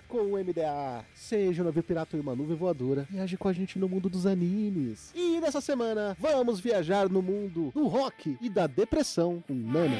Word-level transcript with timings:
com 0.00 0.18
o 0.18 0.38
MDA. 0.38 1.04
Seja 1.14 1.62
o 1.62 1.64
navio 1.64 1.82
pirata 1.82 2.16
e 2.16 2.20
uma 2.20 2.34
nuvem 2.34 2.56
voadora. 2.56 3.06
Viaje 3.10 3.36
com 3.36 3.48
a 3.48 3.52
gente 3.52 3.78
no 3.78 3.88
mundo 3.88 4.08
dos 4.08 4.26
animes. 4.26 5.12
E 5.14 5.40
nessa 5.40 5.60
semana, 5.60 6.16
vamos 6.18 6.60
viajar 6.60 7.08
no 7.08 7.22
mundo 7.22 7.70
do 7.74 7.86
rock 7.86 8.36
e 8.40 8.48
da 8.48 8.66
depressão 8.66 9.42
com 9.46 9.54
Nana. 9.54 9.96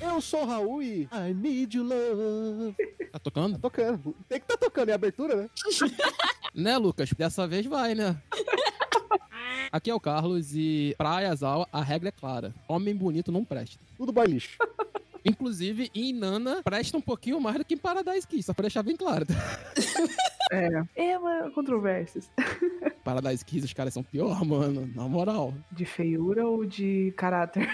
Eu 0.00 0.20
sou 0.20 0.42
o 0.42 0.46
Raul 0.46 0.82
e 0.82 1.08
I 1.12 1.32
need 1.34 1.76
you 1.76 1.84
love. 1.84 2.76
Tá 3.10 3.18
tocando? 3.18 3.52
Tá 3.54 3.58
tocando. 3.58 4.16
Tem 4.28 4.40
que 4.40 4.46
tá 4.46 4.56
tocando, 4.56 4.90
é 4.90 4.92
abertura, 4.92 5.36
né? 5.36 5.50
né, 6.54 6.78
Lucas? 6.78 7.10
Dessa 7.12 7.46
vez 7.46 7.64
vai, 7.66 7.94
né? 7.94 8.20
Aqui 9.72 9.90
é 9.90 9.94
o 9.94 10.00
Carlos 10.00 10.54
e 10.54 10.94
pra 10.98 11.16
Ayazawa 11.16 11.68
a 11.72 11.82
regra 11.82 12.08
é 12.08 12.12
clara. 12.12 12.54
Homem 12.68 12.94
bonito 12.94 13.30
não 13.30 13.44
presta. 13.44 13.78
Tudo 13.96 14.12
boy 14.12 14.26
lixo. 14.26 14.58
Inclusive, 15.24 15.90
em 15.94 16.12
Nana, 16.12 16.62
presta 16.62 16.96
um 16.96 17.00
pouquinho 17.00 17.40
mais 17.40 17.58
do 17.58 17.64
que 17.64 17.74
em 17.74 17.78
Paradise 17.78 18.26
Kiss, 18.26 18.44
só 18.44 18.54
pra 18.54 18.62
deixar 18.62 18.82
bem 18.82 18.96
claro. 18.96 19.26
É, 20.52 21.12
é 21.12 21.16
uma 21.16 21.48
controvérsias. 21.52 22.28
Paradise 23.04 23.44
Kiss, 23.44 23.66
os 23.66 23.72
caras 23.72 23.94
são 23.94 24.02
pior, 24.02 24.44
mano. 24.44 24.90
Na 24.96 25.06
moral. 25.06 25.54
De 25.70 25.84
feiura 25.84 26.44
ou 26.44 26.66
de 26.66 27.14
caráter? 27.16 27.68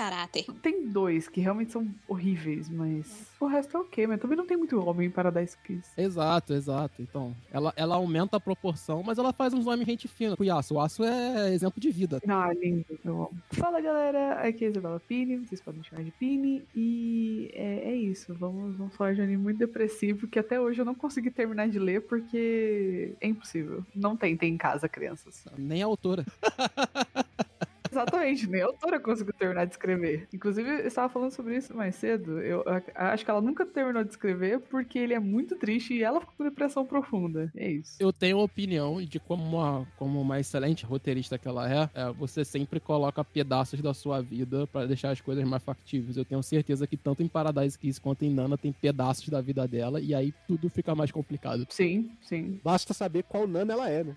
Caráter. 0.00 0.46
Tem 0.62 0.88
dois 0.88 1.28
que 1.28 1.42
realmente 1.42 1.72
são 1.72 1.86
horríveis, 2.08 2.70
mas 2.70 3.26
o 3.38 3.46
resto 3.46 3.76
é 3.76 3.80
ok, 3.80 4.06
mas 4.06 4.18
também 4.18 4.34
não 4.34 4.46
tem 4.46 4.56
muito 4.56 4.80
homem 4.80 5.08
em 5.08 5.10
Paradise 5.10 5.58
Kiss. 5.62 5.90
Exato, 5.94 6.54
exato. 6.54 7.02
Então, 7.02 7.36
ela, 7.52 7.70
ela 7.76 7.96
aumenta 7.96 8.38
a 8.38 8.40
proporção, 8.40 9.02
mas 9.02 9.18
ela 9.18 9.30
faz 9.30 9.52
uns 9.52 9.66
homens 9.66 9.86
gente 9.86 10.08
fina. 10.08 10.34
O 10.38 10.42
Yasuo, 10.42 10.78
o 10.78 10.80
Aço 10.80 11.04
é 11.04 11.52
exemplo 11.52 11.78
de 11.78 11.90
vida. 11.90 12.18
Não, 12.24 12.42
é 12.42 12.54
lindo, 12.54 12.86
eu 13.04 13.12
amo. 13.12 13.42
Fala 13.50 13.78
galera, 13.82 14.40
aqui 14.40 14.64
é 14.64 14.68
a 14.68 14.70
Isabela 14.70 15.00
Pini, 15.06 15.36
vocês 15.36 15.60
podem 15.60 15.80
me 15.80 15.86
chamar 15.86 16.02
de 16.02 16.12
Pini, 16.12 16.64
e 16.74 17.50
é, 17.52 17.90
é 17.90 17.94
isso, 17.94 18.32
vamos, 18.32 18.76
vamos 18.76 18.96
falar 18.96 19.12
de 19.14 19.20
um 19.20 19.24
anime 19.24 19.42
muito 19.42 19.58
depressivo 19.58 20.26
que 20.26 20.38
até 20.38 20.58
hoje 20.58 20.80
eu 20.80 20.86
não 20.86 20.94
consegui 20.94 21.30
terminar 21.30 21.68
de 21.68 21.78
ler 21.78 22.00
porque 22.06 23.14
é 23.20 23.28
impossível. 23.28 23.84
Não 23.94 24.16
tentem 24.16 24.54
em 24.54 24.56
casa, 24.56 24.88
crianças. 24.88 25.44
Nem 25.58 25.82
a 25.82 25.86
autora. 25.86 26.24
Exatamente, 27.90 28.46
nem 28.48 28.62
a 28.62 28.66
autora 28.66 29.00
conseguiu 29.00 29.32
terminar 29.34 29.64
de 29.66 29.72
escrever. 29.72 30.28
Inclusive, 30.32 30.68
eu 30.68 30.86
estava 30.86 31.08
falando 31.12 31.30
sobre 31.32 31.56
isso 31.56 31.74
mais 31.76 31.94
cedo. 31.96 32.40
Eu 32.40 32.62
a- 32.66 33.12
acho 33.12 33.24
que 33.24 33.30
ela 33.30 33.40
nunca 33.40 33.64
terminou 33.66 34.04
de 34.04 34.10
escrever 34.10 34.60
porque 34.60 34.98
ele 34.98 35.14
é 35.14 35.18
muito 35.20 35.56
triste 35.56 35.94
e 35.94 36.02
ela 36.02 36.20
ficou 36.20 36.34
com 36.38 36.44
depressão 36.44 36.84
profunda. 36.86 37.50
É 37.56 37.70
isso. 37.70 37.96
Eu 37.98 38.12
tenho 38.12 38.38
a 38.38 38.42
opinião 38.42 39.02
de 39.02 39.18
como 39.18 39.42
uma, 39.44 39.86
como 39.96 40.20
uma 40.20 40.38
excelente 40.40 40.84
roteirista 40.84 41.38
que 41.38 41.48
ela 41.48 41.70
é, 41.70 41.90
é, 41.94 42.12
você 42.12 42.44
sempre 42.44 42.78
coloca 42.80 43.24
pedaços 43.24 43.80
da 43.80 43.92
sua 43.94 44.20
vida 44.20 44.66
pra 44.66 44.86
deixar 44.86 45.10
as 45.10 45.20
coisas 45.20 45.44
mais 45.46 45.62
factíveis. 45.62 46.16
Eu 46.16 46.24
tenho 46.24 46.42
certeza 46.42 46.86
que 46.86 46.96
tanto 46.96 47.22
em 47.22 47.28
Paradise 47.28 47.78
Kiss 47.78 48.00
quanto 48.00 48.24
em 48.24 48.30
Nana 48.32 48.56
tem 48.56 48.72
pedaços 48.72 49.28
da 49.28 49.40
vida 49.40 49.66
dela 49.66 50.00
e 50.00 50.14
aí 50.14 50.32
tudo 50.46 50.68
fica 50.68 50.94
mais 50.94 51.10
complicado. 51.10 51.66
Sim, 51.70 52.10
sim. 52.22 52.60
Basta 52.62 52.94
saber 52.94 53.22
qual 53.24 53.46
Nana 53.46 53.72
ela 53.72 53.88
é, 53.90 54.04
né? 54.04 54.14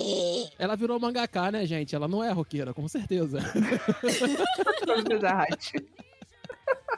Ela 0.59 0.75
virou 0.75 0.99
mangaka, 0.99 1.51
né, 1.51 1.65
gente? 1.65 1.95
Ela 1.95 2.07
não 2.07 2.23
é 2.23 2.31
roqueira, 2.31 2.73
com 2.73 2.87
certeza. 2.87 3.39
Verdade. 5.09 5.85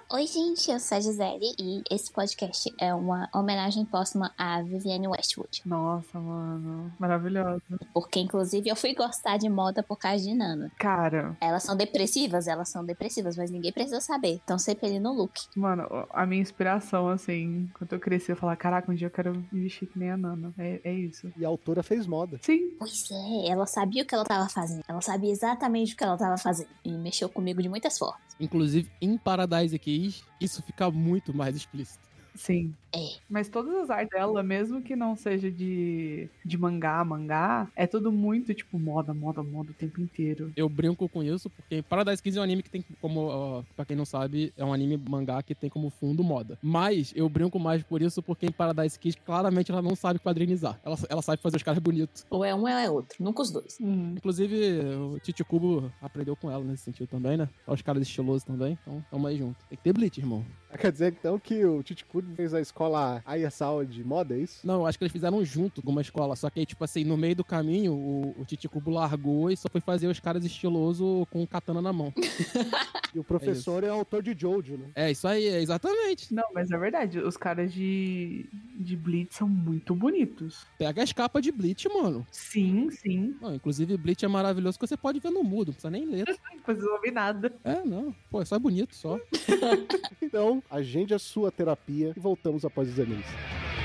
Oi, 0.08 0.28
gente, 0.28 0.70
eu 0.70 0.80
sou 0.80 0.98
a 0.98 1.02
Gisele 1.02 1.56
e 1.60 1.82
esse 1.90 2.12
podcast 2.14 2.72
é 2.80 2.94
uma 2.94 3.28
homenagem 3.34 3.84
póstuma 3.84 4.32
a 4.38 4.62
Vivienne 4.62 5.08
Westwood. 5.08 5.64
Nossa, 5.66 6.20
mano. 6.20 6.94
Maravilhosa. 7.00 7.60
Porque, 7.92 8.20
inclusive, 8.20 8.70
eu 8.70 8.76
fui 8.76 8.94
gostar 8.94 9.38
de 9.38 9.50
moda 9.50 9.82
por 9.82 9.98
causa 9.98 10.24
de 10.24 10.34
Nana. 10.36 10.72
Cara, 10.78 11.36
Elas 11.42 11.64
são 11.64 11.76
depressivas, 11.76 12.48
elas 12.48 12.70
são 12.70 12.86
depressivas, 12.86 13.36
mas 13.36 13.50
ninguém 13.50 13.74
precisa 13.74 14.00
saber. 14.00 14.40
Então 14.44 14.60
sempre 14.60 14.86
ali 14.86 15.00
no 15.00 15.12
look. 15.12 15.34
mano, 15.56 15.88
a 16.12 16.24
minha 16.28 16.42
inspiração, 16.42 17.10
assim, 17.10 17.68
quando 17.74 17.92
eu 17.94 18.00
cresci, 18.00 18.32
eu 18.32 18.36
falava, 18.38 18.56
caraca, 18.58 18.92
um 18.92 18.96
dia 18.96 19.08
eu 19.08 19.12
quero 19.12 19.34
me 19.52 19.62
vestir 19.64 19.88
que 19.88 19.98
nem 19.98 20.12
a 20.12 20.18
Nana. 20.18 20.54
É, 20.60 20.82
é 20.84 20.94
isso. 20.94 21.34
E 21.36 21.44
a 21.44 21.48
autora 21.48 21.82
fez 21.82 22.06
moda. 22.06 22.40
Sim, 22.44 22.76
Pois 22.78 23.10
é, 23.12 23.50
ela 23.50 23.66
sabia 23.66 24.04
o 24.04 24.06
que 24.06 24.14
ela 24.14 24.24
tava 24.24 24.48
fazendo. 24.50 24.84
Ela 24.88 25.02
sabia 25.02 25.32
exatamente 25.32 25.96
o 25.96 25.98
que 25.98 26.04
ela 26.04 26.16
tava 26.16 26.38
fazendo. 26.38 26.70
E 26.86 26.92
mexeu 26.92 27.28
comigo 27.28 27.60
de 27.60 27.68
muitas 27.68 27.98
formas. 27.98 28.22
Inclusive, 28.40 28.92
em 29.02 29.18
Paradise 29.18 29.74
Isso 30.40 30.62
fica 30.64 30.90
muito 30.92 31.34
mais 31.34 31.56
explícito. 31.56 32.04
sim. 32.36 32.74
É. 32.96 33.18
Mas 33.30 33.50
todas 33.50 33.76
as 33.76 33.90
artes 33.90 34.10
dela, 34.10 34.42
mesmo 34.42 34.82
que 34.82 34.96
não 34.96 35.16
seja 35.16 35.52
de, 35.52 36.30
de 36.44 36.58
mangá, 36.58 37.04
mangá, 37.04 37.68
é 37.76 37.86
tudo 37.86 38.12
muito, 38.12 38.54
tipo, 38.54 38.80
moda, 38.80 39.14
moda, 39.14 39.44
moda 39.44 39.72
o 39.72 39.74
tempo 39.74 40.02
inteiro. 40.02 40.52
Eu 40.56 40.70
brinco 40.70 41.08
com 41.10 41.24
isso 41.24 41.50
porque 41.50 41.82
Paradise 41.82 42.22
Kiss 42.22 42.38
é 42.38 42.42
um 42.42 42.44
anime 42.44 42.64
que 42.64 42.70
tem 42.70 42.84
como, 43.02 43.22
ó, 43.22 43.64
pra 43.76 43.86
quem 43.86 43.96
não 43.96 44.06
sabe, 44.06 44.54
é 44.58 44.64
um 44.64 44.74
anime 44.74 44.98
mangá 44.98 45.42
que 45.44 45.54
tem 45.54 45.70
como 45.70 45.90
fundo 45.90 46.24
moda. 46.24 46.58
Mas 46.62 47.12
eu 47.16 47.28
brinco 47.28 47.60
mais 47.60 47.84
por 47.84 48.02
isso 48.02 48.22
porque 48.22 48.46
em 48.46 48.52
Paradise 48.52 48.98
Kiss, 49.00 49.18
claramente 49.26 49.72
ela 49.72 49.82
não 49.82 49.96
sabe 49.96 50.20
quadrinizar. 50.20 50.80
Ela, 50.84 50.98
ela 51.10 51.22
sabe 51.22 51.42
fazer 51.42 51.58
os 51.58 51.64
caras 51.64 51.80
bonitos. 51.80 52.26
Ou 52.30 52.44
é 52.44 52.54
um 52.54 52.62
ou 52.62 52.68
é 52.68 52.90
outro, 52.90 53.24
nunca 53.24 53.42
os 53.42 53.52
dois. 53.52 53.78
Inclusive, 53.80 54.80
o 54.96 55.20
Titi 55.20 55.44
Kubo 55.44 55.92
aprendeu 56.02 56.36
com 56.36 56.50
ela 56.50 56.64
nesse 56.64 56.84
sentido 56.84 57.08
também, 57.08 57.38
né? 57.38 57.50
Olha 57.68 57.76
os 57.76 57.82
caras 57.82 58.02
estilosos 58.02 58.44
também. 58.44 58.78
Então, 58.82 59.04
tamo 59.12 59.28
aí 59.28 59.38
junto. 59.38 59.58
Tem 59.70 59.78
que 59.78 59.84
ter 59.84 59.94
Bleach, 59.94 60.20
irmão. 60.20 60.46
Quer 60.78 60.92
dizer, 60.92 61.16
então, 61.18 61.40
que 61.40 61.66
o 61.66 61.82
Titicuri 61.82 62.28
fez 62.36 62.54
a 62.54 62.60
escola 62.60 62.85
Ayasawa 63.26 63.86
de 63.86 64.04
moda, 64.04 64.36
é 64.36 64.40
isso? 64.40 64.66
Não, 64.66 64.82
eu 64.82 64.86
acho 64.86 64.98
que 64.98 65.04
eles 65.04 65.12
fizeram 65.12 65.44
junto 65.44 65.82
com 65.82 65.92
uma 65.92 66.02
escola. 66.02 66.36
Só 66.36 66.50
que 66.50 66.60
aí, 66.60 66.66
tipo 66.66 66.84
assim, 66.84 67.04
no 67.04 67.18
meio 67.18 67.36
do 67.36 67.44
caminho, 67.44 67.94
o, 67.94 68.36
o 68.40 68.46
Titi 68.46 68.68
Kubo 68.68 68.92
largou 68.92 69.50
e 69.50 69.58
só 69.58 69.70
foi 69.70 69.82
fazer 69.82 70.08
os 70.08 70.20
caras 70.20 70.44
estilosos 70.46 71.28
com 71.30 71.44
o 71.44 71.48
katana 71.48 71.82
na 71.82 71.94
mão. 71.94 72.14
E 73.16 73.20
o 73.20 73.24
professor 73.24 73.82
é, 73.86 73.88
autor 73.88 74.22
de 74.22 74.36
Jojo, 74.38 74.76
né? 74.76 74.90
É 74.94 75.10
isso 75.10 75.26
aí, 75.26 75.48
é 75.48 75.62
exatamente. 75.62 76.34
Não, 76.34 76.44
mas 76.54 76.70
é 76.70 76.78
verdade, 76.78 77.18
os 77.20 77.38
caras 77.38 77.74
de, 77.74 78.46
de 78.78 78.98
Blitz 78.98 79.38
são 79.38 79.48
muito 79.48 79.96
bonitos. 79.96 80.68
Pega 80.78 81.02
as 81.02 81.14
capas 81.14 81.42
de 81.42 81.50
Bleach, 81.50 81.88
mano. 81.88 82.28
Sim, 82.30 82.90
sim. 82.92 83.34
Não, 83.42 83.56
inclusive, 83.56 83.96
Bleach 83.96 84.26
é 84.26 84.28
maravilhoso 84.28 84.78
que 84.78 84.86
você 84.86 84.98
pode 84.98 85.22
ver 85.22 85.30
no 85.30 85.46
mudo, 85.46 85.68
não 85.68 85.74
precisa 85.76 85.90
nem 85.90 86.06
ler. 86.06 86.26
Não 86.56 86.74
precisa 86.74 86.92
ouvir 86.94 87.12
nada. 87.12 87.54
É, 87.64 87.86
não. 87.86 88.14
Pô, 88.30 88.42
é 88.42 88.46
só 88.46 88.58
bonito, 88.58 88.96
só. 88.96 89.20
Então, 90.22 90.62
agende 90.70 91.14
a 91.14 91.20
sua 91.20 91.52
terapia 91.52 92.14
e 92.16 92.20
voltamos 92.20 92.66
após 92.76 92.90
os 92.90 93.00
animes. 93.00 93.85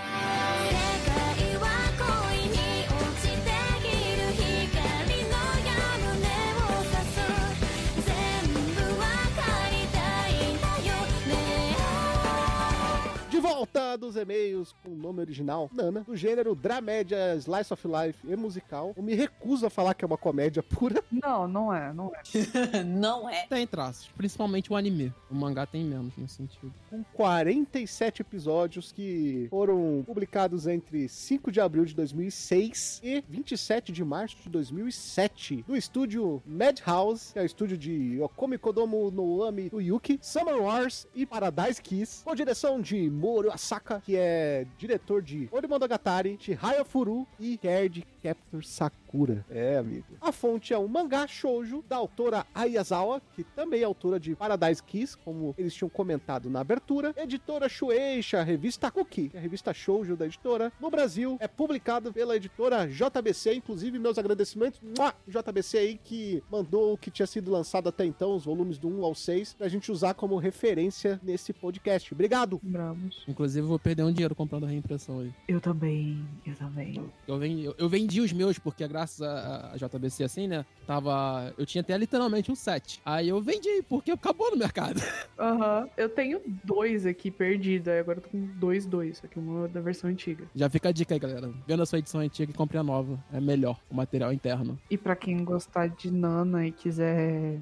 Dos 13.99 14.15
e-mails 14.15 14.75
com 14.83 14.89
o 14.91 14.95
nome 14.95 15.21
original, 15.21 15.69
Nana, 15.73 16.01
do 16.01 16.15
gênero 16.15 16.55
dramédia, 16.55 17.35
slice 17.35 17.71
of 17.73 17.87
life 17.87 18.19
e 18.27 18.35
musical. 18.35 18.93
Eu 18.95 19.03
me 19.03 19.13
recuso 19.13 19.65
a 19.65 19.69
falar 19.69 19.93
que 19.93 20.03
é 20.03 20.07
uma 20.07 20.17
comédia 20.17 20.63
pura. 20.63 21.03
Não, 21.11 21.47
não 21.47 21.73
é, 21.73 21.93
não 21.93 22.11
é. 22.15 22.83
Não 22.83 23.29
é. 23.29 23.45
Tem 23.47 23.65
traços, 23.67 24.09
principalmente 24.17 24.71
o 24.71 24.75
anime. 24.75 25.13
O 25.29 25.35
mangá 25.35 25.65
tem 25.65 25.83
menos 25.83 26.15
nesse 26.17 26.35
sentido. 26.35 26.73
com 26.89 27.03
47 27.13 28.21
episódios 28.21 28.91
que 28.91 29.47
foram 29.49 30.03
publicados 30.05 30.67
entre 30.67 31.07
5 31.07 31.51
de 31.51 31.59
abril 31.61 31.85
de 31.85 31.93
2006 31.95 33.01
e 33.03 33.23
27 33.27 33.91
de 33.91 34.03
março 34.03 34.37
de 34.43 34.49
2007 34.49 35.65
no 35.67 35.75
estúdio 35.75 36.41
Madhouse, 36.45 37.33
que 37.33 37.39
é 37.39 37.41
o 37.43 37.45
estúdio 37.45 37.77
de 37.77 38.19
Okumi 38.21 38.57
Kodomo 38.57 39.11
no 39.11 39.43
Ami 39.43 39.69
no 39.71 39.81
Yuki, 39.81 40.19
Summer 40.21 40.57
Wars 40.61 41.07
e 41.13 41.25
Paradise 41.25 41.81
Kiss, 41.81 42.23
com 42.23 42.35
direção 42.35 42.81
de 42.81 43.09
Moro 43.09 43.50
Asaka, 43.53 44.01
que 44.05 44.15
é 44.15 44.65
diretor 44.77 45.21
de 45.21 45.47
Orimonogatari, 45.51 46.37
Chihaya 46.39 46.83
Furu 46.83 47.27
e 47.39 47.57
Card 47.57 48.05
Captor 48.21 48.63
Sakura. 48.63 49.45
É, 49.49 49.77
amigo. 49.77 50.05
A 50.21 50.31
fonte 50.31 50.73
é 50.73 50.77
um 50.77 50.87
mangá 50.87 51.27
shoujo 51.27 51.83
da 51.87 51.97
autora 51.97 52.45
Ayazawa, 52.53 53.21
que 53.35 53.43
também 53.43 53.81
é 53.81 53.83
autora 53.83 54.19
de 54.19 54.35
Paradise 54.35 54.81
Kiss, 54.81 55.17
como 55.17 55.55
eles 55.57 55.73
tinham 55.73 55.89
comentado 55.89 56.49
na 56.49 56.59
abertura. 56.59 57.13
Editora 57.17 57.67
Shueisha, 57.67 58.43
revista 58.43 58.91
Cookie, 58.91 59.29
que 59.29 59.37
é 59.37 59.39
a 59.39 59.43
revista 59.43 59.73
shoujo 59.73 60.15
da 60.15 60.25
editora. 60.25 60.71
No 60.79 60.89
Brasil, 60.89 61.37
é 61.39 61.47
publicado 61.47 62.13
pela 62.13 62.35
editora 62.35 62.87
JBC, 62.87 63.55
inclusive 63.55 63.97
meus 63.97 64.17
agradecimentos, 64.17 64.79
mua, 64.81 65.13
JBC 65.27 65.77
aí, 65.77 65.99
que 66.03 66.43
mandou 66.51 66.93
o 66.93 66.97
que 66.97 67.09
tinha 67.09 67.27
sido 67.27 67.51
lançado 67.51 67.89
até 67.89 68.05
então, 68.05 68.35
os 68.35 68.45
volumes 68.45 68.77
do 68.77 68.87
1 68.87 69.03
ao 69.03 69.15
6, 69.15 69.53
pra 69.55 69.67
gente 69.67 69.91
usar 69.91 70.13
como 70.13 70.37
referência 70.37 71.19
nesse 71.23 71.53
podcast. 71.53 72.13
Obrigado! 72.13 72.59
Bravos. 72.61 73.23
Inclusive, 73.27 73.65
eu 73.65 73.69
vou 73.69 73.79
perder 73.79 74.03
um 74.03 74.11
dinheiro 74.11 74.35
comprando 74.35 74.65
a 74.65 74.67
reimpressão 74.67 75.19
aí. 75.19 75.33
Eu 75.47 75.59
também, 75.59 76.23
eu 76.45 76.55
também. 76.55 77.03
Eu 77.27 77.37
vendi, 77.37 77.63
eu, 77.63 77.75
eu 77.77 77.89
vendi 77.89 78.10
os 78.19 78.33
meus, 78.33 78.59
porque 78.59 78.87
graças 78.87 79.21
a, 79.21 79.71
a 79.73 79.77
JBC, 79.77 80.23
assim, 80.23 80.47
né? 80.47 80.65
Tava. 80.85 81.53
Eu 81.57 81.65
tinha 81.65 81.81
até 81.81 81.97
literalmente 81.97 82.51
um 82.51 82.55
set. 82.55 82.99
Aí 83.05 83.29
eu 83.29 83.41
vendi, 83.41 83.83
porque 83.87 84.11
acabou 84.11 84.51
no 84.51 84.57
mercado. 84.57 85.01
Aham. 85.39 85.87
Eu 85.95 86.09
tenho 86.09 86.41
dois 86.63 87.05
aqui 87.05 87.31
perdidos, 87.31 87.87
aí 87.87 87.99
agora 87.99 88.17
eu 88.17 88.23
tô 88.23 88.29
com 88.29 88.45
dois, 88.57 88.85
dois. 88.85 89.19
Só 89.19 89.27
que 89.27 89.39
uma 89.39 89.65
é 89.65 89.67
da 89.67 89.79
versão 89.79 90.09
antiga. 90.09 90.45
Já 90.55 90.69
fica 90.69 90.89
a 90.89 90.91
dica 90.91 91.13
aí, 91.13 91.19
galera. 91.19 91.51
Vendo 91.67 91.83
a 91.83 91.85
sua 91.85 91.99
edição 91.99 92.19
antiga 92.19 92.51
e 92.51 92.55
compre 92.55 92.77
a 92.77 92.83
nova. 92.83 93.17
É 93.31 93.39
melhor, 93.39 93.79
o 93.89 93.95
material 93.95 94.33
interno. 94.33 94.77
E 94.89 94.97
pra 94.97 95.15
quem 95.15 95.43
gostar 95.43 95.87
de 95.87 96.11
Nana 96.11 96.65
e 96.67 96.71
quiser 96.71 97.59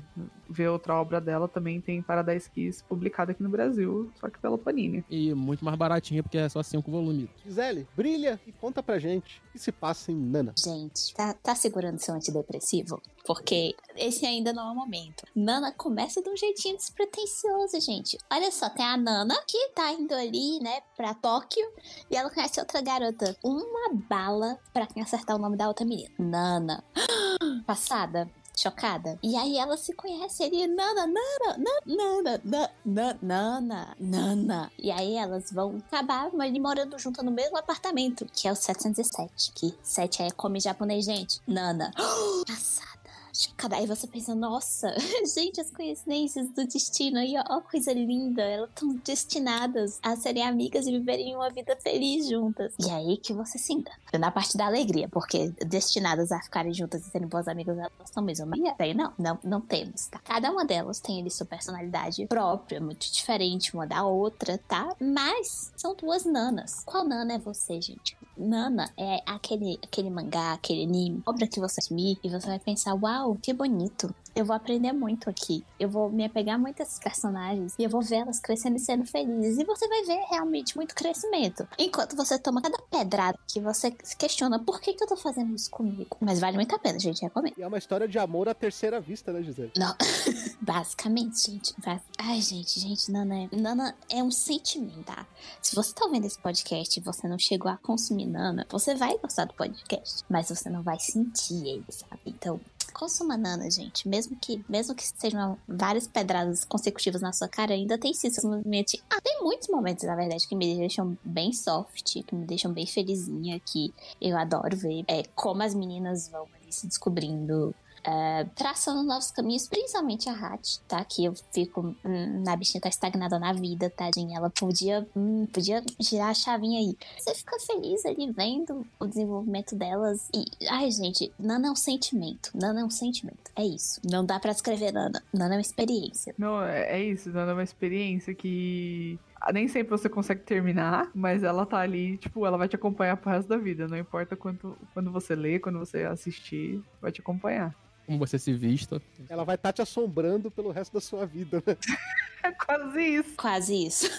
ver 0.50 0.68
outra 0.70 0.96
obra 0.96 1.22
dela, 1.22 1.48
também 1.48 1.80
tem 1.80 2.02
Paradise 2.02 2.50
Kiss 2.50 2.84
publicada 2.84 3.32
aqui 3.32 3.44
no 3.44 3.50
Brasil, 3.50 4.12
só 4.20 4.30
que 4.30 4.40
pela 4.40 4.58
Panini. 4.58 5.04
E 5.10 5.34
muito 5.34 5.64
mais 5.64 5.78
baratinho, 5.78 6.24
porque 6.24 6.38
é 6.38 6.50
só 6.50 6.64
cinco 6.64 6.90
volumes. 6.90 7.30
Gisele, 7.46 7.88
brilha 7.96 8.40
e 8.48 8.52
conta 8.52 8.82
pra 8.82 8.98
gente 8.98 9.42
o 9.50 9.52
que 9.54 9.60
se 9.60 9.72
passa 9.72 10.12
em 10.12 10.16
Nana. 10.16 10.39
Gente, 10.58 11.14
tá, 11.14 11.34
tá 11.34 11.56
segurando 11.56 12.00
seu 12.00 12.14
antidepressivo? 12.14 13.02
Porque 13.26 13.76
esse 13.96 14.26
ainda 14.26 14.52
não 14.52 14.70
é 14.70 14.72
o 14.72 14.76
momento. 14.76 15.24
Nana 15.36 15.72
começa 15.72 16.22
de 16.22 16.30
um 16.30 16.36
jeitinho 16.36 16.78
despretensioso, 16.78 17.80
gente. 17.80 18.18
Olha 18.32 18.52
só, 18.52 18.70
tem 18.70 18.86
a 18.86 18.98
Nana 18.98 19.36
que 19.48 19.70
tá 19.70 19.92
indo 19.92 20.14
ali, 20.14 20.60
né, 20.60 20.82
pra 20.96 21.14
Tóquio 21.14 21.66
e 22.10 22.16
ela 22.16 22.30
conhece 22.30 22.60
outra 22.60 22.82
garota. 22.82 23.38
Uma 23.44 23.94
bala 24.10 24.60
pra 24.74 24.88
quem 24.88 25.04
acertar 25.04 25.36
o 25.36 25.40
nome 25.40 25.58
da 25.58 25.68
outra 25.68 25.86
menina. 25.86 26.10
Nana. 26.18 26.84
Passada. 27.66 28.30
Chocada. 28.60 29.18
E 29.24 29.36
aí 29.38 29.58
ela 29.58 29.78
se 29.78 29.94
conhece 29.94 30.44
ali, 30.44 30.68
Nana, 30.68 31.08
Nana, 31.08 31.58
Nana, 31.58 32.42
Nana, 32.44 32.72
Nana, 32.84 33.16
Nana, 33.22 33.96
Nana. 34.00 34.72
E 34.78 34.92
aí 34.92 35.16
elas 35.16 35.52
vão 35.52 35.78
acabar 35.88 36.30
morando 36.60 37.00
juntas 37.00 37.24
no 37.24 37.32
mesmo 37.32 37.58
apartamento, 37.58 38.26
que 38.34 38.48
é 38.48 38.52
o 38.52 38.56
707. 38.56 39.52
Que 39.54 39.74
7 39.82 40.24
é 40.24 40.32
come 40.32 40.60
japonês, 40.60 41.06
gente. 41.06 41.42
Nana. 41.48 41.92
Passada. 42.46 42.99
Chocada. 43.40 43.78
Aí 43.78 43.88
você 43.88 44.06
pensa, 44.06 44.36
nossa, 44.36 44.94
gente, 45.34 45.62
as 45.62 45.72
coincidências 45.72 46.50
do 46.50 46.68
destino 46.68 47.20
aí, 47.20 47.36
ó, 47.48 47.62
coisa 47.62 47.94
linda. 47.94 48.42
Elas 48.42 48.70
estão 48.70 48.94
destinadas 49.06 49.98
a 50.04 50.14
serem 50.18 50.44
amigas 50.46 50.86
e 50.86 50.92
viverem 50.92 51.38
uma 51.38 51.50
vida 51.50 51.74
feliz 51.78 52.28
juntas. 52.28 52.74
E 52.78 52.90
aí 52.90 53.16
que 53.16 53.32
você 53.32 53.58
se 53.58 53.72
engana. 53.72 53.96
Na 54.20 54.30
parte 54.30 54.58
da 54.58 54.66
alegria, 54.66 55.08
porque 55.08 55.54
destinadas 55.66 56.34
a 56.34 56.42
ficarem 56.42 56.74
juntas 56.74 57.08
e 57.08 57.10
serem 57.10 57.30
boas 57.30 57.48
amigas, 57.48 57.78
elas 57.78 57.92
estão 58.04 58.22
mesmo. 58.22 58.46
Mas 58.46 58.60
aí 58.78 58.94
não, 58.94 59.14
não, 59.18 59.40
não 59.42 59.62
temos, 59.62 60.08
tá? 60.08 60.20
Cada 60.20 60.52
uma 60.52 60.66
delas 60.66 61.00
tem 61.00 61.22
ali 61.22 61.32
sua 61.32 61.46
personalidade 61.46 62.26
própria, 62.26 62.82
muito 62.82 63.10
diferente 63.10 63.74
uma 63.74 63.88
da 63.88 64.04
outra, 64.04 64.58
tá? 64.68 64.94
Mas 65.00 65.72
são 65.78 65.96
duas 65.96 66.26
nanas. 66.26 66.84
Qual 66.86 67.06
nana 67.06 67.36
é 67.36 67.40
você, 67.40 67.80
gente? 67.80 68.18
Nana 68.38 68.90
é 68.98 69.22
aquele, 69.26 69.80
aquele 69.84 70.10
mangá, 70.10 70.54
aquele 70.54 70.84
anime, 70.84 71.22
obra 71.26 71.48
que 71.48 71.60
você 71.60 71.80
assumir 71.80 72.18
e 72.24 72.30
você 72.30 72.48
vai 72.48 72.60
pensar, 72.60 72.94
uau, 72.96 73.29
que 73.36 73.54
bonito. 73.54 74.14
Eu 74.36 74.46
vou 74.46 74.56
aprender 74.56 74.94
muito 74.94 75.30
aqui. 75.30 75.66
Eu 75.80 75.90
vou 75.90 76.10
me 76.10 76.24
apegar 76.24 76.58
muito 76.58 76.80
a 76.80 76.84
esses 76.84 77.00
personagens 77.00 77.74
e 77.78 77.84
eu 77.84 77.90
vou 77.90 78.02
ver 78.02 78.18
elas 78.18 78.40
crescendo 78.40 78.78
e 78.78 78.80
sendo 78.80 79.06
felizes. 79.06 79.58
E 79.58 79.66
você 79.66 79.88
vai 79.88 80.04
ver 80.04 80.20
realmente 80.30 80.78
muito 80.78 80.96
crescimento. 80.96 81.68
Enquanto 81.78 82.16
você 82.16 82.38
toma 82.40 82.62
cada 82.62 82.78
pedrada 82.90 83.38
que 83.48 83.60
você 83.60 83.94
se 84.04 84.16
questiona 84.16 84.58
por 84.60 84.80
que, 84.80 84.94
que 84.94 85.04
eu 85.04 85.08
tô 85.08 85.18
fazendo 85.18 85.54
isso 85.56 85.70
comigo. 85.70 86.16
Mas 86.22 86.40
vale 86.40 86.56
muito 86.58 86.74
a 86.74 86.80
pena, 86.80 86.98
gente, 87.00 87.22
recomendo. 87.22 87.56
E 87.58 87.62
é 87.64 87.68
uma 87.68 87.78
história 87.78 88.08
de 88.08 88.18
amor 88.20 88.48
à 88.48 88.54
terceira 88.54 89.02
vista, 89.02 89.34
né, 89.34 89.42
Gisele? 89.44 89.72
Não, 89.76 89.94
basicamente, 90.62 91.52
gente. 91.52 91.74
bas- 91.84 92.02
Ai, 92.18 92.42
gente, 92.42 92.80
gente, 92.80 93.12
Nana 93.12 93.44
é... 93.44 93.50
Nana 93.52 93.96
é 94.10 94.24
um 94.24 94.32
sentimento, 94.32 95.04
tá? 95.04 95.26
Se 95.62 95.76
você 95.76 95.94
tá 95.94 96.06
ouvindo 96.06 96.26
esse 96.26 96.40
podcast 96.40 97.00
e 97.00 97.04
você 97.04 97.28
não 97.28 97.40
chegou 97.40 97.70
a 97.72 97.78
consumir 97.78 98.26
Nana, 98.28 98.66
você 98.70 98.96
vai 98.96 99.18
gostar 99.18 99.46
do 99.46 99.54
podcast, 99.54 100.24
mas 100.30 100.50
você 100.50 100.70
não 100.70 100.84
vai 100.84 101.00
sentir 101.00 101.66
ele, 101.68 101.86
sabe? 101.90 102.22
Então, 102.28 102.60
consuma 103.00 103.38
Nana, 103.38 103.72
gente. 103.72 104.10
Mesmo 104.10 104.36
que, 104.36 104.62
mesmo 104.68 104.94
que 104.94 105.08
sejam 105.08 105.58
várias 105.66 106.06
pedradas 106.06 106.66
consecutivas 106.66 107.22
na 107.22 107.32
sua 107.32 107.48
cara, 107.48 107.74
ainda 107.74 107.98
tem 107.98 108.14
sim 108.14 108.30
seus 108.30 108.44
movimentos. 108.44 109.02
Ah, 109.10 109.22
tem 109.22 109.42
muitos 109.42 109.70
momentos, 109.70 110.04
na 110.04 110.18
verdade, 110.18 110.46
que 110.46 110.54
me 110.54 110.76
deixam 110.76 111.18
bem 111.24 111.54
soft, 111.54 112.22
que 112.26 112.36
me 112.36 112.46
deixam 112.46 112.74
bem 112.74 112.86
felizinha, 112.86 113.58
que 113.62 113.94
eu 114.22 114.38
adoro 114.38 114.76
ver. 114.76 115.06
É 115.08 115.24
como 115.34 115.64
as 115.64 115.74
meninas 115.74 116.28
vão 116.28 116.46
ali 116.62 116.74
se 116.74 116.88
descobrindo 116.88 117.74
é, 118.04 118.46
traçando 118.56 119.04
novos 119.04 119.32
caminhos, 119.32 119.68
principalmente 119.68 120.30
a 120.30 120.34
Hat, 120.34 120.80
tá? 120.88 121.04
Que 121.06 121.26
eu 121.26 121.34
fico. 121.54 121.96
Hum, 122.04 122.44
a 122.48 122.56
bichinha 122.56 122.82
tá 122.82 122.90
estagnada 122.90 123.40
na 123.40 123.54
vida, 123.54 123.90
tadinha. 123.90 124.38
Ela 124.38 124.50
podia. 124.50 125.08
hum, 125.16 125.48
podia 125.52 125.84
girar 126.00 126.30
a 126.30 126.34
chavinha 126.34 126.80
aí. 126.80 126.98
Você 127.18 127.34
fica 127.36 127.58
feliz 127.60 128.06
ali 128.06 128.32
vendo 128.32 128.86
o 129.00 129.06
desenvolvimento 129.06 129.76
delas. 129.76 130.30
E. 130.34 130.46
Ai, 130.70 130.92
gente, 130.92 131.32
Nana 131.40 131.68
é 131.68 131.72
um 131.72 131.76
sentimento. 131.76 132.52
Nana 132.54 132.82
é 132.82 132.84
um 132.84 132.90
sentimento. 132.90 133.52
É 133.56 133.64
isso. 133.64 134.02
Não 134.04 134.26
dá 134.26 134.40
pra 134.40 134.52
escrever 134.52 134.92
Nana. 134.92 135.24
Nana 135.34 135.56
é 135.56 135.58
uma 135.58 135.62
experiência. 135.62 136.34
Não, 136.38 136.64
é 136.64 136.90
é 136.90 137.04
isso, 137.04 137.30
Nana 137.30 137.52
é 137.52 137.54
uma 137.54 137.64
experiência 137.64 138.34
que 138.34 139.20
nem 139.54 139.68
sempre 139.68 139.92
você 139.92 140.10
consegue 140.10 140.42
terminar, 140.42 141.10
mas 141.14 141.44
ela 141.44 141.66
tá 141.66 141.80
ali, 141.80 142.18
tipo, 142.18 142.46
ela 142.46 142.58
vai 142.58 142.68
te 142.68 142.76
acompanhar 142.76 143.18
pro 143.18 143.32
resto 143.32 143.48
da 143.48 143.58
vida. 143.58 143.88
Não 143.88 143.98
importa 143.98 144.36
quanto, 144.36 144.78
quando 144.94 145.12
você 145.12 145.36
lê, 145.36 145.60
quando 145.60 145.80
você 145.80 146.04
assistir, 146.04 146.84
vai 147.02 147.12
te 147.12 147.22
acompanhar. 147.22 147.74
Como 148.06 148.18
você 148.18 148.40
se 148.40 148.54
vista. 148.54 149.02
Ela 149.30 149.44
vai 149.44 149.56
estar 149.56 149.72
te 149.72 149.82
assombrando 149.82 150.50
pelo 150.50 150.72
resto 150.72 150.94
da 150.94 151.02
sua 151.02 151.26
vida, 151.26 151.64
né? 151.66 151.78
É 152.42 152.52
quase 152.52 153.02
isso. 153.02 153.34
Quase 153.36 153.86
isso. 153.86 154.10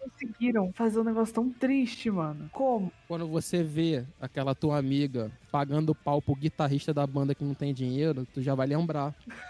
Conseguiram 0.00 0.72
fazer 0.72 0.98
um 0.98 1.04
negócio 1.04 1.32
tão 1.32 1.48
triste, 1.48 2.10
mano. 2.10 2.50
Como? 2.52 2.92
Quando 3.06 3.28
você 3.28 3.62
vê 3.62 4.04
aquela 4.20 4.52
tua 4.52 4.76
amiga 4.76 5.30
pagando 5.50 5.94
pau 5.94 6.20
pro 6.20 6.34
guitarrista 6.34 6.92
da 6.92 7.06
banda 7.06 7.36
que 7.36 7.44
não 7.44 7.54
tem 7.54 7.72
dinheiro, 7.72 8.26
tu 8.34 8.42
já 8.42 8.52
vai 8.54 8.66
lembrar. 8.66 9.14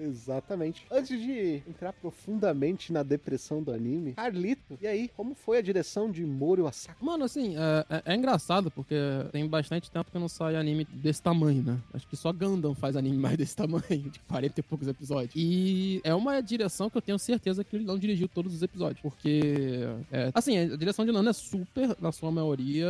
Exatamente. 0.00 0.84
Antes 0.90 1.20
de 1.20 1.62
entrar 1.68 1.92
profundamente 1.92 2.92
na 2.92 3.02
depressão 3.02 3.62
do 3.62 3.72
anime, 3.72 4.12
Carlito, 4.14 4.78
e 4.80 4.86
aí, 4.86 5.08
como 5.16 5.34
foi 5.34 5.58
a 5.58 5.62
direção 5.62 6.10
de 6.10 6.24
Moro 6.24 6.66
Asaka? 6.66 6.96
Mano, 7.00 7.24
assim, 7.24 7.54
é, 7.56 7.86
é- 7.96 8.02
é 8.12 8.14
engraçado 8.16 8.70
porque 8.70 8.94
tem 9.32 9.46
bastante 9.46 9.90
tempo 9.90 10.10
que 10.10 10.18
não 10.18 10.28
sai 10.28 10.56
anime 10.56 10.84
desse 10.84 11.22
tamanho, 11.22 11.62
né? 11.62 11.78
Acho 11.92 12.06
que 12.08 12.16
só 12.16 12.32
Gundam 12.32 12.74
faz 12.74 12.96
anime 12.96 13.16
mais 13.16 13.36
desse 13.36 13.54
tamanho, 13.56 13.82
de 14.10 14.18
40 14.28 14.60
e 14.60 14.62
poucos 14.62 14.88
episódios. 14.88 15.32
E 15.36 16.00
é 16.04 16.14
uma 16.14 16.40
direção 16.40 16.88
que 16.88 16.96
eu 16.96 17.02
tenho 17.02 17.18
certeza 17.18 17.62
que 17.64 17.76
ele 17.76 17.84
não 17.84 17.98
dirigiu 17.98 18.28
todos 18.28 18.54
os 18.54 18.62
episódios, 18.62 19.00
porque, 19.00 19.80
é, 20.10 20.30
assim, 20.34 20.56
a 20.58 20.76
direção 20.76 21.04
de 21.04 21.12
Nana 21.12 21.30
é 21.30 21.34
super, 21.34 21.96
na 22.00 22.12
sua 22.12 22.30
maioria, 22.30 22.88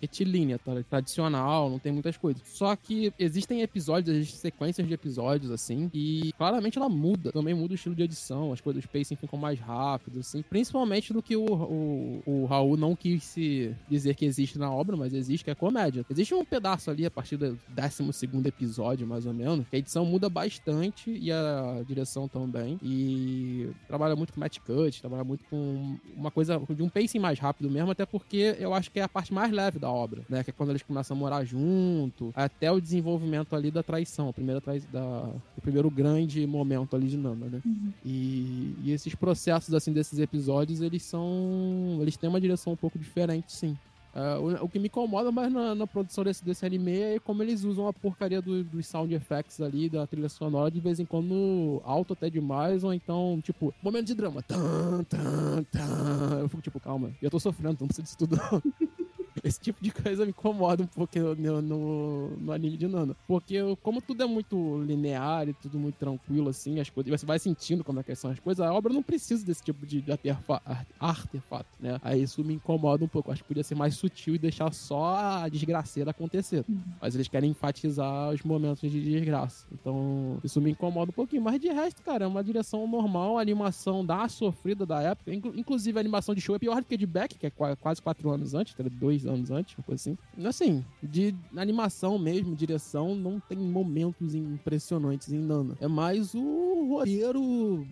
retilínea, 0.00 0.58
tá? 0.58 0.72
tradicional, 0.90 1.70
não 1.70 1.78
tem 1.78 1.92
muitas 1.92 2.16
coisas. 2.16 2.42
Só 2.46 2.74
que 2.76 3.12
existem 3.18 3.62
episódios, 3.62 4.14
existem 4.16 4.40
sequências 4.40 4.86
de 4.86 4.92
episódios, 4.94 5.50
assim, 5.50 5.90
e 5.94 6.25
Claramente 6.32 6.78
ela 6.78 6.88
muda, 6.88 7.32
também 7.32 7.54
muda 7.54 7.72
o 7.72 7.74
estilo 7.74 7.94
de 7.94 8.02
edição, 8.02 8.52
as 8.52 8.60
coisas, 8.60 8.84
os 8.84 8.90
pacing 8.90 9.16
ficam 9.16 9.38
mais 9.38 9.58
rápidos, 9.58 10.18
assim. 10.18 10.42
Principalmente 10.42 11.12
do 11.12 11.22
que 11.22 11.36
o, 11.36 11.44
o, 11.44 12.22
o 12.26 12.44
Raul 12.46 12.76
não 12.76 12.94
quis 12.94 13.24
se 13.24 13.74
dizer 13.88 14.14
que 14.14 14.24
existe 14.24 14.58
na 14.58 14.70
obra, 14.70 14.96
mas 14.96 15.12
existe, 15.12 15.44
que 15.44 15.50
é 15.50 15.54
comédia. 15.54 16.04
Existe 16.10 16.34
um 16.34 16.44
pedaço 16.44 16.90
ali 16.90 17.06
a 17.06 17.10
partir 17.10 17.36
do 17.36 17.58
12 17.68 18.46
episódio, 18.46 19.06
mais 19.06 19.26
ou 19.26 19.34
menos, 19.34 19.68
que 19.68 19.76
a 19.76 19.78
edição 19.78 20.04
muda 20.04 20.28
bastante 20.28 21.10
e 21.10 21.30
a 21.32 21.82
direção 21.86 22.28
também. 22.28 22.78
E 22.82 23.68
trabalha 23.86 24.16
muito 24.16 24.32
com 24.32 24.40
match 24.40 24.58
cut, 24.58 25.00
trabalha 25.00 25.24
muito 25.24 25.44
com 25.44 25.96
uma 26.14 26.30
coisa 26.30 26.60
de 26.68 26.82
um 26.82 26.88
pacing 26.88 27.18
mais 27.18 27.38
rápido 27.38 27.70
mesmo, 27.70 27.90
até 27.90 28.04
porque 28.06 28.56
eu 28.58 28.74
acho 28.74 28.90
que 28.90 29.00
é 29.00 29.02
a 29.02 29.08
parte 29.08 29.32
mais 29.32 29.52
leve 29.52 29.78
da 29.78 29.90
obra, 29.90 30.22
né? 30.28 30.42
Que 30.42 30.50
é 30.50 30.52
quando 30.52 30.70
eles 30.70 30.82
começam 30.82 31.16
a 31.16 31.20
morar 31.20 31.44
junto, 31.44 32.32
até 32.34 32.70
o 32.70 32.80
desenvolvimento 32.80 33.54
ali 33.54 33.70
da 33.70 33.82
traição, 33.82 34.28
a 34.28 34.32
primeira 34.32 34.60
trai 34.60 34.80
da, 34.92 35.30
o 35.56 35.60
primeiro 35.60 35.90
grande 35.90 36.15
momento 36.46 36.94
ali 36.96 37.08
de 37.08 37.16
Nana, 37.16 37.46
né? 37.46 37.60
Uhum. 37.64 37.92
E, 38.04 38.74
e 38.84 38.92
esses 38.92 39.14
processos, 39.14 39.74
assim, 39.74 39.92
desses 39.92 40.18
episódios, 40.18 40.80
eles 40.80 41.02
são. 41.02 41.98
Eles 42.00 42.16
têm 42.16 42.28
uma 42.28 42.40
direção 42.40 42.72
um 42.72 42.76
pouco 42.76 42.98
diferente, 42.98 43.52
sim. 43.52 43.76
É, 44.14 44.38
o, 44.38 44.64
o 44.64 44.68
que 44.68 44.78
me 44.78 44.86
incomoda 44.86 45.30
mais 45.30 45.52
na, 45.52 45.74
na 45.74 45.86
produção 45.86 46.24
desse, 46.24 46.42
desse 46.42 46.64
anime 46.64 46.98
é 46.98 47.18
como 47.18 47.42
eles 47.42 47.64
usam 47.64 47.86
a 47.86 47.92
porcaria 47.92 48.40
do- 48.40 48.64
dos 48.64 48.86
sound 48.86 49.12
effects 49.14 49.60
ali, 49.60 49.90
da 49.90 50.06
trilha 50.06 50.30
sonora, 50.30 50.70
de 50.70 50.80
vez 50.80 50.98
em 50.98 51.04
quando 51.04 51.82
alto 51.84 52.14
até 52.14 52.30
demais, 52.30 52.82
ou 52.82 52.94
então, 52.94 53.38
tipo, 53.42 53.74
momento 53.82 54.06
de 54.06 54.14
drama. 54.14 54.42
Tan, 54.42 55.04
tan, 55.04 55.62
tan. 55.64 56.38
Eu 56.40 56.48
fico 56.48 56.62
tipo, 56.62 56.80
calma, 56.80 57.12
eu 57.20 57.30
tô 57.30 57.38
sofrendo, 57.38 57.76
não 57.78 57.88
precisa 57.88 58.04
disso 58.04 58.16
tudo 58.16 58.36
não. 58.36 58.62
Esse 59.44 59.60
tipo 59.60 59.82
de 59.82 59.90
coisa 59.90 60.24
me 60.24 60.30
incomoda 60.30 60.82
um 60.82 60.86
pouco 60.86 61.18
no, 61.38 61.62
no, 61.62 62.28
no 62.36 62.52
anime 62.52 62.76
de 62.76 62.86
Nana. 62.88 63.16
Porque 63.26 63.58
como 63.82 64.00
tudo 64.00 64.22
é 64.22 64.26
muito 64.26 64.82
linear 64.82 65.48
e 65.48 65.52
tudo 65.54 65.78
muito 65.78 65.96
tranquilo, 65.96 66.48
assim, 66.48 66.80
as 66.80 66.90
coisas, 66.90 67.20
você 67.20 67.26
vai 67.26 67.38
sentindo 67.38 67.84
como 67.84 68.00
é 68.00 68.02
que 68.02 68.14
são 68.14 68.30
as 68.30 68.38
coisas, 68.40 68.64
a 68.66 68.72
obra 68.72 68.92
não 68.92 69.02
precisa 69.02 69.44
desse 69.44 69.62
tipo 69.62 69.86
de 69.86 70.04
artefa- 70.10 70.60
ar- 70.64 70.86
artefato, 70.98 71.68
né? 71.80 71.98
Aí 72.02 72.22
isso 72.22 72.42
me 72.44 72.54
incomoda 72.54 73.04
um 73.04 73.08
pouco. 73.08 73.30
Acho 73.30 73.42
que 73.42 73.48
podia 73.48 73.62
ser 73.64 73.74
mais 73.74 73.94
sutil 73.94 74.34
e 74.34 74.38
deixar 74.38 74.72
só 74.72 75.14
a 75.16 75.48
desgraceira 75.48 76.10
acontecer. 76.10 76.64
Mas 77.00 77.14
eles 77.14 77.28
querem 77.28 77.50
enfatizar 77.50 78.30
os 78.30 78.42
momentos 78.42 78.90
de 78.90 79.02
desgraça. 79.02 79.66
Então, 79.72 80.38
isso 80.42 80.60
me 80.60 80.70
incomoda 80.70 81.10
um 81.10 81.14
pouquinho. 81.14 81.42
Mas 81.42 81.60
de 81.60 81.68
resto, 81.68 82.02
cara, 82.02 82.24
é 82.24 82.26
uma 82.26 82.42
direção 82.42 82.86
normal, 82.86 83.38
a 83.38 83.40
animação 83.42 84.04
da 84.04 84.28
sofrida 84.28 84.84
da 84.86 85.02
época. 85.02 85.32
Inclu- 85.32 85.52
inclusive, 85.56 85.96
a 85.98 86.00
animação 86.00 86.34
de 86.34 86.40
show 86.40 86.54
é 86.54 86.58
pior 86.58 86.80
do 86.80 86.86
que 86.86 86.96
de 86.96 87.06
Beck, 87.06 87.38
que 87.38 87.46
é 87.46 87.50
qua- 87.50 87.76
quase 87.76 88.00
quatro 88.02 88.30
anos 88.30 88.54
antes, 88.54 88.74
ligado? 88.76 88.96
Anos 89.26 89.50
antes, 89.50 89.76
uma 89.76 89.84
coisa 89.84 90.00
assim. 90.00 90.18
Assim, 90.46 90.84
de 91.02 91.34
animação 91.56 92.18
mesmo, 92.18 92.54
direção, 92.54 93.14
não 93.14 93.40
tem 93.40 93.58
momentos 93.58 94.34
impressionantes 94.34 95.32
em 95.32 95.38
Nana. 95.38 95.76
É 95.80 95.88
mais 95.88 96.34
o 96.34 96.88
roteiro 96.88 97.86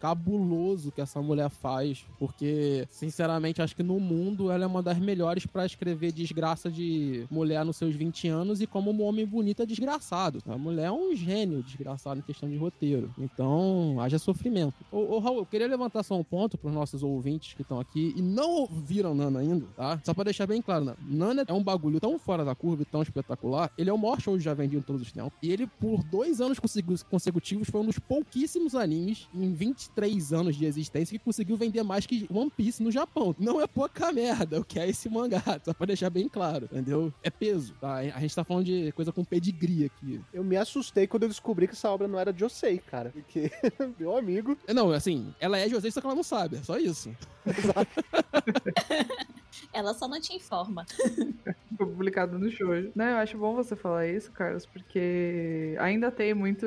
cabuloso 0.00 0.90
que 0.90 1.00
essa 1.00 1.20
mulher 1.20 1.50
faz. 1.50 2.04
Porque, 2.18 2.86
sinceramente, 2.90 3.62
acho 3.62 3.76
que 3.76 3.82
no 3.82 4.00
mundo 4.00 4.50
ela 4.50 4.64
é 4.64 4.66
uma 4.66 4.82
das 4.82 4.98
melhores 4.98 5.46
pra 5.46 5.66
escrever 5.66 6.12
desgraça 6.12 6.70
de 6.70 7.26
mulher 7.30 7.64
nos 7.64 7.76
seus 7.76 7.94
20 7.94 8.28
anos 8.28 8.60
e 8.60 8.66
como 8.66 8.90
um 8.90 9.02
homem 9.02 9.26
bonito 9.26 9.62
é 9.62 9.66
desgraçado. 9.66 10.40
A 10.46 10.56
mulher 10.56 10.86
é 10.86 10.92
um 10.92 11.14
gênio 11.14 11.62
desgraçado 11.62 12.20
em 12.20 12.22
questão 12.22 12.48
de 12.48 12.56
roteiro. 12.56 13.12
Então, 13.18 13.96
haja 14.00 14.18
sofrimento. 14.18 14.74
Ô, 14.90 15.16
ô 15.16 15.18
Raul, 15.18 15.38
eu 15.38 15.46
queria 15.46 15.66
levantar 15.66 16.02
só 16.02 16.18
um 16.18 16.24
ponto 16.24 16.58
pros 16.58 16.72
nossos 16.72 17.02
ouvintes 17.02 17.54
que 17.54 17.62
estão 17.62 17.78
aqui 17.78 18.12
e 18.16 18.22
não 18.22 18.50
ouviram 18.50 19.14
Nana 19.14 19.40
ainda, 19.40 19.66
tá? 19.76 20.00
Só 20.04 20.14
pra 20.14 20.24
deixar 20.24 20.46
bem 20.46 20.62
claro, 20.62 20.71
né? 20.80 20.94
Nana 21.06 21.44
é 21.46 21.52
um 21.52 21.62
bagulho 21.62 22.00
tão 22.00 22.18
fora 22.18 22.44
da 22.44 22.54
curva 22.54 22.82
e 22.82 22.84
tão 22.84 23.02
espetacular. 23.02 23.70
Ele 23.76 23.90
é 23.90 23.92
o 23.92 23.98
maior 23.98 24.20
show 24.20 24.38
já 24.38 24.54
vendido 24.54 24.78
em 24.78 24.82
todos 24.82 25.02
os 25.02 25.12
tempos. 25.12 25.32
E 25.42 25.50
ele, 25.50 25.66
por 25.66 26.02
dois 26.04 26.40
anos 26.40 26.58
consecutivos, 26.58 27.68
foi 27.68 27.80
um 27.80 27.86
dos 27.86 27.98
pouquíssimos 27.98 28.74
animes 28.74 29.28
em 29.34 29.52
23 29.52 30.32
anos 30.32 30.56
de 30.56 30.64
existência 30.64 31.18
que 31.18 31.24
conseguiu 31.24 31.56
vender 31.56 31.82
mais 31.82 32.06
que 32.06 32.26
One 32.32 32.50
Piece 32.50 32.82
no 32.82 32.90
Japão. 32.90 33.34
Não 33.38 33.60
é 33.60 33.66
pouca 33.66 34.12
merda 34.12 34.60
o 34.60 34.64
que 34.64 34.78
é 34.78 34.88
esse 34.88 35.08
mangá, 35.08 35.42
só 35.64 35.72
pra 35.72 35.86
deixar 35.86 36.10
bem 36.10 36.28
claro, 36.28 36.66
entendeu? 36.66 37.12
É 37.22 37.30
peso, 37.30 37.74
tá? 37.80 37.96
A 37.96 38.20
gente 38.20 38.34
tá 38.34 38.44
falando 38.44 38.64
de 38.64 38.92
coisa 38.92 39.12
com 39.12 39.24
pedigree 39.24 39.84
aqui. 39.84 40.20
Eu 40.32 40.44
me 40.44 40.56
assustei 40.56 41.06
quando 41.06 41.24
eu 41.24 41.28
descobri 41.28 41.66
que 41.66 41.74
essa 41.74 41.90
obra 41.90 42.08
não 42.08 42.18
era 42.18 42.32
de 42.32 42.40
Josei, 42.40 42.78
cara. 42.78 43.10
Porque, 43.10 43.50
meu 43.98 44.16
amigo, 44.16 44.56
Não, 44.72 44.90
assim, 44.90 45.34
ela 45.40 45.58
é 45.58 45.68
José, 45.68 45.90
só 45.90 46.00
que 46.00 46.06
ela 46.06 46.16
não 46.16 46.22
sabe, 46.22 46.56
é 46.56 46.62
só 46.62 46.78
isso. 46.78 47.10
Ela 49.72 49.94
só 49.94 50.06
não 50.06 50.20
te 50.20 50.34
informa. 50.34 50.61
Foi 51.76 51.86
publicado 51.86 52.38
no 52.38 52.50
Shoujo. 52.50 52.92
Não, 52.94 53.04
eu 53.04 53.16
acho 53.16 53.38
bom 53.38 53.54
você 53.54 53.74
falar 53.74 54.06
isso, 54.06 54.30
Carlos, 54.32 54.66
porque 54.66 55.74
ainda 55.80 56.10
tem 56.10 56.34
muito 56.34 56.66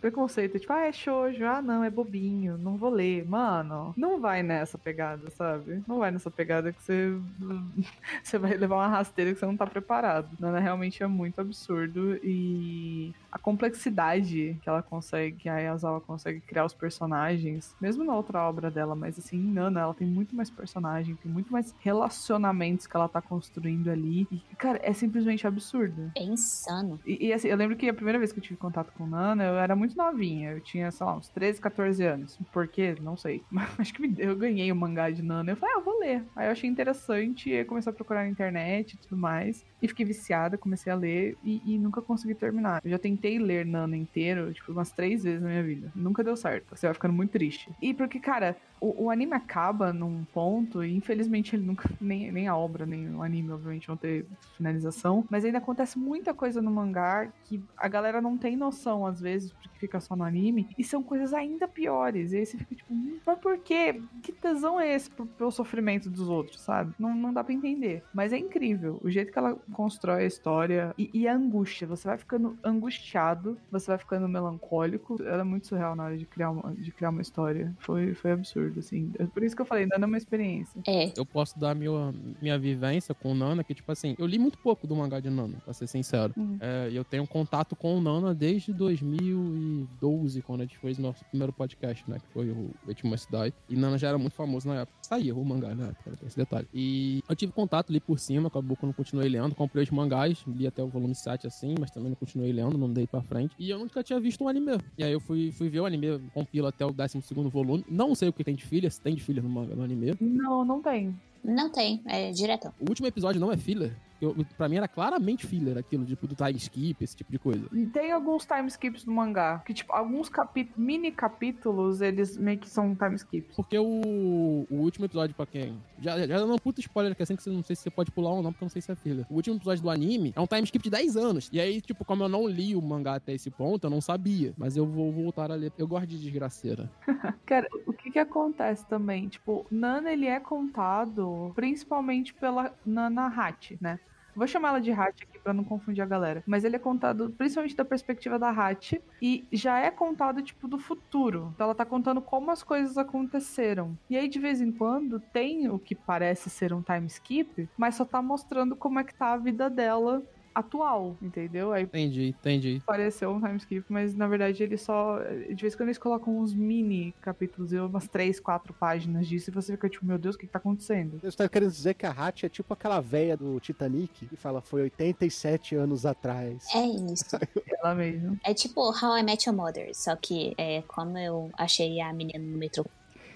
preconceito. 0.00 0.58
Tipo, 0.58 0.72
ah, 0.72 0.86
é 0.86 0.92
Shoujo. 0.92 1.44
Ah, 1.44 1.60
não, 1.60 1.82
é 1.82 1.90
bobinho. 1.90 2.56
Não 2.56 2.76
vou 2.76 2.90
ler. 2.90 3.26
Mano, 3.28 3.92
não 3.96 4.20
vai 4.20 4.42
nessa 4.42 4.78
pegada, 4.78 5.28
sabe? 5.30 5.82
Não 5.86 5.98
vai 5.98 6.10
nessa 6.10 6.30
pegada 6.30 6.72
que 6.72 6.82
você, 6.82 7.18
você 8.22 8.38
vai 8.38 8.56
levar 8.56 8.76
uma 8.76 8.88
rasteira 8.88 9.32
que 9.32 9.38
você 9.38 9.46
não 9.46 9.56
tá 9.56 9.66
preparado. 9.66 10.28
Nana 10.38 10.60
realmente 10.60 11.02
é 11.02 11.06
muito 11.06 11.40
absurdo 11.40 12.18
e 12.22 13.12
a 13.30 13.38
complexidade 13.38 14.58
que 14.62 14.68
ela 14.68 14.82
consegue, 14.82 15.36
que 15.36 15.48
a 15.48 15.54
Ayazawa 15.54 16.00
consegue 16.00 16.40
criar 16.40 16.64
os 16.64 16.74
personagens, 16.74 17.74
mesmo 17.80 18.04
na 18.04 18.14
outra 18.14 18.40
obra 18.48 18.70
dela, 18.70 18.94
mas 18.94 19.18
assim, 19.18 19.38
Nana, 19.38 19.80
ela 19.80 19.94
tem 19.94 20.06
muito 20.06 20.34
mais 20.34 20.50
personagem, 20.50 21.16
tem 21.16 21.30
muito 21.30 21.52
mais 21.52 21.74
relacionamentos 21.80 22.86
que 22.86 22.96
ela 22.96 23.07
tá 23.08 23.20
construindo 23.20 23.90
ali. 23.90 24.26
E, 24.30 24.38
cara, 24.56 24.78
é 24.82 24.92
simplesmente 24.92 25.46
absurdo. 25.46 26.10
É 26.16 26.22
insano. 26.22 27.00
E, 27.06 27.28
e, 27.28 27.32
assim, 27.32 27.48
eu 27.48 27.56
lembro 27.56 27.76
que 27.76 27.88
a 27.88 27.94
primeira 27.94 28.18
vez 28.18 28.32
que 28.32 28.38
eu 28.38 28.42
tive 28.42 28.56
contato 28.56 28.92
com 28.92 29.06
Nana, 29.06 29.44
eu 29.44 29.58
era 29.58 29.74
muito 29.76 29.96
novinha. 29.96 30.50
Eu 30.52 30.60
tinha, 30.60 30.90
sei 30.90 31.06
lá, 31.06 31.16
uns 31.16 31.28
13, 31.28 31.60
14 31.60 32.04
anos. 32.04 32.38
Por 32.52 32.68
quê? 32.68 32.94
Não 33.00 33.16
sei. 33.16 33.42
Mas 33.50 33.68
acho 33.78 33.94
que 33.94 34.02
me- 34.02 34.14
eu 34.18 34.36
ganhei 34.36 34.70
o 34.70 34.76
mangá 34.76 35.10
de 35.10 35.22
Nana. 35.22 35.52
Eu 35.52 35.56
falei, 35.56 35.74
ah, 35.74 35.78
eu 35.78 35.84
vou 35.84 35.98
ler. 36.00 36.22
Aí 36.36 36.46
eu 36.46 36.52
achei 36.52 36.68
interessante, 36.68 37.52
aí 37.52 37.64
comecei 37.64 37.90
a 37.90 37.94
procurar 37.94 38.22
na 38.24 38.28
internet 38.30 38.92
e 38.94 38.96
tudo 38.98 39.16
mais. 39.16 39.64
E 39.80 39.86
fiquei 39.88 40.04
viciada, 40.04 40.58
comecei 40.58 40.92
a 40.92 40.96
ler 40.96 41.36
e, 41.44 41.62
e 41.64 41.78
nunca 41.78 42.02
consegui 42.02 42.34
terminar. 42.34 42.80
Eu 42.84 42.90
já 42.90 42.98
tentei 42.98 43.38
ler 43.38 43.64
Nana 43.64 43.96
inteiro, 43.96 44.52
tipo, 44.52 44.72
umas 44.72 44.90
três 44.90 45.22
vezes 45.22 45.40
na 45.40 45.48
minha 45.48 45.62
vida. 45.62 45.92
Nunca 45.94 46.24
deu 46.24 46.36
certo. 46.36 46.74
Você 46.76 46.86
vai 46.86 46.94
ficando 46.94 47.14
muito 47.14 47.30
triste. 47.30 47.70
E 47.80 47.94
porque, 47.94 48.18
cara, 48.18 48.56
o, 48.80 49.04
o 49.04 49.10
anime 49.10 49.34
acaba 49.34 49.92
num 49.92 50.24
ponto, 50.32 50.82
e 50.84 50.94
infelizmente 50.94 51.54
ele 51.56 51.64
nunca. 51.64 51.88
Nem, 52.00 52.30
nem 52.32 52.48
a 52.48 52.56
obra, 52.56 52.84
nem 52.86 53.14
o 53.14 53.22
anime, 53.22 53.50
obviamente, 53.52 53.86
vão 53.86 53.96
ter 53.96 54.26
finalização. 54.56 55.24
Mas 55.30 55.44
ainda 55.44 55.58
acontece 55.58 55.98
muita 55.98 56.34
coisa 56.34 56.60
no 56.60 56.70
mangá 56.70 57.28
que 57.44 57.62
a 57.76 57.88
galera 57.88 58.20
não 58.20 58.36
tem 58.36 58.56
noção, 58.56 59.06
às 59.06 59.20
vezes, 59.20 59.52
porque 59.52 59.68
fica 59.78 60.00
só 60.00 60.14
no 60.16 60.24
anime. 60.24 60.68
E 60.78 60.84
são 60.84 61.02
coisas 61.02 61.32
ainda 61.32 61.66
piores. 61.68 62.32
E 62.32 62.38
aí 62.38 62.46
você 62.46 62.56
fica 62.58 62.74
tipo, 62.74 62.92
"Hum, 62.92 63.18
mas 63.26 63.38
por 63.38 63.58
quê? 63.58 64.00
Que 64.22 64.32
tesão 64.32 64.80
é 64.80 64.94
esse 64.94 65.10
pro- 65.10 65.26
pelo 65.26 65.50
sofrimento 65.50 66.10
dos 66.10 66.28
outros, 66.28 66.60
sabe? 66.60 66.92
Não, 66.98 67.14
não 67.14 67.32
dá 67.32 67.42
pra 67.44 67.52
entender. 67.54 68.02
Mas 68.12 68.32
é 68.32 68.38
incrível. 68.38 68.98
O 69.02 69.10
jeito 69.10 69.32
que 69.32 69.38
ela 69.38 69.56
constrói 69.72 70.22
a 70.24 70.26
história 70.26 70.94
e, 70.98 71.10
e 71.14 71.28
a 71.28 71.34
angústia. 71.34 71.86
Você 71.86 72.06
vai 72.08 72.18
ficando 72.18 72.56
angustiado, 72.64 73.58
você 73.70 73.86
vai 73.90 73.98
ficando 73.98 74.28
melancólico. 74.28 75.16
Ela 75.22 75.40
é 75.40 75.44
muito 75.44 75.66
surreal 75.66 75.94
na 75.94 76.04
hora 76.04 76.16
de 76.16 76.26
criar 76.26 76.50
uma, 76.50 76.72
de 76.74 76.90
criar 76.92 77.10
uma 77.10 77.22
história. 77.22 77.74
Foi, 77.78 78.14
foi 78.14 78.32
absurdo, 78.32 78.67
assim. 78.76 79.12
É 79.18 79.26
por 79.26 79.42
isso 79.42 79.54
que 79.54 79.62
eu 79.62 79.66
falei, 79.66 79.86
não 79.86 79.96
é 79.96 80.06
uma 80.06 80.18
experiência. 80.18 80.80
É. 80.86 81.12
Eu 81.16 81.24
posso 81.24 81.58
dar 81.58 81.74
minha, 81.74 82.12
minha 82.40 82.58
vivência 82.58 83.14
com 83.14 83.32
o 83.32 83.34
Nana, 83.34 83.62
que, 83.62 83.74
tipo 83.74 83.90
assim, 83.90 84.14
eu 84.18 84.26
li 84.26 84.38
muito 84.38 84.58
pouco 84.58 84.86
do 84.86 84.96
mangá 84.96 85.20
de 85.20 85.30
Nana, 85.30 85.58
pra 85.64 85.72
ser 85.72 85.86
sincero. 85.86 86.32
Uhum. 86.36 86.58
É, 86.60 86.88
e 86.90 86.96
eu 86.96 87.04
tenho 87.04 87.26
contato 87.26 87.76
com 87.76 87.96
o 87.96 88.00
Nana 88.00 88.34
desde 88.34 88.72
2012, 88.72 90.42
quando 90.42 90.60
a 90.62 90.64
gente 90.64 90.78
fez 90.78 90.98
nosso 90.98 91.24
primeiro 91.26 91.52
podcast, 91.52 92.04
né? 92.08 92.18
Que 92.18 92.32
foi 92.32 92.50
o 92.50 92.70
Última 92.86 93.16
Cidade. 93.16 93.54
E 93.68 93.76
Nana 93.76 93.98
já 93.98 94.08
era 94.08 94.18
muito 94.18 94.34
famoso 94.34 94.68
na 94.68 94.82
época. 94.82 94.98
Saía 95.02 95.34
o 95.34 95.44
mangá 95.44 95.74
na 95.74 95.88
época, 95.88 96.16
tem 96.16 96.26
esse 96.26 96.36
detalhe. 96.36 96.66
E 96.74 97.22
eu 97.28 97.36
tive 97.36 97.52
contato 97.52 97.90
ali 97.90 98.00
por 98.00 98.18
cima, 98.18 98.48
acabou 98.48 98.76
que 98.76 98.84
eu 98.84 98.88
não 98.88 98.92
continuei 98.92 99.28
lendo. 99.28 99.54
Comprei 99.54 99.84
os 99.84 99.90
mangás, 99.90 100.44
li 100.46 100.66
até 100.66 100.82
o 100.82 100.88
volume 100.88 101.14
7 101.14 101.46
assim, 101.46 101.74
mas 101.78 101.90
também 101.90 102.10
não 102.10 102.16
continuei 102.16 102.52
lendo, 102.52 102.76
não 102.76 102.92
dei 102.92 103.06
pra 103.06 103.22
frente. 103.22 103.54
E 103.58 103.70
eu 103.70 103.78
nunca 103.78 104.02
tinha 104.02 104.20
visto 104.20 104.44
um 104.44 104.48
anime. 104.48 104.78
E 104.96 105.04
aí 105.04 105.12
eu 105.12 105.20
fui, 105.20 105.52
fui 105.52 105.68
ver 105.68 105.80
o 105.80 105.86
anime, 105.86 106.20
compila 106.34 106.68
até 106.68 106.84
o 106.84 106.92
12 106.92 107.20
volume. 107.50 107.84
Não 107.88 108.14
sei 108.14 108.28
o 108.28 108.32
que 108.32 108.44
tem 108.44 108.54
de 108.58 108.66
filha, 108.66 108.90
se 108.90 109.00
tem 109.00 109.14
de 109.14 109.22
filha 109.22 109.42
no 109.42 109.48
no 109.48 109.82
anime. 109.82 110.16
Não, 110.20 110.64
não 110.64 110.82
tem. 110.82 111.14
Não 111.42 111.70
tem, 111.70 112.00
é 112.04 112.30
diretão. 112.30 112.72
O 112.80 112.88
último 112.88 113.06
episódio 113.06 113.40
não 113.40 113.52
é 113.52 113.56
filler. 113.56 113.96
Eu, 114.20 114.34
pra 114.56 114.68
mim 114.68 114.76
era 114.76 114.88
claramente 114.88 115.46
filler 115.46 115.78
aquilo, 115.78 116.04
tipo, 116.04 116.26
do 116.26 116.34
time 116.34 116.56
skip, 116.56 117.02
esse 117.02 117.16
tipo 117.16 117.30
de 117.30 117.38
coisa. 117.38 117.66
E 117.72 117.86
Tem 117.86 118.12
alguns 118.12 118.44
time 118.44 118.66
skips 118.68 119.04
no 119.04 119.12
mangá. 119.12 119.62
Que, 119.64 119.72
tipo, 119.72 119.92
alguns 119.92 120.28
capi 120.28 120.70
mini 120.76 121.12
capítulos, 121.12 122.00
eles 122.00 122.36
meio 122.36 122.58
que 122.58 122.68
são 122.68 122.94
time 122.94 123.14
skips. 123.16 123.54
Porque 123.54 123.78
o, 123.78 124.66
o 124.70 124.74
último 124.76 125.04
episódio, 125.06 125.34
pra 125.34 125.46
quem. 125.46 125.76
Já, 126.00 126.18
já 126.18 126.38
dando 126.38 126.54
um 126.54 126.58
puta 126.58 126.80
spoiler 126.80 127.14
que 127.14 127.22
assim 127.22 127.36
que 127.36 127.42
você 127.42 127.50
não 127.50 127.62
sei 127.62 127.76
se 127.76 127.82
você 127.82 127.90
pode 127.90 128.10
pular 128.10 128.30
ou 128.30 128.42
não, 128.42 128.52
porque 128.52 128.64
eu 128.64 128.66
não 128.66 128.70
sei 128.70 128.82
se 128.82 128.90
é 128.90 128.94
filler. 128.94 129.26
O 129.30 129.34
último 129.34 129.56
episódio 129.56 129.82
do 129.82 129.90
anime 129.90 130.32
é 130.34 130.40
um 130.40 130.46
time 130.46 130.62
skip 130.64 130.82
de 130.82 130.90
10 130.90 131.16
anos. 131.16 131.48
E 131.52 131.60
aí, 131.60 131.80
tipo, 131.80 132.04
como 132.04 132.24
eu 132.24 132.28
não 132.28 132.46
li 132.46 132.74
o 132.74 132.82
mangá 132.82 133.14
até 133.14 133.32
esse 133.32 133.50
ponto, 133.50 133.86
eu 133.86 133.90
não 133.90 134.00
sabia. 134.00 134.52
Mas 134.56 134.76
eu 134.76 134.86
vou 134.86 135.12
voltar 135.12 135.50
a 135.50 135.54
ler. 135.54 135.72
Eu 135.78 135.86
gosto 135.86 136.06
de 136.06 136.18
desgraceira. 136.18 136.90
Cara, 137.46 137.68
o 137.86 137.92
que 137.92 138.10
que 138.10 138.18
acontece 138.18 138.86
também? 138.86 139.28
Tipo, 139.28 139.66
Nana, 139.70 140.12
ele 140.12 140.26
é 140.26 140.40
contado 140.40 141.52
principalmente 141.54 142.34
pela 142.34 142.72
Nana 142.84 143.26
Hachi, 143.26 143.78
né? 143.80 143.98
Vou 144.38 144.46
chamar 144.46 144.68
ela 144.68 144.80
de 144.80 144.92
Hatch 144.92 145.22
aqui 145.22 145.36
pra 145.40 145.52
não 145.52 145.64
confundir 145.64 146.00
a 146.00 146.06
galera. 146.06 146.44
Mas 146.46 146.62
ele 146.62 146.76
é 146.76 146.78
contado 146.78 147.34
principalmente 147.36 147.74
da 147.74 147.84
perspectiva 147.84 148.38
da 148.38 148.50
Hatch 148.50 148.94
e 149.20 149.44
já 149.50 149.80
é 149.80 149.90
contado, 149.90 150.40
tipo, 150.40 150.68
do 150.68 150.78
futuro. 150.78 151.50
Então 151.54 151.64
ela 151.64 151.74
tá 151.74 151.84
contando 151.84 152.22
como 152.22 152.52
as 152.52 152.62
coisas 152.62 152.96
aconteceram. 152.96 153.98
E 154.08 154.16
aí, 154.16 154.28
de 154.28 154.38
vez 154.38 154.60
em 154.60 154.70
quando, 154.70 155.18
tem 155.18 155.68
o 155.68 155.76
que 155.76 155.96
parece 155.96 156.48
ser 156.48 156.72
um 156.72 156.80
time 156.80 157.06
skip, 157.08 157.68
mas 157.76 157.96
só 157.96 158.04
tá 158.04 158.22
mostrando 158.22 158.76
como 158.76 159.00
é 159.00 159.04
que 159.04 159.14
tá 159.14 159.32
a 159.32 159.36
vida 159.36 159.68
dela 159.68 160.22
atual, 160.58 161.16
entendeu? 161.22 161.72
Aí 161.72 161.84
Entendi, 161.84 162.28
entendi. 162.38 162.82
pareceu 162.86 163.30
um 163.30 163.40
time 163.40 163.56
skip, 163.56 163.84
mas 163.88 164.14
na 164.14 164.26
verdade 164.26 164.62
ele 164.62 164.76
só. 164.76 165.18
De 165.48 165.54
vez 165.62 165.74
em 165.74 165.76
quando 165.76 165.88
eles 165.88 165.98
colocam 165.98 166.38
uns 166.38 166.54
mini 166.54 167.14
capítulos, 167.20 167.72
umas 167.72 168.08
três, 168.08 168.40
quatro 168.40 168.72
páginas 168.74 169.26
disso, 169.26 169.50
e 169.50 169.52
você 169.52 169.72
fica 169.72 169.88
tipo, 169.88 170.04
meu 170.04 170.18
Deus, 170.18 170.34
o 170.34 170.38
que, 170.38 170.46
que 170.46 170.52
tá 170.52 170.58
acontecendo? 170.58 171.18
Você 171.22 171.36
tá 171.36 171.48
querendo 171.48 171.70
dizer 171.70 171.94
que 171.94 172.06
a 172.06 172.10
Hatch 172.10 172.44
é 172.44 172.48
tipo 172.48 172.72
aquela 172.72 173.00
véia 173.00 173.36
do 173.36 173.58
Titanic 173.60 174.26
que 174.26 174.36
fala 174.36 174.60
foi 174.60 174.82
87 174.82 175.74
anos 175.76 176.04
atrás. 176.04 176.64
É 176.74 176.84
isso. 176.84 177.38
Ela 177.80 177.94
mesmo. 177.94 178.38
É 178.44 178.52
tipo 178.52 178.80
How 178.80 179.18
I 179.18 179.22
Met 179.22 179.48
Your 179.48 179.56
Mother, 179.56 179.94
só 179.94 180.16
que 180.16 180.54
é 180.58 180.82
como 180.82 181.16
eu 181.18 181.50
achei 181.56 182.00
a 182.00 182.12
menina 182.12 182.38
no 182.44 182.58
metrô. 182.58 182.84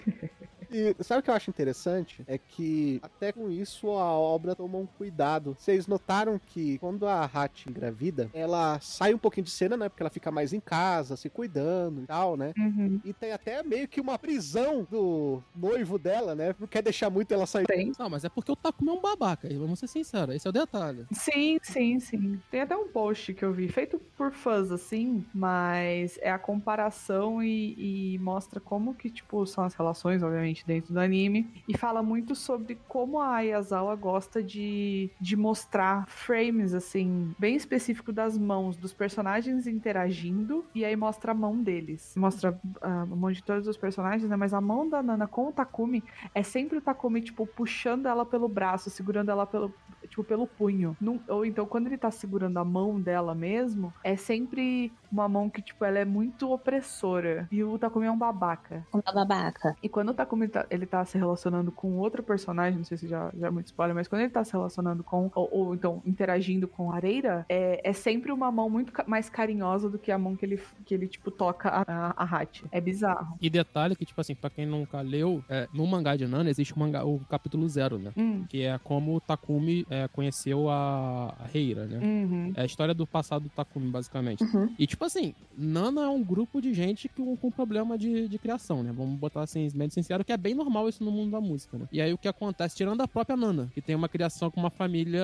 E 0.73 0.95
sabe 1.03 1.19
o 1.19 1.23
que 1.23 1.29
eu 1.29 1.35
acho 1.35 1.49
interessante? 1.49 2.23
É 2.27 2.37
que 2.37 2.99
até 3.03 3.31
com 3.31 3.49
isso 3.49 3.89
a 3.91 4.11
obra 4.11 4.55
toma 4.55 4.77
um 4.77 4.85
cuidado. 4.85 5.55
Vocês 5.59 5.87
notaram 5.87 6.39
que 6.39 6.77
quando 6.79 7.07
a 7.07 7.23
Hatch 7.23 7.67
engravida, 7.67 8.29
ela 8.33 8.79
sai 8.81 9.13
um 9.13 9.17
pouquinho 9.17 9.45
de 9.45 9.51
cena, 9.51 9.77
né? 9.77 9.89
Porque 9.89 10.01
ela 10.01 10.09
fica 10.09 10.31
mais 10.31 10.53
em 10.53 10.59
casa, 10.59 11.15
se 11.15 11.29
cuidando 11.29 12.03
e 12.03 12.07
tal, 12.07 12.35
né? 12.35 12.53
Uhum. 12.57 12.99
E 13.03 13.13
tem 13.13 13.31
até 13.31 13.61
meio 13.61 13.87
que 13.87 14.01
uma 14.01 14.17
prisão 14.17 14.87
do 14.89 15.41
noivo 15.55 15.99
dela, 15.99 16.33
né? 16.33 16.55
Não 16.59 16.67
quer 16.67 16.81
deixar 16.81 17.09
muito 17.09 17.33
ela 17.33 17.45
sair. 17.45 17.65
Tem. 17.65 17.91
Não, 17.97 18.09
mas 18.09 18.23
é 18.23 18.29
porque 18.29 18.51
o 18.51 18.55
Takumi 18.55 18.89
é 18.89 18.93
um 18.93 19.01
babaca, 19.01 19.47
vamos 19.53 19.79
ser 19.79 19.87
sinceros, 19.87 20.35
esse 20.35 20.47
é 20.47 20.49
o 20.49 20.53
detalhe. 20.53 21.05
Sim, 21.11 21.59
sim, 21.61 21.99
sim. 21.99 22.41
Tem 22.49 22.61
até 22.61 22.75
um 22.75 22.87
post 22.87 23.33
que 23.33 23.45
eu 23.45 23.53
vi, 23.53 23.67
feito 23.67 23.99
por 24.17 24.31
fãs, 24.31 24.71
assim, 24.71 25.25
mas 25.33 26.17
é 26.21 26.31
a 26.31 26.39
comparação 26.39 27.43
e, 27.43 28.15
e 28.15 28.19
mostra 28.19 28.59
como 28.59 28.93
que, 28.93 29.09
tipo, 29.09 29.45
são 29.45 29.63
as 29.63 29.73
relações, 29.73 30.23
obviamente, 30.23 30.62
dentro 30.65 30.93
do 30.93 30.99
anime. 30.99 31.47
E 31.67 31.77
fala 31.77 32.01
muito 32.01 32.35
sobre 32.35 32.77
como 32.87 33.19
a 33.19 33.35
Ayazawa 33.35 33.95
gosta 33.95 34.41
de, 34.41 35.09
de 35.19 35.35
mostrar 35.35 36.07
frames, 36.07 36.73
assim, 36.73 37.33
bem 37.37 37.55
específico 37.55 38.11
das 38.11 38.37
mãos 38.37 38.75
dos 38.75 38.93
personagens 38.93 39.67
interagindo, 39.67 40.65
e 40.73 40.83
aí 40.85 40.95
mostra 40.95 41.31
a 41.31 41.35
mão 41.35 41.61
deles. 41.61 42.13
Mostra 42.15 42.59
ah, 42.81 43.01
a 43.01 43.05
mão 43.05 43.31
de 43.31 43.43
todos 43.43 43.67
os 43.67 43.77
personagens, 43.77 44.29
né? 44.29 44.35
Mas 44.35 44.53
a 44.53 44.61
mão 44.61 44.87
da 44.87 45.01
Nana 45.03 45.27
com 45.27 45.47
o 45.47 45.51
Takumi 45.51 46.03
é 46.33 46.43
sempre 46.43 46.77
o 46.77 46.81
Takumi, 46.81 47.21
tipo, 47.21 47.45
puxando 47.45 48.05
ela 48.07 48.25
pelo 48.25 48.47
braço, 48.47 48.89
segurando 48.89 49.29
ela 49.29 49.45
pelo, 49.45 49.73
tipo, 50.07 50.23
pelo 50.23 50.47
punho. 50.47 50.95
Num- 50.99 51.19
ou 51.27 51.45
então, 51.45 51.65
quando 51.65 51.87
ele 51.87 51.97
tá 51.97 52.11
segurando 52.11 52.57
a 52.57 52.65
mão 52.65 52.99
dela 52.99 53.35
mesmo, 53.35 53.93
é 54.03 54.15
sempre 54.15 54.91
uma 55.11 55.27
mão 55.29 55.49
que, 55.49 55.61
tipo, 55.61 55.83
ela 55.85 55.99
é 55.99 56.05
muito 56.05 56.51
opressora. 56.51 57.47
E 57.51 57.63
o 57.63 57.77
Takumi 57.77 58.05
é 58.05 58.11
um 58.11 58.17
babaca. 58.17 58.85
Uma 58.93 59.13
babaca. 59.13 59.75
E 59.81 59.89
quando 59.89 60.09
o 60.09 60.13
Takumi 60.13 60.47
tá, 60.53 60.65
ele 60.69 60.85
tá 60.85 61.03
se 61.05 61.17
relacionando 61.17 61.71
com 61.71 61.97
outro 61.97 62.23
personagem, 62.23 62.77
não 62.77 62.85
sei 62.85 62.97
se 62.97 63.07
já, 63.07 63.31
já 63.37 63.47
é 63.47 63.49
muito 63.51 63.67
spoiler, 63.67 63.95
mas 63.95 64.07
quando 64.07 64.21
ele 64.21 64.29
tá 64.29 64.43
se 64.43 64.53
relacionando 64.53 65.03
com, 65.03 65.29
ou, 65.35 65.49
ou 65.51 65.73
então 65.75 66.01
interagindo 66.05 66.67
com 66.67 66.91
a 66.91 66.95
Areira, 66.95 67.45
é, 67.49 67.81
é 67.83 67.93
sempre 67.93 68.31
uma 68.31 68.51
mão 68.51 68.69
muito 68.69 68.91
ca- 68.91 69.03
mais 69.07 69.29
carinhosa 69.29 69.89
do 69.89 69.97
que 69.99 70.11
a 70.11 70.17
mão 70.17 70.35
que 70.35 70.45
ele, 70.45 70.59
que 70.85 70.93
ele 70.93 71.07
tipo, 71.07 71.29
toca 71.31 71.69
a, 71.69 71.83
a, 71.87 72.13
a 72.15 72.23
Hachi. 72.23 72.63
É 72.71 72.79
bizarro. 72.79 73.37
E 73.41 73.49
detalhe 73.49 73.95
que, 73.95 74.05
tipo 74.05 74.21
assim, 74.21 74.35
pra 74.35 74.49
quem 74.49 74.65
nunca 74.65 75.01
leu, 75.01 75.43
é, 75.49 75.67
no 75.73 75.85
mangá 75.87 76.15
de 76.15 76.27
Nana 76.27 76.49
existe 76.49 76.73
o, 76.73 76.79
mangá, 76.79 77.03
o 77.03 77.19
capítulo 77.29 77.67
zero, 77.67 77.97
né? 77.97 78.11
Hum, 78.15 78.45
Que 78.47 78.63
é 78.63 78.77
como 78.79 79.15
o 79.15 79.21
Takumi 79.21 79.85
é, 79.89 80.07
conheceu 80.07 80.69
a, 80.69 81.33
a 81.39 81.45
Reira, 81.47 81.85
né? 81.85 81.99
uhum. 82.01 82.53
É 82.55 82.61
a 82.61 82.65
história 82.65 82.93
do 82.93 83.05
passado 83.07 83.43
do 83.43 83.49
Takumi, 83.49 83.89
basicamente. 83.89 84.43
Uhum. 84.43 84.69
E, 84.77 84.85
tipo 84.87 85.03
assim, 85.03 85.33
Nana 85.57 86.03
é 86.03 86.07
um 86.09 86.23
grupo 86.23 86.61
de 86.61 86.73
gente 86.73 87.09
que, 87.09 87.21
com 87.23 87.51
problema 87.51 87.97
de, 87.97 88.27
de 88.27 88.37
criação, 88.37 88.83
né? 88.83 88.91
Vamos 88.95 89.19
botar 89.19 89.41
assim, 89.41 89.67
bem 89.73 89.89
sincero, 89.89 90.23
que 90.23 90.31
é 90.31 90.37
bem 90.43 90.53
normal 90.53 90.89
isso 90.89 91.03
no 91.03 91.11
mundo 91.11 91.31
da 91.31 91.39
música, 91.39 91.77
né? 91.77 91.87
E 91.91 92.01
aí 92.01 92.13
o 92.13 92.17
que 92.17 92.27
acontece, 92.27 92.75
tirando 92.75 92.99
a 92.99 93.07
própria 93.07 93.37
Nana, 93.37 93.71
que 93.73 93.81
tem 93.81 93.95
uma 93.95 94.09
criação 94.09 94.51
com 94.51 94.59
uma 94.59 94.69
família 94.69 95.23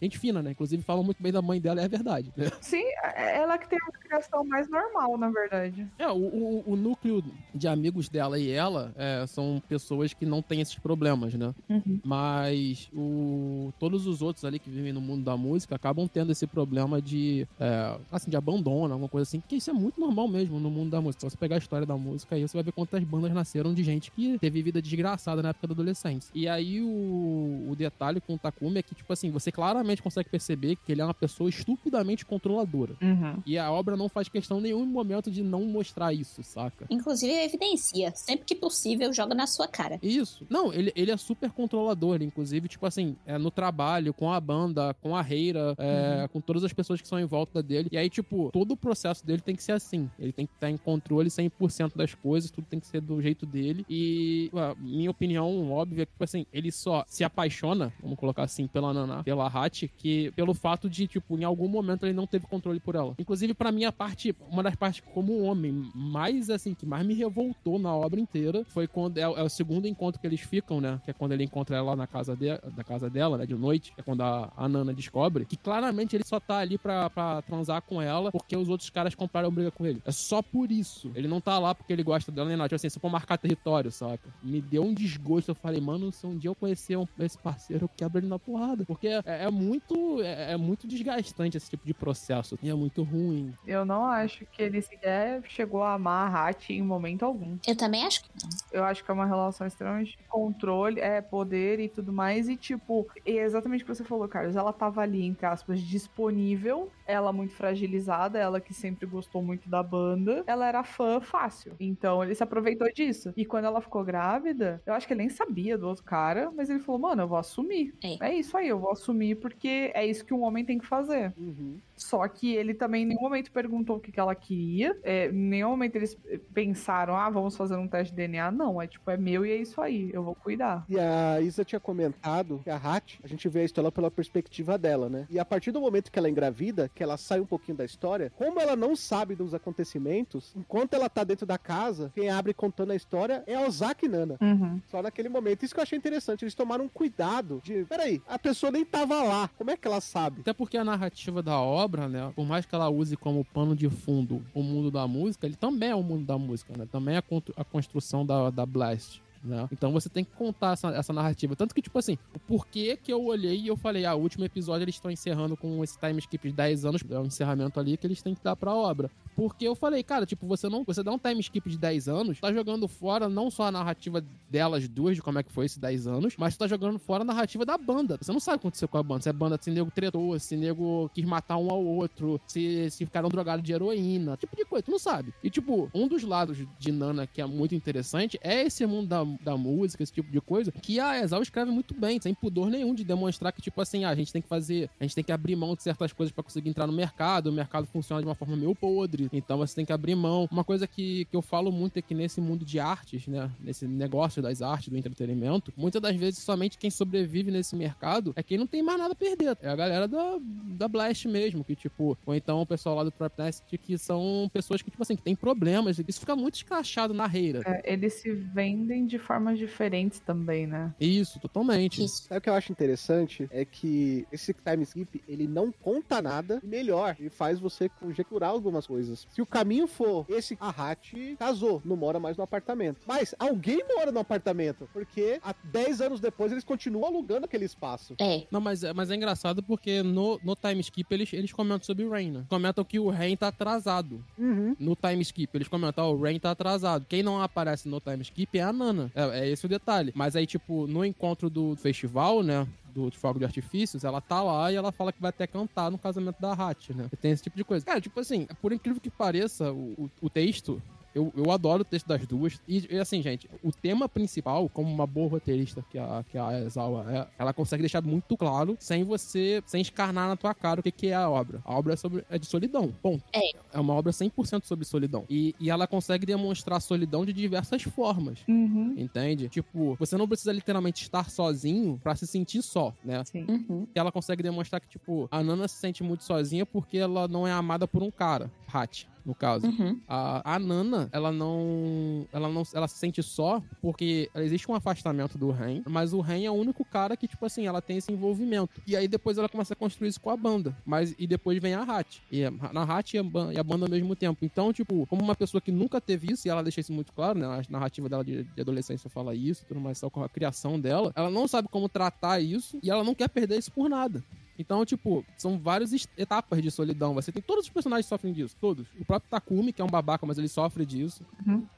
gente 0.00 0.18
fina, 0.18 0.40
né? 0.40 0.52
Inclusive 0.52 0.82
falam 0.82 1.02
muito 1.02 1.20
bem 1.20 1.32
da 1.32 1.42
mãe 1.42 1.60
dela, 1.60 1.80
é 1.80 1.88
verdade, 1.88 2.32
né? 2.36 2.50
Sim, 2.62 2.84
ela 3.16 3.58
que 3.58 3.68
tem 3.68 3.78
uma 3.82 3.92
criação 3.92 4.44
mais 4.44 4.68
normal, 4.70 5.18
na 5.18 5.30
verdade. 5.30 5.88
É, 5.98 6.06
o, 6.08 6.16
o, 6.16 6.64
o 6.72 6.76
núcleo 6.76 7.24
de 7.52 7.66
amigos 7.66 8.08
dela 8.08 8.38
e 8.38 8.50
ela 8.50 8.92
é, 8.96 9.26
são 9.26 9.60
pessoas 9.68 10.14
que 10.14 10.24
não 10.24 10.40
têm 10.40 10.60
esses 10.60 10.78
problemas, 10.78 11.34
né? 11.34 11.52
Uhum. 11.68 12.00
Mas 12.04 12.88
o, 12.94 13.72
todos 13.80 14.06
os 14.06 14.22
outros 14.22 14.44
ali 14.44 14.58
que 14.58 14.70
vivem 14.70 14.92
no 14.92 15.00
mundo 15.00 15.24
da 15.24 15.36
música 15.36 15.74
acabam 15.74 16.06
tendo 16.06 16.30
esse 16.30 16.46
problema 16.46 17.02
de, 17.02 17.46
é, 17.58 17.98
assim, 18.12 18.30
de 18.30 18.36
abandono, 18.36 18.92
alguma 18.92 19.08
coisa 19.08 19.28
assim, 19.28 19.40
que 19.40 19.56
isso 19.56 19.70
é 19.70 19.72
muito 19.72 20.00
normal 20.00 20.28
mesmo 20.28 20.60
no 20.60 20.70
mundo 20.70 20.90
da 20.90 21.00
música. 21.00 21.20
Se 21.20 21.30
você 21.30 21.36
pegar 21.36 21.56
a 21.56 21.58
história 21.58 21.86
da 21.86 21.96
música 21.96 22.36
aí, 22.36 22.46
você 22.46 22.56
vai 22.56 22.62
ver 22.62 22.72
quantas 22.72 23.02
bandas 23.02 23.32
nasceram 23.32 23.74
de 23.74 23.82
gente 23.82 24.03
que 24.10 24.38
teve 24.38 24.62
vida 24.62 24.80
desgraçada 24.80 25.42
na 25.42 25.50
época 25.50 25.68
da 25.68 25.72
adolescência. 25.72 26.30
E 26.34 26.48
aí 26.48 26.80
o, 26.80 27.66
o 27.70 27.74
detalhe 27.76 28.20
com 28.20 28.34
o 28.34 28.38
Takumi 28.38 28.78
é 28.78 28.82
que, 28.82 28.94
tipo 28.94 29.12
assim, 29.12 29.30
você 29.30 29.50
claramente 29.50 30.02
consegue 30.02 30.28
perceber 30.28 30.76
que 30.76 30.92
ele 30.92 31.00
é 31.00 31.04
uma 31.04 31.14
pessoa 31.14 31.48
estupidamente 31.48 32.24
controladora. 32.24 32.96
Uhum. 33.00 33.42
E 33.46 33.58
a 33.58 33.70
obra 33.70 33.96
não 33.96 34.08
faz 34.08 34.28
questão 34.28 34.60
nenhum 34.60 34.84
momento 34.86 35.30
de 35.30 35.42
não 35.42 35.64
mostrar 35.64 36.12
isso, 36.12 36.42
saca? 36.42 36.86
Inclusive, 36.90 37.32
evidencia. 37.32 38.12
Sempre 38.14 38.44
que 38.46 38.54
possível, 38.54 39.12
joga 39.12 39.34
na 39.34 39.46
sua 39.46 39.68
cara. 39.68 39.98
Isso. 40.02 40.46
Não, 40.48 40.72
ele, 40.72 40.92
ele 40.94 41.10
é 41.10 41.16
super 41.16 41.50
controlador, 41.50 42.22
inclusive, 42.22 42.68
tipo 42.68 42.86
assim, 42.86 43.16
é, 43.26 43.38
no 43.38 43.50
trabalho, 43.50 44.12
com 44.12 44.32
a 44.32 44.40
banda, 44.40 44.94
com 45.02 45.16
a 45.16 45.22
Reira, 45.22 45.74
é, 45.78 46.28
com 46.32 46.40
todas 46.40 46.64
as 46.64 46.72
pessoas 46.72 47.00
que 47.00 47.08
são 47.08 47.18
em 47.18 47.24
volta 47.24 47.62
dele. 47.62 47.88
E 47.90 47.98
aí, 47.98 48.08
tipo, 48.08 48.50
todo 48.52 48.72
o 48.72 48.76
processo 48.76 49.24
dele 49.24 49.42
tem 49.42 49.56
que 49.56 49.62
ser 49.62 49.72
assim. 49.72 50.10
Ele 50.18 50.32
tem 50.32 50.46
que 50.46 50.52
estar 50.54 50.70
em 50.70 50.76
controle 50.76 51.28
100% 51.28 51.92
das 51.96 52.14
coisas, 52.14 52.50
tudo 52.50 52.66
tem 52.68 52.80
que 52.80 52.86
ser 52.86 53.00
do 53.00 53.20
jeito 53.20 53.46
dele. 53.46 53.83
E, 53.88 54.50
a 54.54 54.74
minha 54.78 55.10
opinião 55.10 55.72
óbvia 55.72 56.02
é 56.02 56.06
que, 56.06 56.12
tipo 56.12 56.24
assim, 56.24 56.46
ele 56.52 56.70
só 56.70 57.04
se 57.06 57.24
apaixona, 57.24 57.92
vamos 58.00 58.18
colocar 58.18 58.42
assim, 58.42 58.66
pela 58.66 58.92
Naná, 58.92 59.22
pela 59.22 59.46
Hachi, 59.46 59.88
que 59.88 60.30
pelo 60.32 60.54
fato 60.54 60.88
de, 60.88 61.06
tipo, 61.06 61.38
em 61.38 61.44
algum 61.44 61.68
momento 61.68 62.04
ele 62.04 62.12
não 62.12 62.26
teve 62.26 62.46
controle 62.46 62.80
por 62.80 62.94
ela. 62.94 63.14
Inclusive, 63.18 63.54
pra 63.54 63.72
mim, 63.72 63.84
a 63.84 63.92
parte, 63.92 64.34
uma 64.50 64.62
das 64.62 64.76
partes 64.76 65.02
como 65.12 65.42
homem, 65.42 65.90
mais 65.94 66.50
assim, 66.50 66.74
que 66.74 66.86
mais 66.86 67.06
me 67.06 67.14
revoltou 67.14 67.78
na 67.78 67.94
obra 67.94 68.20
inteira 68.20 68.64
foi 68.68 68.86
quando 68.86 69.18
é, 69.18 69.22
é 69.22 69.42
o 69.42 69.48
segundo 69.48 69.86
encontro 69.86 70.20
que 70.20 70.26
eles 70.26 70.40
ficam, 70.40 70.80
né? 70.80 71.00
Que 71.04 71.10
é 71.10 71.14
quando 71.14 71.32
ele 71.32 71.44
encontra 71.44 71.76
ela 71.76 71.96
na 71.96 72.06
casa, 72.06 72.36
de, 72.36 72.46
da 72.74 72.84
casa 72.84 73.08
dela, 73.10 73.38
né? 73.38 73.46
De 73.46 73.54
noite, 73.54 73.92
é 73.96 74.02
quando 74.02 74.22
a, 74.22 74.52
a 74.56 74.68
Nana 74.68 74.92
descobre 74.92 75.44
que 75.44 75.56
claramente 75.56 76.16
ele 76.16 76.24
só 76.24 76.38
tá 76.40 76.58
ali 76.58 76.78
pra, 76.78 77.10
pra 77.10 77.42
transar 77.42 77.82
com 77.82 78.00
ela 78.00 78.30
porque 78.30 78.56
os 78.56 78.68
outros 78.68 78.90
caras 78.90 79.14
compraram 79.14 79.50
briga 79.50 79.70
com 79.70 79.86
ele. 79.86 80.02
É 80.04 80.12
só 80.12 80.42
por 80.42 80.70
isso. 80.70 81.10
Ele 81.14 81.28
não 81.28 81.40
tá 81.40 81.58
lá 81.58 81.74
porque 81.74 81.92
ele 81.92 82.02
gosta 82.02 82.30
dela 82.30 82.48
nem 82.48 82.56
nada. 82.56 82.68
Tipo 82.68 82.76
assim, 82.76 82.88
só 82.88 83.00
pra 83.00 83.10
marcar 83.10 83.38
território, 83.38 83.73
saca? 83.90 84.28
Me 84.42 84.60
deu 84.60 84.82
um 84.82 84.94
desgosto. 84.94 85.50
Eu 85.50 85.54
falei, 85.54 85.80
mano, 85.80 86.10
se 86.12 86.26
um 86.26 86.36
dia 86.36 86.48
eu 86.50 86.54
conhecer 86.54 86.96
um- 86.96 87.06
esse 87.18 87.38
parceiro, 87.38 87.84
eu 87.84 87.88
quebro 87.88 88.18
ele 88.18 88.26
na 88.28 88.38
porrada. 88.38 88.84
Porque 88.84 89.08
é, 89.08 89.20
é 89.24 89.50
muito. 89.50 90.22
É, 90.22 90.52
é 90.52 90.56
muito 90.56 90.86
desgastante 90.86 91.56
esse 91.56 91.68
tipo 91.70 91.86
de 91.86 91.94
processo. 91.94 92.58
E 92.62 92.68
é 92.68 92.74
muito 92.74 93.02
ruim. 93.02 93.52
Eu 93.66 93.84
não 93.84 94.04
acho 94.04 94.44
que 94.46 94.62
ele 94.62 94.80
sequer 94.80 95.42
chegou 95.48 95.82
a 95.82 95.94
amar 95.94 96.34
a 96.34 96.48
Hachi 96.48 96.74
em 96.74 96.82
momento 96.82 97.24
algum. 97.24 97.56
Eu 97.66 97.76
também 97.76 98.04
acho 98.04 98.22
que 98.24 98.28
não. 98.42 98.48
Eu 98.72 98.84
acho 98.84 99.04
que 99.04 99.10
é 99.10 99.14
uma 99.14 99.26
relação 99.26 99.66
extremamente 99.66 100.16
de 100.16 100.24
controle, 100.28 101.00
é 101.00 101.20
poder 101.20 101.80
e 101.80 101.88
tudo 101.88 102.12
mais. 102.12 102.48
E, 102.48 102.56
tipo, 102.56 103.06
é 103.24 103.32
exatamente 103.32 103.82
o 103.82 103.86
que 103.86 103.94
você 103.94 104.04
falou, 104.04 104.28
Carlos. 104.28 104.56
Ela 104.56 104.72
tava 104.72 105.00
ali, 105.00 105.24
entre 105.24 105.46
aspas, 105.46 105.80
disponível. 105.80 106.90
Ela 107.06 107.32
muito 107.32 107.52
fragilizada, 107.54 108.38
ela 108.38 108.60
que 108.60 108.72
sempre 108.72 109.06
gostou 109.06 109.42
muito 109.42 109.68
da 109.68 109.82
banda. 109.82 110.42
Ela 110.46 110.66
era 110.66 110.84
fã 110.84 111.20
fácil. 111.20 111.74
Então 111.78 112.22
ele 112.22 112.34
se 112.34 112.42
aproveitou 112.42 112.90
disso. 112.92 113.32
E 113.36 113.44
quando 113.44 113.63
ela 113.66 113.80
ficou 113.80 114.04
grávida, 114.04 114.82
eu 114.86 114.94
acho 114.94 115.06
que 115.06 115.12
ele 115.12 115.20
nem 115.20 115.28
sabia 115.28 115.78
do 115.78 115.86
outro 115.86 116.04
cara, 116.04 116.50
mas 116.54 116.70
ele 116.70 116.80
falou, 116.80 117.00
mano, 117.00 117.22
eu 117.22 117.28
vou 117.28 117.38
assumir. 117.38 117.94
É. 118.02 118.28
É 118.28 118.34
isso 118.34 118.56
aí, 118.56 118.68
eu 118.68 118.78
vou 118.78 118.90
assumir 118.90 119.36
porque 119.36 119.90
é 119.94 120.06
isso 120.06 120.24
que 120.24 120.34
um 120.34 120.42
homem 120.42 120.64
tem 120.64 120.78
que 120.78 120.86
fazer. 120.86 121.32
Uhum. 121.36 121.78
Só 121.96 122.26
que 122.26 122.54
ele 122.54 122.74
também 122.74 123.04
em 123.04 123.06
nenhum 123.06 123.20
momento 123.20 123.52
perguntou 123.52 123.96
o 123.96 124.00
que, 124.00 124.10
que 124.10 124.20
ela 124.20 124.34
queria. 124.34 124.96
É, 125.02 125.28
em 125.28 125.32
nenhum 125.32 125.70
momento 125.70 125.96
eles 125.96 126.16
pensaram, 126.52 127.16
ah, 127.16 127.30
vamos 127.30 127.56
fazer 127.56 127.76
um 127.76 127.86
teste 127.86 128.12
de 128.12 128.16
DNA. 128.16 128.50
Não, 128.50 128.80
é 128.80 128.86
tipo, 128.86 129.10
é 129.10 129.16
meu 129.16 129.46
e 129.46 129.52
é 129.52 129.56
isso 129.56 129.80
aí, 129.80 130.10
eu 130.12 130.22
vou 130.22 130.34
cuidar. 130.34 130.84
E 130.88 130.98
a 130.98 131.40
Isa 131.40 131.64
tinha 131.64 131.80
comentado 131.80 132.60
que 132.64 132.70
a 132.70 132.76
Hatch, 132.76 133.18
a 133.22 133.28
gente 133.28 133.48
vê 133.48 133.60
a 133.60 133.64
história 133.64 133.92
pela 133.92 134.10
perspectiva 134.10 134.76
dela, 134.76 135.08
né? 135.08 135.26
E 135.30 135.38
a 135.38 135.44
partir 135.44 135.70
do 135.70 135.80
momento 135.80 136.10
que 136.10 136.18
ela 136.18 136.28
é 136.28 136.30
engravida, 136.30 136.90
que 136.94 137.02
ela 137.02 137.16
sai 137.16 137.40
um 137.40 137.46
pouquinho 137.46 137.78
da 137.78 137.84
história, 137.84 138.32
como 138.36 138.60
ela 138.60 138.74
não 138.76 138.96
sabe 138.96 139.34
dos 139.34 139.54
acontecimentos, 139.54 140.52
enquanto 140.56 140.94
ela 140.94 141.08
tá 141.08 141.24
dentro 141.24 141.46
da 141.46 141.58
casa, 141.58 142.10
quem 142.14 142.28
abre 142.28 142.52
contando 142.52 142.90
a 142.90 142.96
história 142.96 143.42
é 143.46 143.53
a 143.54 143.66
Ozaki 143.66 144.08
Nana. 144.08 144.36
Uhum. 144.40 144.80
Só 144.90 145.02
naquele 145.02 145.28
momento. 145.28 145.64
Isso 145.64 145.74
que 145.74 145.80
eu 145.80 145.82
achei 145.82 145.98
interessante. 145.98 146.44
Eles 146.44 146.54
tomaram 146.54 146.84
um 146.84 146.88
cuidado 146.88 147.60
de. 147.64 147.84
Peraí, 147.84 148.22
a 148.28 148.38
pessoa 148.38 148.70
nem 148.70 148.84
tava 148.84 149.22
lá. 149.22 149.48
Como 149.56 149.70
é 149.70 149.76
que 149.76 149.86
ela 149.86 150.00
sabe? 150.00 150.40
Até 150.40 150.52
porque 150.52 150.76
a 150.76 150.84
narrativa 150.84 151.42
da 151.42 151.58
obra, 151.58 152.08
né, 152.08 152.32
por 152.34 152.46
mais 152.46 152.66
que 152.66 152.74
ela 152.74 152.88
use 152.88 153.16
como 153.16 153.44
pano 153.44 153.74
de 153.74 153.88
fundo 153.88 154.42
o 154.54 154.62
mundo 154.62 154.90
da 154.90 155.06
música, 155.06 155.46
ele 155.46 155.56
também 155.56 155.90
é 155.90 155.94
o 155.94 156.02
mundo 156.02 156.24
da 156.24 156.38
música, 156.38 156.76
né? 156.76 156.86
Também 156.90 157.16
é 157.16 157.22
a 157.56 157.64
construção 157.64 158.24
da, 158.24 158.50
da 158.50 158.66
Blast. 158.66 159.23
Né? 159.44 159.68
Então 159.70 159.92
você 159.92 160.08
tem 160.08 160.24
que 160.24 160.32
contar 160.32 160.72
essa, 160.72 160.88
essa 160.88 161.12
narrativa. 161.12 161.54
Tanto 161.54 161.74
que, 161.74 161.82
tipo 161.82 161.98
assim, 161.98 162.18
o 162.34 162.38
porquê 162.38 162.96
que 162.96 163.12
eu 163.12 163.24
olhei 163.24 163.60
e 163.60 163.68
eu 163.68 163.76
falei, 163.76 164.04
ah, 164.04 164.14
o 164.14 164.20
último 164.20 164.44
episódio 164.44 164.84
eles 164.84 164.94
estão 164.94 165.10
encerrando 165.10 165.56
com 165.56 165.82
esse 165.84 165.98
time 165.98 166.18
skip 166.18 166.48
de 166.48 166.54
10 166.54 166.84
anos, 166.84 167.02
é 167.08 167.18
um 167.18 167.26
encerramento 167.26 167.78
ali 167.78 167.96
que 167.96 168.06
eles 168.06 168.22
têm 168.22 168.34
que 168.34 168.42
dar 168.42 168.56
pra 168.56 168.74
obra. 168.74 169.10
Porque 169.36 169.66
eu 169.66 169.74
falei, 169.74 170.02
cara, 170.02 170.24
tipo, 170.24 170.46
você 170.46 170.68
não. 170.68 170.84
Você 170.84 171.02
dá 171.02 171.12
um 171.12 171.18
time 171.18 171.40
skip 171.40 171.68
de 171.68 171.76
10 171.76 172.08
anos, 172.08 172.40
tá 172.40 172.52
jogando 172.52 172.86
fora 172.86 173.28
não 173.28 173.50
só 173.50 173.64
a 173.64 173.72
narrativa 173.72 174.24
delas 174.48 174.88
duas, 174.88 175.16
de 175.16 175.22
como 175.22 175.38
é 175.38 175.42
que 175.42 175.50
foi 175.50 175.66
esses 175.66 175.78
10 175.78 176.06
anos, 176.06 176.34
mas 176.38 176.56
tá 176.56 176.66
jogando 176.66 176.98
fora 176.98 177.22
a 177.22 177.26
narrativa 177.26 177.64
da 177.64 177.76
banda. 177.76 178.16
Você 178.20 178.32
não 178.32 178.40
sabe 178.40 178.56
o 178.56 178.60
que 178.60 178.66
aconteceu 178.66 178.88
com 178.88 178.98
a 178.98 179.02
banda. 179.02 179.22
Se 179.22 179.28
a 179.28 179.32
banda, 179.32 179.58
se 179.60 179.70
nego 179.70 179.90
tretou, 179.90 180.38
se 180.38 180.56
nego 180.56 181.10
quis 181.12 181.24
matar 181.24 181.56
um 181.56 181.70
ao 181.70 181.84
outro, 181.84 182.40
se, 182.46 182.88
se 182.90 183.04
ficaram 183.04 183.28
drogados 183.28 183.64
de 183.64 183.72
heroína, 183.72 184.36
tipo 184.36 184.54
de 184.56 184.64
coisa, 184.64 184.84
tu 184.84 184.90
não 184.90 184.98
sabe. 184.98 185.34
E, 185.42 185.50
tipo, 185.50 185.90
um 185.92 186.06
dos 186.06 186.22
lados 186.22 186.58
de 186.78 186.92
Nana 186.92 187.26
que 187.26 187.40
é 187.40 187.46
muito 187.46 187.74
interessante 187.74 188.38
é 188.40 188.62
esse 188.62 188.86
mundo 188.86 189.08
da, 189.08 189.24
da 189.42 189.56
música, 189.56 190.02
esse 190.02 190.12
tipo 190.12 190.30
de 190.30 190.40
coisa, 190.40 190.70
que 190.70 191.00
a 191.00 191.20
Exal 191.20 191.42
escreve 191.42 191.70
muito 191.70 191.94
bem, 191.94 192.20
sem 192.20 192.34
pudor 192.34 192.68
nenhum 192.70 192.94
de 192.94 193.04
demonstrar 193.04 193.52
que, 193.52 193.62
tipo 193.62 193.80
assim, 193.80 194.04
ah, 194.04 194.10
a 194.10 194.14
gente 194.14 194.32
tem 194.32 194.42
que 194.42 194.48
fazer, 194.48 194.90
a 194.98 195.04
gente 195.04 195.14
tem 195.14 195.24
que 195.24 195.32
abrir 195.32 195.56
mão 195.56 195.74
de 195.74 195.82
certas 195.82 196.12
coisas 196.12 196.32
para 196.32 196.42
conseguir 196.44 196.68
entrar 196.68 196.86
no 196.86 196.92
mercado, 196.92 197.48
o 197.48 197.52
mercado 197.52 197.86
funciona 197.86 198.20
de 198.20 198.28
uma 198.28 198.34
forma 198.34 198.56
meio 198.56 198.74
podre, 198.74 199.28
então 199.32 199.58
você 199.58 199.74
tem 199.74 199.84
que 199.84 199.92
abrir 199.92 200.14
mão. 200.14 200.48
Uma 200.50 200.64
coisa 200.64 200.86
que, 200.86 201.24
que 201.26 201.36
eu 201.36 201.42
falo 201.42 201.70
muito 201.72 201.98
é 201.98 202.02
que 202.02 202.14
nesse 202.14 202.40
mundo 202.40 202.64
de 202.64 202.78
artes, 202.78 203.26
né, 203.26 203.50
nesse 203.60 203.86
negócio 203.86 204.42
das 204.42 204.62
artes, 204.62 204.88
do 204.88 204.96
entretenimento, 204.96 205.72
muitas 205.76 206.00
das 206.00 206.16
vezes 206.16 206.40
somente 206.40 206.78
quem 206.78 206.90
sobrevive 206.90 207.50
nesse 207.50 207.76
mercado 207.76 208.32
é 208.36 208.42
quem 208.42 208.58
não 208.58 208.66
tem 208.66 208.82
mais 208.82 208.98
nada 208.98 209.12
a 209.12 209.16
perder. 209.16 209.56
É 209.60 209.68
a 209.68 209.76
galera 209.76 210.08
da, 210.08 210.38
da 210.40 210.88
Blast 210.88 211.26
mesmo, 211.28 211.64
que 211.64 211.74
tipo, 211.74 212.16
ou 212.24 212.34
então 212.34 212.60
o 212.60 212.66
pessoal 212.66 212.96
lá 212.96 213.04
do 213.04 213.10
Trapnest, 213.10 213.62
que 213.78 213.98
são 213.98 214.50
pessoas 214.52 214.82
que, 214.82 214.90
tipo 214.90 215.02
assim, 215.02 215.16
que 215.16 215.22
tem 215.22 215.34
problemas. 215.34 215.98
Isso 216.06 216.20
fica 216.20 216.36
muito 216.36 216.56
escrachado 216.56 217.14
na 217.14 217.26
reira. 217.26 217.62
É, 217.66 217.92
eles 217.92 218.14
se 218.14 218.32
vendem 218.32 219.06
de 219.06 219.18
formas 219.24 219.58
diferentes 219.58 220.20
também, 220.20 220.66
né? 220.66 220.94
Isso, 221.00 221.38
totalmente. 221.40 222.04
Isso. 222.04 222.24
Sabe 222.24 222.38
o 222.38 222.40
que 222.40 222.48
eu 222.50 222.54
acho 222.54 222.70
interessante? 222.70 223.48
É 223.50 223.64
que 223.64 224.26
esse 224.30 224.52
time 224.54 224.82
skip, 224.84 225.22
ele 225.26 225.48
não 225.48 225.72
conta 225.72 226.20
nada 226.22 226.60
e 226.62 226.66
melhor, 226.66 227.16
ele 227.18 227.30
faz 227.30 227.58
você 227.58 227.88
conjecturar 227.88 228.50
algumas 228.50 228.86
coisas. 228.86 229.26
Se 229.30 229.40
o 229.42 229.46
caminho 229.46 229.86
for 229.86 230.24
esse, 230.28 230.56
a 230.60 230.68
Hat 230.68 231.36
casou, 231.38 231.80
não 231.84 231.96
mora 231.96 232.20
mais 232.20 232.36
no 232.36 232.44
apartamento. 232.44 233.00
Mas 233.06 233.34
alguém 233.38 233.82
mora 233.96 234.12
no 234.12 234.20
apartamento, 234.20 234.88
porque 234.92 235.40
há 235.42 235.54
10 235.64 236.00
anos 236.00 236.20
depois 236.20 236.52
eles 236.52 236.64
continuam 236.64 237.06
alugando 237.06 237.46
aquele 237.46 237.64
espaço. 237.64 238.14
É. 238.20 238.46
Não, 238.50 238.60
mas, 238.60 238.84
é- 238.84 238.92
mas 238.92 239.10
é 239.10 239.14
engraçado 239.14 239.62
porque 239.62 240.02
no, 240.02 240.38
no 240.44 240.54
time 240.54 240.80
skip 240.80 241.12
eles, 241.14 241.32
eles 241.32 241.52
comentam 241.52 241.84
sobre 241.84 242.04
o 242.04 242.10
Rain, 242.10 242.30
né? 242.30 242.44
Comentam 242.48 242.84
que 242.84 242.98
o 242.98 243.08
Rain 243.10 243.36
tá 243.36 243.48
atrasado. 243.48 244.24
Uhum. 244.38 244.76
No 244.78 244.94
time 244.96 245.22
skip, 245.22 245.50
eles 245.56 245.68
comentam, 245.68 246.04
ó, 246.06 246.12
o 246.12 246.20
Rain 246.20 246.38
tá 246.38 246.50
atrasado. 246.50 247.06
Quem 247.08 247.22
não 247.22 247.40
aparece 247.40 247.88
no 247.88 248.00
time 248.00 248.22
skip 248.22 248.58
é 248.58 248.62
a 248.62 248.72
Nana. 248.72 249.10
É, 249.14 249.40
é 249.40 249.48
esse 249.48 249.64
o 249.64 249.68
detalhe. 249.68 250.12
Mas 250.14 250.34
aí, 250.34 250.46
tipo, 250.46 250.86
no 250.86 251.04
encontro 251.04 251.48
do 251.48 251.76
festival, 251.76 252.42
né? 252.42 252.66
Do 252.94 253.10
fogo 253.12 253.38
de 253.38 253.44
artifícios, 253.44 254.04
ela 254.04 254.20
tá 254.20 254.40
lá 254.42 254.70
e 254.70 254.76
ela 254.76 254.92
fala 254.92 255.12
que 255.12 255.20
vai 255.20 255.30
até 255.30 255.46
cantar 255.46 255.90
no 255.90 255.98
casamento 255.98 256.40
da 256.40 256.52
Hat, 256.52 256.94
né? 256.94 257.08
Tem 257.20 257.32
esse 257.32 257.42
tipo 257.42 257.56
de 257.56 257.64
coisa. 257.64 257.84
Cara, 257.84 258.00
tipo 258.00 258.18
assim, 258.20 258.46
por 258.62 258.72
incrível 258.72 259.00
que 259.00 259.10
pareça, 259.10 259.72
o, 259.72 259.94
o, 259.98 260.10
o 260.22 260.30
texto 260.30 260.80
eu, 261.14 261.32
eu 261.36 261.50
adoro 261.50 261.82
o 261.82 261.84
texto 261.84 262.06
das 262.06 262.26
duas. 262.26 262.60
E, 262.66 262.86
e, 262.90 262.98
assim, 262.98 263.22
gente, 263.22 263.48
o 263.62 263.70
tema 263.70 264.08
principal, 264.08 264.68
como 264.68 264.92
uma 264.92 265.06
boa 265.06 265.28
roteirista 265.28 265.84
que 265.90 265.98
a, 265.98 266.24
que 266.28 266.36
a 266.36 266.60
Ezawa 266.60 267.06
é, 267.08 267.26
ela 267.38 267.52
consegue 267.52 267.82
deixar 267.82 268.02
muito 268.02 268.36
claro, 268.36 268.76
sem 268.80 269.04
você, 269.04 269.62
sem 269.66 269.80
escarnar 269.80 270.28
na 270.28 270.36
tua 270.36 270.54
cara 270.54 270.80
o 270.80 270.82
que, 270.82 270.90
que 270.90 271.08
é 271.08 271.14
a 271.14 271.28
obra. 271.28 271.60
A 271.64 271.76
obra 271.76 271.94
é, 271.94 271.96
sobre, 271.96 272.24
é 272.28 272.38
de 272.38 272.46
solidão, 272.46 272.92
ponto. 273.02 273.24
É. 273.32 273.52
É 273.72 273.80
uma 273.80 273.94
obra 273.94 274.12
100% 274.12 274.64
sobre 274.64 274.84
solidão. 274.84 275.24
E, 275.30 275.54
e 275.60 275.70
ela 275.70 275.86
consegue 275.86 276.26
demonstrar 276.26 276.80
solidão 276.80 277.24
de 277.24 277.32
diversas 277.32 277.82
formas. 277.82 278.40
Uhum. 278.48 278.94
Entende? 278.96 279.48
Tipo, 279.48 279.96
você 279.98 280.16
não 280.16 280.26
precisa 280.26 280.52
literalmente 280.52 281.02
estar 281.02 281.30
sozinho 281.30 282.00
pra 282.02 282.16
se 282.16 282.26
sentir 282.26 282.62
só, 282.62 282.92
né? 283.04 283.22
Sim. 283.24 283.44
Uhum. 283.48 283.86
ela 283.94 284.10
consegue 284.10 284.42
demonstrar 284.42 284.80
que, 284.80 284.88
tipo, 284.88 285.28
a 285.30 285.42
Nana 285.42 285.68
se 285.68 285.76
sente 285.76 286.02
muito 286.02 286.24
sozinha 286.24 286.66
porque 286.66 286.98
ela 286.98 287.28
não 287.28 287.46
é 287.46 287.52
amada 287.52 287.86
por 287.86 288.02
um 288.02 288.10
cara, 288.10 288.50
Hat, 288.72 289.06
no 289.24 289.34
caso. 289.34 289.66
Uhum. 289.66 290.00
A, 290.06 290.54
a 290.54 290.58
Nana, 290.58 291.08
ela 291.12 291.32
não, 291.32 292.26
ela 292.32 292.48
não. 292.48 292.62
Ela 292.72 292.88
se 292.88 292.98
sente 292.98 293.22
só 293.22 293.62
porque 293.80 294.30
existe 294.34 294.70
um 294.70 294.74
afastamento 294.74 295.38
do 295.38 295.50
Ren, 295.50 295.82
mas 295.86 296.12
o 296.12 296.20
Ren 296.20 296.44
é 296.44 296.50
o 296.50 296.54
único 296.54 296.84
cara 296.84 297.16
que, 297.16 297.26
tipo 297.26 297.44
assim, 297.46 297.66
ela 297.66 297.80
tem 297.80 297.98
esse 297.98 298.12
envolvimento. 298.12 298.80
E 298.86 298.96
aí 298.96 299.08
depois 299.08 299.38
ela 299.38 299.48
começa 299.48 299.72
a 299.74 299.76
construir 299.76 300.08
isso 300.08 300.20
com 300.20 300.30
a 300.30 300.36
banda. 300.36 300.76
Mas 300.84 301.14
e 301.18 301.26
depois 301.26 301.58
vem 301.58 301.74
a 301.74 301.82
Hat. 301.82 302.22
E 302.30 302.44
a, 302.44 302.50
na 302.50 302.82
Hat 302.82 303.14
e 303.14 303.18
a, 303.18 303.24
e 303.52 303.58
a 303.58 303.62
banda 303.62 303.86
ao 303.86 303.90
mesmo 303.90 304.14
tempo. 304.14 304.44
Então, 304.44 304.72
tipo, 304.72 305.06
como 305.06 305.22
uma 305.22 305.34
pessoa 305.34 305.60
que 305.60 305.72
nunca 305.72 306.00
teve 306.00 306.32
isso, 306.32 306.46
e 306.46 306.50
ela 306.50 306.62
deixa 306.62 306.80
isso 306.80 306.92
muito 306.92 307.12
claro, 307.12 307.38
né? 307.38 307.46
A 307.46 307.62
narrativa 307.70 308.08
dela 308.08 308.24
de, 308.24 308.44
de 308.44 308.60
adolescência 308.60 309.08
fala 309.08 309.34
isso, 309.34 309.64
tudo 309.66 309.80
mais, 309.80 309.98
só 309.98 310.10
com 310.10 310.22
a 310.22 310.28
criação 310.28 310.78
dela. 310.78 311.12
Ela 311.14 311.30
não 311.30 311.48
sabe 311.48 311.68
como 311.68 311.88
tratar 311.88 312.40
isso 312.40 312.78
e 312.82 312.90
ela 312.90 313.04
não 313.04 313.14
quer 313.14 313.28
perder 313.28 313.58
isso 313.58 313.72
por 313.72 313.88
nada. 313.88 314.22
Então, 314.58 314.84
tipo, 314.84 315.24
são 315.36 315.58
várias 315.58 315.92
etapas 316.16 316.62
de 316.62 316.70
solidão. 316.70 317.14
Você 317.14 317.32
tem 317.32 317.42
todos 317.42 317.64
os 317.64 317.70
personagens 317.70 318.06
que 318.06 318.08
sofrem 318.08 318.32
disso, 318.32 318.56
todos. 318.60 318.86
O 318.98 319.04
próprio 319.04 319.30
Takumi, 319.30 319.72
que 319.72 319.82
é 319.82 319.84
um 319.84 319.88
babaca, 319.88 320.24
mas 320.26 320.38
ele 320.38 320.48
sofre 320.48 320.86
disso. 320.86 321.24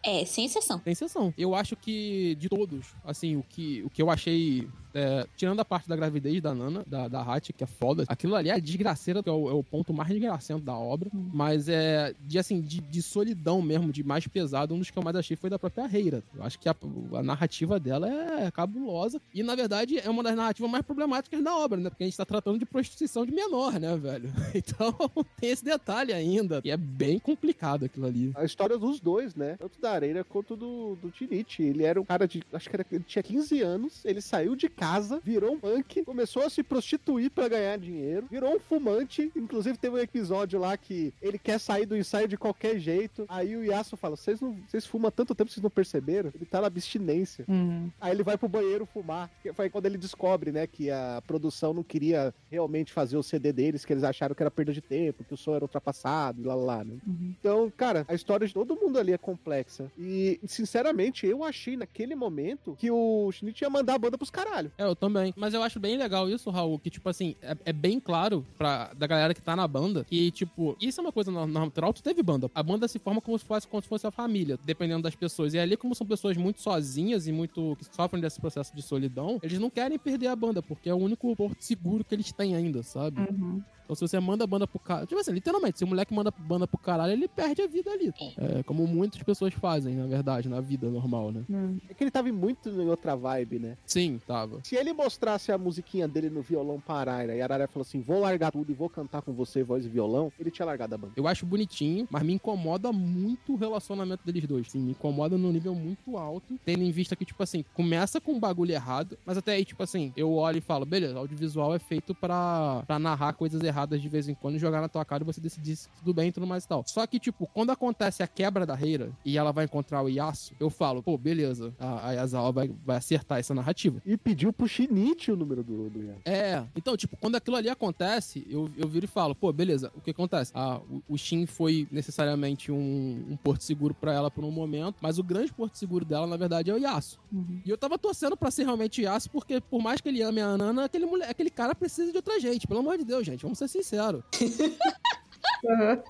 É, 0.03 0.25
sem 0.25 0.45
exceção. 0.45 0.79
Tem 0.79 0.93
exceção. 0.93 1.33
Eu 1.37 1.55
acho 1.55 1.77
que 1.77 2.35
de 2.37 2.49
todos, 2.49 2.95
assim, 3.05 3.37
o 3.37 3.43
que, 3.43 3.83
o 3.83 3.91
que 3.91 4.03
eu 4.03 4.11
achei. 4.11 4.69
É, 4.97 5.27
tirando 5.37 5.61
a 5.61 5.65
parte 5.65 5.89
da 5.89 5.95
gravidez 5.95 6.41
da 6.41 6.55
Nana, 6.55 6.83
da, 6.87 7.07
da 7.07 7.41
que 7.41 7.63
é 7.63 7.67
foda, 7.67 8.05
aquilo 8.09 8.35
ali 8.35 8.49
é 8.49 8.59
desgraceira, 8.59 9.23
que 9.23 9.29
é 9.29 9.33
o, 9.33 9.51
é 9.51 9.53
o 9.53 9.63
ponto 9.63 9.93
mais 9.93 10.09
desgracento 10.09 10.63
da 10.63 10.75
obra. 10.75 11.11
Mas 11.13 11.69
é 11.69 12.15
de 12.21 12.39
assim, 12.39 12.61
de, 12.61 12.81
de 12.81 13.03
solidão 13.03 13.61
mesmo, 13.61 13.93
de 13.93 14.03
mais 14.03 14.27
pesado, 14.27 14.75
um 14.75 14.79
dos 14.79 14.91
que 14.91 14.99
eu 14.99 15.03
mais 15.03 15.17
achei 15.17 15.37
foi 15.37 15.51
da 15.51 15.59
própria 15.59 15.87
Reira. 15.87 16.23
Eu 16.35 16.43
acho 16.43 16.59
que 16.59 16.69
a, 16.69 16.75
a 17.15 17.23
narrativa 17.23 17.79
dela 17.79 18.09
é 18.09 18.51
cabulosa. 18.51 19.21
E, 19.35 19.43
na 19.43 19.55
verdade, 19.55 19.99
é 19.99 20.09
uma 20.09 20.23
das 20.23 20.35
narrativas 20.35 20.71
mais 20.71 20.85
problemáticas 20.85 21.43
da 21.43 21.55
obra, 21.55 21.79
né? 21.79 21.91
Porque 21.91 22.05
a 22.05 22.07
gente 22.07 22.17
tá 22.17 22.25
tratando 22.25 22.59
de 22.59 22.65
prostituição 22.65 23.27
de 23.27 23.33
menor, 23.33 23.79
né, 23.79 23.97
velho? 23.97 24.33
Então 24.57 24.95
tem 25.39 25.51
esse 25.51 25.65
detalhe 25.65 26.13
ainda. 26.13 26.61
E 26.65 26.71
é 26.71 26.77
bem 26.77 27.19
complicado 27.19 27.85
aquilo 27.85 28.07
ali. 28.07 28.33
A 28.35 28.45
história 28.45 28.79
dos 28.79 29.01
dois, 29.01 29.35
né? 29.35 29.57
Tanto 29.59 29.81
da 29.81 29.91
Areira 29.93 30.25
quanto 30.25 30.57
do, 30.57 30.97
do 30.97 31.11
Tinichi. 31.11 31.63
Ele 31.63 31.83
era 31.83 32.01
um 32.01 32.05
cara 32.05 32.27
de. 32.27 32.43
Acho 32.53 32.71
que 32.71 32.77
era, 32.77 32.87
ele 32.91 33.05
tinha 33.05 33.23
15 33.23 33.61
anos. 33.61 34.05
Ele 34.05 34.21
saiu 34.21 34.57
de 34.57 34.69
casa, 34.69 34.86
virou 35.23 35.55
um 35.55 35.59
punk, 35.59 36.05
começou 36.05 36.43
a 36.43 36.51
se 36.51 36.63
prostituir 36.63 37.31
pra 37.31 37.49
ganhar 37.49 37.79
dinheiro, 37.79 38.27
virou 38.31 38.55
um 38.55 38.61
fumante. 38.61 39.31
Inclusive, 39.37 39.79
teve 39.79 39.97
um 39.97 39.99
episódio 39.99 40.59
lá 40.59 40.77
que 40.77 41.13
ele 41.21 41.39
quer 41.39 41.59
sair 41.59 41.87
do 41.87 41.97
ensaio 41.97 42.29
de 42.29 42.37
qualquer 42.37 42.79
jeito. 42.79 43.25
Aí 43.29 43.57
o 43.57 43.65
Yasuo 43.65 43.97
fala: 43.97 44.17
Vocês 44.17 44.41
não 44.41 44.57
vocês 44.69 44.87
fumam 44.87 45.11
tanto 45.11 45.35
tempo, 45.35 45.51
vocês 45.51 45.63
não 45.63 45.71
perceberam? 45.71 46.33
Ele 46.35 46.45
tá 46.45 46.61
na 46.61 46.67
abstinência. 46.67 47.45
Uhum. 47.49 47.91
Aí 48.01 48.13
ele 48.13 48.23
vai 48.23 48.37
pro 48.37 48.49
banheiro 48.49 48.87
fumar. 48.87 49.31
Que 49.43 49.53
foi 49.53 49.71
quando 49.71 49.87
ele 49.87 49.99
descobre, 49.99 50.53
né, 50.53 50.67
que 50.67 50.91
a 50.91 51.23
produção 51.27 51.73
não 51.73 51.83
queria 51.83 52.35
realmente 52.51 52.93
fazer 52.93 53.17
o 53.17 53.23
CD 53.23 53.53
deles, 53.53 53.85
que 53.85 53.93
eles 53.93 54.05
acharam 54.05 54.35
que 54.35 54.43
era 54.43 54.51
perda 54.51 54.73
de 54.73 54.81
tempo, 54.81 55.25
que 55.25 55.35
o 55.35 55.37
som 55.37 55.55
era 55.55 55.65
ultrapassado, 55.65 56.41
e 56.41 56.45
lá 56.45 56.55
lá, 56.55 56.77
lá, 56.77 56.85
né? 56.85 56.97
Uhum. 57.07 57.35
Então, 57.39 57.73
cara, 57.77 58.05
a 58.09 58.15
história 58.15 58.47
de 58.47 58.53
todo 58.53 58.77
mundo 58.77 58.99
ali 58.99 59.13
é 59.13 59.19
complexa. 59.19 59.91
E, 59.99 60.41
sinceramente, 60.47 61.27
eu 61.27 61.45
achei 61.45 61.77
naquele 61.77 62.15
momento 62.15 62.77
que 62.79 62.91
o 62.91 63.31
Schnitt 63.33 63.63
ia 63.63 63.71
mandar 63.71 63.95
a 63.95 63.99
banda 63.99 64.19
pros 64.19 64.31
caralho. 64.71 64.73
É, 64.79 64.91
eu 64.91 64.97
também. 64.97 65.33
Mas 65.37 65.55
eu 65.55 65.63
acho 65.63 65.79
bem 65.79 65.97
legal 65.97 66.29
isso, 66.29 66.51
Raul, 66.51 66.79
que, 66.79 66.91
tipo 66.91 67.09
assim, 67.09 67.35
é, 67.43 67.57
é 67.67 67.73
bem 67.73 68.01
claro 68.01 68.45
pra, 68.57 68.93
da 68.95 69.07
galera 69.07 69.35
que 69.35 69.43
tá 69.43 69.55
na 69.55 69.67
banda 69.67 70.05
que, 70.05 70.31
tipo, 70.31 70.77
isso 70.81 71.01
é 71.01 71.03
uma 71.03 71.13
coisa 71.13 71.31
natural, 71.47 71.93
tu 71.93 72.03
teve 72.03 72.23
banda. 72.23 72.51
A 72.55 72.63
banda 72.63 72.89
se 72.89 72.99
forma 72.99 73.21
como 73.21 73.39
se 73.39 73.45
fosse, 73.45 73.67
como 73.67 73.83
se 73.83 73.89
fosse 73.89 74.07
a 74.07 74.11
família, 74.11 74.59
dependendo 74.65 75.03
das 75.03 75.15
pessoas. 75.15 75.55
E 75.55 75.59
ali, 75.59 75.77
como 75.77 75.95
são 75.95 76.07
pessoas 76.07 76.37
muito 76.37 76.61
sozinhas 76.61 77.27
e 77.27 77.33
muito 77.33 77.77
que 77.79 77.85
sofrem 77.95 78.21
desse 78.21 78.41
processo 78.41 78.75
de 78.75 78.83
solidão, 78.83 79.39
eles 79.43 79.59
não 79.59 79.71
querem 79.71 79.99
perder 79.99 80.29
a 80.29 80.37
banda, 80.37 80.63
porque 80.63 80.89
é 80.89 80.95
o 80.95 80.99
único 80.99 81.35
porto 81.37 81.61
seguro 81.61 82.05
que 82.05 82.15
eles 82.15 82.33
têm 82.33 82.55
ainda, 82.55 82.83
sabe? 82.83 83.21
Uhum. 83.21 83.63
Então, 83.87 83.95
se 83.95 84.01
você 84.01 84.19
manda 84.19 84.43
a 84.43 84.47
banda 84.47 84.67
pro 84.67 84.81
caralho. 84.81 85.07
Tipo 85.07 85.21
assim, 85.21 85.31
literalmente, 85.31 85.79
se 85.79 85.85
o 85.85 85.87
moleque 85.87 86.13
manda 86.13 86.31
a 86.31 86.43
banda 86.43 86.67
pro 86.67 86.77
caralho, 86.77 87.13
ele 87.13 87.29
perde 87.29 87.63
a 87.63 87.69
vida 87.69 87.91
ali. 87.91 88.13
É, 88.37 88.63
como 88.65 88.85
muitas 88.87 89.23
pessoas 89.23 89.55
fazem, 89.55 89.95
na 89.95 90.07
verdade, 90.07 90.49
na 90.49 90.61
vida 90.61 90.91
normal, 90.91 91.31
né? 91.31 91.45
Uhum. 91.49 91.81
É 91.89 91.95
que 91.95 92.03
ele 92.03 92.11
tava 92.11 92.31
muito 92.33 92.69
em 92.69 92.89
outra 92.89 93.15
vibe, 93.15 93.61
né? 93.61 93.77
Sim, 93.87 94.21
tava. 94.27 94.56
Se 94.63 94.77
ele 94.77 94.93
mostrasse 94.93 95.53
a 95.53 95.59
musiquinha 95.59 96.07
dele 96.09 96.31
no 96.31 96.43
violão 96.43 96.81
pra 96.81 96.97
Araira 96.97 97.35
e 97.35 97.41
a 97.41 97.45
Araira 97.45 97.69
falou 97.69 97.83
assim: 97.83 98.01
vou 98.01 98.21
largar 98.21 98.53
tudo 98.53 98.71
e 98.71 98.75
vou 98.75 98.89
cantar 98.89 99.23
com 99.23 99.33
você, 99.33 99.63
voz 99.63 99.85
e 99.85 99.89
violão, 99.89 100.33
ele 100.39 100.51
tinha 100.51 100.67
largado 100.67 100.95
a 100.95 100.99
banda. 100.99 101.13
Eu 101.17 101.27
acho 101.27 101.47
bonitinho, 101.47 102.07
mas 102.11 102.23
me 102.23 102.33
incomoda 102.33 102.93
muito 102.93 103.55
o 103.55 103.57
relacionamento 103.57 104.25
deles 104.25 104.47
dois. 104.47 104.71
Sim, 104.71 104.81
me 104.81 104.91
incomoda 104.93 105.37
num 105.37 105.53
nível 105.53 105.75
muito 105.75 106.17
alto, 106.17 106.59
tendo 106.65 106.83
em 106.83 106.91
vista 106.91 107.17
que, 107.17 107.25
tipo 107.25 107.43
assim, 107.43 107.65
começa 107.75 108.21
com 108.21 108.33
um 108.33 108.41
bagulho 108.41 108.73
errado, 108.73 109.19
mas 109.25 109.37
até 109.37 109.53
aí, 109.53 109.65
tipo 109.65 109.83
assim, 109.83 110.13
eu 110.17 110.33
olho 110.33 110.59
e 110.59 110.61
falo, 110.61 110.85
beleza, 110.85 111.19
audiovisual 111.19 111.75
é 111.75 111.79
feito 111.79 112.15
pra, 112.15 112.83
pra 112.87 112.99
narrar 112.99 113.33
coisas 113.35 113.63
erradas 113.63 114.01
de 114.01 114.09
vez 114.09 114.29
em 114.29 114.35
quando 114.35 114.57
e 114.57 114.59
jogar 114.59 114.81
na 114.81 114.89
tua 114.89 115.05
cara 115.05 115.23
e 115.23 115.27
você 115.27 115.41
decidir 115.41 115.77
se 115.77 115.89
tudo 115.99 116.13
bem 116.15 116.29
e 116.29 116.33
tudo 116.33 116.47
mais 116.47 116.65
e 116.65 116.69
tal. 116.69 116.85
Só 116.87 117.07
que, 117.07 117.19
tipo, 117.19 117.47
quando 117.53 117.71
acontece 117.71 118.23
a 118.23 118.27
quebra 118.27 118.67
da 118.67 118.75
reira 118.75 119.11
e 119.25 119.37
ela 119.39 119.53
vai 119.53 119.65
encontrar 119.65 120.03
o 120.03 120.09
Yasuo, 120.09 120.57
eu 120.59 120.71
falo, 120.71 121.03
pô, 121.03 121.17
beleza, 121.17 121.75
a, 121.79 122.09
a 122.09 122.13
Yazawa 122.13 122.53
vai, 122.53 122.71
vai 122.85 122.97
acertar 122.97 123.39
essa 123.39 123.55
narrativa. 123.55 124.01
E 124.05 124.17
pediu 124.17 124.46
pediu 124.47 124.53
pro 124.53 124.69
Shinichi 124.69 125.33
o 125.33 125.37
número 125.37 125.63
do, 125.63 125.91
do 125.91 126.03
Yasuo. 126.03 126.23
É, 126.25 126.65
então, 126.77 126.97
tipo, 126.97 127.17
quando 127.17 127.37
aquilo 127.37 127.57
ali 127.57 127.69
acontece, 127.69 128.47
eu, 128.49 128.71
eu 128.77 128.89
viro 128.89 129.05
e 129.05 129.09
falo, 129.09 129.35
pô, 129.35 129.53
beleza, 129.53 129.91
o 129.95 130.01
que 130.01 130.11
acontece? 130.11 130.53
Ah, 130.55 130.81
o, 130.91 131.03
o 131.09 131.19
Shin 131.19 131.47
foi 131.47 131.89
necessariamente 131.91 132.71
um, 132.71 133.27
um 133.31 133.37
porto 133.37 133.63
seguro 133.63 133.95
pra 133.95 134.13
ela 134.13 134.31
por 134.31 134.45
um 134.45 134.51
momento, 134.51 134.97
mas 135.01 135.19
o 135.19 135.23
grande 135.23 135.53
porto 135.53 135.77
seguro 135.77 136.05
dela, 136.05 136.27
na 136.27 136.37
verdade, 136.37 136.71
é 136.71 136.75
o 136.75 136.79
Yasuo. 136.79 137.19
Uhum. 137.33 137.61
E 137.65 137.71
eu 137.71 137.79
tava 137.79 137.99
torcendo 137.99 138.37
pra 138.37 138.51
ser 138.51 138.65
realmente 138.65 139.01
o 139.01 139.05
Yasuo, 139.05 139.31
porque 139.33 139.61
por 139.61 139.81
mais 139.83 140.01
que 140.01 140.09
ele 140.09 140.23
ame 140.23 140.41
a 140.41 140.57
Nana, 140.57 140.85
aquele, 140.85 141.07
mulher, 141.07 141.29
aquele 141.29 141.51
cara 141.51 141.75
precisa 141.75 142.11
de 142.11 142.17
outra 142.17 142.39
gente, 142.39 142.67
pelo 142.67 142.81
amor 142.81 142.99
de 142.99 143.05
Deus, 143.05 143.27
gente, 143.27 143.43
vamos 143.43 143.59
ser 143.59 143.69
sinceros. 143.69 144.23
Aham. 145.71 146.03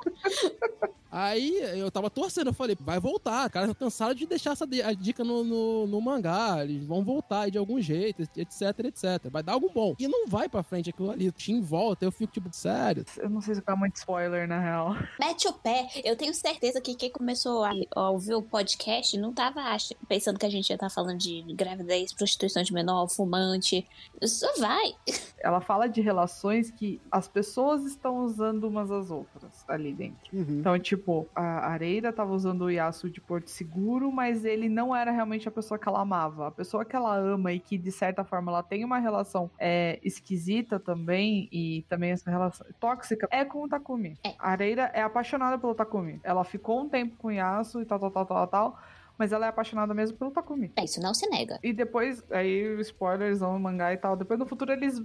Aí 1.16 1.56
eu 1.80 1.90
tava 1.90 2.10
torcendo, 2.10 2.48
eu 2.48 2.52
falei, 2.52 2.76
vai 2.78 3.00
voltar. 3.00 3.48
Cara, 3.48 3.74
cansaram 3.74 4.14
de 4.14 4.26
deixar 4.26 4.50
essa 4.50 4.68
a 4.84 4.92
dica 4.92 5.24
no, 5.24 5.42
no, 5.42 5.86
no 5.86 5.98
mangá. 5.98 6.62
Eles 6.62 6.84
vão 6.84 7.02
voltar 7.02 7.42
aí 7.42 7.50
de 7.50 7.56
algum 7.56 7.80
jeito, 7.80 8.20
etc, 8.36 8.80
etc. 8.80 9.30
Vai 9.30 9.42
dar 9.42 9.54
algo 9.54 9.70
bom. 9.72 9.94
E 9.98 10.06
não 10.06 10.28
vai 10.28 10.46
pra 10.46 10.62
frente 10.62 10.90
aquilo 10.90 11.10
ali. 11.10 11.32
Tim 11.32 11.62
volta, 11.62 12.04
eu 12.04 12.12
fico 12.12 12.34
tipo, 12.34 12.50
sério. 12.52 13.06
Eu 13.16 13.30
não 13.30 13.40
sei 13.40 13.54
se 13.54 13.62
tá 13.62 13.74
muito 13.74 13.96
spoiler, 13.96 14.46
na 14.46 14.60
real. 14.60 14.94
Mete 15.18 15.48
o 15.48 15.54
pé. 15.54 15.88
Eu 16.04 16.16
tenho 16.16 16.34
certeza 16.34 16.82
que 16.82 16.94
quem 16.94 17.10
começou 17.10 17.64
a, 17.64 17.70
a 17.94 18.10
ouvir 18.10 18.34
o 18.34 18.42
podcast 18.42 19.16
não 19.16 19.32
tava 19.32 19.62
pensando 20.06 20.38
que 20.38 20.44
a 20.44 20.50
gente 20.50 20.68
ia 20.68 20.76
estar 20.76 20.90
falando 20.90 21.16
de 21.16 21.42
gravidez, 21.54 22.12
prostituição 22.12 22.62
de 22.62 22.74
menor, 22.74 23.08
fumante. 23.08 23.88
Só 24.22 24.52
vai. 24.58 24.94
Ela 25.40 25.62
fala 25.62 25.86
de 25.86 26.02
relações 26.02 26.70
que 26.70 27.00
as 27.10 27.26
pessoas 27.26 27.86
estão 27.86 28.18
usando 28.24 28.64
umas 28.64 28.90
às 28.90 29.10
outras 29.10 29.64
ali 29.66 29.94
dentro. 29.94 30.36
Uhum. 30.36 30.58
Então, 30.60 30.78
tipo, 30.78 31.05
a 31.34 31.68
Areira 31.68 32.12
tava 32.12 32.32
usando 32.32 32.62
o 32.62 32.70
Yasuo 32.70 33.10
de 33.10 33.20
Porto 33.20 33.48
Seguro, 33.48 34.10
mas 34.10 34.44
ele 34.44 34.68
não 34.68 34.94
era 34.94 35.10
realmente 35.10 35.48
a 35.48 35.50
pessoa 35.50 35.78
que 35.78 35.88
ela 35.88 36.00
amava. 36.00 36.48
A 36.48 36.50
pessoa 36.50 36.84
que 36.84 36.96
ela 36.96 37.16
ama 37.16 37.52
e 37.52 37.60
que, 37.60 37.78
de 37.78 37.92
certa 37.92 38.24
forma, 38.24 38.50
ela 38.50 38.62
tem 38.62 38.84
uma 38.84 38.98
relação 38.98 39.50
é, 39.58 39.98
esquisita 40.02 40.78
também, 40.78 41.48
e 41.52 41.84
também 41.88 42.10
essa 42.10 42.30
relação 42.30 42.66
tóxica, 42.80 43.28
é 43.30 43.44
com 43.44 43.64
o 43.64 43.68
Takumi. 43.68 44.18
É. 44.24 44.34
A 44.38 44.50
Areira 44.50 44.90
é 44.94 45.02
apaixonada 45.02 45.58
pelo 45.58 45.74
Takumi. 45.74 46.20
Ela 46.22 46.44
ficou 46.44 46.80
um 46.80 46.88
tempo 46.88 47.16
com 47.16 47.28
o 47.28 47.32
Yasuo 47.32 47.82
e 47.82 47.84
tal, 47.84 47.98
tal, 47.98 48.10
tal, 48.10 48.26
tal, 48.26 48.46
tal, 48.46 48.78
mas 49.18 49.32
ela 49.32 49.46
é 49.46 49.48
apaixonada 49.48 49.94
mesmo 49.94 50.16
pelo 50.16 50.30
Takumi. 50.30 50.72
É, 50.76 50.84
Isso 50.84 51.00
não 51.00 51.14
se 51.14 51.28
nega. 51.28 51.58
E 51.62 51.72
depois, 51.72 52.22
aí, 52.30 52.80
spoilers 52.80 53.40
no 53.40 53.58
mangá 53.58 53.92
e 53.92 53.96
tal, 53.96 54.16
depois 54.16 54.38
no 54.38 54.46
futuro 54.46 54.72
eles 54.72 55.02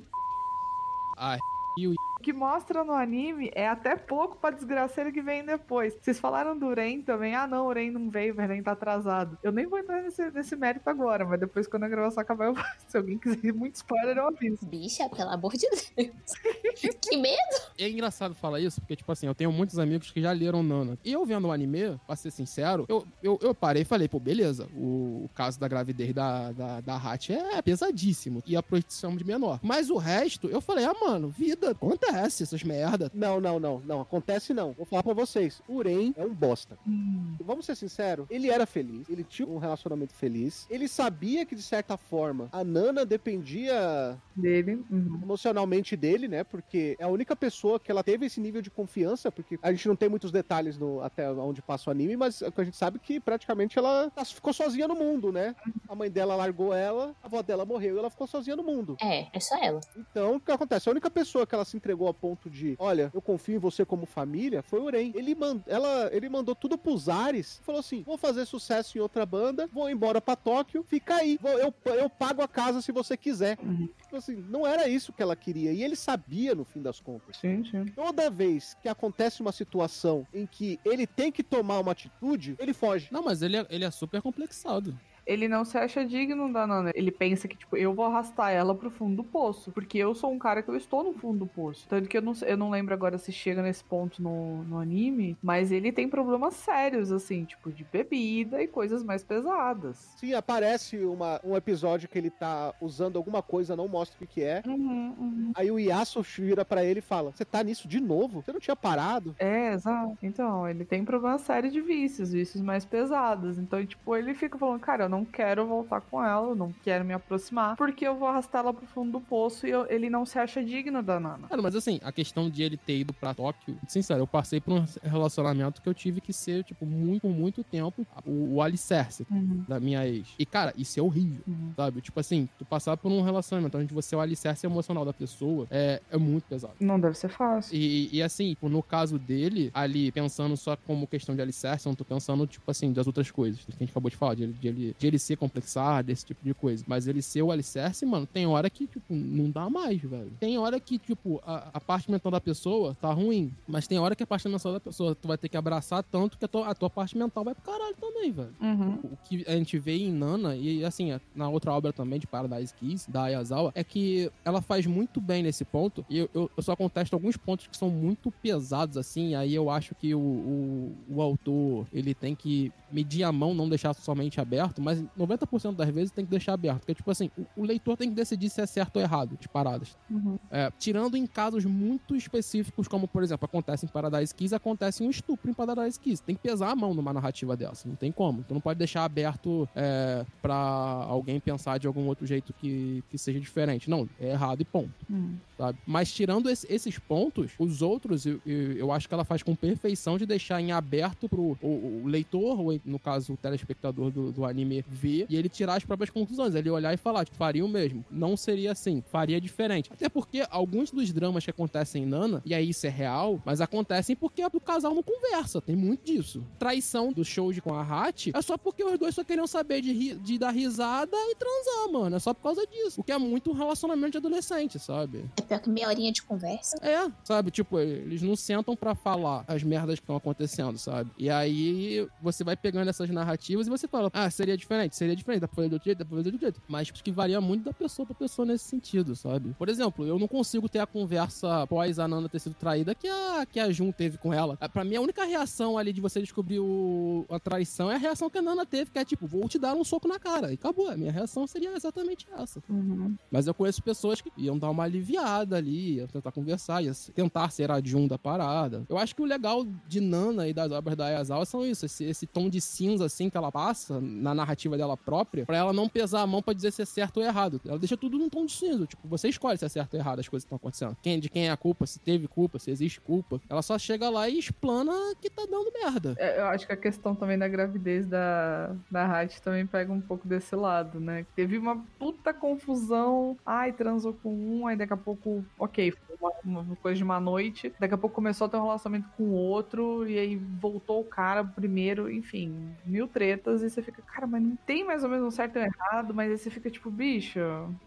Ai, 1.17 1.37
O 1.77 2.10
que 2.21 2.31
mostra 2.31 2.83
no 2.83 2.93
anime 2.93 3.51
é 3.53 3.67
até 3.67 3.95
pouco 3.95 4.37
pra 4.37 4.51
desgraceira 4.51 5.11
que 5.11 5.21
vem 5.21 5.43
depois. 5.43 5.93
Vocês 5.99 6.19
falaram 6.19 6.57
do 6.57 6.73
Ren 6.73 7.01
também. 7.01 7.35
Ah, 7.35 7.47
não, 7.47 7.67
o 7.67 7.73
Ren 7.73 7.91
não 7.91 8.09
veio, 8.09 8.33
o 8.33 8.37
Ren 8.37 8.61
tá 8.61 8.71
atrasado. 8.71 9.37
Eu 9.43 9.51
nem 9.51 9.65
vou 9.65 9.79
entrar 9.79 10.01
nesse, 10.01 10.29
nesse 10.31 10.55
mérito 10.55 10.89
agora, 10.89 11.25
mas 11.25 11.39
depois, 11.39 11.67
quando 11.67 11.83
a 11.83 11.89
gravação 11.89 12.21
acabar, 12.21 12.45
eu 12.45 12.55
Se 12.87 12.97
alguém 12.97 13.17
quiser 13.17 13.53
muito 13.53 13.75
spoiler, 13.75 14.17
eu 14.17 14.27
aviso. 14.27 14.65
Bicha, 14.65 15.09
pelo 15.09 15.29
amor 15.29 15.53
de 15.53 15.67
Deus. 15.69 15.91
que 17.01 17.17
medo. 17.17 17.37
É 17.77 17.89
engraçado 17.89 18.35
falar 18.35 18.59
isso, 18.59 18.79
porque, 18.81 18.95
tipo 18.95 19.11
assim, 19.11 19.27
eu 19.27 19.35
tenho 19.35 19.51
muitos 19.51 19.79
amigos 19.79 20.11
que 20.11 20.21
já 20.21 20.31
leram 20.31 20.61
Nana. 20.61 20.97
E 21.03 21.11
eu 21.11 21.25
vendo 21.25 21.47
o 21.47 21.51
anime, 21.51 21.99
pra 22.05 22.15
ser 22.15 22.31
sincero, 22.31 22.85
eu, 22.87 23.05
eu, 23.23 23.39
eu 23.41 23.55
parei 23.55 23.81
e 23.81 23.85
falei, 23.85 24.07
pô, 24.07 24.19
beleza, 24.19 24.67
o, 24.75 25.25
o 25.25 25.29
caso 25.33 25.59
da 25.59 25.67
gravidez 25.67 26.13
da, 26.13 26.51
da, 26.51 26.81
da 26.81 26.95
Hatch 26.95 27.31
é 27.31 27.61
pesadíssimo. 27.61 28.43
E 28.45 28.55
a 28.55 28.63
prostituição 28.63 29.15
de 29.15 29.23
menor. 29.23 29.59
Mas 29.63 29.89
o 29.89 29.97
resto, 29.97 30.47
eu 30.47 30.61
falei, 30.61 30.85
ah, 30.85 30.95
mano, 31.01 31.29
vida, 31.29 31.71
acontece 31.71 32.10
essas 32.19 32.63
merda. 32.63 33.11
Não, 33.13 33.39
não, 33.39 33.59
não, 33.59 33.79
não. 33.85 34.01
Acontece 34.01 34.53
não. 34.53 34.73
Vou 34.73 34.85
falar 34.85 35.03
pra 35.03 35.13
vocês. 35.13 35.61
O 35.67 35.81
Ren 35.81 36.13
é 36.15 36.23
um 36.23 36.33
bosta. 36.33 36.77
Hum, 36.87 37.35
Vamos 37.43 37.65
ser 37.65 37.75
sinceros, 37.75 38.27
ele 38.29 38.49
era 38.49 38.65
feliz, 38.65 39.09
ele 39.09 39.23
tinha 39.23 39.47
um 39.47 39.57
relacionamento 39.57 40.13
feliz, 40.13 40.65
ele 40.69 40.87
sabia 40.87 41.45
que 41.45 41.55
de 41.55 41.61
certa 41.61 41.97
forma 41.97 42.49
a 42.51 42.63
Nana 42.63 43.05
dependia 43.05 44.17
dele. 44.35 44.83
Uhum. 44.89 45.19
emocionalmente 45.21 45.95
dele, 45.95 46.27
né? 46.27 46.43
Porque 46.43 46.95
é 46.99 47.03
a 47.03 47.07
única 47.07 47.35
pessoa 47.35 47.79
que 47.79 47.91
ela 47.91 48.03
teve 48.03 48.25
esse 48.25 48.39
nível 48.39 48.61
de 48.61 48.69
confiança, 48.69 49.31
porque 49.31 49.57
a 49.61 49.71
gente 49.71 49.87
não 49.87 49.95
tem 49.95 50.09
muitos 50.09 50.31
detalhes 50.31 50.77
no, 50.77 51.01
até 51.01 51.29
onde 51.31 51.61
passa 51.61 51.89
o 51.89 51.91
anime, 51.91 52.15
mas 52.15 52.41
a 52.43 52.63
gente 52.63 52.77
sabe 52.77 52.99
que 52.99 53.19
praticamente 53.19 53.77
ela 53.77 54.11
ficou 54.25 54.53
sozinha 54.53 54.87
no 54.87 54.95
mundo, 54.95 55.31
né? 55.31 55.55
A 55.87 55.95
mãe 55.95 56.09
dela 56.09 56.35
largou 56.35 56.73
ela, 56.73 57.15
a 57.21 57.25
avó 57.27 57.41
dela 57.41 57.65
morreu 57.65 57.95
e 57.95 57.99
ela 57.99 58.09
ficou 58.09 58.27
sozinha 58.27 58.55
no 58.55 58.63
mundo. 58.63 58.97
É, 59.01 59.27
é 59.33 59.39
só 59.39 59.57
ela. 59.61 59.81
Então, 59.95 60.35
o 60.35 60.39
que 60.39 60.51
acontece? 60.51 60.87
A 60.89 60.91
única 60.91 61.09
pessoa 61.09 61.45
que 61.45 61.55
ela 61.55 61.65
se 61.65 61.75
entregou 61.77 62.00
a 62.07 62.13
ponto 62.13 62.49
de, 62.49 62.75
olha, 62.79 63.11
eu 63.13 63.21
confio 63.21 63.55
em 63.55 63.59
você 63.59 63.85
como 63.85 64.05
família, 64.05 64.61
foi 64.61 64.79
o 64.79 64.89
Ren. 64.89 65.11
Ele, 65.15 65.35
mand 65.35 65.61
ela, 65.67 66.09
ele 66.13 66.29
mandou 66.29 66.55
tudo 66.55 66.77
pros 66.77 67.07
ares, 67.09 67.59
falou 67.63 67.79
assim, 67.79 68.03
vou 68.03 68.17
fazer 68.17 68.45
sucesso 68.45 68.97
em 68.97 69.01
outra 69.01 69.25
banda, 69.25 69.67
vou 69.71 69.89
embora 69.89 70.19
pra 70.21 70.35
Tóquio, 70.35 70.83
fica 70.83 71.15
aí, 71.15 71.37
vou- 71.41 71.57
eu, 71.59 71.73
eu 71.85 72.09
pago 72.09 72.41
a 72.41 72.47
casa 72.47 72.81
se 72.81 72.91
você 72.91 73.15
quiser. 73.17 73.57
Uhum. 73.61 73.87
Tipo 74.01 74.15
assim, 74.15 74.35
não 74.49 74.65
era 74.65 74.87
isso 74.87 75.13
que 75.13 75.21
ela 75.21 75.35
queria, 75.35 75.71
e 75.71 75.83
ele 75.83 75.95
sabia 75.95 76.53
no 76.55 76.63
fim 76.65 76.81
das 76.81 76.99
contas. 76.99 77.37
Sim, 77.37 77.63
sim. 77.69 77.85
Toda 77.95 78.29
vez 78.29 78.75
que 78.81 78.89
acontece 78.89 79.41
uma 79.41 79.51
situação 79.51 80.25
em 80.33 80.45
que 80.45 80.79
ele 80.85 81.05
tem 81.07 81.31
que 81.31 81.43
tomar 81.43 81.79
uma 81.79 81.91
atitude, 81.91 82.55
ele 82.59 82.73
foge. 82.73 83.07
Não, 83.11 83.23
mas 83.23 83.41
ele 83.41 83.57
é, 83.57 83.65
ele 83.69 83.83
é 83.85 83.91
super 83.91 84.21
complexado. 84.21 84.97
Ele 85.25 85.47
não 85.47 85.63
se 85.63 85.77
acha 85.77 86.05
digno 86.05 86.51
da 86.51 86.65
Nana. 86.65 86.91
Ele 86.93 87.11
pensa 87.11 87.47
que, 87.47 87.55
tipo, 87.55 87.77
eu 87.77 87.93
vou 87.93 88.05
arrastar 88.05 88.51
ela 88.51 88.75
pro 88.75 88.89
fundo 88.89 89.17
do 89.17 89.23
poço. 89.23 89.71
Porque 89.71 89.97
eu 89.97 90.13
sou 90.15 90.31
um 90.31 90.39
cara 90.39 90.61
que 90.61 90.69
eu 90.69 90.75
estou 90.75 91.03
no 91.03 91.13
fundo 91.13 91.39
do 91.39 91.47
poço. 91.47 91.85
Tanto 91.87 92.09
que 92.09 92.17
eu 92.17 92.21
não, 92.21 92.33
eu 92.45 92.57
não 92.57 92.69
lembro 92.69 92.93
agora 92.93 93.17
se 93.17 93.31
chega 93.31 93.61
nesse 93.61 93.83
ponto 93.83 94.21
no, 94.21 94.63
no 94.63 94.79
anime. 94.79 95.37
Mas 95.41 95.71
ele 95.71 95.91
tem 95.91 96.07
problemas 96.07 96.55
sérios, 96.55 97.11
assim, 97.11 97.45
tipo, 97.45 97.71
de 97.71 97.83
bebida 97.83 98.61
e 98.61 98.67
coisas 98.67 99.03
mais 99.03 99.23
pesadas. 99.23 100.13
Sim, 100.17 100.33
aparece 100.33 100.97
uma, 100.97 101.39
um 101.43 101.55
episódio 101.55 102.09
que 102.09 102.17
ele 102.17 102.29
tá 102.29 102.73
usando 102.81 103.17
alguma 103.17 103.41
coisa, 103.41 103.75
não 103.75 103.87
mostra 103.87 104.23
o 104.23 104.27
que, 104.27 104.41
é. 104.41 104.61
Uhum, 104.65 105.15
uhum. 105.19 105.51
Aí 105.55 105.71
o 105.71 105.79
Yasuo 105.79 106.23
vira 106.23 106.65
pra 106.65 106.83
ele 106.83 106.99
e 106.99 107.03
fala: 107.03 107.31
Você 107.31 107.45
tá 107.45 107.63
nisso 107.63 107.87
de 107.87 107.99
novo? 107.99 108.41
Você 108.41 108.51
não 108.51 108.59
tinha 108.59 108.75
parado? 108.75 109.35
É, 109.39 109.73
exato. 109.73 110.17
Então, 110.21 110.67
ele 110.67 110.85
tem 110.85 111.03
problemas 111.03 111.41
sérios 111.41 111.73
de 111.73 111.81
vícios, 111.81 112.31
vícios 112.31 112.61
mais 112.61 112.85
pesados. 112.85 113.57
Então, 113.57 113.85
tipo, 113.85 114.15
ele 114.15 114.33
fica 114.33 114.57
falando, 114.57 114.79
cara, 114.79 115.05
eu 115.05 115.09
não 115.11 115.25
quero 115.25 115.67
voltar 115.67 116.01
com 116.01 116.23
ela, 116.23 116.47
eu 116.49 116.55
não 116.55 116.71
quero 116.83 117.05
me 117.05 117.13
aproximar, 117.13 117.75
porque 117.75 118.07
eu 118.07 118.17
vou 118.17 118.27
arrastar 118.27 118.61
ela 118.63 118.73
pro 118.73 118.85
fundo 118.87 119.11
do 119.11 119.21
poço 119.21 119.67
e 119.67 119.69
eu- 119.69 119.85
ele 119.89 120.09
não 120.09 120.25
se 120.25 120.39
acha 120.39 120.63
digno 120.63 121.03
da 121.03 121.19
Nana. 121.19 121.47
Cara, 121.47 121.61
mas 121.61 121.75
assim, 121.75 121.99
a 122.01 122.11
questão 122.11 122.49
de 122.49 122.63
ele 122.63 122.77
ter 122.77 122.99
ido 122.99 123.13
pra 123.13 123.33
Tóquio, 123.33 123.77
sincero, 123.87 124.21
eu 124.21 124.27
passei 124.27 124.59
por 124.61 124.73
um 124.73 124.85
relacionamento 125.03 125.81
que 125.81 125.89
eu 125.89 125.93
tive 125.93 126.21
que 126.21 126.33
ser, 126.33 126.63
tipo, 126.63 126.85
muito, 126.85 127.27
muito 127.27 127.63
tempo, 127.63 128.07
o, 128.25 128.55
o 128.55 128.61
alicerce 128.61 129.25
Uhum, 129.29 129.63
da 129.67 129.79
minha 129.79 130.07
ex. 130.07 130.33
E, 130.39 130.45
cara, 130.45 130.73
isso 130.77 130.99
é 130.99 131.03
horrível. 131.03 131.43
uhum. 131.47 131.73
Sabe? 131.75 132.01
Tipo 132.01 132.19
assim, 132.19 132.47
tu 132.57 132.65
passar 132.65 132.95
por 132.97 133.11
um 133.11 133.21
relacionamento 133.21 133.77
onde 133.77 133.93
você 133.93 134.15
é 134.15 134.17
o 134.17 134.21
alicerce 134.21 134.65
emocional 134.65 135.03
da 135.05 135.13
pessoa 135.13 135.67
é, 135.69 136.01
é 136.09 136.17
muito 136.17 136.45
pesado. 136.47 136.75
Não 136.79 136.99
deve 136.99 137.17
ser 137.17 137.29
fácil. 137.29 137.75
E, 137.75 138.09
e 138.15 138.21
assim, 138.23 138.49
tipo, 138.51 138.69
no 138.69 138.81
caso 138.81 139.19
dele, 139.19 139.69
ali, 139.73 140.11
pensando 140.11 140.55
só 140.57 140.75
como 140.75 141.07
questão 141.07 141.35
de 141.35 141.41
alicerce, 141.41 141.85
eu 141.87 141.91
não 141.91 141.95
tô 141.95 142.05
pensando, 142.05 142.45
tipo 142.47 142.69
assim, 142.69 142.91
das 142.93 143.07
outras 143.07 143.29
coisas 143.31 143.63
que 143.63 143.71
a 143.71 143.77
gente 143.77 143.91
acabou 143.91 144.09
de 144.09 144.15
falar, 144.15 144.35
de, 144.35 144.47
de 144.53 144.67
ele, 144.67 144.93
de 145.01 145.07
ele 145.07 145.17
ser 145.19 145.35
complexado, 145.35 146.11
esse 146.11 146.23
tipo 146.25 146.43
de 146.43 146.53
coisa. 146.53 146.83
Mas 146.87 147.07
ele 147.07 147.21
ser 147.21 147.41
o 147.41 147.51
alicerce, 147.51 148.05
mano, 148.05 148.25
tem 148.25 148.45
hora 148.45 148.69
que, 148.69 148.85
tipo, 148.85 149.13
não 149.13 149.49
dá 149.49 149.69
mais, 149.69 149.99
velho. 149.99 150.31
Tem 150.39 150.57
hora 150.59 150.79
que, 150.79 150.99
tipo, 150.99 151.41
a, 151.45 151.69
a 151.73 151.79
parte 151.81 152.09
mental 152.11 152.31
da 152.31 152.39
pessoa 152.39 152.95
tá 153.01 153.11
ruim, 153.11 153.51
mas 153.67 153.87
tem 153.87 153.97
hora 153.99 154.15
que 154.15 154.23
a 154.23 154.27
parte 154.27 154.47
mental 154.47 154.73
da 154.73 154.79
pessoa 154.79 155.15
tu 155.15 155.27
vai 155.27 155.37
ter 155.37 155.49
que 155.49 155.57
abraçar 155.57 156.03
tanto 156.03 156.37
que 156.37 156.45
a 156.45 156.47
tua, 156.47 156.67
a 156.67 156.75
tua 156.75 156.89
parte 156.89 157.17
mental 157.17 157.43
vai 157.43 157.55
pro 157.55 157.63
caralho 157.63 157.95
também, 157.99 158.31
velho 158.31 158.51
Uhum. 158.61 158.99
o 159.03 159.17
que 159.23 159.43
a 159.47 159.53
gente 159.55 159.77
vê 159.79 159.97
em 159.97 160.11
Nana, 160.11 160.55
e 160.55 160.83
assim, 160.85 161.17
na 161.35 161.49
outra 161.49 161.71
obra 161.73 161.91
também 161.91 162.19
de 162.19 162.27
Paradise 162.27 162.73
Kiss, 162.75 163.09
da 163.09 163.23
Ayazawa, 163.23 163.71
é 163.75 163.83
que 163.83 164.31
ela 164.45 164.61
faz 164.61 164.85
muito 164.85 165.19
bem 165.19 165.41
nesse 165.41 165.65
ponto, 165.65 166.05
e 166.09 166.19
eu, 166.19 166.29
eu, 166.33 166.51
eu 166.55 166.63
só 166.63 166.75
contesto 166.75 167.13
alguns 167.15 167.37
pontos 167.37 167.67
que 167.67 167.75
são 167.77 167.89
muito 167.89 168.29
pesados, 168.31 168.97
assim, 168.97 169.33
aí 169.35 169.53
eu 169.55 169.69
acho 169.69 169.95
que 169.95 170.13
o, 170.13 170.19
o, 170.19 170.95
o 171.09 171.21
autor, 171.21 171.87
ele 171.93 172.13
tem 172.13 172.35
que 172.35 172.71
medir 172.91 173.23
a 173.23 173.31
mão, 173.31 173.53
não 173.53 173.69
deixar 173.69 173.93
somente 173.93 174.39
aberto, 174.41 174.81
mas 174.81 174.90
90% 175.17 175.75
das 175.75 175.89
vezes 175.89 176.11
tem 176.11 176.25
que 176.25 176.31
deixar 176.31 176.53
aberto, 176.53 176.79
porque, 176.79 176.95
tipo 176.95 177.09
assim, 177.11 177.29
o, 177.37 177.45
o 177.57 177.63
leitor 177.63 177.97
tem 177.97 178.09
que 178.09 178.15
decidir 178.15 178.49
se 178.49 178.61
é 178.61 178.65
certo 178.65 178.97
ou 178.97 179.01
errado 179.01 179.37
de 179.39 179.47
paradas. 179.47 179.95
Uhum. 180.09 180.37
É, 180.49 180.71
tirando 180.79 181.15
em 181.15 181.25
casos 181.25 181.65
muito 181.65 182.15
específicos, 182.15 182.87
como 182.87 183.07
por 183.07 183.23
exemplo, 183.23 183.45
acontece 183.45 183.85
em 183.85 183.89
Paradise 183.89 184.33
Kiss, 184.33 184.53
acontece 184.55 185.03
um 185.03 185.09
estupro 185.09 185.49
em 185.49 185.53
Paradise 185.53 185.99
Kiss. 185.99 186.21
Tem 186.21 186.35
que 186.35 186.41
pesar 186.41 186.71
a 186.71 186.75
mão 186.75 186.93
numa 186.93 187.13
narrativa 187.13 187.55
dessa, 187.55 187.87
não 187.87 187.95
tem 187.95 188.11
como. 188.11 188.43
Tu 188.43 188.53
não 188.53 188.61
pode 188.61 188.77
deixar 188.77 189.03
aberto 189.03 189.67
é, 189.75 190.25
pra 190.41 190.55
alguém 190.55 191.39
pensar 191.39 191.77
de 191.77 191.87
algum 191.87 192.07
outro 192.07 192.25
jeito 192.25 192.53
que, 192.53 193.03
que 193.09 193.17
seja 193.17 193.39
diferente. 193.39 193.89
Não, 193.89 194.07
é 194.19 194.31
errado 194.31 194.61
e 194.61 194.65
ponto. 194.65 194.93
Uhum. 195.09 195.37
Sabe? 195.61 195.77
Mas 195.85 196.11
tirando 196.11 196.49
esse- 196.49 196.65
esses 196.69 196.97
pontos, 196.97 197.51
os 197.59 197.81
outros, 197.83 198.25
eu, 198.25 198.41
eu, 198.45 198.71
eu 198.73 198.91
acho 198.91 199.07
que 199.07 199.13
ela 199.13 199.23
faz 199.23 199.43
com 199.43 199.55
perfeição 199.55 200.17
de 200.17 200.25
deixar 200.25 200.59
em 200.59 200.71
aberto 200.71 201.29
pro 201.29 201.55
o, 201.61 202.01
o 202.03 202.07
leitor, 202.07 202.59
ou 202.59 202.79
no 202.83 202.97
caso 202.97 203.33
o 203.33 203.37
telespectador 203.37 204.09
do, 204.09 204.31
do 204.31 204.43
anime, 204.45 204.83
ver 204.87 205.27
e 205.29 205.35
ele 205.35 205.47
tirar 205.49 205.75
as 205.75 205.85
próprias 205.85 206.09
conclusões. 206.09 206.55
Ele 206.55 206.69
olhar 206.69 206.93
e 206.93 206.97
falar, 206.97 207.25
tipo, 207.25 207.37
faria 207.37 207.63
o 207.63 207.69
mesmo. 207.69 208.03
Não 208.09 208.35
seria 208.35 208.71
assim, 208.71 209.03
faria 209.11 209.39
diferente. 209.39 209.89
Até 209.93 210.09
porque 210.09 210.43
alguns 210.49 210.89
dos 210.91 211.11
dramas 211.13 211.43
que 211.45 211.51
acontecem 211.51 212.03
em 212.03 212.05
Nana, 212.07 212.41
e 212.45 212.53
aí 212.55 212.69
isso 212.69 212.87
é 212.87 212.89
real, 212.89 213.39
mas 213.45 213.61
acontecem 213.61 214.15
porque 214.15 214.43
o 214.43 214.59
casal 214.59 214.95
não 214.95 215.03
conversa. 215.03 215.61
Tem 215.61 215.75
muito 215.75 216.03
disso. 216.05 216.43
Traição 216.57 217.13
do 217.13 217.23
Shoji 217.23 217.61
com 217.61 217.73
a 217.73 217.81
Hachi 217.83 218.31
é 218.33 218.41
só 218.41 218.57
porque 218.57 218.83
os 218.83 218.97
dois 218.97 219.13
só 219.13 219.23
queriam 219.23 219.45
saber 219.47 219.81
de, 219.81 219.91
ri- 219.91 220.15
de 220.15 220.37
dar 220.39 220.51
risada 220.51 221.15
e 221.15 221.35
transar, 221.35 221.91
mano. 221.91 222.15
É 222.15 222.19
só 222.19 222.33
por 222.33 222.41
causa 222.41 222.65
disso. 222.65 223.01
O 223.01 223.03
que 223.03 223.11
é 223.11 223.17
muito 223.17 223.51
um 223.51 223.53
relacionamento 223.53 224.11
de 224.13 224.17
adolescente, 224.17 224.79
sabe? 224.79 225.23
É 225.51 225.55
pior 225.55 225.59
que 225.59 225.69
meia 225.69 225.89
horinha 225.89 226.11
de 226.13 226.21
conversa. 226.21 226.77
É, 226.81 227.11
sabe? 227.25 227.51
Tipo, 227.51 227.77
eles 227.77 228.21
não 228.21 228.37
sentam 228.37 228.73
pra 228.73 228.95
falar 228.95 229.43
as 229.45 229.61
merdas 229.61 229.99
que 229.99 230.03
estão 230.03 230.15
acontecendo, 230.15 230.77
sabe? 230.77 231.11
E 231.17 231.29
aí 231.29 232.07
você 232.21 232.41
vai 232.41 232.55
pegando 232.55 232.89
essas 232.89 233.09
narrativas 233.09 233.67
e 233.67 233.69
você 233.69 233.85
fala, 233.85 234.09
ah, 234.13 234.29
seria 234.29 234.55
diferente, 234.55 234.95
seria 234.95 235.13
diferente, 235.13 235.41
dá 235.41 235.47
pra 235.49 235.55
fazer 235.57 235.67
do 235.67 235.73
outro 235.73 235.85
jeito, 235.85 235.97
dá 235.97 236.05
pra 236.05 236.17
fazer 236.17 236.29
do 236.29 236.33
outro 236.33 236.39
jeito. 236.39 236.61
Mas 236.69 236.89
acho 236.89 237.03
que 237.03 237.11
varia 237.11 237.41
muito 237.41 237.65
da 237.65 237.73
pessoa 237.73 238.05
pra 238.05 238.15
pessoa 238.15 238.45
nesse 238.45 238.63
sentido, 238.63 239.13
sabe? 239.13 239.53
Por 239.57 239.67
exemplo, 239.67 240.05
eu 240.07 240.17
não 240.17 240.27
consigo 240.27 240.69
ter 240.69 240.79
a 240.79 240.85
conversa 240.87 241.63
após 241.63 241.99
a 241.99 242.07
Nana 242.07 242.29
ter 242.29 242.39
sido 242.39 242.55
traída 242.55 242.95
que 242.95 243.09
a, 243.09 243.45
que 243.45 243.59
a 243.59 243.69
Jun 243.71 243.91
teve 243.91 244.17
com 244.17 244.33
ela. 244.33 244.57
Ah, 244.61 244.69
Pra 244.69 244.85
mim, 244.85 244.95
a 244.95 245.01
única 245.01 245.25
reação 245.25 245.77
ali 245.77 245.91
de 245.91 245.99
você 245.99 246.21
descobrir 246.21 246.59
o, 246.59 247.25
a 247.29 247.39
traição 247.39 247.91
é 247.91 247.95
a 247.95 247.97
reação 247.97 248.29
que 248.29 248.37
a 248.37 248.41
Nana 248.41 248.65
teve, 248.65 248.89
que 248.89 248.97
é 248.97 249.03
tipo, 249.03 249.27
vou 249.27 249.49
te 249.49 249.59
dar 249.59 249.73
um 249.75 249.83
soco 249.83 250.07
na 250.07 250.17
cara. 250.17 250.51
E 250.51 250.53
acabou. 250.53 250.89
A 250.89 250.95
minha 250.95 251.11
reação 251.11 251.45
seria 251.45 251.75
exatamente 251.75 252.25
essa. 252.37 252.63
Uhum. 252.69 253.15
Mas 253.29 253.47
eu 253.47 253.53
conheço 253.53 253.83
pessoas 253.83 254.21
que 254.21 254.31
iam 254.37 254.57
dar 254.57 254.69
uma 254.69 254.83
aliviada 254.83 255.40
ali, 255.51 255.95
iam 255.95 256.07
tentar 256.07 256.31
conversar, 256.31 256.81
iam 256.83 256.93
tentar 257.13 257.49
ser 257.51 257.71
a 257.71 257.81
Jun 257.83 258.07
da 258.07 258.17
parada. 258.17 258.83
Eu 258.89 258.97
acho 258.97 259.15
que 259.15 259.21
o 259.21 259.25
legal 259.25 259.65
de 259.87 259.99
Nana 260.01 260.47
e 260.47 260.53
das 260.53 260.71
obras 260.71 260.95
da 260.95 261.05
Ayazawa 261.05 261.45
são 261.45 261.65
isso, 261.65 261.85
esse, 261.85 262.03
esse 262.03 262.27
tom 262.27 262.49
de 262.49 262.59
cinza 262.61 263.05
assim 263.05 263.29
que 263.29 263.37
ela 263.37 263.51
passa 263.51 263.99
na 264.01 264.33
narrativa 264.33 264.77
dela 264.77 264.97
própria, 264.97 265.45
pra 265.45 265.57
ela 265.57 265.73
não 265.73 265.87
pesar 265.87 266.21
a 266.21 266.27
mão 266.27 266.41
pra 266.41 266.53
dizer 266.53 266.71
se 266.71 266.81
é 266.81 266.85
certo 266.85 267.17
ou 267.17 267.23
errado. 267.23 267.61
Ela 267.65 267.79
deixa 267.79 267.97
tudo 267.97 268.17
num 268.17 268.29
tom 268.29 268.45
de 268.45 268.53
cinza, 268.53 268.85
tipo, 268.85 269.07
você 269.07 269.29
escolhe 269.29 269.57
se 269.57 269.65
é 269.65 269.69
certo 269.69 269.93
ou 269.93 269.99
errado 269.99 270.19
as 270.19 270.27
coisas 270.27 270.43
que 270.43 270.47
estão 270.47 270.57
acontecendo. 270.57 270.97
Quem, 271.01 271.19
de 271.19 271.29
quem 271.29 271.47
é 271.47 271.51
a 271.51 271.57
culpa, 271.57 271.85
se 271.85 271.99
teve 271.99 272.27
culpa, 272.27 272.59
se 272.59 272.71
existe 272.71 272.99
culpa. 273.01 273.39
Ela 273.49 273.61
só 273.61 273.77
chega 273.77 274.09
lá 274.09 274.27
e 274.29 274.37
explana 274.37 274.93
que 275.21 275.29
tá 275.29 275.43
dando 275.49 275.71
merda. 275.71 276.15
É, 276.17 276.39
Eu 276.39 276.45
acho 276.45 276.65
que 276.65 276.73
a 276.73 276.77
questão 276.77 277.15
também 277.15 277.37
da 277.37 277.47
gravidez 277.47 278.05
da, 278.05 278.75
da 278.89 279.05
Hatch 279.05 279.39
também 279.39 279.65
pega 279.65 279.91
um 279.91 280.01
pouco 280.01 280.27
desse 280.27 280.55
lado, 280.55 280.99
né? 280.99 281.25
Teve 281.35 281.57
uma 281.57 281.77
puta 281.99 282.33
confusão. 282.33 283.37
Ai, 283.45 283.71
transou 283.71 284.13
com 284.13 284.33
um, 284.33 284.67
aí 284.67 284.75
daqui 284.75 284.93
a 284.93 284.97
pouco, 284.97 285.20
ok, 285.57 285.91
foi 285.91 286.17
uma, 286.43 286.61
uma 286.61 286.75
coisa 286.75 286.97
de 286.97 287.03
uma 287.03 287.19
noite. 287.19 287.73
Daqui 287.79 287.93
a 287.93 287.97
pouco 287.97 288.15
começou 288.15 288.47
a 288.47 288.49
ter 288.49 288.57
um 288.57 288.63
relacionamento 288.63 289.09
com 289.17 289.29
outro, 289.31 290.07
e 290.07 290.17
aí 290.17 290.35
voltou 290.35 291.01
o 291.01 291.05
cara 291.05 291.43
primeiro, 291.43 292.11
enfim, 292.11 292.75
mil 292.85 293.07
tretas, 293.07 293.61
e 293.61 293.69
você 293.69 293.81
fica, 293.81 294.01
cara, 294.01 294.27
mas 294.27 294.41
não 294.41 294.55
tem 294.55 294.83
mais 294.83 295.03
ou 295.03 295.09
menos 295.09 295.25
um 295.25 295.31
certo 295.31 295.57
e 295.57 295.59
um 295.59 295.65
errado, 295.65 296.13
mas 296.13 296.31
aí 296.31 296.37
você 296.37 296.49
fica 296.49 296.69
tipo, 296.69 296.89
bicho, 296.89 297.39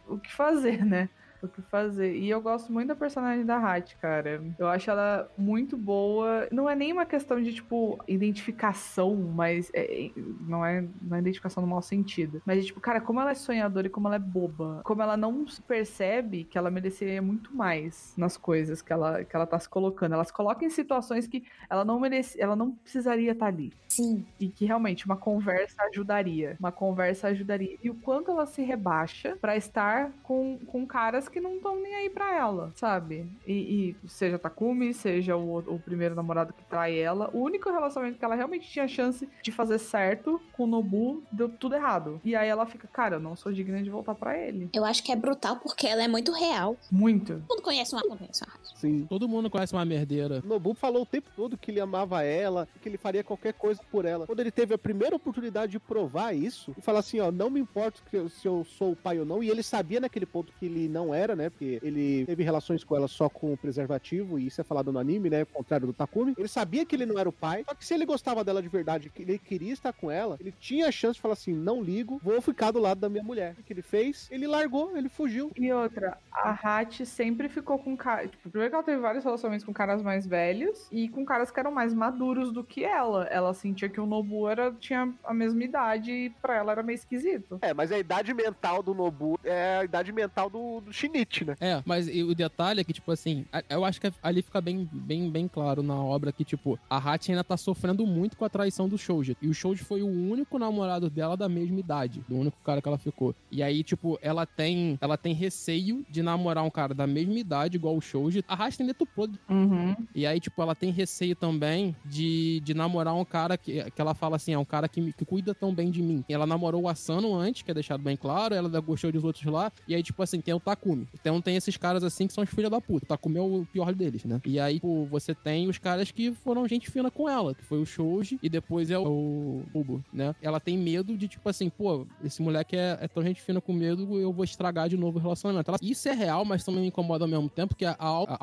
o 0.08 0.18
que 0.18 0.32
fazer, 0.32 0.84
né? 0.84 1.08
O 1.46 1.48
que 1.48 1.62
fazer. 1.62 2.14
E 2.16 2.28
eu 2.30 2.40
gosto 2.40 2.72
muito 2.72 2.88
da 2.88 2.94
personagem 2.96 3.44
da 3.44 3.56
Hat, 3.56 3.96
cara. 3.96 4.42
Eu 4.58 4.66
acho 4.68 4.90
ela 4.90 5.30
muito 5.36 5.76
boa. 5.76 6.46
Não 6.50 6.68
é 6.68 6.74
nem 6.74 6.92
uma 6.92 7.06
questão 7.06 7.40
de, 7.42 7.52
tipo, 7.54 7.98
identificação, 8.08 9.14
mas. 9.14 9.70
é- 9.72 10.06
é- 10.06 10.10
não, 10.40 10.64
é, 10.64 10.84
não 11.02 11.16
é 11.16 11.20
identificação 11.20 11.62
no 11.62 11.68
mau 11.68 11.82
sentido. 11.82 12.42
Mas, 12.44 12.58
é, 12.58 12.62
tipo, 12.62 12.80
cara, 12.80 13.00
como 13.00 13.20
ela 13.20 13.30
é 13.30 13.34
sonhadora 13.34 13.86
e 13.86 13.90
como 13.90 14.06
ela 14.08 14.16
é 14.16 14.18
boba. 14.18 14.80
Como 14.84 15.02
ela 15.02 15.16
não 15.16 15.46
se 15.48 15.60
percebe 15.62 16.44
que 16.44 16.56
ela 16.58 16.70
mereceria 16.70 17.20
muito 17.22 17.54
mais 17.54 18.14
nas 18.16 18.36
coisas 18.36 18.82
que 18.82 18.92
ela, 18.92 19.24
que 19.24 19.34
ela 19.34 19.46
tá 19.46 19.58
se 19.58 19.68
colocando. 19.68 20.14
Ela 20.14 20.24
se 20.24 20.32
coloca 20.32 20.64
em 20.64 20.70
situações 20.70 21.26
que 21.26 21.44
ela 21.68 21.84
não 21.84 21.98
merece. 22.00 22.40
Ela 22.40 22.56
não 22.56 22.72
precisaria 22.72 23.32
estar 23.32 23.46
ali 23.46 23.72
Sim. 23.88 24.24
e 24.38 24.48
que 24.48 24.64
realmente 24.64 25.06
uma 25.06 25.16
conversa 25.16 25.82
ajudaria. 25.84 26.56
Uma 26.58 26.72
conversa 26.72 27.28
ajudaria. 27.28 27.76
E 27.82 27.90
o 27.90 27.94
quanto 27.94 28.30
ela 28.30 28.46
se 28.46 28.62
rebaixa 28.62 29.36
pra 29.40 29.56
estar 29.56 30.12
com, 30.22 30.58
com 30.66 30.86
caras 30.86 31.28
que 31.34 31.40
não 31.40 31.56
estão 31.56 31.80
nem 31.80 31.92
aí 31.96 32.08
pra 32.08 32.32
ela, 32.36 32.72
sabe? 32.76 33.26
E, 33.44 33.96
e 34.04 34.08
seja 34.08 34.38
Takumi, 34.38 34.94
seja 34.94 35.36
o, 35.36 35.58
o 35.58 35.80
primeiro 35.80 36.14
namorado 36.14 36.52
que 36.52 36.62
trai 36.64 36.96
ela, 36.96 37.28
o 37.34 37.40
único 37.40 37.70
relacionamento 37.70 38.18
que 38.18 38.24
ela 38.24 38.36
realmente 38.36 38.70
tinha 38.70 38.86
chance 38.86 39.28
de 39.42 39.50
fazer 39.50 39.78
certo 39.78 40.40
com 40.52 40.62
o 40.62 40.66
Nobu 40.66 41.24
deu 41.32 41.48
tudo 41.48 41.74
errado. 41.74 42.20
E 42.24 42.36
aí 42.36 42.48
ela 42.48 42.66
fica, 42.66 42.86
cara, 42.86 43.16
eu 43.16 43.20
não 43.20 43.34
sou 43.34 43.52
digna 43.52 43.82
de 43.82 43.90
voltar 43.90 44.14
pra 44.14 44.38
ele. 44.38 44.70
Eu 44.72 44.84
acho 44.84 45.02
que 45.02 45.10
é 45.10 45.16
brutal 45.16 45.56
porque 45.56 45.88
ela 45.88 46.04
é 46.04 46.08
muito 46.08 46.30
real. 46.30 46.76
Muito. 46.90 47.42
Todo 47.48 47.48
mundo 47.48 47.62
conhece 47.62 47.94
uma, 47.94 48.02
conhece 48.02 48.44
uma. 48.44 48.54
Sim. 48.76 49.06
Todo 49.06 49.28
mundo 49.28 49.50
conhece 49.50 49.72
uma 49.72 49.84
merdeira. 49.84 50.42
Nobu 50.44 50.74
falou 50.74 51.02
o 51.02 51.06
tempo 51.06 51.30
todo 51.34 51.56
que 51.56 51.70
ele 51.70 51.80
amava 51.80 52.22
ela, 52.22 52.68
que 52.80 52.88
ele 52.88 52.98
faria 52.98 53.24
qualquer 53.24 53.54
coisa 53.54 53.80
por 53.90 54.04
ela. 54.04 54.26
Quando 54.26 54.40
ele 54.40 54.50
teve 54.50 54.74
a 54.74 54.78
primeira 54.78 55.16
oportunidade 55.16 55.72
de 55.72 55.80
provar 55.80 56.32
isso, 56.32 56.74
e 56.78 56.82
falar 56.82 57.00
assim, 57.00 57.18
ó, 57.18 57.32
não 57.32 57.50
me 57.50 57.58
importa 57.58 58.00
se 58.28 58.46
eu 58.46 58.64
sou 58.64 58.92
o 58.92 58.96
pai 58.96 59.18
ou 59.18 59.24
não, 59.24 59.42
e 59.42 59.50
ele 59.50 59.62
sabia 59.62 60.00
naquele 60.00 60.26
ponto 60.26 60.52
que 60.58 60.66
ele 60.66 60.88
não 60.88 61.14
era, 61.14 61.23
né, 61.34 61.48
porque 61.48 61.80
ele 61.82 62.26
teve 62.26 62.42
relações 62.42 62.84
com 62.84 62.96
ela 62.96 63.08
só 63.08 63.28
com 63.28 63.52
o 63.52 63.56
preservativo, 63.56 64.38
e 64.38 64.46
isso 64.46 64.60
é 64.60 64.64
falado 64.64 64.92
no 64.92 64.98
anime, 64.98 65.30
né, 65.30 65.40
ao 65.40 65.46
contrário 65.46 65.86
do 65.86 65.92
Takumi. 65.92 66.34
Ele 66.36 66.48
sabia 66.48 66.84
que 66.84 66.94
ele 66.94 67.06
não 67.06 67.18
era 67.18 67.28
o 67.28 67.32
pai, 67.32 67.64
só 67.68 67.74
que 67.74 67.84
se 67.84 67.94
ele 67.94 68.04
gostava 68.04 68.44
dela 68.44 68.62
de 68.62 68.68
verdade, 68.68 69.10
que 69.10 69.22
ele 69.22 69.38
queria 69.38 69.72
estar 69.72 69.92
com 69.92 70.10
ela, 70.10 70.36
ele 70.40 70.52
tinha 70.58 70.88
a 70.88 70.92
chance 70.92 71.14
de 71.14 71.20
falar 71.20 71.34
assim, 71.34 71.54
não 71.54 71.82
ligo, 71.82 72.20
vou 72.22 72.40
ficar 72.40 72.70
do 72.70 72.78
lado 72.78 73.00
da 73.00 73.08
minha 73.08 73.22
mulher. 73.22 73.54
O 73.58 73.62
que 73.62 73.72
ele 73.72 73.82
fez? 73.82 74.28
Ele 74.30 74.46
largou, 74.46 74.96
ele 74.96 75.08
fugiu. 75.08 75.50
E 75.56 75.72
outra, 75.72 76.18
a 76.32 76.50
Hat 76.50 77.06
sempre 77.06 77.48
ficou 77.48 77.78
com 77.78 77.96
cara. 77.96 78.28
Tipo, 78.28 78.50
primeiro 78.50 78.70
que 78.70 78.74
ela 78.74 78.84
teve 78.84 79.00
vários 79.00 79.24
relacionamentos 79.24 79.64
com 79.64 79.72
caras 79.72 80.02
mais 80.02 80.26
velhos 80.26 80.88
e 80.90 81.08
com 81.08 81.24
caras 81.24 81.50
que 81.50 81.60
eram 81.60 81.70
mais 81.70 81.94
maduros 81.94 82.52
do 82.52 82.64
que 82.64 82.84
ela. 82.84 83.24
Ela 83.24 83.54
sentia 83.54 83.88
que 83.88 84.00
o 84.00 84.06
Nobu 84.06 84.48
era, 84.48 84.72
tinha 84.72 85.12
a 85.24 85.34
mesma 85.34 85.62
idade 85.62 86.10
e 86.10 86.30
pra 86.30 86.56
ela 86.56 86.72
era 86.72 86.82
meio 86.82 86.96
esquisito. 86.96 87.58
É, 87.62 87.72
mas 87.72 87.92
a 87.92 87.98
idade 87.98 88.32
mental 88.34 88.82
do 88.82 88.94
Nobu 88.94 89.38
é 89.44 89.78
a 89.78 89.84
idade 89.84 90.12
mental 90.12 90.50
do, 90.50 90.80
do 90.80 90.92
Shinichi, 91.14 91.44
né? 91.44 91.56
É, 91.60 91.82
mas 91.86 92.08
e 92.08 92.22
o 92.22 92.34
detalhe 92.34 92.80
é 92.80 92.84
que, 92.84 92.92
tipo 92.92 93.10
assim, 93.12 93.44
eu 93.68 93.84
acho 93.84 94.00
que 94.00 94.12
ali 94.22 94.42
fica 94.42 94.60
bem, 94.60 94.88
bem, 94.92 95.30
bem 95.30 95.46
claro 95.48 95.82
na 95.82 95.94
obra 95.94 96.32
que, 96.32 96.44
tipo, 96.44 96.78
a 96.90 96.96
Hachi 96.98 97.30
ainda 97.32 97.44
tá 97.44 97.56
sofrendo 97.56 98.06
muito 98.06 98.36
com 98.36 98.44
a 98.44 98.48
traição 98.48 98.88
do 98.88 98.98
Shoji. 98.98 99.36
E 99.40 99.48
o 99.48 99.54
Shoji 99.54 99.82
foi 99.84 100.02
o 100.02 100.06
único 100.08 100.58
namorado 100.58 101.08
dela 101.08 101.36
da 101.36 101.48
mesma 101.48 101.78
idade, 101.78 102.22
do 102.28 102.36
único 102.36 102.56
cara 102.64 102.82
que 102.82 102.88
ela 102.88 102.98
ficou. 102.98 103.34
E 103.50 103.62
aí, 103.62 103.82
tipo, 103.82 104.18
ela 104.20 104.44
tem, 104.46 104.98
ela 105.00 105.16
tem 105.16 105.32
receio 105.34 106.04
de 106.10 106.22
namorar 106.22 106.64
um 106.64 106.70
cara 106.70 106.94
da 106.94 107.06
mesma 107.06 107.38
idade, 107.38 107.76
igual 107.76 107.96
o 107.96 108.00
Shoji. 108.00 108.44
A 108.48 108.54
Hachi 108.64 108.78
tem 108.78 108.86
dedo 108.86 109.06
podre. 109.06 109.38
Uhum. 109.48 109.94
E 110.14 110.26
aí, 110.26 110.40
tipo, 110.40 110.60
ela 110.60 110.74
tem 110.74 110.90
receio 110.90 111.36
também 111.36 111.94
de, 112.04 112.60
de 112.64 112.74
namorar 112.74 113.14
um 113.14 113.24
cara 113.24 113.56
que, 113.56 113.90
que 113.90 114.00
ela 114.00 114.14
fala 114.14 114.36
assim, 114.36 114.52
é 114.52 114.58
um 114.58 114.64
cara 114.64 114.88
que, 114.88 115.00
me- 115.00 115.12
que 115.12 115.24
cuida 115.24 115.54
tão 115.54 115.74
bem 115.74 115.90
de 115.90 116.02
mim. 116.02 116.24
Ela 116.28 116.46
namorou 116.46 116.82
o 116.82 116.88
Asano 116.88 117.34
antes, 117.34 117.62
que 117.62 117.70
é 117.70 117.74
deixado 117.74 118.02
bem 118.02 118.16
claro, 118.16 118.54
ela 118.54 118.68
gostou 118.80 119.12
dos 119.12 119.22
outros 119.24 119.44
lá. 119.44 119.70
E 119.86 119.94
aí, 119.94 120.02
tipo 120.02 120.22
assim, 120.22 120.40
tem 120.40 120.54
o 120.54 120.60
Takumi. 120.60 120.93
Então 121.14 121.40
tem 121.40 121.56
esses 121.56 121.76
caras 121.76 122.02
assim 122.04 122.26
que 122.26 122.32
são 122.32 122.44
os 122.44 122.50
filhos 122.50 122.70
da 122.70 122.80
puta. 122.80 123.04
O 123.04 123.08
Takumi 123.08 123.38
é 123.38 123.42
o 123.42 123.66
pior 123.72 123.92
deles, 123.94 124.24
né? 124.24 124.40
E 124.44 124.58
aí, 124.60 124.74
tipo, 124.74 125.04
você 125.06 125.34
tem 125.34 125.68
os 125.68 125.78
caras 125.78 126.10
que 126.10 126.32
foram 126.32 126.66
gente 126.68 126.90
fina 126.90 127.10
com 127.10 127.28
ela, 127.28 127.54
que 127.54 127.64
foi 127.64 127.80
o 127.80 127.86
Shoji 127.86 128.38
e 128.42 128.48
depois 128.48 128.90
é 128.90 128.98
o 128.98 129.62
Ubo, 129.74 130.02
né? 130.12 130.34
Ela 130.42 130.60
tem 130.60 130.76
medo 130.78 131.16
de, 131.16 131.28
tipo 131.28 131.48
assim, 131.48 131.68
pô, 131.68 132.06
esse 132.22 132.40
moleque 132.42 132.76
é, 132.76 132.98
é 133.00 133.08
tão 133.08 133.22
gente 133.22 133.40
fina 133.42 133.60
com 133.60 133.72
medo, 133.72 134.18
eu 134.20 134.32
vou 134.32 134.44
estragar 134.44 134.88
de 134.88 134.96
novo 134.96 135.18
o 135.18 135.22
relacionamento. 135.22 135.70
Ela- 135.70 135.78
isso 135.82 136.08
é 136.08 136.12
real, 136.12 136.44
mas 136.44 136.64
também 136.64 136.82
me 136.82 136.88
incomoda 136.88 137.24
ao 137.24 137.28
mesmo 137.28 137.48
tempo, 137.48 137.74
que 137.74 137.84
é 137.84 137.88
a, 137.88 137.96
au- 137.98 138.26
a 138.28 138.36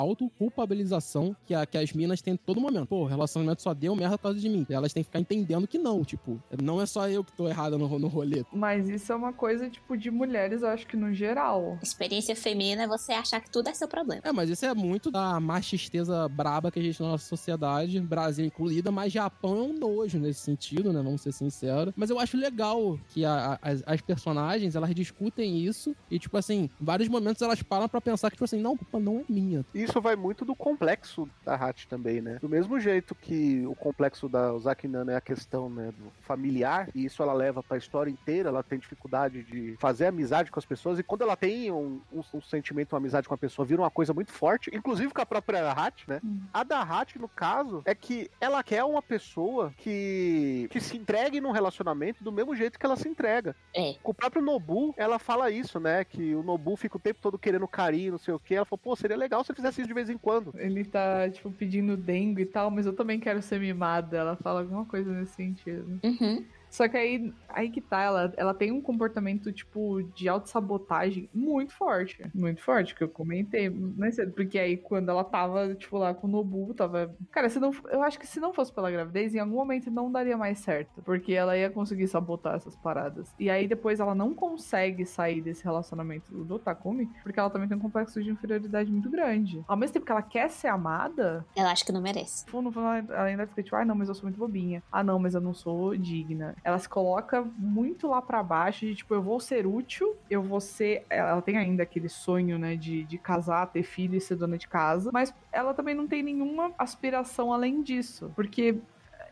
autoculpabilização 0.55 1.35
que, 1.45 1.53
a- 1.53 1.65
que 1.65 1.77
as 1.77 1.91
minas 1.93 2.21
têm 2.21 2.33
em 2.33 2.37
todo 2.37 2.59
momento. 2.61 2.87
Pô, 2.87 3.01
o 3.03 3.05
relacionamento 3.05 3.61
só 3.61 3.73
deu 3.73 3.95
merda 3.95 4.17
por 4.17 4.23
causa 4.23 4.39
de 4.39 4.49
mim. 4.49 4.65
Elas 4.69 4.93
têm 4.93 5.03
que 5.03 5.07
ficar 5.09 5.19
entendendo 5.19 5.67
que 5.67 5.77
não, 5.77 6.03
tipo, 6.03 6.41
não 6.61 6.81
é 6.81 6.85
só 6.85 7.07
eu 7.09 7.23
que 7.23 7.31
tô 7.33 7.47
errada 7.47 7.77
no, 7.77 7.99
no 7.99 8.07
rolê. 8.07 8.43
Mas 8.53 8.89
isso 8.89 9.11
é 9.11 9.15
uma 9.15 9.33
coisa, 9.33 9.69
tipo, 9.69 9.97
de 9.97 10.09
mulheres, 10.11 10.61
eu 10.61 10.67
acho 10.69 10.85
que 10.87 10.97
no 10.97 11.13
geral. 11.13 11.77
Experiência 11.81 12.35
feminina 12.41 12.83
é 12.83 12.87
você 12.87 13.13
achar 13.13 13.39
que 13.39 13.49
tudo 13.49 13.69
é 13.69 13.73
seu 13.73 13.87
problema. 13.87 14.21
É, 14.25 14.31
mas 14.31 14.49
isso 14.49 14.65
é 14.65 14.73
muito 14.73 15.09
da 15.11 15.39
machisteza 15.39 16.27
braba 16.27 16.71
que 16.71 16.79
a 16.79 16.81
gente 16.81 16.97
tem 16.97 17.05
na 17.05 17.13
nossa 17.13 17.25
sociedade, 17.27 17.99
Brasil 18.01 18.45
incluída, 18.45 18.91
mas 18.91 19.13
Japão 19.13 19.57
é 19.57 19.61
um 19.61 19.73
nojo 19.73 20.19
nesse 20.19 20.41
sentido, 20.41 20.91
né? 20.91 21.01
Vamos 21.01 21.21
ser 21.21 21.31
sinceros. 21.31 21.93
Mas 21.95 22.09
eu 22.09 22.19
acho 22.19 22.35
legal 22.37 22.99
que 23.07 23.23
a- 23.23 23.53
a- 23.53 23.59
as, 23.69 23.83
as 23.85 24.01
personagens, 24.01 24.75
elas 24.75 24.93
discutem 24.95 25.59
isso 25.59 25.95
e, 26.09 26.17
tipo 26.19 26.37
assim, 26.37 26.69
em 26.79 26.85
vários 26.85 27.07
momentos 27.09 27.41
elas 27.41 27.61
param 27.61 27.87
pra 27.87 28.01
pensar 28.01 28.29
que, 28.29 28.35
tipo 28.35 28.45
assim, 28.45 28.59
não, 28.61 28.75
culpa 28.75 28.99
não 28.99 29.19
é 29.19 29.23
minha. 29.31 29.65
Isso 29.73 30.01
vai 30.01 30.15
muito 30.15 30.43
do 30.43 30.55
complexo 30.55 31.27
da 31.45 31.55
Hat 31.55 31.87
também, 31.87 32.21
né? 32.21 32.37
Do 32.41 32.49
mesmo 32.49 32.79
jeito 32.79 33.13
que 33.15 33.65
o 33.65 33.75
complexo 33.75 34.27
da 34.27 34.53
Ozaki 34.53 34.87
Nana 34.87 35.13
é 35.13 35.15
a 35.15 35.21
questão 35.21 35.69
né, 35.69 35.91
do 35.91 36.11
familiar, 36.21 36.89
e 36.95 37.05
isso 37.05 37.21
ela 37.21 37.33
leva 37.33 37.61
pra 37.63 37.77
história 37.77 38.09
inteira, 38.09 38.49
ela 38.49 38.63
tem 38.63 38.79
dificuldade 38.79 39.43
de 39.43 39.75
fazer 39.79 40.07
amizade 40.07 40.51
com 40.51 40.59
as 40.59 40.65
pessoas, 40.65 40.97
e 40.99 41.03
quando 41.03 41.21
ela 41.21 41.35
tem 41.35 41.71
um, 41.71 42.01
um 42.11 42.23
um 42.33 42.41
sentimento, 42.41 42.93
uma 42.93 42.99
amizade 42.99 43.27
com 43.27 43.33
a 43.33 43.37
pessoa 43.37 43.65
vira 43.65 43.81
uma 43.81 43.91
coisa 43.91 44.13
muito 44.13 44.31
forte, 44.31 44.71
inclusive 44.73 45.13
com 45.13 45.21
a 45.21 45.25
própria 45.25 45.71
Hat, 45.71 46.03
né? 46.07 46.19
Hum. 46.23 46.41
A 46.53 46.63
da 46.63 46.81
Hat, 46.81 47.17
no 47.19 47.27
caso, 47.27 47.81
é 47.85 47.93
que 47.93 48.29
ela 48.39 48.63
quer 48.63 48.83
uma 48.83 49.01
pessoa 49.01 49.73
que, 49.77 50.67
que 50.71 50.79
se 50.79 50.97
entregue 50.97 51.41
num 51.41 51.51
relacionamento 51.51 52.23
do 52.23 52.31
mesmo 52.31 52.55
jeito 52.55 52.79
que 52.79 52.85
ela 52.85 52.95
se 52.95 53.07
entrega. 53.07 53.55
É. 53.73 53.95
Com 54.01 54.11
o 54.11 54.15
próprio 54.15 54.41
Nobu, 54.41 54.93
ela 54.97 55.19
fala 55.19 55.51
isso, 55.51 55.79
né? 55.79 56.03
Que 56.03 56.35
o 56.35 56.43
Nobu 56.43 56.75
fica 56.75 56.97
o 56.97 56.99
tempo 56.99 57.19
todo 57.21 57.37
querendo 57.37 57.67
carinho, 57.67 58.11
não 58.11 58.19
sei 58.19 58.33
o 58.33 58.39
que. 58.39 58.55
Ela 58.55 58.65
falou, 58.65 58.81
pô, 58.83 58.95
seria 58.95 59.17
legal 59.17 59.43
se 59.43 59.51
eu 59.51 59.55
fizesse 59.55 59.81
isso 59.81 59.87
de 59.87 59.93
vez 59.93 60.09
em 60.09 60.17
quando. 60.17 60.53
Ele 60.57 60.83
tá, 60.83 61.29
tipo, 61.29 61.51
pedindo 61.51 61.97
dengue 61.97 62.43
e 62.43 62.45
tal, 62.45 62.71
mas 62.71 62.85
eu 62.85 62.93
também 62.93 63.19
quero 63.19 63.41
ser 63.41 63.59
mimada. 63.59 64.17
Ela 64.17 64.35
fala 64.35 64.61
alguma 64.61 64.85
coisa 64.85 65.11
nesse 65.11 65.33
sentido. 65.33 65.99
Uhum. 66.03 66.45
Só 66.71 66.87
que 66.87 66.95
aí, 66.97 67.33
aí 67.49 67.69
que 67.69 67.81
tá, 67.81 68.01
ela, 68.01 68.33
ela 68.37 68.53
tem 68.53 68.71
um 68.71 68.81
comportamento, 68.81 69.51
tipo, 69.51 70.01
de 70.15 70.27
autossabotagem 70.29 71.29
muito 71.33 71.73
forte. 71.73 72.25
Muito 72.33 72.61
forte, 72.61 72.95
que 72.95 73.03
eu 73.03 73.09
comentei 73.09 73.69
mais 73.69 74.15
cedo. 74.15 74.31
Porque 74.31 74.57
aí, 74.57 74.77
quando 74.77 75.09
ela 75.09 75.23
tava, 75.23 75.75
tipo, 75.75 75.97
lá 75.97 76.13
com 76.13 76.27
o 76.27 76.29
Nobu, 76.29 76.73
tava. 76.73 77.13
Cara, 77.29 77.49
se 77.49 77.59
não, 77.59 77.71
eu 77.91 78.01
acho 78.01 78.17
que 78.17 78.25
se 78.25 78.39
não 78.39 78.53
fosse 78.53 78.71
pela 78.71 78.89
gravidez, 78.89 79.35
em 79.35 79.39
algum 79.39 79.55
momento 79.55 79.91
não 79.91 80.09
daria 80.11 80.37
mais 80.37 80.59
certo. 80.59 81.01
Porque 81.03 81.33
ela 81.33 81.57
ia 81.57 81.69
conseguir 81.69 82.07
sabotar 82.07 82.55
essas 82.55 82.75
paradas. 82.77 83.35
E 83.37 83.49
aí, 83.49 83.67
depois, 83.67 83.99
ela 83.99 84.15
não 84.15 84.33
consegue 84.33 85.05
sair 85.05 85.41
desse 85.41 85.63
relacionamento 85.63 86.31
do 86.45 86.57
Takumi, 86.57 87.09
porque 87.21 87.39
ela 87.39 87.49
também 87.49 87.67
tem 87.67 87.77
um 87.77 87.81
complexo 87.81 88.23
de 88.23 88.29
inferioridade 88.29 88.89
muito 88.89 89.09
grande. 89.09 89.61
Ao 89.67 89.75
mesmo 89.75 89.93
tempo 89.93 90.05
que 90.05 90.11
ela 90.11 90.21
quer 90.21 90.49
ser 90.49 90.67
amada, 90.67 91.45
Ela 91.55 91.71
acha 91.71 91.83
que 91.83 91.91
não 91.91 92.01
merece. 92.01 92.45
fundo, 92.49 92.71
ela 92.79 93.23
ainda 93.23 93.45
fica 93.45 93.61
tipo, 93.61 93.75
ah, 93.75 93.83
não, 93.83 93.95
mas 93.95 94.07
eu 94.07 94.15
sou 94.15 94.23
muito 94.23 94.37
bobinha. 94.37 94.81
Ah, 94.91 95.03
não, 95.03 95.19
mas 95.19 95.33
eu 95.35 95.41
não 95.41 95.53
sou 95.53 95.95
digna. 95.97 96.55
Ela 96.63 96.77
se 96.77 96.87
coloca 96.87 97.41
muito 97.57 98.07
lá 98.07 98.21
pra 98.21 98.43
baixo 98.43 98.85
de, 98.85 98.95
tipo, 98.95 99.13
eu 99.13 99.21
vou 99.21 99.39
ser 99.39 99.65
útil, 99.65 100.15
eu 100.29 100.43
vou 100.43 100.61
ser... 100.61 101.05
Ela 101.09 101.41
tem 101.41 101.57
ainda 101.57 101.83
aquele 101.83 102.07
sonho, 102.07 102.59
né, 102.59 102.75
de, 102.75 103.03
de 103.03 103.17
casar, 103.17 103.67
ter 103.67 103.83
filho 103.83 104.15
e 104.15 104.21
ser 104.21 104.35
dona 104.35 104.57
de 104.57 104.67
casa, 104.67 105.09
mas 105.11 105.33
ela 105.51 105.73
também 105.73 105.95
não 105.95 106.07
tem 106.07 106.21
nenhuma 106.21 106.71
aspiração 106.77 107.51
além 107.51 107.81
disso. 107.81 108.31
Porque 108.35 108.77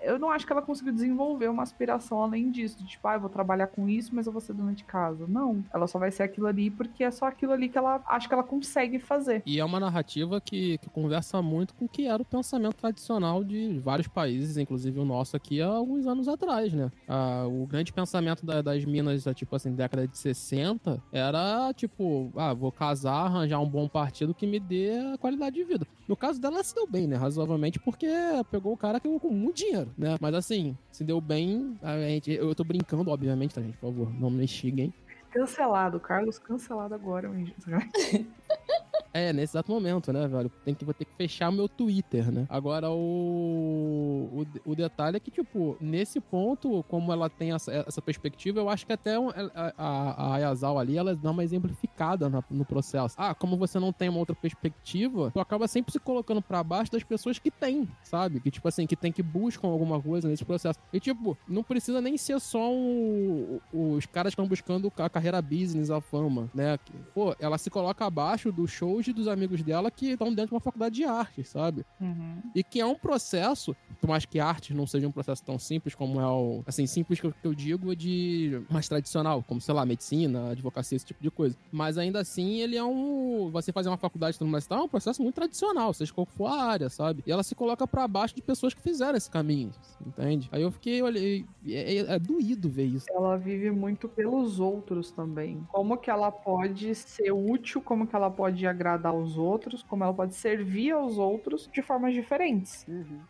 eu 0.02 0.18
não 0.20 0.30
acho 0.32 0.45
que 0.45 0.52
ela 0.52 0.62
conseguiu 0.62 0.93
desenvolver 0.93 1.47
uma 1.50 1.64
aspiração 1.64 2.22
além 2.22 2.52
disso. 2.52 2.78
De, 2.78 2.86
tipo, 2.88 3.08
ah, 3.08 3.16
eu 3.16 3.20
vou 3.22 3.30
trabalhar 3.30 3.68
com 3.68 3.88
isso, 3.89 4.14
mas 4.14 4.26
eu 4.26 4.32
vou 4.32 4.41
ser 4.41 4.54
dona 4.54 4.74
de 4.74 4.84
casa. 4.84 5.26
Não. 5.28 5.64
Ela 5.74 5.88
só 5.88 6.00
vai 6.00 6.12
ser 6.12 6.24
aquilo 6.24 6.47
ali 6.47 6.70
porque 6.70 7.04
é 7.04 7.12
só 7.12 7.26
aquilo 7.26 7.52
ali 7.52 7.70
que 7.70 7.78
ela 7.78 8.02
acha 8.08 8.28
que 8.28 8.34
ela 8.34 8.43
consegue 8.43 9.00
fazer. 9.00 9.41
E 9.45 9.60
é 9.60 9.66
uma 9.66 9.80
narrativa 9.80 10.39
que, 10.41 10.78
que 10.80 10.89
conversa 10.89 11.41
muito 11.41 11.74
com 11.76 11.86
o 11.86 11.89
que 11.89 12.06
era 12.08 12.22
o 12.22 12.26
pensamento 12.26 12.76
tradicional 12.76 13.43
de 13.43 13.80
vários 13.80 14.08
países, 14.08 14.58
inclusive 14.58 15.00
o 15.00 15.06
nosso 15.06 15.36
aqui, 15.36 15.62
há 15.62 15.68
alguns 15.68 16.06
anos 16.08 16.28
atrás, 16.28 16.74
né? 16.74 16.91
Ah, 17.08 17.45
o 17.47 17.66
grande 17.66 17.91
pensamento 17.93 18.45
da- 18.45 18.62
das 18.62 18.86
minas, 18.86 19.28
ah, 19.28 19.34
tipo 19.34 19.56
assim, 19.56 19.74
década 19.74 20.08
de 20.08 20.18
60, 20.18 21.02
era 21.12 21.72
tipo, 21.74 22.32
ah, 22.36 22.54
vou 22.54 22.72
casar, 22.72 23.26
arranjar 23.26 23.60
um 23.60 23.70
bom 23.70 23.88
partido 23.88 24.34
que 24.34 24.47
me 24.47 24.60
dê 24.60 24.97
a 25.14 25.18
qualidade 25.18 25.56
de 25.56 25.64
vida. 25.64 25.86
No 26.08 26.16
caso 26.16 26.39
dela, 26.41 26.56
ela 26.56 26.64
se 26.64 26.74
deu 26.74 26.88
bem, 26.88 27.08
né? 27.08 27.16
Razoavelmente, 27.16 27.80
porque 27.80 28.08
pegou 28.52 28.74
o 28.74 28.78
cara 28.78 29.00
que 29.00 29.20
com 29.20 29.30
muito 29.30 29.58
dinheiro, 29.58 29.89
né? 29.98 30.18
Mas 30.20 30.34
assim, 30.34 30.78
se 30.92 31.04
deu 31.04 31.20
bem, 31.22 31.78
a 31.82 31.98
gente, 32.00 32.32
eu 32.32 32.54
tô 32.56 32.64
brincando, 32.64 33.10
obviamente, 33.12 33.56
tá, 33.56 33.62
gente? 33.62 33.78
Por 33.78 33.92
favor, 33.92 34.14
não 34.14 34.30
me 34.30 34.48
xinguem. 34.48 34.94
Cancelado, 35.32 36.00
Carlos 36.00 36.40
cancelado 36.40 36.96
agora. 36.96 37.28
hein? 37.38 37.54
É, 39.14 39.34
nesse 39.34 39.53
exato 39.53 39.72
momento, 39.72 40.14
né, 40.14 40.28
velho? 40.28 40.49
Tem 40.64 40.74
que, 40.76 40.86
vou 40.86 40.93
ter 40.93 41.05
que 41.05 41.16
fechar 41.16 41.51
meu 41.51 41.68
Twitter, 41.68 42.32
né? 42.32 42.45
Agora, 42.49 42.89
o, 42.91 44.30
o, 44.66 44.72
o 44.72 44.76
detalhe 44.76 45.18
é 45.18 45.20
que, 45.20 45.32
tipo, 45.32 45.78
nesse 45.82 46.20
ponto, 46.20 46.84
como 46.84 47.12
ela 47.12 47.30
tem 47.30 47.51
essa, 47.53 47.72
essa 47.88 48.01
perspectiva, 48.01 48.60
eu 48.60 48.70
acho 48.70 48.86
que 48.86 48.93
até 48.93 49.16
a, 49.16 49.74
a, 49.78 50.38
a 50.38 50.80
ali, 50.80 50.97
ela 50.97 51.16
dá 51.16 51.32
uma 51.32 51.43
exemplificada 51.43 52.30
na- 52.30 52.43
no 52.49 52.66
processo. 52.66 53.16
Ah, 53.18 53.34
como 53.34 53.57
você 53.57 53.80
não 53.80 53.91
tem 53.91 54.10
uma 54.10 54.20
outra 54.20 54.36
perspectiva, 54.36 55.32
tu 55.32 55.39
acaba 55.39 55.68
sempre 55.68 55.91
se 55.91 55.99
colocando 55.99 56.41
pra 56.41 56.64
baixo 56.64 56.91
das 56.91 57.03
pessoas 57.03 57.39
que 57.39 57.49
tem, 57.51 57.88
sabe? 58.03 58.39
Que, 58.39 58.51
tipo 58.51 58.68
assim, 58.68 58.86
que 58.86 58.95
tem 58.95 59.12
que 59.12 59.24
buscam 59.24 59.68
alguma 59.68 60.01
coisa 60.01 60.28
nesse 60.28 60.45
processo. 60.45 60.78
E, 60.93 60.99
tipo, 60.99 61.38
não 61.47 61.64
precisa 61.64 62.01
nem 62.01 62.18
ser 62.18 62.39
só 62.39 62.72
um, 62.72 63.60
os 63.74 64.05
caras 64.05 64.32
que 64.34 64.41
estão 64.41 64.47
buscando 64.47 64.91
a 64.97 65.10
carreira 65.10 65.41
business, 65.41 65.89
a 65.89 65.99
fama, 66.01 66.49
né? 66.53 66.78
Pô, 67.14 67.36
ela 67.39 67.57
se 67.57 67.70
coloca 67.70 68.05
abaixo 68.05 68.51
dos 68.51 68.72
dos 69.14 69.28
amigos 69.28 69.62
dela 69.64 69.89
que 69.91 70.12
estão 70.12 70.30
dentro 70.30 70.47
de 70.47 70.53
uma 70.55 70.60
faculdade 70.60 70.95
de 70.95 71.03
arte, 71.03 71.43
sabe? 71.43 71.86
Uhum. 71.99 72.41
E 72.55 72.64
que 72.64 72.80
é 72.80 72.86
um 72.86 72.95
processo, 72.95 73.76
por 74.01 74.07
mais 74.10 74.26
que 74.26 74.39
arte 74.39 74.74
não 74.74 74.86
seja 74.88 75.07
um 75.07 75.12
processo 75.12 75.43
tão 75.43 75.57
simples 75.60 75.95
como 75.95 76.20
é 76.20 76.28
o. 76.28 76.64
Assim, 76.66 76.86
simples 76.88 77.20
que 77.20 77.28
eu, 77.28 77.32
que 77.32 77.47
eu 77.47 77.53
digo 77.53 77.95
de 77.95 78.62
mais 78.70 78.88
tradicional, 78.88 79.43
como, 79.47 79.60
sei 79.62 79.74
lá, 79.74 79.86
medicina, 79.86 80.51
advocacia, 80.51 80.95
esse 80.95 81.05
tipo 81.05 81.22
de 81.22 81.30
coisa. 81.32 81.55
Mas 81.72 81.97
ainda 81.97 82.20
assim, 82.20 82.60
ele 82.60 82.76
é 82.78 82.84
um. 82.84 83.49
Você 83.51 83.72
fazer 83.72 83.89
uma 83.89 83.97
faculdade 83.97 84.36
e 84.36 84.39
tudo 84.39 84.49
mais 84.49 84.66
tal, 84.68 84.80
é 84.80 84.84
um 84.84 84.88
processo 84.89 85.22
muito 85.22 85.36
tradicional, 85.36 85.93
seja 85.93 86.14
qual 86.14 86.26
for 86.26 86.47
a 86.47 86.64
área, 86.64 86.89
sabe? 86.89 87.24
E 87.26 87.32
ela 87.32 87.43
se 87.43 87.55
coloca 87.55 87.88
pra 87.88 88.07
baixo 88.07 88.36
de 88.36 88.41
pessoas 88.41 88.74
que 88.74 88.82
fizeram 88.82 89.16
esse 89.18 89.30
caminho, 89.30 89.72
entende? 90.05 90.49
Aí 90.51 90.62
eu 90.62 90.72
fiquei, 90.72 91.01
olhei. 91.01 91.45
É, 91.68 91.95
é- 91.95 92.16
é 92.16 92.20
doído 92.20 92.70
ver 92.70 92.86
isso. 92.86 93.05
Ela 93.10 93.38
vive 93.38 93.70
muito 93.72 94.07
pelos 94.10 94.60
outros 94.60 95.12
também. 95.12 95.66
Como 95.70 95.97
que 95.97 96.10
ela 96.10 96.32
pode 96.32 96.93
ser 96.95 97.32
útil, 97.32 97.82
como 97.82 98.07
que 98.07 98.16
ela 98.16 98.30
pode 98.32 98.66
agradar 98.66 98.89
os 98.98 99.38
outros, 99.38 99.84
como 99.84 100.04
ela 100.04 100.14
pode 100.14 100.36
servir 100.36 100.92
aos 100.92 101.18
outros 101.18 101.70
de 101.72 101.82
formas 101.82 102.14
diferentes. 102.14 102.86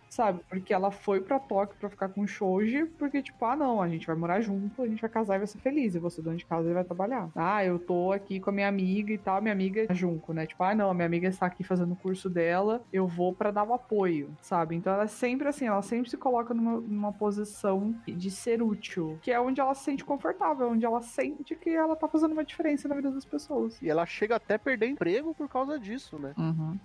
Sabe? 0.10 0.41
Porque 0.49 0.74
ela 0.74 0.91
foi 0.91 1.22
pra 1.22 1.39
Tóquio 1.39 1.78
pra 1.80 1.89
ficar 1.89 2.10
com 2.10 2.22
o 2.22 2.28
Shoji, 2.28 2.86
porque, 2.97 3.22
tipo, 3.22 3.43
ah, 3.45 3.55
não, 3.55 3.82
a 3.82 3.88
gente 3.88 4.07
vai 4.07 4.16
morar 4.16 4.41
junto, 4.41 4.82
a 4.82 4.88
gente 4.88 5.01
vai 5.01 5.10
casar 5.10 5.36
e 5.36 5.39
vai 5.39 5.47
ser 5.47 5.60
feliz. 5.60 5.95
E 5.95 5.99
você, 5.99 6.22
dono 6.22 6.38
de 6.38 6.45
casa, 6.45 6.70
e 6.70 6.74
vai 6.74 6.84
trabalhar. 6.84 7.30
Ah, 7.36 7.64
eu 7.64 7.80
tô 7.80 8.12
aqui 8.12 8.39
com 8.39 8.49
a 8.49 8.53
minha 8.53 8.68
amiga 8.68 9.14
e 9.14 9.18
tal, 9.18 9.41
minha 9.41 9.53
amiga 9.53 9.86
é 9.89 9.93
Junco, 9.93 10.34
né? 10.34 10.45
Tipo, 10.45 10.64
ah, 10.64 10.76
não, 10.76 10.89
a 10.89 10.93
minha 10.93 11.05
amiga 11.05 11.28
está 11.28 11.45
aqui 11.45 11.64
fazendo 11.64 11.93
o 11.93 11.95
curso 11.95 12.30
dela, 12.30 12.82
eu 12.91 13.07
vou 13.07 13.34
pra 13.34 13.51
dar 13.51 13.64
o 13.64 13.74
apoio, 13.74 14.36
sabe? 14.41 14.76
Então 14.76 14.93
ela 14.93 15.03
é 15.03 15.07
sempre 15.07 15.47
assim, 15.47 15.68
ela 15.68 15.82
sempre 15.82 16.10
se 16.10 16.18
coloca 16.18 16.53
numa, 16.53 16.80
numa 16.80 17.12
posição 17.12 17.95
de 18.07 18.32
ser 18.32 18.62
útil, 18.62 19.18
que 19.22 19.32
é 19.32 19.39
onde 19.39 19.60
ela 19.60 19.74
se 19.74 19.84
sente 19.84 20.05
confortável, 20.05 20.70
onde 20.70 20.86
ela 20.86 21.01
sente 21.01 21.55
que 21.55 21.70
ela 21.70 21.95
tá 21.95 22.07
fazendo 22.07 22.32
uma 22.32 22.43
diferença 22.43 22.88
na 22.88 22.95
vida 22.95 23.12
das 23.12 23.26
pessoas. 23.26 23.82
E 23.82 23.89
ela 23.89 24.05
chega 24.05 24.36
até 24.36 24.55
a 24.55 24.60
perder 24.60 24.88
emprego 24.88 25.34
por 25.34 25.49
causa 25.50 25.80
disso, 25.80 26.18
né? 26.20 26.34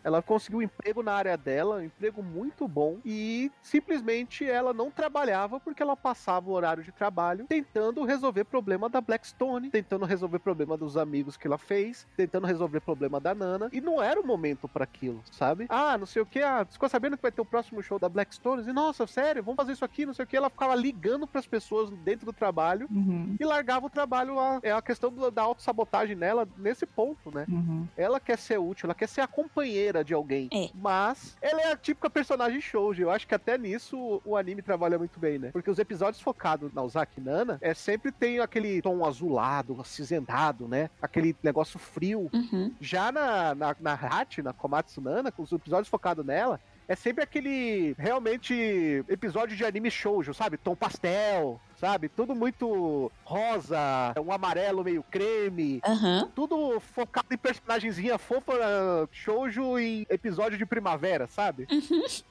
Ela 0.02 0.22
conseguiu 0.22 0.58
um 0.58 0.62
emprego 0.62 1.02
na 1.02 1.12
área 1.12 1.36
dela, 1.36 1.76
um 1.76 1.82
emprego 1.82 2.22
muito 2.22 2.66
bom, 2.66 2.98
e 3.04 3.50
simplesmente 3.62 4.48
ela 4.48 4.72
não 4.72 4.90
trabalhava 4.90 5.60
porque 5.60 5.82
ela 5.82 5.96
passava 5.96 6.48
o 6.48 6.52
horário 6.52 6.82
de 6.82 6.92
trabalho 6.92 7.46
tentando 7.48 8.04
resolver 8.04 8.44
problema 8.44 8.88
da 8.88 9.00
Blackstone, 9.00 9.70
tentando 9.70 10.04
resolver 10.04 10.38
problema 10.38 10.76
dos 10.76 10.96
amigos 10.96 11.36
que 11.36 11.46
ela 11.46 11.58
fez, 11.58 12.06
tentando 12.16 12.46
resolver 12.46 12.80
problema 12.80 13.20
da 13.20 13.34
Nana, 13.34 13.68
e 13.72 13.80
não 13.80 14.02
era 14.02 14.20
o 14.20 14.26
momento 14.26 14.68
pra 14.68 14.84
aquilo, 14.84 15.22
sabe? 15.30 15.66
Ah, 15.68 15.98
não 15.98 16.06
sei 16.06 16.22
o 16.22 16.26
que, 16.26 16.40
ah, 16.40 16.64
ficou 16.68 16.88
sabendo 16.88 17.16
que 17.16 17.22
vai 17.22 17.32
ter 17.32 17.40
o 17.40 17.44
próximo 17.44 17.82
show 17.82 17.98
da 17.98 18.08
Blackstone? 18.08 18.62
E 18.68 18.72
nossa, 18.72 19.06
sério, 19.06 19.42
vamos 19.42 19.56
fazer 19.56 19.72
isso 19.72 19.84
aqui, 19.84 20.06
não 20.06 20.14
sei 20.14 20.24
o 20.24 20.28
que. 20.28 20.36
Ela 20.36 20.48
ficava 20.50 20.74
ligando 20.74 21.26
pras 21.26 21.46
pessoas 21.46 21.90
dentro 21.90 22.26
do 22.26 22.32
trabalho 22.32 22.86
Uhum. 22.90 23.36
e 23.38 23.44
largava 23.44 23.86
o 23.86 23.90
trabalho. 23.90 24.38
A, 24.38 24.60
é 24.62 24.72
a 24.72 24.80
questão 24.82 25.12
da 25.32 25.42
autossabotagem 25.42 26.14
nela 26.16 26.46
nesse 26.56 26.86
ponto, 26.86 27.30
né? 27.34 27.44
Uhum. 27.48 27.86
Ela 27.96 28.20
quer 28.20 28.38
ser 28.38 28.53
útil, 28.58 28.86
ela 28.86 28.94
quer 28.94 29.08
ser 29.08 29.20
a 29.20 29.26
companheira 29.26 30.04
de 30.04 30.12
alguém. 30.14 30.48
É. 30.52 30.70
Mas 30.74 31.36
ela 31.40 31.60
é 31.60 31.72
a 31.72 31.76
típica 31.76 32.08
personagem 32.10 32.60
shoujo. 32.60 33.02
Eu 33.02 33.10
acho 33.10 33.26
que 33.26 33.34
até 33.34 33.56
nisso 33.58 34.20
o- 34.24 34.36
anime 34.36 34.62
trabalha 34.62 34.98
muito 34.98 35.18
bem, 35.20 35.38
né? 35.38 35.50
Porque 35.52 35.70
os 35.70 35.78
episódios 35.78 36.20
focados 36.22 36.72
na 36.72 36.82
Ozaki 36.82 37.20
Nana 37.20 37.58
é 37.60 37.72
sempre 37.74 38.10
tem 38.12 38.40
aquele 38.40 38.82
tom 38.82 39.04
azulado, 39.04 39.80
acinzentado, 39.80 40.66
né? 40.68 40.90
Aquele 41.00 41.34
negócio 41.42 41.78
frio. 41.78 42.28
Uhum. 42.32 42.72
Já 42.80 43.10
na, 43.12 43.54
na, 43.54 43.76
na 43.80 43.94
Hachi, 43.94 44.42
na 44.42 44.52
Komatsu 44.52 45.00
Nana, 45.00 45.30
com 45.32 45.42
os 45.42 45.52
episódios 45.52 45.88
focados 45.88 46.24
nela, 46.24 46.60
é 46.88 46.94
sempre 46.94 47.22
aquele 47.24 47.94
realmente 47.98 49.04
episódio 49.08 49.56
de 49.56 49.64
anime 49.64 49.90
shoujo, 49.90 50.34
sabe? 50.34 50.56
Tom 50.56 50.74
pastel, 50.76 51.60
sabe? 51.76 52.08
Tudo 52.08 52.34
muito 52.34 53.10
rosa, 53.24 53.78
um 54.24 54.32
amarelo 54.32 54.84
meio 54.84 55.02
creme, 55.02 55.80
Aham. 55.84 56.30
tudo 56.34 56.80
focado 56.80 57.28
em 57.32 57.38
personagenzinha 57.38 58.18
fofa 58.18 58.52
shoujo 59.10 59.78
em 59.78 60.06
episódio 60.10 60.58
de 60.58 60.66
primavera, 60.66 61.26
sabe? 61.26 61.66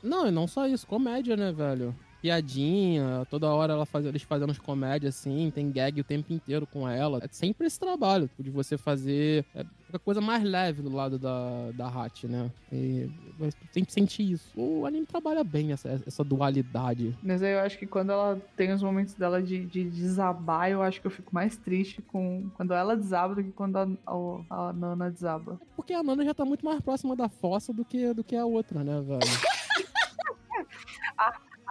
Não, 0.01 0.28
e 0.28 0.32
não 0.32 0.47
só 0.47 0.68
isso, 0.68 0.86
comédia, 0.88 1.36
né, 1.36 1.51
velho? 1.51 1.95
Piadinha, 2.24 3.28
toda 3.30 3.50
hora 3.50 3.74
ela 3.74 3.86
faz, 3.86 4.06
eles 4.06 4.22
fazendo 4.22 4.52
as 4.52 4.58
comédias 4.58 5.14
assim, 5.14 5.52
tem 5.54 5.70
gag 5.70 6.00
o 6.00 6.06
tempo 6.06 6.32
inteiro 6.32 6.66
com 6.66 6.88
ela. 6.88 7.20
É 7.22 7.28
sempre 7.30 7.68
esse 7.68 7.78
trabalho 7.78 8.30
tipo, 8.30 8.42
de 8.42 8.50
você 8.50 8.78
fazer 8.78 9.44
é, 9.54 9.66
a 9.92 10.00
coisa 10.00 10.22
mais 10.22 10.42
leve 10.42 10.82
do 10.82 10.90
lado 10.90 11.20
da, 11.20 11.72
da 11.72 11.86
Hat, 11.90 12.26
né? 12.26 12.50
E 12.72 13.10
você 13.38 13.58
sempre 13.74 13.92
sente 13.92 14.24
isso. 14.24 14.50
O 14.56 14.86
anime 14.86 15.06
trabalha 15.06 15.44
bem 15.44 15.74
essa, 15.74 16.02
essa 16.08 16.24
dualidade. 16.24 17.14
Mas 17.22 17.44
aí 17.44 17.52
eu 17.52 17.60
acho 17.60 17.78
que 17.78 17.86
quando 17.86 18.14
ela 18.14 18.42
tem 18.56 18.72
os 18.72 18.82
momentos 18.82 19.16
dela 19.16 19.44
de, 19.44 19.66
de 19.66 19.84
desabar, 19.84 20.70
eu 20.70 20.82
acho 20.82 21.02
que 21.02 21.08
eu 21.08 21.12
fico 21.12 21.36
mais 21.36 21.58
triste 21.58 22.02
com 22.02 22.50
quando 22.56 22.74
ela 22.74 22.96
desaba 22.96 23.36
do 23.36 23.44
que 23.44 23.52
quando 23.52 23.76
a, 23.76 23.88
a, 24.08 24.70
a 24.70 24.72
Nana 24.72 25.12
desaba. 25.12 25.60
Porque 25.76 25.94
a 25.94 26.02
Nana 26.02 26.24
já 26.24 26.34
tá 26.34 26.46
muito 26.46 26.64
mais 26.64 26.80
próxima 26.80 27.18
da 27.18 27.28
fossa 27.28 27.74
do 27.74 27.84
que, 27.84 28.14
do 28.14 28.24
que 28.24 28.38
a 28.38 28.46
outra, 28.46 28.82
né, 28.82 29.02
velho? 29.02 29.53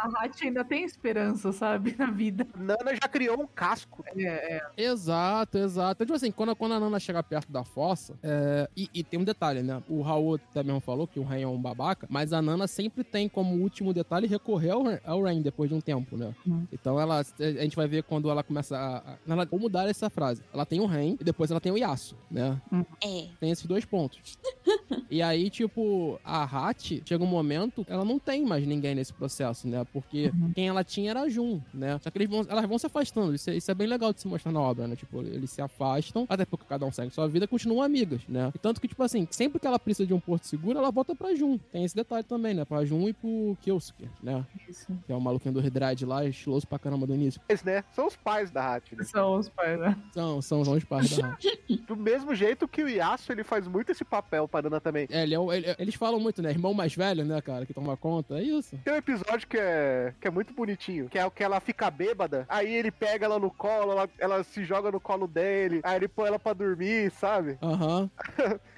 A 0.03 0.25
Hachi 0.25 0.47
ainda 0.47 0.65
tem 0.65 0.85
esperança, 0.85 1.53
sabe, 1.53 1.95
na 1.99 2.07
vida. 2.11 2.47
Nana 2.57 2.95
já 3.01 3.09
criou 3.09 3.41
um 3.41 3.47
casco. 3.47 4.05
É, 4.17 4.57
é. 4.77 4.83
Exato, 4.83 5.59
exato. 5.59 6.05
Tipo 6.05 6.17
assim, 6.17 6.31
quando, 6.33 6.57
quando 6.57 6.73
a 6.73 6.81
Nana 6.81 6.99
chega 6.99 7.23
perto 7.23 7.53
da 7.53 7.63
fossa, 7.65 8.15
é, 8.23 8.69
e, 8.77 8.89
e 8.93 9.05
tem 9.05 9.21
um 9.21 9.25
detalhe, 9.25 9.63
né? 9.63 9.83
O 9.89 10.03
Raul 10.03 10.35
até 10.35 10.63
mesmo 10.63 10.81
falou 10.81 11.07
que 11.07 11.21
o 11.21 11.25
Ren 11.25 11.43
é 11.43 11.47
um 11.47 11.61
babaca, 11.61 12.07
mas 12.11 12.33
a 12.33 12.43
Nana 12.43 12.67
sempre 12.67 13.05
tem 13.05 13.29
como 13.29 13.55
último 13.57 13.93
detalhe 13.95 14.27
recorrer 14.27 14.71
ao, 14.71 14.83
Ren- 14.83 15.01
ao 15.05 15.23
Ren 15.23 15.41
depois 15.41 15.71
de 15.71 15.77
um 15.77 15.81
tempo, 15.81 16.17
né? 16.17 16.35
Hum. 16.47 16.65
Então 16.73 17.01
ela, 17.01 17.21
a 17.21 17.63
gente 17.63 17.77
vai 17.77 17.87
ver 17.87 18.03
quando 18.03 18.29
ela 18.31 18.43
começa 18.43 18.77
a. 18.77 18.99
a 19.13 19.17
ela, 19.29 19.45
vou 19.47 19.61
mudar 19.61 19.89
essa 19.89 20.11
frase. 20.11 20.43
Ela 20.53 20.67
tem 20.67 20.81
o 20.81 20.87
Ren 20.87 21.17
e 21.21 21.25
depois 21.25 21.51
ela 21.51 21.61
tem 21.61 21.71
o 21.71 21.79
Yasuo, 21.79 22.19
né? 22.31 22.61
É. 23.05 23.29
Tem 23.39 23.51
esses 23.51 23.67
dois 23.67 23.85
pontos. 23.85 24.37
e 25.11 25.23
aí, 25.23 25.49
tipo, 25.51 26.19
a 26.25 26.43
Hat, 26.45 27.03
chega 27.07 27.23
um 27.23 27.27
momento, 27.27 27.85
ela 27.89 28.05
não 28.05 28.19
tem 28.19 28.45
mais 28.45 28.67
ninguém 28.67 28.95
nesse 28.95 29.13
processo, 29.13 29.69
né? 29.69 29.85
Porque 29.93 30.32
quem 30.55 30.68
ela 30.68 30.82
tinha 30.82 31.11
era 31.11 31.20
a 31.22 31.28
Jun, 31.28 31.61
né? 31.72 31.99
Só 32.01 32.11
que 32.11 32.18
eles 32.18 32.28
vão, 32.28 32.45
elas 32.49 32.64
vão 32.66 32.78
se 32.78 32.86
afastando. 32.86 33.34
Isso 33.34 33.51
é, 33.51 33.57
isso 33.57 33.70
é 33.70 33.74
bem 33.74 33.86
legal 33.86 34.12
de 34.12 34.20
se 34.20 34.26
mostrar 34.28 34.51
na 34.53 34.61
obra, 34.61 34.88
né? 34.88 34.97
Tipo, 34.97 35.20
eles 35.20 35.51
se 35.51 35.61
afastam, 35.61 36.26
até 36.28 36.45
porque 36.45 36.64
cada 36.68 36.86
um 36.86 36.93
segue 36.93 37.11
sua 37.11 37.28
vida, 37.28 37.47
continuam 37.47 37.82
amigas, 37.82 38.22
né? 38.28 38.51
E 38.55 38.59
tanto 38.59 38.80
que, 38.80 38.88
tipo 38.88 39.03
assim, 39.03 39.26
sempre 39.30 39.59
que 39.61 39.66
ela 39.66 39.78
precisa 39.78 40.07
de 40.07 40.14
um 40.14 40.20
porto 40.20 40.45
seguro, 40.47 40.78
ela 40.78 40.90
volta 40.90 41.14
pra 41.14 41.34
Jun. 41.34 41.59
Tem 41.70 41.84
esse 41.84 41.95
detalhe 41.95 42.24
também, 42.24 42.55
né? 42.55 42.64
Pra 42.64 42.84
Jun 42.84 43.09
e 43.09 43.12
pro 43.12 43.57
Kyosuke, 43.61 44.09
né? 44.22 44.45
Isso. 44.68 44.86
Que 45.07 45.12
é 45.12 45.14
o 45.16 45.20
maluquinho 45.20 45.55
do 45.55 45.61
Redride 45.61 46.07
lá, 46.07 46.24
estiloso 46.24 46.66
pra 46.66 46.78
caramba 46.78 47.07
do 47.07 47.14
início. 47.14 47.40
Eles, 47.49 47.62
né? 47.62 47.84
São 47.93 48.07
os 48.07 48.16
pais 48.16 48.51
da 48.51 48.74
Hat, 48.76 48.95
né? 48.97 49.05
São 49.05 49.38
os 49.38 49.49
pais, 49.49 49.78
né? 49.78 49.97
São, 50.14 50.40
são, 50.40 50.64
são 50.64 50.74
os 50.74 50.84
pais 50.84 51.16
da 51.16 51.26
Hat. 51.28 51.47
Do 51.86 51.97
mesmo 51.97 52.34
jeito 52.34 52.66
que 52.68 52.82
o 52.82 52.88
Yasuo, 52.88 53.32
ele 53.34 53.45
faz 53.45 53.66
muito 53.66 53.90
esse 53.93 54.05
papel 54.05 54.47
pra 54.49 54.62
Nana 54.62 54.80
também. 54.80 55.07
É, 55.11 55.22
ele 55.24 55.34
é 55.34 55.38
ele- 55.57 55.76
eles 55.78 55.95
falam 55.95 56.18
muito, 56.20 56.40
né? 56.40 56.51
Irmão 56.51 56.72
mais 56.72 56.95
velho, 56.95 57.24
né, 57.24 57.40
cara? 57.43 57.66
Que 57.66 57.74
toma 57.74 57.97
conta. 57.97 58.38
É 58.38 58.43
isso. 58.43 58.78
Tem 58.84 58.93
um 58.95 58.97
episódio 58.97 59.47
que 59.49 59.57
é, 59.59 59.82
que 60.20 60.28
é 60.28 60.30
muito 60.30 60.53
bonitinho, 60.55 61.09
que 61.09 61.18
é 61.18 61.24
o 61.26 61.30
que 61.30 61.43
ela 61.45 61.61
fica 61.61 61.91
bêbada, 61.91 62.47
aí 62.49 62.72
ele 62.74 62.91
pega 62.91 63.26
ela 63.26 63.39
no 63.39 63.51
colo, 63.51 63.93
ela, 63.93 64.09
ela 64.18 64.45
se 64.45 64.64
joga 64.64 64.91
no 64.91 65.01
colo 65.01 65.26
dele, 65.26 65.80
aí 65.83 65.97
ele 65.97 66.09
põe 66.09 66.28
ela 66.28 66.39
pra 66.39 66.53
dormir, 66.53 67.11
sabe? 67.12 67.59
Aham. 67.62 68.11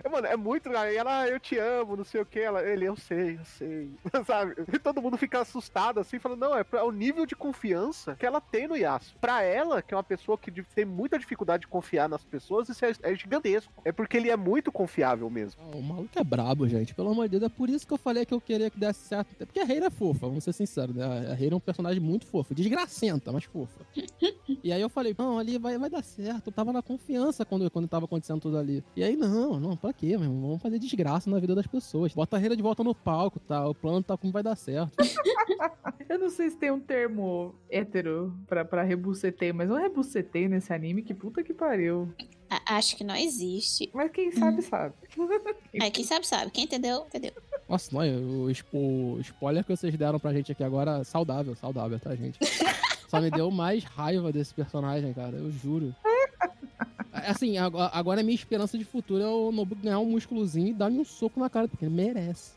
É, 0.02 0.08
mano, 0.08 0.26
é 0.26 0.36
muito. 0.36 0.68
Aí 0.76 0.96
ela, 0.96 1.20
"Ah, 1.20 1.28
eu 1.28 1.38
te 1.40 1.58
amo, 1.58 1.96
não 1.96 2.04
sei 2.04 2.20
o 2.20 2.26
que. 2.26 2.40
Ela, 2.40 2.62
ele, 2.62 2.84
eu 2.86 2.96
sei, 2.96 3.36
eu 3.38 3.44
sei. 3.44 3.90
sabe? 4.26 4.54
E 4.72 4.78
todo 4.78 5.00
mundo 5.02 5.16
fica 5.16 5.40
assustado 5.40 6.00
assim, 6.00 6.18
falando, 6.18 6.40
não, 6.40 6.56
é, 6.56 6.64
pra- 6.64 6.80
é 6.80 6.82
o 6.82 6.90
nível 6.90 7.24
de 7.26 7.34
confiança 7.36 8.16
que 8.16 8.26
ela 8.26 8.40
tem 8.40 8.66
no 8.68 8.76
Yasuo. 8.76 9.18
Pra 9.20 9.42
ela, 9.42 9.80
que 9.82 9.94
é 9.94 9.96
uma 9.96 10.02
pessoa 10.02 10.36
que 10.38 10.50
tem 10.74 10.84
muita 10.84 11.18
dificuldade 11.18 11.62
de 11.62 11.68
confiar 11.68 12.08
nas 12.08 12.24
pessoas, 12.24 12.68
isso 12.68 12.84
é, 12.84 12.92
é 13.02 13.14
gigantesco. 13.14 13.72
É 13.84 13.92
porque 13.92 14.16
ele 14.16 14.30
é 14.30 14.36
muito 14.36 14.70
confiável 14.72 15.28
mesmo. 15.30 15.60
Ah, 15.62 15.76
O 15.76 15.82
maluco 15.82 16.18
é 16.18 16.24
brabo, 16.24 16.68
gente. 16.68 16.94
Pelo 16.94 17.10
amor 17.10 17.28
de 17.28 17.38
Deus, 17.38 17.42
é 17.50 17.54
por 17.54 17.68
isso 17.70 17.86
que 17.86 17.92
eu 17.92 17.98
falei 17.98 18.24
que 18.26 18.34
eu 18.34 18.40
queria 18.40 18.70
que 18.70 18.78
desse 18.78 19.00
certo. 19.08 19.28
Até 19.34 19.44
Porque 19.46 19.60
a 19.60 19.64
Reira 19.64 19.86
é 19.86 19.90
fofa, 19.90 20.26
vamos 20.26 20.44
ser 20.44 20.52
sinceros, 20.52 20.93
né? 20.94 21.30
A 21.30 21.34
Reira 21.34 21.54
é 21.54 21.56
um 21.56 21.60
personagem 21.60 22.00
muito 22.00 22.26
fofo. 22.26 22.54
Desgracenta, 22.54 23.32
mas 23.32 23.44
fofa. 23.44 23.84
e 24.62 24.72
aí 24.72 24.80
eu 24.80 24.88
falei, 24.88 25.14
não, 25.18 25.38
ali 25.38 25.58
vai, 25.58 25.76
vai 25.78 25.90
dar 25.90 26.02
certo. 26.02 26.48
Eu 26.48 26.52
tava 26.52 26.72
na 26.72 26.82
confiança 26.82 27.44
quando, 27.44 27.70
quando 27.70 27.88
tava 27.88 28.04
acontecendo 28.06 28.40
tudo 28.40 28.56
ali. 28.58 28.82
E 28.96 29.02
aí, 29.02 29.16
não, 29.16 29.58
não, 29.60 29.76
pra 29.76 29.92
quê, 29.92 30.16
meu 30.16 30.22
irmão? 30.24 30.40
Vamos 30.48 30.62
fazer 30.62 30.78
desgraça 30.78 31.28
na 31.30 31.38
vida 31.38 31.54
das 31.54 31.66
pessoas. 31.66 32.12
Bota 32.14 32.36
a 32.36 32.38
Reira 32.38 32.56
de 32.56 32.62
volta 32.62 32.82
no 32.84 32.94
palco, 32.94 33.40
tá? 33.40 33.68
O 33.68 33.74
plano 33.74 34.02
tá 34.02 34.16
como 34.16 34.32
vai 34.32 34.42
dar 34.42 34.56
certo. 34.56 34.92
Eu 36.08 36.18
não 36.18 36.28
sei 36.30 36.50
se 36.50 36.56
tem 36.56 36.70
um 36.70 36.78
termo 36.80 37.54
hétero 37.70 38.34
pra, 38.46 38.64
pra 38.64 38.82
rebucetei, 38.82 39.52
mas 39.52 39.70
eu 39.70 39.76
rebucetei 39.76 40.48
nesse 40.48 40.72
anime, 40.72 41.02
que 41.02 41.14
puta 41.14 41.42
que 41.42 41.54
pariu. 41.54 42.12
A- 42.50 42.76
acho 42.76 42.96
que 42.96 43.02
não 43.02 43.16
existe. 43.16 43.90
Mas 43.94 44.10
quem 44.12 44.30
sabe, 44.30 44.60
sabe. 44.62 44.94
É, 45.72 45.90
quem 45.90 46.04
sabe, 46.04 46.26
sabe. 46.26 46.50
Quem 46.50 46.64
entendeu, 46.64 47.04
entendeu. 47.06 47.32
Nossa, 47.68 47.90
não, 47.92 48.00
o, 48.02 48.50
o 48.72 49.20
spoiler 49.20 49.64
que 49.64 49.74
vocês 49.74 49.96
deram 49.96 50.18
pra 50.18 50.32
gente 50.32 50.52
aqui 50.52 50.62
agora, 50.62 51.02
saudável, 51.04 51.54
saudável, 51.54 51.98
tá, 51.98 52.14
gente? 52.14 52.38
Só 53.08 53.20
me 53.20 53.30
deu 53.30 53.50
mais 53.50 53.84
raiva 53.84 54.32
desse 54.32 54.52
personagem, 54.52 55.12
cara, 55.14 55.36
eu 55.36 55.50
juro. 55.50 55.94
Assim, 57.12 57.56
agora 57.58 57.90
agora 57.94 58.20
a 58.20 58.24
minha 58.24 58.34
esperança 58.34 58.76
de 58.76 58.84
futuro 58.84 59.22
é 59.22 59.28
o 59.28 59.52
Nobu 59.52 59.76
ganhar 59.76 60.00
um 60.00 60.10
músculozinho 60.10 60.68
e 60.68 60.74
dar-lhe 60.74 60.98
um 60.98 61.04
soco 61.04 61.38
na 61.38 61.48
cara, 61.48 61.68
porque 61.68 61.84
ele 61.84 61.94
merece. 61.94 62.52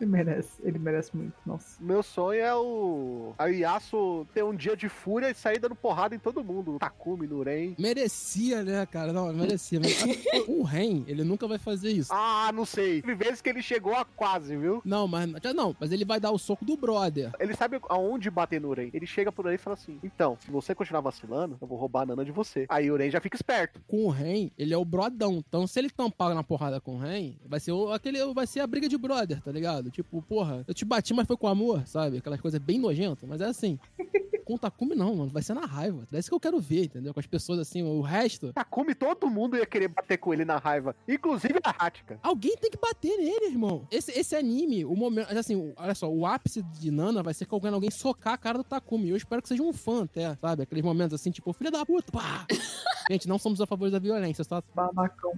Ele 0.00 0.10
merece, 0.10 0.50
ele 0.62 0.78
merece 0.78 1.16
muito, 1.16 1.34
nossa. 1.46 1.82
Meu 1.82 2.02
sonho 2.02 2.40
é 2.40 2.54
o. 2.54 3.32
A 3.38 3.46
Yasuo 3.46 4.26
ter 4.34 4.44
um 4.44 4.54
dia 4.54 4.76
de 4.76 4.88
fúria 4.88 5.30
e 5.30 5.34
sair 5.34 5.58
dando 5.58 5.74
porrada 5.74 6.14
em 6.14 6.18
todo 6.18 6.44
mundo. 6.44 6.72
No 6.72 6.78
Takumi, 6.78 7.26
no 7.26 7.42
Ren. 7.42 7.74
Merecia, 7.78 8.62
né, 8.62 8.84
cara? 8.86 9.12
Não, 9.12 9.32
merecia. 9.32 9.80
Mas, 9.80 9.96
o 10.48 10.62
Ren, 10.62 11.04
ele 11.06 11.24
nunca 11.24 11.46
vai 11.48 11.58
fazer 11.58 11.90
isso. 11.90 12.12
Ah, 12.12 12.50
não 12.54 12.64
sei. 12.64 13.00
Teve 13.02 13.14
vezes 13.14 13.40
que 13.40 13.48
ele 13.48 13.62
chegou 13.62 13.94
a 13.94 14.04
quase, 14.04 14.56
viu? 14.56 14.82
Não, 14.84 15.08
mas 15.08 15.30
não, 15.54 15.74
mas 15.80 15.92
ele 15.92 16.04
vai 16.04 16.20
dar 16.20 16.30
o 16.30 16.38
soco 16.38 16.64
do 16.64 16.76
brother. 16.76 17.32
Ele 17.40 17.54
sabe 17.54 17.80
aonde 17.88 18.30
bater 18.30 18.60
no 18.60 18.72
Ren. 18.72 18.90
Ele 18.92 19.06
chega 19.06 19.32
por 19.32 19.46
aí 19.48 19.54
e 19.54 19.58
fala 19.58 19.74
assim: 19.74 19.98
Então, 20.02 20.36
se 20.40 20.50
você 20.50 20.74
continuar 20.74 21.00
vacilando, 21.00 21.56
eu 21.60 21.66
vou 21.66 21.78
roubar 21.78 22.02
a 22.02 22.06
Nana 22.06 22.24
de 22.24 22.32
você. 22.32 22.66
Aí 22.68 22.90
o 22.90 22.96
Ren 22.96 23.10
já 23.10 23.20
fica 23.20 23.36
esperto. 23.36 23.80
Com 23.86 24.04
o 24.04 24.10
Ren, 24.10 24.50
ele 24.58 24.74
é 24.74 24.76
o 24.76 24.84
brodão. 24.84 25.42
Então, 25.48 25.66
se 25.66 25.78
ele 25.78 25.90
tampar 25.90 26.34
na 26.34 26.42
porrada 26.44 26.80
com 26.80 26.96
o 26.96 26.98
Ren, 26.98 27.34
vai 27.46 27.60
ser 27.60 27.72
o- 27.72 27.92
aquele, 27.92 28.24
vai 28.34 28.46
ser 28.46 28.60
a 28.60 28.66
briga 28.66 28.88
de 28.88 28.98
brother, 28.98 29.40
tá 29.42 29.50
ligado? 29.50 29.85
Tipo, 29.90 30.22
porra, 30.22 30.64
eu 30.66 30.74
te 30.74 30.84
bati, 30.84 31.14
mas 31.14 31.26
foi 31.26 31.36
com 31.36 31.46
amor, 31.46 31.86
sabe? 31.86 32.18
Aquelas 32.18 32.40
coisas 32.40 32.60
bem 32.60 32.78
nojentas, 32.78 33.28
mas 33.28 33.40
é 33.40 33.46
assim. 33.46 33.78
Com 34.46 34.54
o 34.54 34.58
Takumi 34.58 34.94
não, 34.94 35.12
mano. 35.12 35.30
Vai 35.32 35.42
ser 35.42 35.54
na 35.54 35.66
raiva. 35.66 36.06
É 36.12 36.18
isso 36.20 36.28
que 36.28 36.34
eu 36.34 36.38
quero 36.38 36.60
ver, 36.60 36.84
entendeu? 36.84 37.12
Com 37.12 37.18
as 37.18 37.26
pessoas 37.26 37.58
assim, 37.58 37.82
o 37.82 38.00
resto. 38.00 38.52
Takumi, 38.52 38.94
todo 38.94 39.28
mundo 39.28 39.56
ia 39.56 39.66
querer 39.66 39.88
bater 39.88 40.18
com 40.18 40.32
ele 40.32 40.44
na 40.44 40.56
raiva. 40.56 40.94
Inclusive 41.08 41.58
a 41.64 41.70
Hatka. 41.70 42.20
Alguém 42.22 42.56
tem 42.56 42.70
que 42.70 42.78
bater 42.78 43.16
nele, 43.16 43.46
irmão. 43.46 43.88
Esse, 43.90 44.16
esse 44.16 44.36
anime, 44.36 44.84
o 44.84 44.94
momento. 44.94 45.36
Assim, 45.36 45.74
olha 45.76 45.96
só, 45.96 46.08
o 46.08 46.24
ápice 46.24 46.62
de 46.62 46.92
Nana 46.92 47.24
vai 47.24 47.34
ser 47.34 47.46
quando 47.46 47.74
alguém 47.74 47.90
socar 47.90 48.34
a 48.34 48.38
cara 48.38 48.58
do 48.58 48.62
Takumi. 48.62 49.08
Eu 49.08 49.16
espero 49.16 49.42
que 49.42 49.48
seja 49.48 49.64
um 49.64 49.72
fã 49.72 50.04
até, 50.04 50.36
sabe? 50.36 50.62
Aqueles 50.62 50.84
momentos 50.84 51.20
assim, 51.20 51.32
tipo, 51.32 51.52
filha 51.52 51.72
da 51.72 51.84
puta, 51.84 52.12
pá! 52.12 52.46
Gente, 53.10 53.28
não 53.28 53.38
somos 53.38 53.60
a 53.60 53.66
favor 53.66 53.88
da 53.88 54.00
violência, 54.00 54.44
tá? 54.44 54.62
Babacão. 54.74 55.32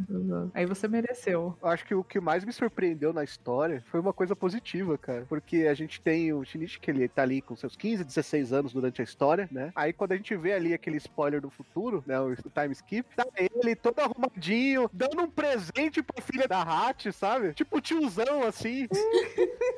Aí 0.55 0.64
você 0.64 0.88
mereceu. 0.88 1.57
Eu 1.62 1.68
acho 1.68 1.84
que 1.84 1.94
o 1.94 2.03
que 2.03 2.18
mais 2.18 2.42
me 2.42 2.53
surpreendeu 2.53 3.12
na 3.12 3.22
história 3.22 3.84
foi 3.90 4.01
uma 4.01 4.12
coisa 4.12 4.34
positiva, 4.39 4.97
cara. 4.97 5.26
Porque 5.28 5.66
a 5.66 5.74
gente 5.74 6.01
tem 6.01 6.32
o 6.32 6.45
Shinichi, 6.45 6.78
que 6.78 6.91
ele 6.91 7.09
tá 7.09 7.22
ali 7.22 7.43
com 7.43 7.57
seus 7.57 7.76
15, 7.76 8.05
16 8.05 8.53
anos 8.53 8.72
durante 8.72 9.01
a 9.01 9.05
história, 9.05 9.49
né? 9.51 9.72
Aí 9.74 9.93
quando 9.93 10.12
a 10.12 10.16
gente 10.16 10.34
vê 10.36 10.53
ali 10.53 10.72
aquele 10.72 10.97
spoiler 10.97 11.41
do 11.41 11.51
futuro, 11.51 12.03
né? 12.07 12.18
O 12.20 12.34
time 12.34 12.72
skip, 12.72 13.14
tá 13.14 13.26
ele 13.36 13.74
todo 13.74 13.99
arrumadinho, 14.01 14.89
dando 14.93 15.22
um 15.22 15.30
presente 15.30 16.03
pra 16.03 16.22
filha 16.22 16.49
da 16.49 16.62
Hat, 16.62 17.12
sabe? 17.12 17.53
Tipo 17.55 17.80
tiozão, 17.80 18.43
assim. 18.45 18.86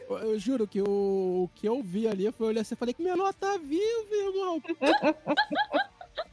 Eu, 0.08 0.18
eu 0.30 0.38
juro 0.38 0.66
que 0.66 0.80
o, 0.80 1.44
o 1.44 1.50
que 1.54 1.66
eu 1.66 1.82
vi 1.82 2.06
ali 2.06 2.30
foi 2.32 2.48
olhar 2.48 2.60
assim 2.60 2.74
e 2.74 2.78
falei 2.78 2.94
que 2.94 3.02
menor 3.02 3.32
tá 3.34 3.56
vivo, 3.56 4.08
irmão. 4.12 4.62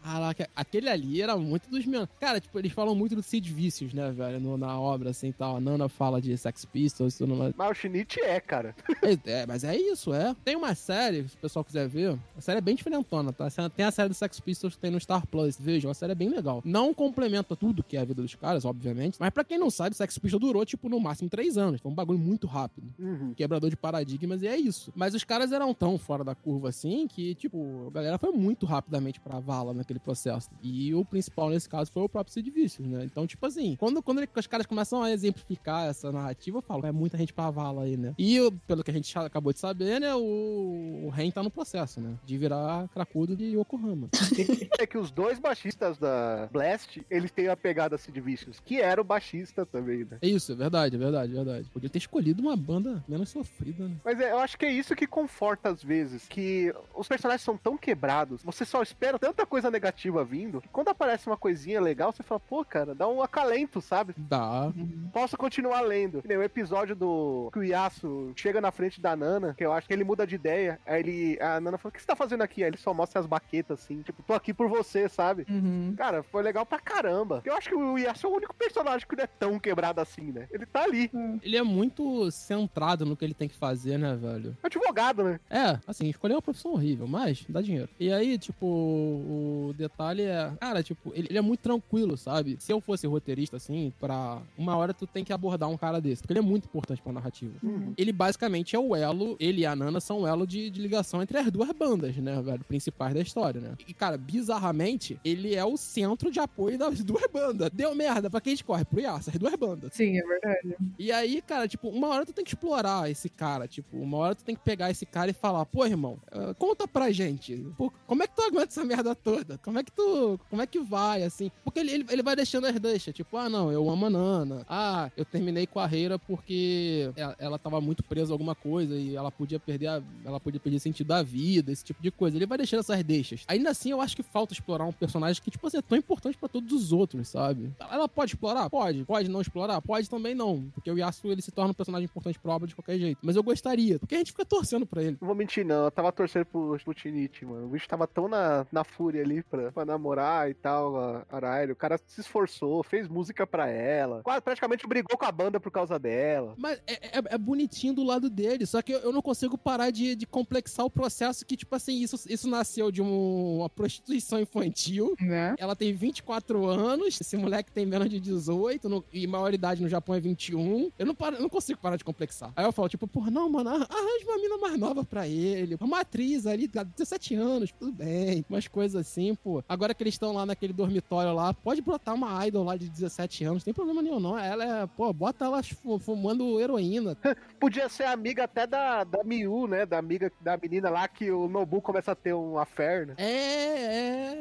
Caraca, 0.07 0.49
aquele 0.55 0.89
ali 0.89 1.21
era 1.21 1.35
muito 1.35 1.69
dos 1.69 1.85
meus. 1.85 2.07
Cara, 2.19 2.39
tipo, 2.39 2.57
eles 2.57 2.71
falam 2.71 2.95
muito 2.95 3.13
do 3.15 3.21
Sid 3.21 3.51
Vicious, 3.53 3.93
né, 3.93 4.09
velho? 4.11 4.39
no- 4.39 4.57
na 4.57 4.79
obra, 4.79 5.09
assim 5.09 5.31
tal. 5.33 5.57
A 5.57 5.59
Nana 5.59 5.89
fala 5.89 6.21
de 6.21 6.35
Sex 6.37 6.63
Pistols, 6.65 7.17
tudo 7.17 7.35
mais. 7.35 7.53
Mas 7.57 7.71
o 7.71 7.73
Shinichi 7.73 8.21
é, 8.21 8.39
cara. 8.39 8.73
É, 9.25 9.31
é, 9.41 9.45
mas 9.45 9.63
é 9.63 9.75
isso, 9.75 10.13
é. 10.13 10.35
Tem 10.43 10.55
uma 10.55 10.73
série, 10.75 11.27
se 11.27 11.35
o 11.35 11.39
pessoal 11.39 11.63
quiser 11.63 11.87
ver, 11.87 12.17
a 12.37 12.41
série 12.41 12.57
é 12.57 12.61
bem 12.61 12.75
diferentona, 12.75 13.31
tá? 13.33 13.47
Tem 13.75 13.85
a 13.85 13.91
série 13.91 14.09
do 14.09 14.15
Sex 14.15 14.39
Pistols 14.39 14.75
que 14.75 14.81
tem 14.81 14.91
no 14.91 14.99
Star 14.99 15.25
Plus, 15.27 15.57
vejam, 15.59 15.89
a 15.91 15.93
série 15.93 16.11
é 16.11 16.15
bem 16.15 16.29
legal. 16.29 16.61
Não 16.65 16.93
complementa 16.93 17.55
tudo 17.55 17.83
que 17.83 17.95
é 17.97 18.01
a 18.01 18.05
vida 18.05 18.21
dos 18.21 18.35
caras, 18.35 18.65
obviamente, 18.65 19.17
mas 19.19 19.29
pra 19.29 19.43
quem 19.43 19.57
não 19.57 19.69
sabe, 19.69 19.95
Sex 19.95 20.17
Pistols 20.17 20.41
durou, 20.41 20.65
tipo, 20.65 20.89
no 20.89 20.99
máximo 20.99 21.29
três 21.29 21.57
anos. 21.57 21.79
Foi 21.81 21.91
um 21.91 21.95
bagulho 21.95 22.19
muito 22.19 22.47
rápido. 22.47 22.87
Uhum. 22.99 23.33
Quebrador 23.33 23.69
de 23.69 23.75
paradigmas 23.77 24.41
e 24.41 24.47
é 24.47 24.57
isso. 24.57 24.91
Mas 24.95 25.13
os 25.13 25.23
caras 25.23 25.51
eram 25.51 25.73
tão 25.73 25.97
fora 25.97 26.23
da 26.23 26.35
curva 26.35 26.69
assim 26.69 27.07
que, 27.07 27.35
tipo, 27.35 27.87
a 27.87 27.91
galera 27.91 28.17
foi 28.17 28.31
muito 28.31 28.65
rapidamente 28.65 29.19
pra 29.19 29.39
vala 29.39 29.73
naquele 29.73 29.96
processo. 29.99 30.49
E 30.61 30.93
o 30.93 31.03
principal 31.05 31.49
nesse 31.49 31.67
caso 31.69 31.91
foi 31.91 32.03
o 32.03 32.09
próprio 32.09 32.33
Sid 32.33 32.49
Vicious, 32.51 32.87
né? 32.87 33.03
Então, 33.05 33.25
tipo 33.27 33.45
assim, 33.45 33.75
quando, 33.79 34.01
quando 34.01 34.19
ele- 34.19 34.29
os 34.35 34.47
caras 34.47 34.65
começam 34.65 35.01
a 35.01 35.11
exemplificar 35.11 35.87
essa 35.87 36.11
narrativa, 36.11 36.57
eu 36.57 36.61
falo, 36.61 36.85
é 36.85 36.91
muita 36.91 37.17
gente 37.17 37.33
pra 37.33 37.49
vala 37.49 37.83
aí, 37.83 37.97
né? 37.97 38.13
E 38.17 38.37
pelo 38.67 38.83
que 38.83 38.91
a 38.91 38.93
gente 38.93 39.17
acabou 39.17 39.51
de 39.53 39.59
saber, 39.59 39.99
né, 39.99 40.13
o, 40.15 41.05
o 41.05 41.09
Ren 41.09 41.31
tá 41.31 41.41
no 41.43 41.49
processo, 41.51 41.99
né? 42.01 42.15
De 42.25 42.37
virar 42.37 42.87
cracudo 42.89 43.35
de 43.35 43.45
Yokohama. 43.57 44.09
É 44.79 44.85
que 44.85 44.97
os 44.97 45.09
dois 45.11 45.39
baixistas 45.39 45.97
da 45.97 46.47
Blast, 46.51 47.01
eles 47.09 47.31
têm 47.31 47.47
a 47.47 47.57
pegada 47.57 47.97
Sid 47.97 48.19
Vicious, 48.21 48.59
que 48.63 48.79
era 48.79 49.01
o 49.01 49.03
baixista 49.03 49.65
também, 49.65 50.05
né? 50.05 50.17
É 50.21 50.27
isso, 50.27 50.51
é 50.51 50.55
verdade, 50.55 50.95
é 50.95 50.99
verdade, 50.99 51.31
é 51.31 51.35
verdade. 51.35 51.69
Podia 51.69 51.89
ter 51.89 51.97
escolhido 51.97 52.41
uma 52.43 52.55
banda 52.55 53.03
menos 53.07 53.29
sofrida, 53.29 53.87
né? 53.87 53.95
Mas 54.05 54.19
é, 54.19 54.31
eu 54.31 54.37
acho 54.39 54.57
que 54.57 54.65
é 54.65 54.71
isso 54.71 54.95
que 54.95 55.07
conforta 55.07 55.69
às 55.69 55.83
vezes, 55.83 56.27
que 56.27 56.73
os 56.95 57.07
personagens 57.07 57.41
são 57.41 57.57
tão 57.57 57.75
quebrados, 57.77 58.43
você 58.43 58.65
só 58.65 58.81
espera 58.83 59.17
tanta 59.17 59.45
coisa 59.45 59.71
negativa 59.71 59.86
expectativa 59.87 60.23
vindo, 60.23 60.61
que 60.61 60.67
quando 60.69 60.89
aparece 60.89 61.27
uma 61.27 61.37
coisinha 61.37 61.79
legal, 61.81 62.11
você 62.11 62.23
fala, 62.23 62.39
pô, 62.39 62.63
cara, 62.63 62.93
dá 62.93 63.07
um 63.07 63.21
acalento, 63.21 63.81
sabe? 63.81 64.13
Dá. 64.17 64.71
Posso 65.13 65.37
continuar 65.37 65.81
lendo. 65.81 66.23
O 66.27 66.43
episódio 66.43 66.95
do 66.95 67.49
que 67.51 67.59
o 67.59 67.63
Yasuo 67.63 68.33
chega 68.35 68.61
na 68.61 68.71
frente 68.71 69.01
da 69.01 69.15
Nana, 69.15 69.53
que 69.57 69.65
eu 69.65 69.71
acho 69.73 69.87
que 69.87 69.93
ele 69.93 70.03
muda 70.03 70.27
de 70.27 70.35
ideia. 70.35 70.79
Aí 70.85 70.99
ele, 70.99 71.39
a 71.41 71.59
Nana 71.59 71.77
fala: 71.77 71.89
O 71.89 71.93
que 71.93 72.01
você 72.01 72.07
tá 72.07 72.15
fazendo 72.15 72.41
aqui? 72.41 72.63
Aí 72.63 72.69
ele 72.69 72.77
só 72.77 72.93
mostra 72.93 73.19
as 73.19 73.25
baquetas 73.25 73.79
assim, 73.79 74.01
tipo, 74.01 74.21
tô 74.23 74.33
aqui 74.33 74.53
por 74.53 74.67
você, 74.67 75.07
sabe? 75.09 75.45
Uhum. 75.49 75.93
Cara, 75.97 76.23
foi 76.23 76.43
legal 76.43 76.65
pra 76.65 76.79
caramba. 76.79 77.41
Eu 77.45 77.55
acho 77.55 77.69
que 77.69 77.75
o 77.75 77.97
Yasuo 77.97 78.29
é 78.29 78.33
o 78.33 78.37
único 78.37 78.55
personagem 78.55 79.07
que 79.07 79.15
não 79.15 79.23
é 79.23 79.27
tão 79.27 79.59
quebrado 79.59 80.01
assim, 80.01 80.31
né? 80.31 80.47
Ele 80.51 80.65
tá 80.65 80.83
ali. 80.83 81.09
Ele 81.41 81.57
é 81.57 81.63
muito 81.63 82.29
centrado 82.31 83.05
no 83.05 83.15
que 83.15 83.25
ele 83.25 83.33
tem 83.33 83.47
que 83.47 83.55
fazer, 83.55 83.97
né, 83.97 84.15
velho? 84.15 84.55
Advogado, 84.61 85.23
né? 85.23 85.39
É, 85.49 85.79
assim, 85.87 86.09
escolher 86.09 86.33
uma 86.33 86.41
profissão 86.41 86.73
horrível, 86.73 87.07
mas 87.07 87.45
dá 87.47 87.61
dinheiro. 87.61 87.89
E 87.99 88.11
aí, 88.11 88.37
tipo, 88.37 88.65
o 88.65 89.66
detalhe 89.73 90.23
é, 90.23 90.51
cara, 90.59 90.83
tipo, 90.83 91.11
ele, 91.13 91.27
ele 91.29 91.37
é 91.37 91.41
muito 91.41 91.61
tranquilo, 91.61 92.17
sabe? 92.17 92.57
Se 92.59 92.71
eu 92.71 92.81
fosse 92.81 93.07
roteirista, 93.07 93.57
assim, 93.57 93.93
pra 93.99 94.41
uma 94.57 94.75
hora 94.75 94.93
tu 94.93 95.05
tem 95.05 95.23
que 95.23 95.33
abordar 95.33 95.69
um 95.69 95.77
cara 95.77 95.99
desse, 95.99 96.21
porque 96.21 96.33
ele 96.33 96.39
é 96.39 96.43
muito 96.43 96.65
importante 96.65 97.01
pra 97.01 97.11
narrativa. 97.11 97.53
Ele 97.97 98.11
basicamente 98.11 98.75
é 98.75 98.79
o 98.79 98.95
elo, 98.95 99.35
ele 99.39 99.61
e 99.61 99.65
a 99.65 99.75
Nana 99.75 99.99
são 99.99 100.21
o 100.21 100.27
elo 100.27 100.45
de, 100.45 100.69
de 100.69 100.81
ligação 100.81 101.21
entre 101.21 101.37
as 101.37 101.51
duas 101.51 101.71
bandas, 101.71 102.15
né, 102.17 102.41
velho? 102.41 102.63
Principais 102.63 103.13
da 103.13 103.21
história, 103.21 103.59
né? 103.61 103.75
E, 103.87 103.93
cara, 103.93 104.17
bizarramente, 104.17 105.19
ele 105.23 105.55
é 105.55 105.63
o 105.63 105.77
centro 105.77 106.31
de 106.31 106.39
apoio 106.39 106.77
das 106.77 107.03
duas 107.03 107.23
bandas. 107.31 107.69
Deu 107.71 107.93
merda, 107.95 108.29
pra 108.29 108.41
quem 108.41 108.53
a 108.53 108.55
gente 108.55 108.65
corre? 108.65 108.85
Pro 108.85 108.99
Yasa, 108.99 109.31
as 109.31 109.37
duas 109.37 109.55
bandas. 109.55 109.91
Sim, 109.93 110.17
é 110.17 110.23
verdade. 110.23 110.75
E 110.97 111.11
aí, 111.11 111.41
cara, 111.41 111.67
tipo, 111.67 111.89
uma 111.89 112.07
hora 112.07 112.25
tu 112.25 112.33
tem 112.33 112.43
que 112.43 112.51
explorar 112.51 113.09
esse 113.09 113.29
cara, 113.29 113.67
tipo, 113.67 113.97
uma 113.97 114.17
hora 114.17 114.35
tu 114.35 114.43
tem 114.43 114.55
que 114.55 114.61
pegar 114.61 114.89
esse 114.91 115.05
cara 115.05 115.31
e 115.31 115.33
falar, 115.33 115.65
pô, 115.65 115.85
irmão, 115.85 116.19
eh, 116.31 116.53
conta 116.57 116.87
pra 116.87 117.11
gente, 117.11 117.55
pô, 117.77 117.91
como 118.05 118.23
é 118.23 118.27
que 118.27 118.35
tu 118.35 118.41
aguenta 118.41 118.67
essa 118.67 118.85
merda 118.85 119.15
toda? 119.15 119.56
Como 119.63 119.79
é 119.79 119.83
que 119.83 119.91
tu, 119.91 120.39
como 120.49 120.61
é 120.61 120.67
que 120.67 120.79
vai, 120.79 121.23
assim? 121.23 121.51
Porque 121.63 121.79
ele, 121.79 121.91
ele, 121.91 122.05
ele 122.09 122.23
vai 122.23 122.35
deixando 122.35 122.67
as 122.67 122.79
deixas, 122.79 123.13
tipo, 123.13 123.37
ah, 123.37 123.49
não, 123.49 123.71
eu 123.71 123.89
amo 123.89 124.05
a 124.05 124.09
Nana, 124.09 124.65
ah, 124.69 125.09
eu 125.15 125.25
terminei 125.25 125.67
com 125.67 125.79
a 125.79 125.85
Reira 125.85 126.17
porque 126.19 127.11
ela, 127.15 127.35
ela 127.39 127.59
tava 127.59 127.79
muito 127.81 128.03
presa 128.03 128.33
a 128.33 128.35
alguma 128.35 128.55
coisa 128.55 128.95
e 128.95 129.15
ela 129.15 129.31
podia 129.31 129.59
perder 129.59 129.87
a, 129.87 130.03
ela 130.25 130.39
podia 130.39 130.59
perder 130.59 130.79
sentido 130.79 131.07
da 131.07 131.23
vida, 131.23 131.71
esse 131.71 131.83
tipo 131.83 132.01
de 132.01 132.11
coisa. 132.11 132.37
Ele 132.37 132.45
vai 132.45 132.57
deixando 132.57 132.79
essas 132.79 133.03
deixas. 133.03 133.43
Ainda 133.47 133.69
assim, 133.69 133.91
eu 133.91 134.01
acho 134.01 134.15
que 134.15 134.23
falta 134.23 134.53
explorar 134.53 134.85
um 134.85 134.91
personagem 134.91 135.41
que, 135.41 135.51
tipo 135.51 135.65
assim, 135.67 135.77
é 135.77 135.81
tão 135.81 135.97
importante 135.97 136.37
pra 136.37 136.49
todos 136.49 136.71
os 136.73 136.91
outros, 136.91 137.27
sabe? 137.27 137.71
Ela 137.79 138.07
pode 138.07 138.31
explorar? 138.33 138.69
Pode. 138.69 139.03
Pode 139.05 139.29
não 139.29 139.41
explorar? 139.41 139.81
Pode 139.81 140.09
também 140.09 140.33
não. 140.33 140.69
Porque 140.73 140.91
o 140.91 140.97
Yasuo, 140.97 141.31
ele 141.31 141.41
se 141.41 141.51
torna 141.51 141.71
um 141.71 141.73
personagem 141.73 142.05
importante 142.05 142.39
pro 142.39 142.51
obra 142.51 142.67
de 142.67 142.75
qualquer 142.75 142.97
jeito. 142.97 143.19
Mas 143.21 143.35
eu 143.35 143.43
gostaria, 143.43 143.99
porque 143.99 144.15
a 144.15 144.17
gente 144.17 144.31
fica 144.31 144.45
torcendo 144.45 144.85
pra 144.85 145.03
ele. 145.03 145.17
Não 145.19 145.27
vou 145.27 145.35
mentir, 145.35 145.65
não. 145.65 145.85
Eu 145.85 145.91
tava 145.91 146.11
torcendo 146.11 146.45
pro, 146.45 146.77
Tinichi, 146.93 147.45
mano. 147.45 147.67
O 147.67 147.69
bicho 147.69 147.87
tava 147.87 148.07
tão 148.07 148.27
na, 148.27 148.65
na 148.71 148.83
fúria 148.83 149.21
ali 149.21 149.43
pra, 149.49 149.71
pra 149.71 149.85
namorar 149.85 150.49
e 150.49 150.53
tal, 150.53 150.95
a 150.97 151.25
Araira. 151.29 151.71
O 151.73 151.75
cara 151.75 151.97
se 152.05 152.21
esforçou, 152.21 152.83
fez 152.83 153.07
música 153.07 153.45
pra 153.47 153.67
ela. 153.69 154.21
Quase 154.23 154.41
praticamente 154.41 154.87
brigou 154.87 155.17
com 155.17 155.25
a 155.25 155.31
banda 155.31 155.59
por 155.59 155.71
causa 155.71 155.97
dela. 155.99 156.53
Mas 156.57 156.79
é, 156.87 156.93
é- 157.17 157.23
é 157.29 157.37
bonitinho 157.37 157.93
do 157.93 158.03
lado 158.03 158.29
dele, 158.29 158.65
só 158.65 158.81
que 158.81 158.93
eu, 158.93 158.99
eu 158.99 159.11
não 159.11 159.21
consigo 159.21 159.57
parar 159.57 159.89
de, 159.91 160.15
de 160.15 160.25
complexar 160.25 160.85
o 160.85 160.89
processo 160.89 161.45
que, 161.45 161.55
tipo 161.57 161.75
assim, 161.75 162.01
isso, 162.01 162.15
isso 162.29 162.49
nasceu 162.49 162.91
de 162.91 163.01
um- 163.01 163.57
uma 163.57 163.69
prostituição 163.69 164.39
infantil. 164.39 165.15
Né? 165.19 165.55
Ela 165.57 165.75
tem 165.75 165.93
24 165.93 166.65
anos, 166.65 167.19
esse 167.19 167.37
moleque 167.37 167.71
tem 167.71 167.85
menos 167.85 168.09
de 168.09 168.19
18, 168.19 168.89
no- 168.89 169.03
e 169.11 169.25
maioridade 169.27 169.81
no 169.81 169.89
Japão 169.89 170.15
é 170.15 170.19
21. 170.19 170.91
Eu 170.97 171.05
não, 171.05 171.15
paro, 171.15 171.35
eu 171.37 171.41
não 171.41 171.49
consigo 171.49 171.79
parar 171.79 171.95
de 171.95 172.03
complexar. 172.03 172.51
Aí 172.55 172.65
eu 172.65 172.71
falo, 172.71 172.89
tipo, 172.89 173.07
porra, 173.07 173.31
não, 173.31 173.49
mano, 173.49 173.69
arran- 173.69 173.87
arranja 173.89 174.25
uma 174.25 174.37
mina 174.37 174.57
mais 174.57 174.77
nova 174.79 175.03
pra 175.03 175.27
ele. 175.27 175.77
Uma 175.79 176.01
atriz 176.01 176.45
ali, 176.45 176.67
tá, 176.67 176.83
17 176.83 177.35
anos, 177.35 177.71
tudo 177.71 177.91
bem. 177.91 178.45
Umas 178.49 178.67
coisas 178.67 178.99
assim, 179.07 179.36
pô. 179.37 179.63
Agora 179.67 179.93
que 179.93 180.03
eles 180.03 180.15
estão 180.15 180.33
lá 180.33 180.45
naquele 180.45 180.73
dormitório 180.73 181.33
lá, 181.33 181.53
pode 181.53 181.81
botar 181.81 182.13
uma 182.13 182.45
idol 182.47 182.63
lá 182.63 182.75
de 182.75 182.89
17 182.89 183.43
anos, 183.45 183.61
não 183.61 183.65
tem 183.65 183.73
problema 183.73 184.01
nenhum, 184.01 184.19
não. 184.19 184.37
Ela 184.37 184.81
é, 184.83 184.87
pô, 184.87 185.11
bota 185.13 185.45
ela 185.45 185.61
fu- 185.63 185.99
fumando 185.99 186.59
heroína. 186.59 187.15
Podia 187.59 187.89
ser 187.89 188.03
amiga 188.05 188.43
até 188.43 188.67
da, 188.67 189.03
da 189.03 189.23
Miu, 189.23 189.67
né? 189.67 189.85
Da 189.85 189.97
amiga 189.97 190.31
da 190.41 190.57
menina 190.57 190.89
lá 190.89 191.07
que 191.07 191.31
o 191.31 191.47
Nobu 191.47 191.81
começa 191.81 192.11
a 192.11 192.15
ter 192.15 192.33
um 192.33 192.57
affair, 192.57 193.07
né? 193.07 193.15
É, 193.17 193.77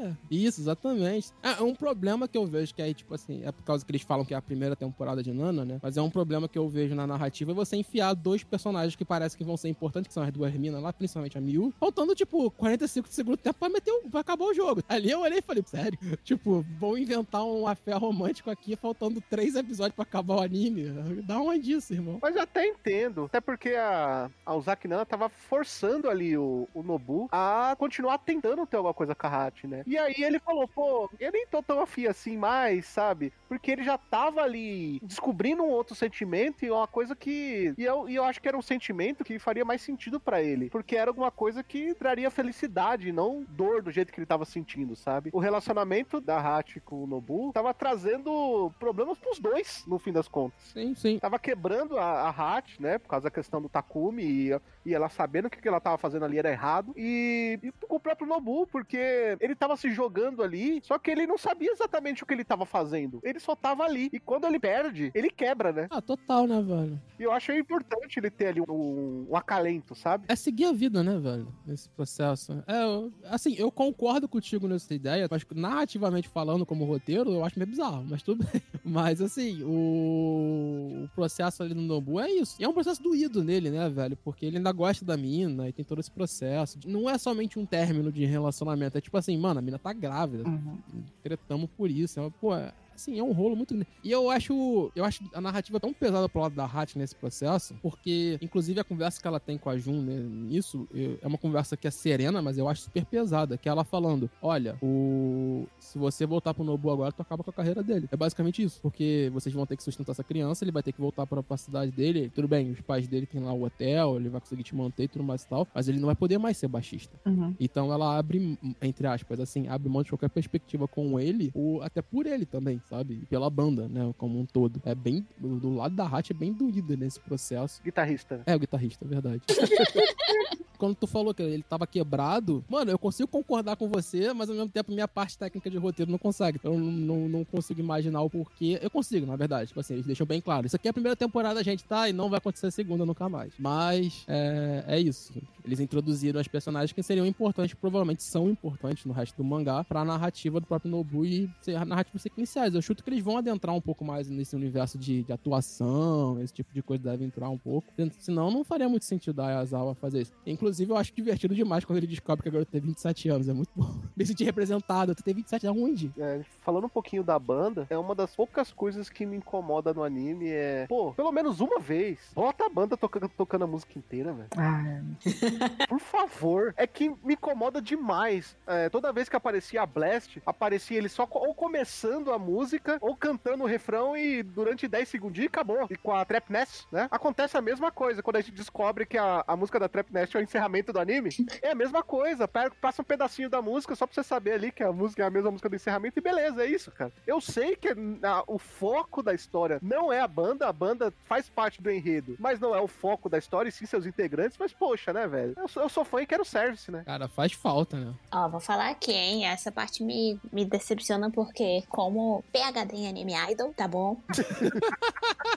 é. 0.06 0.16
Isso, 0.30 0.60
exatamente. 0.60 1.32
Ah, 1.42 1.62
um 1.62 1.74
problema 1.74 2.28
que 2.28 2.36
eu 2.36 2.46
vejo 2.46 2.74
que 2.74 2.82
aí, 2.82 2.94
tipo 2.94 3.14
assim, 3.14 3.42
é 3.44 3.52
por 3.52 3.62
causa 3.64 3.84
que 3.84 3.90
eles 3.90 4.02
falam 4.02 4.24
que 4.24 4.34
é 4.34 4.36
a 4.36 4.42
primeira 4.42 4.76
temporada 4.76 5.22
de 5.22 5.32
Nana, 5.32 5.64
né? 5.64 5.78
Mas 5.82 5.96
é 5.96 6.02
um 6.02 6.10
problema 6.10 6.48
que 6.48 6.58
eu 6.58 6.68
vejo 6.68 6.94
na 6.94 7.06
narrativa 7.06 7.52
é 7.52 7.54
você 7.54 7.76
enfiar 7.76 8.14
dois 8.14 8.42
personagens 8.44 8.94
que 8.96 9.04
parece 9.04 9.36
que 9.36 9.44
vão 9.44 9.56
ser 9.56 9.68
importantes, 9.68 10.08
que 10.08 10.14
são 10.14 10.22
as 10.22 10.32
duas 10.32 10.52
minas 10.54 10.82
lá, 10.82 10.92
principalmente 10.92 11.36
a 11.38 11.40
Miu, 11.40 11.72
faltando, 11.78 12.14
tipo, 12.14 12.50
45 12.52 13.08
de 13.08 13.14
segundo 13.14 13.36
tempo 13.36 13.58
pra 13.58 13.68
meter 13.68 13.90
o, 13.92 14.10
pra 14.10 14.20
acabar 14.20 14.44
o 14.44 14.54
jogo. 14.54 14.82
Ali 14.96 15.10
eu 15.10 15.20
olhei 15.20 15.38
e 15.38 15.42
falei, 15.42 15.62
sério? 15.66 15.98
Tipo, 16.22 16.64
vou 16.78 16.96
inventar 16.96 17.44
um 17.44 17.66
afé 17.66 17.92
romântico 17.94 18.50
aqui, 18.50 18.76
faltando 18.76 19.20
três 19.20 19.54
episódios 19.54 19.94
pra 19.94 20.04
acabar 20.04 20.36
o 20.36 20.42
anime. 20.42 20.90
Dá 21.22 21.40
uma 21.40 21.58
disso, 21.58 21.92
irmão. 21.92 22.18
Mas 22.22 22.36
eu 22.36 22.42
até 22.42 22.66
entendo. 22.66 23.24
Até 23.24 23.40
porque 23.40 23.70
a, 23.70 24.30
a 24.44 24.54
Uzaki 24.54 24.88
Nana 24.88 25.04
tava 25.04 25.28
forçando 25.28 26.08
ali 26.08 26.36
o, 26.36 26.68
o 26.72 26.82
Nobu 26.82 27.28
a 27.32 27.74
continuar 27.78 28.18
tentando 28.18 28.66
ter 28.66 28.76
alguma 28.76 28.94
coisa 28.94 29.14
com 29.14 29.26
a 29.26 29.46
Hachi, 29.46 29.66
né? 29.66 29.82
E 29.86 29.98
aí 29.98 30.14
ele 30.18 30.38
falou, 30.38 30.68
pô, 30.68 31.10
eu 31.18 31.32
nem 31.32 31.46
tô 31.46 31.62
tão 31.62 31.80
afim 31.80 32.06
assim 32.06 32.36
mais, 32.36 32.86
sabe? 32.86 33.32
Porque 33.48 33.70
ele 33.70 33.84
já 33.84 33.98
tava 33.98 34.42
ali 34.42 35.00
descobrindo 35.02 35.62
um 35.62 35.70
outro 35.70 35.94
sentimento 35.94 36.64
e 36.64 36.70
uma 36.70 36.86
coisa 36.86 37.14
que. 37.14 37.74
E 37.76 37.84
eu, 37.84 38.08
e 38.08 38.14
eu 38.14 38.24
acho 38.24 38.40
que 38.40 38.48
era 38.48 38.56
um 38.56 38.62
sentimento 38.62 39.24
que 39.24 39.38
faria 39.38 39.64
mais 39.64 39.82
sentido 39.82 40.20
pra 40.20 40.42
ele. 40.42 40.70
Porque 40.70 40.96
era 40.96 41.10
alguma 41.10 41.30
coisa 41.30 41.62
que 41.62 41.94
traria 41.94 42.30
felicidade, 42.30 43.12
não 43.12 43.44
dor 43.48 43.82
do 43.82 43.90
jeito 43.90 44.12
que 44.12 44.18
ele 44.18 44.26
tava 44.26 44.44
sentindo, 44.44 44.75
sabe? 44.96 45.30
O 45.32 45.38
relacionamento 45.38 46.20
da 46.20 46.38
Hachi 46.38 46.80
com 46.80 47.04
o 47.04 47.06
Nobu 47.06 47.52
tava 47.52 47.72
trazendo 47.72 48.72
problemas 48.78 49.18
pros 49.18 49.38
dois, 49.38 49.84
no 49.86 49.98
fim 49.98 50.12
das 50.12 50.28
contas 50.28 50.56
Sim, 50.72 50.94
sim. 50.94 51.18
tava 51.18 51.38
quebrando 51.38 51.98
a, 51.98 52.28
a 52.28 52.30
Hat, 52.30 52.80
né? 52.80 52.98
Por 52.98 53.08
causa 53.08 53.24
da 53.24 53.30
questão 53.30 53.60
do 53.62 53.68
Takumi 53.68 54.22
e, 54.22 54.60
e 54.84 54.94
ela 54.94 55.08
sabendo 55.08 55.48
que 55.48 55.58
o 55.58 55.62
que 55.62 55.68
ela 55.68 55.80
tava 55.80 55.98
fazendo 55.98 56.24
ali 56.24 56.38
era 56.38 56.50
errado. 56.50 56.92
E, 56.96 57.58
e 57.62 57.72
com 57.86 57.96
o 57.96 58.00
próprio 58.00 58.26
Nobu, 58.26 58.66
porque 58.66 59.36
ele 59.40 59.54
tava 59.54 59.76
se 59.76 59.90
jogando 59.90 60.42
ali, 60.42 60.80
só 60.82 60.98
que 60.98 61.10
ele 61.10 61.26
não 61.26 61.38
sabia 61.38 61.70
exatamente 61.70 62.22
o 62.22 62.26
que 62.26 62.34
ele 62.34 62.44
tava 62.44 62.66
fazendo. 62.66 63.20
Ele 63.22 63.40
só 63.40 63.54
tava 63.54 63.84
ali. 63.84 64.10
E 64.12 64.20
quando 64.20 64.46
ele 64.46 64.58
perde, 64.58 65.10
ele 65.14 65.30
quebra, 65.30 65.72
né? 65.72 65.86
Ah, 65.90 66.02
total, 66.02 66.46
né, 66.46 66.60
velho? 66.62 67.00
E 67.18 67.22
eu 67.22 67.32
achei 67.32 67.58
importante 67.58 68.18
ele 68.18 68.30
ter 68.30 68.48
ali 68.48 68.60
um, 68.60 69.26
um 69.30 69.36
acalento, 69.36 69.94
sabe? 69.94 70.24
É 70.28 70.36
seguir 70.36 70.66
a 70.66 70.72
vida, 70.72 71.02
né, 71.02 71.18
velho? 71.18 71.48
Nesse 71.66 71.88
processo. 71.88 72.62
É, 72.66 72.82
eu- 72.84 73.12
assim, 73.24 73.54
eu 73.56 73.70
concordo 73.70 74.28
contigo 74.28 74.68
nessa 74.68 74.92
ideia, 74.94 75.26
mas 75.30 75.44
narrativamente 75.54 76.28
falando 76.28 76.66
como 76.66 76.84
roteiro, 76.84 77.30
eu 77.30 77.44
acho 77.44 77.58
meio 77.58 77.70
bizarro, 77.70 78.04
mas 78.08 78.22
tudo 78.22 78.44
bem. 78.52 78.62
Mas, 78.84 79.20
assim, 79.22 79.62
o, 79.64 81.04
o 81.04 81.08
processo 81.14 81.62
ali 81.62 81.74
no 81.74 81.82
Nobu 81.82 82.20
é 82.20 82.30
isso. 82.30 82.56
E 82.60 82.64
é 82.64 82.68
um 82.68 82.72
processo 82.72 83.02
doído 83.02 83.42
nele, 83.42 83.70
né, 83.70 83.88
velho? 83.88 84.16
Porque 84.16 84.44
ele 84.46 84.58
ainda 84.58 84.72
gosta 84.72 85.04
da 85.04 85.16
mina 85.16 85.68
e 85.68 85.72
tem 85.72 85.84
todo 85.84 86.00
esse 86.00 86.10
processo. 86.10 86.78
Não 86.86 87.08
é 87.08 87.16
somente 87.18 87.58
um 87.58 87.66
término 87.66 88.12
de 88.12 88.24
relacionamento, 88.24 88.98
é 88.98 89.00
tipo 89.00 89.16
assim, 89.16 89.36
mano, 89.38 89.58
a 89.58 89.62
mina 89.62 89.78
tá 89.78 89.92
grávida. 89.92 90.48
Uhum. 90.48 90.78
Tretamos 91.22 91.68
por 91.76 91.90
isso. 91.90 92.18
É, 92.18 92.22
uma- 92.22 92.30
pô, 92.30 92.54
é- 92.54 92.72
assim, 92.96 93.18
é 93.18 93.22
um 93.22 93.32
rolo 93.32 93.54
muito 93.56 93.74
grande. 93.74 93.88
E 94.02 94.10
eu 94.10 94.30
acho, 94.30 94.90
eu 94.94 95.04
acho 95.04 95.24
a 95.32 95.40
narrativa 95.40 95.78
tão 95.80 95.92
pesada 95.92 96.28
pro 96.28 96.40
lado 96.40 96.54
da 96.54 96.64
Hat 96.64 96.96
nesse 96.98 97.14
processo, 97.14 97.74
porque, 97.82 98.38
inclusive, 98.42 98.80
a 98.80 98.84
conversa 98.84 99.20
que 99.20 99.26
ela 99.28 99.38
tem 99.40 99.56
com 99.58 99.70
a 99.70 99.76
Jun 99.78 100.02
né, 100.02 100.14
nisso 100.18 100.86
eu- 100.94 101.18
é 101.22 101.26
uma 101.26 101.38
conversa 101.38 101.76
que 101.76 101.86
é 101.86 101.90
serena, 101.90 102.40
mas 102.42 102.58
eu 102.58 102.68
acho 102.68 102.82
super 102.82 103.04
pesada. 103.04 103.56
Que 103.58 103.68
é 103.68 103.72
ela 103.72 103.84
falando: 103.84 104.30
olha, 104.42 104.76
o. 104.82 105.66
Se 105.78 105.98
você 105.98 106.26
voltar 106.26 106.52
pro 106.54 106.64
Nobu 106.64 106.90
agora, 106.90 107.12
tu 107.12 107.22
acaba 107.22 107.42
com 107.44 107.50
a 107.50 107.52
carreira 107.52 107.82
dele. 107.82 108.08
É 108.10 108.16
basicamente 108.16 108.62
isso. 108.62 108.80
Porque 108.80 109.30
vocês 109.32 109.54
vão 109.54 109.66
ter 109.66 109.76
que 109.76 109.82
sustentar 109.82 110.12
essa 110.12 110.24
criança, 110.24 110.64
ele 110.64 110.72
vai 110.72 110.82
ter 110.82 110.92
que 110.92 111.00
voltar 111.00 111.26
pra, 111.26 111.42
pra 111.42 111.56
cidade 111.56 111.90
dele. 111.92 112.30
Tudo 112.34 112.48
bem, 112.48 112.70
os 112.70 112.80
pais 112.80 113.06
dele 113.08 113.26
têm 113.26 113.40
lá 113.42 113.52
o 113.52 113.62
hotel, 113.64 114.16
ele 114.16 114.28
vai 114.28 114.40
conseguir 114.40 114.62
te 114.62 114.74
manter 114.74 115.04
e 115.04 115.08
tudo 115.08 115.24
mais 115.24 115.42
e 115.42 115.48
tal. 115.48 115.66
Mas 115.74 115.88
ele 115.88 115.98
não 115.98 116.06
vai 116.06 116.14
poder 116.16 116.38
mais 116.38 116.56
ser 116.56 116.68
baixista. 116.68 117.16
Uhum. 117.26 117.54
Então 117.60 117.92
ela 117.92 118.16
abre, 118.18 118.58
entre 118.82 119.06
aspas, 119.06 119.40
assim, 119.40 119.68
abre 119.68 119.88
mão 119.88 120.02
de 120.02 120.10
qualquer 120.10 120.28
perspectiva 120.30 120.86
com 120.88 121.18
ele, 121.20 121.50
ou 121.54 121.82
até 121.82 122.02
por 122.02 122.26
ele 122.26 122.44
também, 122.46 122.80
sabe? 122.88 123.20
E 123.22 123.26
pela 123.26 123.50
banda, 123.50 123.88
né, 123.88 124.12
como 124.16 124.38
um 124.38 124.46
todo. 124.46 124.80
É 124.84 124.94
bem, 124.94 125.26
do 125.38 125.74
lado 125.74 125.94
da 125.94 126.06
Hatch 126.06 126.30
é 126.30 126.34
bem 126.34 126.52
doída 126.52 126.96
nesse 126.96 127.20
processo. 127.20 127.82
Guitarrista. 127.82 128.42
É, 128.46 128.54
o 128.54 128.58
guitarrista, 128.58 129.04
é 129.04 129.08
verdade. 129.08 129.42
Quando 130.76 130.94
tu 130.94 131.06
falou 131.06 131.34
que 131.34 131.42
ele 131.42 131.62
tava 131.62 131.86
quebrado, 131.86 132.64
mano, 132.68 132.90
eu 132.90 132.98
consigo 132.98 133.28
concordar 133.28 133.76
com 133.76 133.88
você, 133.88 134.32
mas 134.32 134.48
ao 134.48 134.56
mesmo 134.56 134.70
tempo 134.70 134.92
minha 134.92 135.08
parte 135.08 135.38
técnica 135.38 135.70
de 135.70 135.76
roteiro 135.76 136.10
não 136.10 136.18
consegue. 136.18 136.60
Eu 136.62 136.78
não, 136.78 137.28
não, 137.28 137.44
consigo 137.44 137.80
imaginar 137.80 138.22
o 138.22 138.30
porquê. 138.30 138.78
Eu 138.82 138.90
consigo, 138.90 139.26
na 139.26 139.36
verdade. 139.36 139.68
Tipo 139.68 139.80
assim, 139.80 139.94
eles 139.94 140.06
deixam 140.06 140.26
bem 140.26 140.40
claro. 140.40 140.66
Isso 140.66 140.76
aqui 140.76 140.88
é 140.88 140.90
a 140.90 140.94
primeira 140.94 141.16
temporada, 141.16 141.62
gente, 141.62 141.84
tá? 141.84 142.08
E 142.08 142.12
não 142.12 142.28
vai 142.28 142.38
acontecer 142.38 142.66
a 142.66 142.70
segunda 142.70 143.04
nunca 143.04 143.28
mais. 143.28 143.52
Mas 143.58 144.24
é, 144.28 144.84
é 144.86 145.00
isso. 145.00 145.32
eles 145.64 145.80
introduziram 145.80 146.40
as 146.40 146.48
personagens 146.48 146.92
que 146.92 147.02
seriam 147.02 147.26
importantes, 147.26 147.74
provavelmente 147.74 148.22
são 148.22 148.48
importantes 148.48 149.04
no 149.04 149.12
resto 149.12 149.36
do 149.36 149.44
mangá, 149.44 149.84
pra 149.84 150.04
narrativa 150.04 150.60
do 150.60 150.66
próprio 150.66 150.90
Nobu 150.90 151.24
e 151.24 151.50
ser 151.60 151.84
narrativas 151.84 152.22
sequenciais. 152.22 152.74
Eu 152.74 152.82
chuto 152.82 153.02
que 153.02 153.10
eles 153.10 153.22
vão 153.22 153.38
adentrar 153.38 153.74
um 153.74 153.80
pouco 153.80 154.04
mais 154.04 154.28
nesse 154.28 154.54
universo 154.54 154.98
de, 154.98 155.22
de 155.22 155.32
atuação, 155.32 156.40
esse 156.42 156.52
tipo 156.52 156.72
de 156.72 156.82
coisa 156.82 157.02
deve 157.04 157.24
entrar 157.24 157.48
um 157.48 157.58
pouco. 157.58 157.92
Senão 158.18 158.50
não 158.50 158.64
faria 158.64 158.88
muito 158.88 159.04
sentido 159.04 159.40
a 159.40 159.46
Ayazawa 159.46 159.94
fazer 159.94 160.22
isso. 160.22 160.32
Inclusive, 160.46 160.65
eu 160.78 160.96
acho 160.96 161.14
divertido 161.14 161.54
demais 161.54 161.84
quando 161.84 161.98
ele 161.98 162.06
descobre 162.06 162.42
que 162.42 162.48
a 162.48 162.52
garota 162.52 162.70
tem 162.70 162.80
27 162.80 163.28
anos. 163.28 163.48
É 163.48 163.52
muito 163.52 163.70
bom. 163.74 164.00
Me 164.16 164.26
sentir 164.26 164.44
representado. 164.44 165.14
Tu 165.14 165.22
tem 165.22 165.34
27 165.34 165.66
aonde? 165.66 166.12
É, 166.18 166.42
falando 166.64 166.84
um 166.86 166.90
pouquinho 166.90 167.22
da 167.22 167.38
banda, 167.38 167.86
é 167.90 167.96
uma 167.96 168.14
das 168.14 168.34
poucas 168.34 168.72
coisas 168.72 169.08
que 169.08 169.24
me 169.26 169.36
incomoda 169.36 169.92
no 169.92 170.02
anime 170.02 170.48
é, 170.48 170.86
pô, 170.86 171.12
pelo 171.12 171.32
menos 171.32 171.60
uma 171.60 171.78
vez, 171.78 172.18
bota 172.34 172.66
a 172.66 172.68
banda 172.68 172.96
tocando, 172.96 173.28
tocando 173.28 173.64
a 173.64 173.66
música 173.66 173.98
inteira, 173.98 174.32
velho. 174.32 174.48
Ah, 174.56 175.02
Por 175.88 176.00
favor. 176.00 176.74
É 176.76 176.86
que 176.86 177.08
me 177.22 177.34
incomoda 177.34 177.80
demais. 177.80 178.56
É, 178.66 178.88
toda 178.88 179.12
vez 179.12 179.28
que 179.28 179.36
aparecia 179.36 179.82
a 179.82 179.86
Blast, 179.86 180.40
aparecia 180.44 180.98
ele 180.98 181.08
só 181.08 181.28
ou 181.30 181.54
começando 181.54 182.32
a 182.32 182.38
música, 182.38 182.98
ou 183.00 183.16
cantando 183.16 183.64
o 183.64 183.66
refrão 183.66 184.16
e 184.16 184.42
durante 184.42 184.88
10 184.88 185.08
segundos 185.08 185.38
e 185.38 185.46
acabou. 185.46 185.86
E 185.90 185.96
com 185.96 186.12
a 186.12 186.24
Trap 186.24 186.50
Nest, 186.50 186.86
né? 186.90 187.08
Acontece 187.10 187.56
a 187.56 187.62
mesma 187.62 187.90
coisa 187.90 188.22
quando 188.22 188.36
a 188.36 188.40
gente 188.40 188.52
descobre 188.52 189.06
que 189.06 189.18
a, 189.18 189.44
a 189.46 189.56
música 189.56 189.78
da 189.78 189.88
Trap 189.88 190.12
Nest 190.12 190.36
é 190.36 190.40
o 190.40 190.42
encerramento 190.56 190.92
do 190.92 190.98
anime. 190.98 191.30
É 191.62 191.70
a 191.70 191.74
mesma 191.74 192.02
coisa. 192.02 192.48
Passa 192.80 193.02
um 193.02 193.04
pedacinho 193.04 193.48
da 193.50 193.60
música 193.60 193.94
só 193.94 194.06
pra 194.06 194.14
você 194.14 194.22
saber 194.22 194.52
ali 194.52 194.72
que 194.72 194.82
a 194.82 194.90
música 194.92 195.22
é 195.22 195.26
a 195.26 195.30
mesma 195.30 195.50
música 195.50 195.68
do 195.68 195.76
encerramento 195.76 196.18
e 196.18 196.22
beleza, 196.22 196.64
é 196.64 196.66
isso, 196.66 196.90
cara. 196.90 197.12
Eu 197.26 197.40
sei 197.40 197.76
que 197.76 197.88
a- 198.22 198.42
o 198.46 198.58
foco 198.58 199.22
da 199.22 199.34
história 199.34 199.78
não 199.82 200.12
é 200.12 200.20
a 200.20 200.26
banda, 200.28 200.66
a 200.68 200.72
banda 200.72 201.12
faz 201.24 201.48
parte 201.48 201.82
do 201.82 201.90
enredo, 201.90 202.36
mas 202.38 202.58
não 202.58 202.74
é 202.74 202.80
o 202.80 202.88
foco 202.88 203.28
da 203.28 203.38
história 203.38 203.68
e 203.68 203.72
sim 203.72 203.86
seus 203.86 204.06
integrantes, 204.06 204.56
mas 204.58 204.72
poxa, 204.72 205.12
né, 205.12 205.26
velho? 205.26 205.54
Eu 205.56 205.68
sou, 205.68 205.82
eu 205.82 205.88
sou 205.88 206.04
fã 206.04 206.22
e 206.22 206.26
quero 206.26 206.44
service, 206.44 206.90
né? 206.90 207.02
Cara, 207.04 207.28
faz 207.28 207.52
falta, 207.52 207.96
né? 207.98 208.14
Ó, 208.32 208.48
vou 208.48 208.60
falar 208.60 208.90
aqui, 208.90 209.12
hein? 209.12 209.46
Essa 209.46 209.70
parte 209.70 210.02
me, 210.02 210.38
me 210.52 210.64
decepciona 210.64 211.30
porque, 211.30 211.82
como 211.88 212.42
PHD 212.52 212.96
em 212.96 213.08
anime 213.08 213.34
idol, 213.50 213.72
tá 213.74 213.86
bom? 213.86 214.16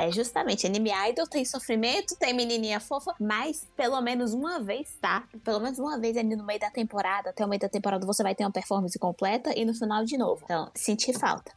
é 0.00 0.10
justamente, 0.10 0.66
anime 0.66 0.90
idol 1.10 1.26
tem 1.26 1.44
sofrimento, 1.44 2.16
tem 2.18 2.32
menininha 2.32 2.80
fofa, 2.80 3.14
mas 3.20 3.68
pelo 3.76 4.00
menos 4.00 4.32
uma 4.32 4.58
vez, 4.58 4.96
tá? 5.00 5.28
Pelo 5.44 5.60
menos 5.60 5.78
uma 5.78 5.98
vez 5.98 6.16
ali 6.16 6.34
no 6.34 6.44
meio 6.44 6.58
da 6.58 6.70
temporada, 6.70 7.30
até 7.30 7.44
o 7.44 7.48
meio 7.48 7.60
da 7.60 7.68
temporada 7.68 8.06
você 8.06 8.22
vai 8.22 8.34
ter 8.34 8.44
uma 8.44 8.50
performance 8.50 8.98
completa 8.98 9.52
e 9.54 9.64
no 9.64 9.74
final 9.74 10.04
de 10.04 10.16
novo. 10.16 10.40
Então, 10.44 10.70
senti 10.74 11.12
falta. 11.12 11.52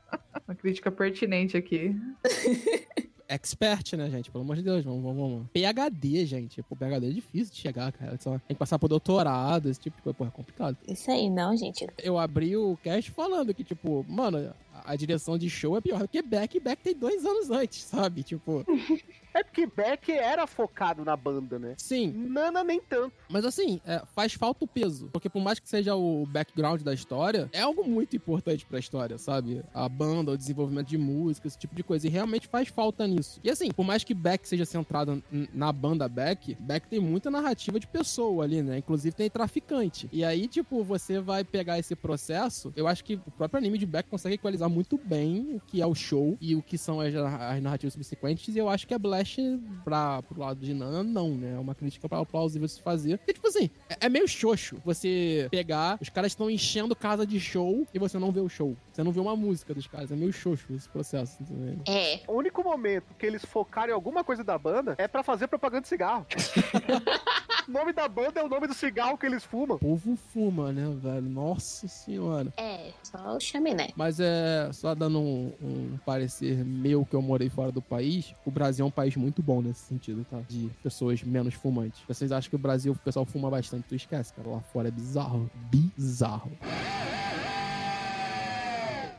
uma 0.48 0.54
crítica 0.54 0.90
pertinente 0.90 1.56
aqui. 1.56 1.94
Expert, 3.28 3.94
né, 3.94 4.08
gente? 4.08 4.30
Pelo 4.30 4.42
amor 4.42 4.56
de 4.56 4.62
Deus, 4.62 4.82
vamos, 4.82 5.02
vamos, 5.02 5.30
vamos. 5.30 5.46
PHD, 5.52 6.24
gente. 6.24 6.62
Pô, 6.62 6.74
PHD 6.74 7.08
é 7.08 7.10
difícil 7.10 7.52
de 7.52 7.60
chegar, 7.60 7.92
cara. 7.92 8.16
Só 8.18 8.30
tem 8.30 8.40
que 8.48 8.54
passar 8.54 8.78
por 8.78 8.88
doutorado, 8.88 9.68
esse 9.68 9.78
tipo 9.78 9.98
de 9.98 10.02
coisa. 10.02 10.16
Pô, 10.16 10.24
é 10.24 10.30
complicado. 10.30 10.78
Isso 10.88 11.10
aí, 11.10 11.28
não, 11.28 11.54
gente. 11.54 11.86
Eu 11.98 12.18
abri 12.18 12.56
o 12.56 12.78
cast 12.82 13.10
falando 13.10 13.52
que, 13.52 13.62
tipo, 13.62 14.02
mano, 14.08 14.50
a, 14.84 14.96
direção 14.96 15.38
de 15.38 15.48
show 15.48 15.76
é 15.76 15.80
pior 15.80 16.00
do 16.00 16.08
que 16.08 16.22
Beck. 16.22 16.60
Beck 16.60 16.82
tem 16.82 16.94
dois 16.94 17.24
anos 17.24 17.50
antes, 17.50 17.82
sabe? 17.84 18.22
Tipo, 18.22 18.64
É 19.34 19.44
porque 19.44 19.66
Beck 19.66 20.10
era 20.10 20.46
focado 20.48 21.04
na 21.04 21.16
banda, 21.16 21.58
né? 21.58 21.74
sim. 21.76 22.12
Nana 22.12 22.64
nem 22.64 22.80
tanto. 22.80 23.12
Mas 23.28 23.44
assim, 23.44 23.80
é, 23.86 24.02
faz 24.14 24.32
falta 24.32 24.64
o 24.64 24.68
peso. 24.68 25.08
Porque 25.12 25.28
por 25.28 25.40
mais 25.40 25.60
que 25.60 25.68
seja 25.68 25.94
o 25.94 26.26
background 26.26 26.82
da 26.82 26.92
história, 26.92 27.48
é 27.52 27.60
algo 27.60 27.84
muito 27.84 28.16
importante 28.16 28.66
pra 28.66 28.78
história, 28.78 29.16
sabe? 29.16 29.62
A 29.72 29.88
banda, 29.88 30.32
o 30.32 30.36
desenvolvimento 30.36 30.88
de 30.88 30.98
música, 30.98 31.46
esse 31.46 31.58
tipo 31.58 31.74
de 31.74 31.84
coisa. 31.84 32.06
E 32.06 32.10
realmente 32.10 32.48
faz 32.48 32.68
falta 32.68 33.06
nisso. 33.06 33.40
E 33.44 33.50
assim, 33.50 33.70
por 33.70 33.84
mais 33.84 34.02
que 34.02 34.12
Beck 34.12 34.48
seja 34.48 34.64
centrado 34.64 35.22
na 35.52 35.72
banda 35.72 36.08
Beck, 36.08 36.56
Beck 36.58 36.88
tem 36.88 36.98
muita 36.98 37.30
narrativa 37.30 37.78
de 37.78 37.86
pessoa 37.86 38.44
ali, 38.44 38.60
né? 38.60 38.78
Inclusive 38.78 39.14
tem 39.14 39.30
traficante. 39.30 40.08
E 40.10 40.24
aí, 40.24 40.48
tipo, 40.48 40.82
você 40.82 41.20
vai 41.20 41.44
pegar 41.44 41.78
esse 41.78 41.94
processo. 41.94 42.72
Eu 42.74 42.88
acho 42.88 43.04
que 43.04 43.14
o 43.14 43.30
próprio 43.30 43.58
anime 43.58 43.78
de 43.78 43.86
Beck 43.86 44.08
consegue 44.08 44.34
equalizar 44.34 44.67
muito 44.68 44.98
bem 45.02 45.56
o 45.56 45.60
que 45.60 45.80
é 45.82 45.86
o 45.86 45.94
show 45.94 46.36
e 46.40 46.54
o 46.54 46.62
que 46.62 46.76
são 46.78 47.00
as, 47.00 47.14
as 47.14 47.62
narrativas 47.62 47.92
subsequentes. 47.94 48.54
E 48.54 48.58
eu 48.58 48.68
acho 48.68 48.86
que 48.86 48.94
a 48.94 48.98
Blast, 48.98 49.38
pra, 49.84 50.22
pro 50.22 50.40
lado 50.40 50.60
de 50.60 50.74
Nana, 50.74 51.02
não, 51.02 51.30
né? 51.34 51.54
É 51.54 51.58
uma 51.58 51.74
crítica 51.74 52.08
pra- 52.08 52.24
plausível 52.24 52.68
se 52.68 52.80
fazer. 52.82 53.18
Porque, 53.18 53.32
tipo 53.32 53.48
assim, 53.48 53.70
é, 53.88 54.06
é 54.06 54.08
meio 54.08 54.26
xoxo 54.28 54.80
você 54.84 55.48
pegar, 55.50 55.98
os 56.00 56.08
caras 56.08 56.32
estão 56.32 56.50
enchendo 56.50 56.94
casa 56.96 57.26
de 57.26 57.38
show 57.40 57.86
e 57.92 57.98
você 57.98 58.18
não 58.18 58.30
vê 58.32 58.40
o 58.40 58.48
show. 58.48 58.76
Você 58.92 59.02
não 59.02 59.12
vê 59.12 59.20
uma 59.20 59.36
música 59.36 59.72
dos 59.74 59.86
caras. 59.86 60.10
É 60.10 60.16
meio 60.16 60.32
xoxo 60.32 60.72
esse 60.72 60.88
processo, 60.88 61.42
entendeu? 61.42 61.78
É. 61.86 62.20
O 62.26 62.34
único 62.34 62.62
momento 62.62 63.14
que 63.18 63.24
eles 63.26 63.44
focaram 63.44 63.90
em 63.90 63.94
alguma 63.94 64.24
coisa 64.24 64.42
da 64.42 64.58
banda 64.58 64.94
é 64.98 65.06
pra 65.06 65.22
fazer 65.22 65.46
propaganda 65.46 65.82
de 65.82 65.88
cigarro. 65.88 66.26
o 67.68 67.70
nome 67.70 67.92
da 67.92 68.08
banda 68.08 68.40
é 68.40 68.42
o 68.42 68.48
nome 68.48 68.66
do 68.66 68.74
cigarro 68.74 69.16
que 69.18 69.26
eles 69.26 69.44
fumam. 69.44 69.76
O 69.76 69.80
povo 69.80 70.16
fuma, 70.16 70.72
né, 70.72 70.88
velho? 70.96 71.28
Nossa 71.28 71.86
senhora. 71.86 72.52
É, 72.56 72.90
só 73.02 73.36
o 73.36 73.40
chaminé. 73.40 73.90
Mas 73.96 74.18
é 74.20 74.57
só 74.72 74.94
dando 74.94 75.18
um, 75.18 75.52
um 75.62 75.98
parecer 76.04 76.64
meu 76.64 77.04
que 77.04 77.14
eu 77.14 77.22
morei 77.22 77.48
fora 77.48 77.72
do 77.72 77.82
país, 77.82 78.34
o 78.44 78.50
Brasil 78.50 78.84
é 78.84 78.88
um 78.88 78.90
país 78.90 79.16
muito 79.16 79.42
bom 79.42 79.62
nesse 79.62 79.80
sentido, 79.80 80.24
tá? 80.28 80.40
De 80.48 80.70
pessoas 80.82 81.22
menos 81.22 81.54
fumantes. 81.54 82.00
Vocês 82.06 82.32
acham 82.32 82.50
que 82.50 82.56
o 82.56 82.58
Brasil, 82.58 82.92
o 82.92 82.98
pessoal 82.98 83.24
fuma 83.24 83.50
bastante, 83.50 83.84
tu 83.88 83.94
esquece, 83.94 84.32
cara. 84.32 84.48
Lá 84.48 84.60
fora 84.60 84.88
é 84.88 84.90
bizarro. 84.90 85.50
Bizarro. 85.70 86.50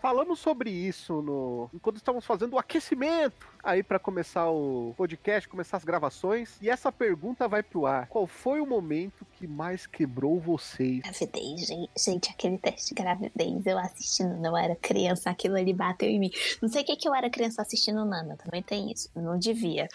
Falamos 0.01 0.39
sobre 0.39 0.69
isso 0.69 1.21
no 1.21 1.69
enquanto 1.73 1.97
estávamos 1.97 2.25
fazendo 2.25 2.53
o 2.53 2.59
aquecimento 2.59 3.47
aí 3.63 3.83
pra 3.83 3.99
começar 3.99 4.49
o 4.49 4.93
podcast, 4.95 5.47
começar 5.49 5.77
as 5.77 5.83
gravações. 5.83 6.57
E 6.61 6.69
essa 6.69 6.91
pergunta 6.91 7.47
vai 7.47 7.61
pro 7.61 7.85
ar. 7.85 8.07
Qual 8.07 8.25
foi 8.25 8.61
o 8.61 8.65
momento 8.65 9.25
que 9.33 9.45
mais 9.45 9.85
quebrou 9.85 10.39
vocês? 10.39 11.01
Gravidez, 11.01 11.67
gente, 11.67 11.89
gente, 11.97 12.29
aquele 12.29 12.57
teste 12.57 12.89
de 12.89 13.01
gravidez, 13.01 13.65
eu 13.65 13.77
assistindo, 13.77 14.37
não 14.37 14.57
era 14.57 14.75
criança, 14.75 15.29
aquilo 15.29 15.55
ali 15.55 15.73
bateu 15.73 16.09
em 16.09 16.19
mim. 16.19 16.31
Não 16.61 16.69
sei 16.69 16.83
o 16.83 16.85
que 16.85 16.95
que 16.95 17.07
eu 17.07 17.13
era 17.13 17.29
criança 17.29 17.61
assistindo 17.61 18.05
Nana, 18.05 18.37
também 18.37 18.63
tem 18.63 18.91
isso, 18.91 19.09
não 19.15 19.37
devia. 19.37 19.87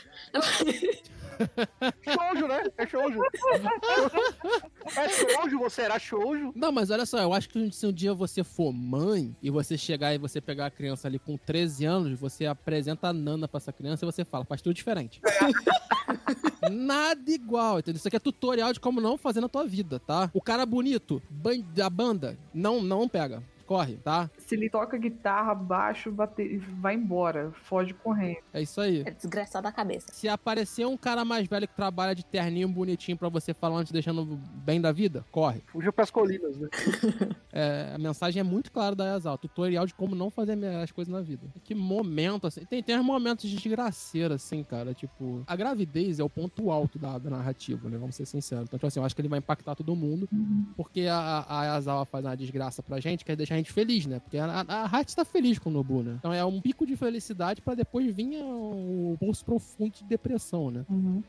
Shoujo, 2.02 2.48
né? 2.48 2.62
É 2.78 2.86
shoujo. 2.86 3.18
é 4.96 5.08
shoujo, 5.08 5.58
você 5.58 5.82
era 5.82 5.98
shoujo. 5.98 6.52
Não, 6.54 6.70
mas 6.72 6.90
olha 6.90 7.06
só, 7.06 7.18
eu 7.20 7.32
acho 7.32 7.48
que 7.48 7.70
se 7.72 7.86
um 7.86 7.92
dia 7.92 8.14
você 8.14 8.42
for 8.44 8.72
mãe 8.72 9.34
e 9.42 9.50
você 9.50 9.76
chegar 9.76 10.14
e 10.14 10.18
você 10.18 10.40
pegar 10.40 10.66
a 10.66 10.70
criança 10.70 11.08
ali 11.08 11.18
com 11.18 11.36
13 11.36 11.84
anos, 11.84 12.18
você 12.18 12.46
apresenta 12.46 13.08
a 13.08 13.12
Nana 13.12 13.48
pra 13.48 13.58
essa 13.58 13.72
criança 13.72 14.04
e 14.04 14.06
você 14.10 14.24
fala, 14.24 14.44
faz 14.44 14.60
tudo 14.62 14.74
diferente. 14.74 15.20
Nada 16.70 17.30
igual, 17.30 17.78
entendeu? 17.78 17.98
Isso 17.98 18.08
aqui 18.08 18.16
é 18.16 18.20
tutorial 18.20 18.72
de 18.72 18.80
como 18.80 19.00
não 19.00 19.16
fazer 19.18 19.40
na 19.40 19.48
tua 19.48 19.64
vida, 19.66 19.98
tá? 20.00 20.30
O 20.32 20.40
cara 20.40 20.64
bonito 20.64 21.22
ban- 21.30 21.60
da 21.74 21.88
banda, 21.90 22.38
não, 22.52 22.82
não 22.82 23.08
pega. 23.08 23.42
Corre, 23.66 23.96
tá? 23.96 24.30
Se 24.38 24.54
ele 24.54 24.68
toca 24.68 24.96
guitarra, 24.98 25.54
baixo, 25.54 26.10
bater, 26.12 26.58
vai 26.58 26.94
embora, 26.94 27.52
foge 27.62 27.94
correndo. 27.94 28.38
É 28.52 28.62
isso 28.62 28.80
aí. 28.80 29.02
É 29.06 29.10
desgraçado 29.10 29.64
da 29.64 29.72
cabeça. 29.72 30.12
Se 30.12 30.28
aparecer 30.28 30.86
um 30.86 30.96
cara 30.96 31.24
mais 31.24 31.46
velho 31.46 31.66
que 31.66 31.74
trabalha 31.74 32.14
de 32.14 32.24
terninho 32.24 32.68
bonitinho 32.68 33.16
pra 33.16 33.28
você 33.28 33.54
falando, 33.54 33.86
te 33.86 33.92
deixando 33.92 34.24
bem 34.24 34.80
da 34.80 34.92
vida, 34.92 35.24
corre. 35.30 35.62
Fugiu 35.66 35.92
pras 35.92 36.10
colinas, 36.10 36.58
né? 36.58 36.68
É, 37.56 37.92
a 37.94 37.98
mensagem 37.98 38.40
é 38.40 38.42
muito 38.42 38.72
clara 38.72 38.96
da 38.96 39.04
Yasal. 39.04 39.38
Tutorial 39.38 39.86
de 39.86 39.94
como 39.94 40.16
não 40.16 40.28
fazer 40.28 40.58
as 40.82 40.90
coisas 40.90 41.14
na 41.14 41.20
vida. 41.20 41.46
Que 41.62 41.72
momento, 41.72 42.48
assim. 42.48 42.64
Tem, 42.64 42.82
tem 42.82 42.98
uns 42.98 43.04
momentos 43.04 43.48
de 43.48 43.54
desgraceira, 43.54 44.34
assim, 44.34 44.64
cara. 44.64 44.92
Tipo, 44.92 45.44
a 45.46 45.54
gravidez 45.54 46.18
é 46.18 46.24
o 46.24 46.28
ponto 46.28 46.72
alto 46.72 46.98
da, 46.98 47.16
da 47.16 47.30
narrativa, 47.30 47.88
né? 47.88 47.96
Vamos 47.96 48.16
ser 48.16 48.26
sinceros. 48.26 48.64
Então, 48.64 48.76
tipo 48.76 48.88
assim, 48.88 48.98
eu 48.98 49.06
acho 49.06 49.14
que 49.14 49.20
ele 49.20 49.28
vai 49.28 49.38
impactar 49.38 49.76
todo 49.76 49.94
mundo. 49.94 50.28
Porque 50.76 51.02
a, 51.02 51.46
a 51.48 51.64
Yazawa 51.66 52.04
faz 52.04 52.24
uma 52.24 52.36
desgraça 52.36 52.82
pra 52.82 52.98
gente, 52.98 53.24
quer 53.24 53.36
deixar 53.36 53.54
a 53.54 53.58
gente 53.58 53.63
feliz, 53.72 54.06
né? 54.06 54.18
Porque 54.20 54.38
a, 54.38 54.60
a, 54.60 55.04
tá 55.04 55.24
feliz 55.24 55.58
com 55.58 55.70
o 55.70 55.72
Nobu, 55.72 56.02
né? 56.02 56.16
Então 56.18 56.32
é 56.32 56.44
um 56.44 56.60
pico 56.60 56.86
de 56.86 56.96
felicidade 56.96 57.60
pra 57.60 57.74
depois 57.74 58.14
vir 58.14 58.42
o 58.42 59.16
pulso 59.20 59.44
profundo 59.44 59.92
de 59.92 60.04
depressão, 60.04 60.70
né? 60.70 60.84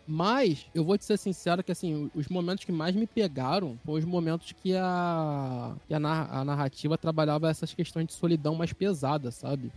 Mas, 0.08 0.66
eu 0.74 0.84
vou 0.84 0.98
te 0.98 1.06
ser 1.06 1.18
sincero 1.18 1.64
que, 1.64 1.72
assim, 1.72 2.10
os 2.16 2.28
momentos 2.28 2.64
que 2.66 2.72
mais 2.72 2.96
me 2.96 3.06
pegaram 3.08 3.78
foram 3.86 4.00
os 4.00 4.06
momentos 4.06 4.52
que 4.52 4.76
a, 4.76 5.76
que 5.88 5.94
a, 5.94 5.98
a 5.98 6.46
narrativa 6.46 6.98
trabalhava 6.98 7.50
essas 7.50 7.74
questões 7.74 8.08
de 8.08 8.14
solidão 8.14 8.56
mais 8.56 8.74
pesada, 8.74 9.32
sabe? 9.32 9.72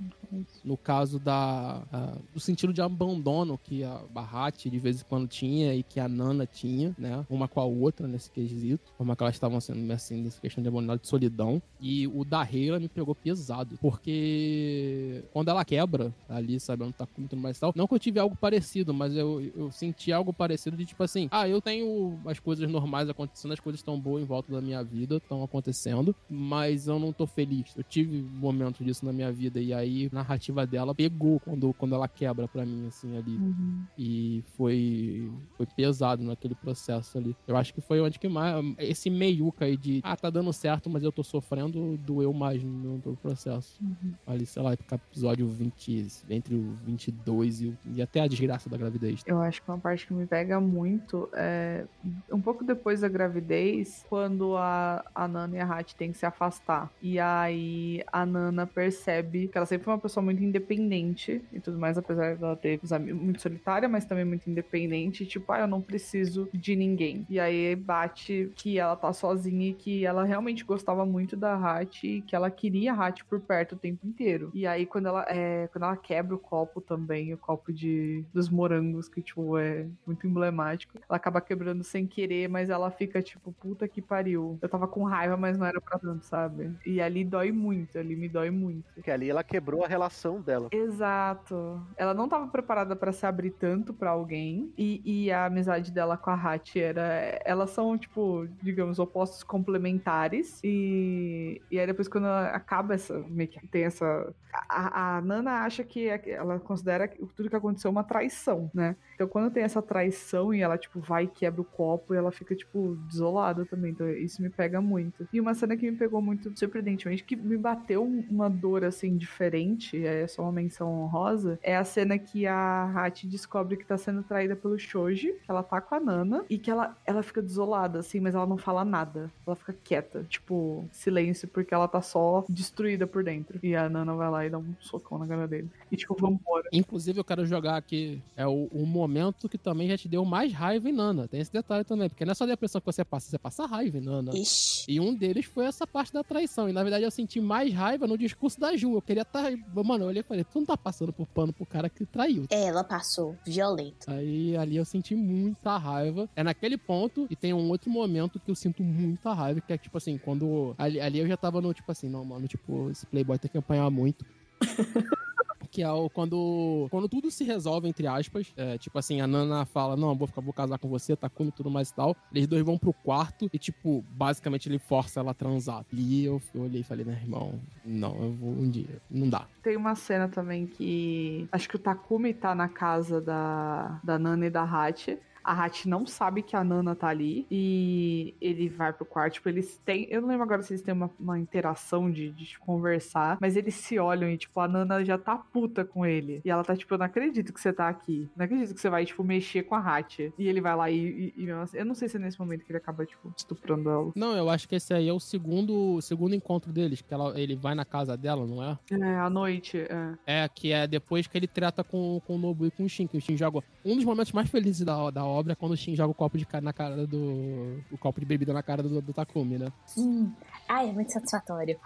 No 0.64 0.76
caso 0.76 1.18
da, 1.18 1.82
a- 1.92 2.14
do 2.32 2.40
sentido 2.40 2.72
de 2.72 2.80
abandono 2.80 3.58
que 3.62 3.84
a 3.84 4.00
Barrate 4.12 4.70
de 4.70 4.78
vez 4.78 5.00
em 5.00 5.04
quando 5.04 5.26
tinha 5.28 5.74
e 5.74 5.82
que 5.82 6.00
a 6.00 6.08
Nana 6.08 6.46
tinha, 6.46 6.94
né? 6.98 7.24
Uma 7.28 7.48
com 7.48 7.60
a 7.60 7.64
outra 7.64 8.06
nesse 8.06 8.30
quesito. 8.30 8.92
Como 8.96 9.12
é 9.12 9.16
que 9.16 9.22
elas 9.22 9.34
estavam 9.34 9.60
sendo, 9.60 9.90
assim, 9.92 10.22
nessa 10.22 10.40
questão 10.40 10.62
de 10.62 10.68
abandono 10.68 10.98
de 10.98 11.06
solidão. 11.08 11.60
E 11.80 12.06
o 12.08 12.24
da 12.24 12.37
Reila 12.42 12.78
me 12.78 12.88
pegou 12.88 13.14
pesado. 13.14 13.78
Porque 13.80 15.22
quando 15.32 15.48
ela 15.48 15.64
quebra 15.64 16.14
ali, 16.28 16.58
sabe? 16.60 16.82
Ela 16.82 16.88
não 16.88 16.92
tá 16.92 17.06
com 17.06 17.20
muito 17.20 17.36
mais 17.36 17.56
e 17.56 17.60
tal. 17.60 17.72
Não 17.74 17.86
que 17.86 17.94
eu 17.94 17.98
tive 17.98 18.18
algo 18.18 18.36
parecido, 18.36 18.92
mas 18.92 19.16
eu, 19.16 19.40
eu 19.56 19.70
senti 19.70 20.12
algo 20.12 20.32
parecido 20.32 20.76
de 20.76 20.84
tipo 20.84 21.02
assim: 21.02 21.28
ah, 21.30 21.48
eu 21.48 21.60
tenho 21.60 22.18
as 22.26 22.38
coisas 22.38 22.68
normais 22.70 23.08
acontecendo, 23.08 23.52
as 23.52 23.60
coisas 23.60 23.80
estão 23.80 23.98
boas 23.98 24.22
em 24.22 24.26
volta 24.26 24.52
da 24.52 24.60
minha 24.60 24.82
vida, 24.82 25.16
estão 25.16 25.42
acontecendo, 25.42 26.14
mas 26.28 26.88
eu 26.88 26.98
não 26.98 27.12
tô 27.12 27.26
feliz. 27.26 27.74
Eu 27.76 27.82
tive 27.82 28.20
momentos 28.20 28.84
disso 28.84 29.04
na 29.04 29.12
minha 29.12 29.32
vida 29.32 29.60
e 29.60 29.72
aí 29.72 30.08
narrativa 30.12 30.66
dela 30.66 30.94
pegou 30.94 31.40
quando, 31.40 31.72
quando 31.74 31.94
ela 31.94 32.08
quebra 32.08 32.46
pra 32.48 32.64
mim, 32.64 32.86
assim, 32.86 33.16
ali. 33.16 33.36
Uhum. 33.36 33.84
E 33.96 34.44
foi, 34.56 35.30
foi 35.56 35.66
pesado 35.66 36.22
naquele 36.22 36.54
processo 36.54 37.18
ali. 37.18 37.36
Eu 37.46 37.56
acho 37.56 37.72
que 37.72 37.80
foi 37.80 38.00
onde 38.00 38.18
que 38.18 38.28
mais. 38.28 38.64
Esse 38.78 39.10
meiuca 39.10 39.64
aí 39.64 39.76
de, 39.76 40.00
ah, 40.02 40.16
tá 40.16 40.30
dando 40.30 40.52
certo, 40.52 40.90
mas 40.90 41.02
eu 41.02 41.12
tô 41.12 41.22
sofrendo, 41.22 41.96
doeu 41.98 42.27
mais 42.32 42.62
no, 42.62 43.00
no 43.04 43.16
processo. 43.16 43.78
Uhum. 43.82 44.12
Ali, 44.26 44.46
sei 44.46 44.62
lá, 44.62 44.72
episódio 44.72 45.46
20, 45.46 46.24
entre 46.30 46.54
o 46.54 46.72
22 46.84 47.62
e, 47.62 47.66
o, 47.68 47.78
e 47.94 48.02
até 48.02 48.20
a 48.20 48.26
desgraça 48.26 48.68
da 48.68 48.76
gravidez. 48.76 49.22
Eu 49.26 49.40
acho 49.40 49.62
que 49.62 49.70
uma 49.70 49.78
parte 49.78 50.06
que 50.06 50.12
me 50.12 50.26
pega 50.26 50.60
muito 50.60 51.28
é 51.34 51.84
um 52.32 52.40
pouco 52.40 52.64
depois 52.64 53.00
da 53.00 53.08
gravidez, 53.08 54.04
quando 54.08 54.56
a, 54.56 55.04
a 55.14 55.28
Nana 55.28 55.56
e 55.56 55.60
a 55.60 55.64
Hat 55.64 55.94
têm 55.96 56.12
que 56.12 56.18
se 56.18 56.26
afastar. 56.26 56.90
E 57.02 57.18
aí 57.18 58.02
a 58.12 58.24
Nana 58.24 58.66
percebe 58.66 59.48
que 59.48 59.56
ela 59.56 59.66
sempre 59.66 59.84
foi 59.84 59.94
uma 59.94 60.00
pessoa 60.00 60.22
muito 60.22 60.42
independente 60.42 61.42
e 61.52 61.60
tudo 61.60 61.78
mais, 61.78 61.98
apesar 61.98 62.36
dela 62.36 62.56
ter 62.56 62.80
muito 63.14 63.40
solitária, 63.40 63.88
mas 63.88 64.04
também 64.04 64.24
muito 64.24 64.48
independente. 64.48 65.26
Tipo, 65.26 65.52
ah, 65.52 65.60
eu 65.60 65.66
não 65.66 65.80
preciso 65.80 66.48
de 66.52 66.76
ninguém. 66.76 67.26
E 67.28 67.38
aí 67.40 67.74
bate 67.76 68.52
que 68.54 68.78
ela 68.78 68.96
tá 68.96 69.12
sozinha 69.12 69.70
e 69.70 69.74
que 69.74 70.04
ela 70.04 70.24
realmente 70.24 70.64
gostava 70.64 71.04
muito 71.04 71.36
da 71.36 71.54
Hat 71.54 72.17
que 72.20 72.34
ela 72.34 72.50
queria 72.50 72.92
a 72.92 73.06
Hat 73.06 73.24
por 73.24 73.40
perto 73.40 73.74
o 73.74 73.78
tempo 73.78 74.06
inteiro. 74.06 74.50
E 74.54 74.66
aí 74.66 74.86
quando 74.86 75.06
ela, 75.06 75.24
é, 75.28 75.68
quando 75.68 75.84
ela 75.84 75.96
quebra 75.96 76.34
o 76.34 76.38
copo 76.38 76.80
também, 76.80 77.32
o 77.32 77.38
copo 77.38 77.72
de 77.72 78.24
dos 78.32 78.48
morangos, 78.48 79.08
que 79.08 79.22
tipo 79.22 79.58
é 79.58 79.86
muito 80.06 80.26
emblemático, 80.26 80.98
ela 81.08 81.16
acaba 81.16 81.40
quebrando 81.40 81.82
sem 81.84 82.06
querer, 82.06 82.48
mas 82.48 82.70
ela 82.70 82.90
fica 82.90 83.22
tipo, 83.22 83.52
puta 83.52 83.88
que 83.88 84.00
pariu. 84.00 84.58
Eu 84.60 84.68
tava 84.68 84.86
com 84.88 85.04
raiva, 85.04 85.36
mas 85.36 85.56
não 85.58 85.66
era 85.66 85.80
pra 85.80 85.98
tanto, 85.98 86.24
sabe? 86.24 86.72
E 86.84 87.00
ali 87.00 87.24
dói 87.24 87.52
muito, 87.52 87.98
ali 87.98 88.16
me 88.16 88.28
dói 88.28 88.50
muito. 88.50 88.92
Porque 88.94 89.10
ali 89.10 89.30
ela 89.30 89.42
quebrou 89.42 89.84
a 89.84 89.88
relação 89.88 90.40
dela. 90.40 90.68
Exato. 90.72 91.80
Ela 91.96 92.14
não 92.14 92.28
tava 92.28 92.46
preparada 92.48 92.96
pra 92.96 93.12
se 93.12 93.26
abrir 93.26 93.50
tanto 93.50 93.92
pra 93.92 94.10
alguém. 94.10 94.72
E, 94.76 95.02
e 95.04 95.30
a 95.30 95.46
amizade 95.46 95.90
dela 95.92 96.16
com 96.16 96.30
a 96.30 96.34
Hat 96.34 96.78
era. 96.78 97.40
Elas 97.44 97.70
são, 97.70 97.96
tipo, 97.96 98.46
digamos, 98.62 98.98
opostos 98.98 99.42
complementares. 99.42 100.60
E, 100.64 101.60
e 101.70 101.78
aí 101.78 101.86
depois, 101.86 102.07
quando 102.08 102.26
acaba 102.26 102.94
essa. 102.94 103.18
Meio 103.28 103.48
que 103.48 103.66
tem 103.68 103.84
essa. 103.84 104.32
A, 104.68 105.16
a 105.18 105.20
Nana 105.22 105.62
acha 105.62 105.84
que 105.84 106.08
é- 106.08 106.30
ela 106.30 106.58
considera 106.58 107.06
tudo 107.36 107.48
que 107.50 107.56
aconteceu 107.56 107.90
uma 107.90 108.02
traição, 108.02 108.70
né? 108.74 108.96
Então 109.14 109.28
quando 109.28 109.50
tem 109.52 109.62
essa 109.62 109.82
traição 109.82 110.52
e 110.54 110.60
ela, 110.60 110.78
tipo, 110.78 111.00
vai 111.00 111.24
e 111.24 111.28
quebra 111.28 111.60
o 111.60 111.64
copo 111.64 112.14
ela 112.14 112.32
fica, 112.32 112.54
tipo, 112.54 112.96
desolada 113.08 113.64
também. 113.66 113.92
Então 113.92 114.08
isso 114.10 114.40
me 114.42 114.48
pega 114.50 114.80
muito. 114.80 115.28
E 115.32 115.40
uma 115.40 115.54
cena 115.54 115.76
que 115.76 115.90
me 115.90 115.96
pegou 115.96 116.20
muito 116.22 116.56
surpreendentemente, 116.58 117.22
que 117.24 117.36
me 117.36 117.56
bateu 117.56 118.02
um- 118.04 118.24
uma 118.30 118.48
dor, 118.48 118.84
assim, 118.84 119.16
diferente, 119.16 120.04
é 120.04 120.26
só 120.26 120.42
uma 120.42 120.52
menção 120.52 120.90
honrosa, 121.02 121.58
é 121.62 121.76
a 121.76 121.84
cena 121.84 122.18
que 122.18 122.46
a 122.46 122.84
Hachi 122.94 123.26
descobre 123.26 123.76
que 123.76 123.84
tá 123.86 123.96
sendo 123.98 124.22
traída 124.22 124.56
pelo 124.56 124.78
Shoji, 124.78 125.32
que 125.44 125.50
ela 125.50 125.62
tá 125.62 125.80
com 125.80 125.94
a 125.94 126.00
Nana, 126.00 126.44
e 126.48 126.58
que 126.58 126.70
ela, 126.70 126.96
ela 127.06 127.22
fica 127.22 127.40
desolada, 127.42 127.98
assim, 128.00 128.18
mas 128.20 128.34
ela 128.34 128.46
não 128.46 128.56
fala 128.58 128.84
nada. 128.84 129.30
Ela 129.46 129.54
fica 129.56 129.74
quieta, 129.84 130.24
tipo, 130.28 130.88
silêncio, 130.92 131.46
porque 131.48 131.72
ela 131.74 131.86
tá 131.88 131.97
só 132.02 132.44
destruída 132.48 133.06
por 133.06 133.24
dentro. 133.24 133.58
E 133.62 133.74
a 133.74 133.88
Nana 133.88 134.14
vai 134.14 134.30
lá 134.30 134.46
e 134.46 134.50
dá 134.50 134.58
um 134.58 134.74
socão 134.80 135.18
na 135.18 135.26
cara 135.26 135.46
dele. 135.46 135.70
E 135.90 135.96
tipo, 135.96 136.14
vambora. 136.14 136.68
Inclusive, 136.72 137.18
eu 137.18 137.24
quero 137.24 137.46
jogar 137.46 137.76
aqui. 137.76 138.22
É 138.36 138.46
o, 138.46 138.68
o 138.72 138.86
momento 138.86 139.48
que 139.48 139.58
também 139.58 139.88
já 139.88 139.96
te 139.96 140.08
deu 140.08 140.24
mais 140.24 140.52
raiva 140.52 140.88
em 140.88 140.92
Nana. 140.92 141.28
Tem 141.28 141.40
esse 141.40 141.52
detalhe 141.52 141.84
também, 141.84 142.08
porque 142.08 142.24
não 142.24 142.32
é 142.32 142.34
só 142.34 142.44
a 142.44 142.48
depressão 142.48 142.80
que 142.80 142.86
você 142.86 143.04
passa, 143.04 143.30
você 143.30 143.38
passa 143.38 143.66
raiva 143.66 143.98
em 143.98 144.02
Nana. 144.02 144.32
Ixi. 144.34 144.84
E 144.88 145.00
um 145.00 145.14
deles 145.14 145.46
foi 145.46 145.66
essa 145.66 145.86
parte 145.86 146.12
da 146.12 146.22
traição. 146.22 146.68
E 146.68 146.72
na 146.72 146.82
verdade 146.82 147.04
eu 147.04 147.10
senti 147.10 147.40
mais 147.40 147.72
raiva 147.72 148.06
no 148.06 148.16
discurso 148.16 148.58
da 148.58 148.76
Ju. 148.76 148.94
Eu 148.94 149.02
queria 149.02 149.22
estar. 149.22 149.50
Mano, 149.74 150.04
eu 150.04 150.08
olhei 150.08 150.20
e 150.20 150.24
falei: 150.24 150.44
tu 150.44 150.58
não 150.58 150.66
tá 150.66 150.76
passando 150.76 151.12
por 151.12 151.26
pano 151.26 151.52
pro 151.52 151.66
cara 151.66 151.88
que 151.88 152.04
traiu. 152.04 152.46
Ela 152.50 152.84
passou 152.84 153.36
violento. 153.44 154.10
Aí 154.10 154.56
ali 154.56 154.76
eu 154.76 154.84
senti 154.84 155.14
muita 155.14 155.76
raiva. 155.76 156.28
É 156.34 156.42
naquele 156.42 156.76
ponto, 156.76 157.26
e 157.30 157.36
tem 157.36 157.52
um 157.52 157.68
outro 157.70 157.90
momento 157.90 158.40
que 158.40 158.50
eu 158.50 158.54
sinto 158.54 158.82
muita 158.82 159.32
raiva, 159.32 159.60
que 159.60 159.72
é 159.72 159.78
tipo 159.78 159.96
assim, 159.96 160.18
quando. 160.18 160.74
Ali, 160.78 161.00
ali 161.00 161.18
eu 161.18 161.26
já 161.26 161.36
tava 161.36 161.60
no 161.60 161.72
tipo 161.72 161.87
assim, 161.90 162.08
não, 162.08 162.24
mano, 162.24 162.46
tipo, 162.46 162.90
esse 162.90 163.06
Playboy 163.06 163.38
tem 163.38 163.50
que 163.50 163.58
apanhar 163.58 163.90
muito. 163.90 164.24
Que 165.70 165.82
é 165.82 165.90
o, 165.90 166.08
quando, 166.08 166.88
quando 166.90 167.08
tudo 167.08 167.30
se 167.30 167.44
resolve, 167.44 167.88
entre 167.88 168.06
aspas. 168.06 168.52
é, 168.56 168.78
tipo 168.78 168.98
assim, 168.98 169.20
a 169.20 169.26
Nana 169.26 169.64
fala: 169.66 169.96
Não, 169.96 170.14
vou, 170.14 170.26
ficar, 170.26 170.40
vou 170.40 170.52
casar 170.52 170.78
com 170.78 170.88
você, 170.88 171.14
tá 171.14 171.30
e 171.38 171.50
tudo 171.52 171.70
mais 171.70 171.90
e 171.90 171.94
tal. 171.94 172.16
Eles 172.32 172.46
dois 172.46 172.64
vão 172.64 172.78
pro 172.78 172.92
quarto 172.92 173.50
e, 173.52 173.58
tipo, 173.58 174.04
basicamente 174.10 174.68
ele 174.68 174.78
força 174.78 175.20
ela 175.20 175.32
a 175.32 175.34
transar. 175.34 175.84
E 175.92 176.24
eu, 176.24 176.40
eu 176.54 176.62
olhei 176.62 176.80
e 176.80 176.84
falei: 176.84 177.04
Meu 177.04 177.14
irmão, 177.14 177.60
não, 177.84 178.14
eu 178.16 178.32
vou 178.32 178.50
um 178.50 178.68
dia. 178.68 179.00
Não 179.10 179.28
dá. 179.28 179.46
Tem 179.62 179.76
uma 179.76 179.94
cena 179.94 180.28
também 180.28 180.66
que. 180.66 181.46
Acho 181.52 181.68
que 181.68 181.76
o 181.76 181.78
Takumi 181.78 182.32
tá 182.32 182.54
na 182.54 182.68
casa 182.68 183.20
da, 183.20 184.00
da 184.02 184.18
Nana 184.18 184.46
e 184.46 184.50
da 184.50 184.62
Hachi. 184.62 185.18
A 185.44 185.52
Hachi 185.64 185.88
não 185.88 186.06
sabe 186.06 186.42
que 186.42 186.54
a 186.56 186.62
Nana 186.64 186.94
tá 186.94 187.08
ali. 187.08 187.46
E 187.50 188.34
ele 188.40 188.68
vai 188.68 188.92
pro 188.92 189.04
quarto. 189.06 189.34
Tipo, 189.34 189.48
eles 189.48 189.80
têm. 189.84 190.06
Eu 190.10 190.20
não 190.20 190.28
lembro 190.28 190.44
agora 190.44 190.62
se 190.62 190.72
eles 190.72 190.82
têm 190.82 190.94
uma, 190.94 191.10
uma 191.18 191.38
interação 191.38 192.10
de, 192.10 192.30
de 192.30 192.44
tipo, 192.46 192.64
conversar. 192.64 193.38
Mas 193.40 193.56
eles 193.56 193.74
se 193.74 193.98
olham 193.98 194.28
e, 194.30 194.36
tipo, 194.38 194.58
a 194.60 194.68
Nana 194.68 195.04
já 195.04 195.16
tá 195.18 195.36
puta 195.36 195.84
com 195.84 196.04
ele. 196.06 196.40
E 196.44 196.50
ela 196.50 196.62
tá, 196.64 196.76
tipo, 196.76 196.92
eu 196.94 196.98
não 196.98 197.06
acredito 197.06 197.52
que 197.52 197.60
você 197.60 197.72
tá 197.72 197.88
aqui. 197.88 198.28
Não 198.36 198.44
acredito 198.44 198.74
que 198.74 198.80
você 198.80 198.90
vai, 198.90 199.04
tipo, 199.04 199.22
mexer 199.24 199.62
com 199.64 199.74
a 199.74 199.78
Hachi. 199.80 200.32
E 200.38 200.48
ele 200.48 200.60
vai 200.60 200.76
lá 200.76 200.90
e. 200.90 201.32
e- 201.36 201.44
e 201.44 201.50
assim- 201.50 201.78
eu 201.78 201.84
não 201.84 201.94
sei 201.94 202.08
se 202.08 202.16
é 202.16 202.20
nesse 202.20 202.38
momento 202.38 202.64
que 202.64 202.70
ele 202.72 202.78
acaba, 202.78 203.04
tipo, 203.06 203.32
estuprando 203.36 203.88
ela. 203.90 204.12
Não, 204.14 204.36
eu 204.36 204.48
acho 204.50 204.68
que 204.68 204.74
esse 204.74 204.92
aí 204.94 205.08
é 205.08 205.12
o 205.12 205.20
segundo, 205.20 206.00
segundo 206.00 206.34
encontro 206.34 206.72
deles. 206.72 207.00
Que 207.02 207.12
ela, 207.14 207.38
ele 207.38 207.56
vai 207.56 207.74
na 207.74 207.84
casa 207.84 208.16
dela, 208.16 208.46
não 208.46 208.62
é? 208.62 208.78
É, 208.90 209.16
à 209.16 209.30
noite. 209.30 209.78
É. 209.78 210.44
É, 210.44 210.48
que 210.48 210.72
é 210.72 210.86
depois 210.86 211.26
que 211.26 211.36
ele 211.36 211.46
trata 211.46 211.82
com, 211.84 212.20
com 212.26 212.34
o 212.36 212.38
Nobu 212.38 212.66
e 212.66 212.70
com 212.70 212.84
o 212.84 212.88
Shin, 212.88 213.06
que 213.06 213.16
o 213.16 213.20
Shin 213.20 213.36
joga. 213.36 213.62
Um 213.84 213.96
dos 213.96 214.04
momentos 214.04 214.32
mais 214.32 214.48
felizes 214.50 214.84
da, 214.84 215.10
da 215.10 215.24
obra 215.38 215.52
é 215.52 215.56
quando 215.56 215.72
o 215.72 215.76
Shin 215.76 215.94
joga 215.94 216.10
o 216.10 216.14
copo 216.14 216.36
de 216.36 216.44
cara 216.44 216.64
na 216.64 216.72
cara 216.72 217.06
do. 217.06 217.82
o 217.90 217.98
copo 217.98 218.20
de 218.20 218.26
bebida 218.26 218.52
na 218.52 218.62
cara 218.62 218.82
do, 218.82 219.00
do 219.00 219.12
Takumi, 219.12 219.58
né? 219.58 219.72
Hum. 219.96 220.32
Ai, 220.68 220.88
é 220.88 220.92
muito 220.92 221.12
satisfatório. 221.12 221.78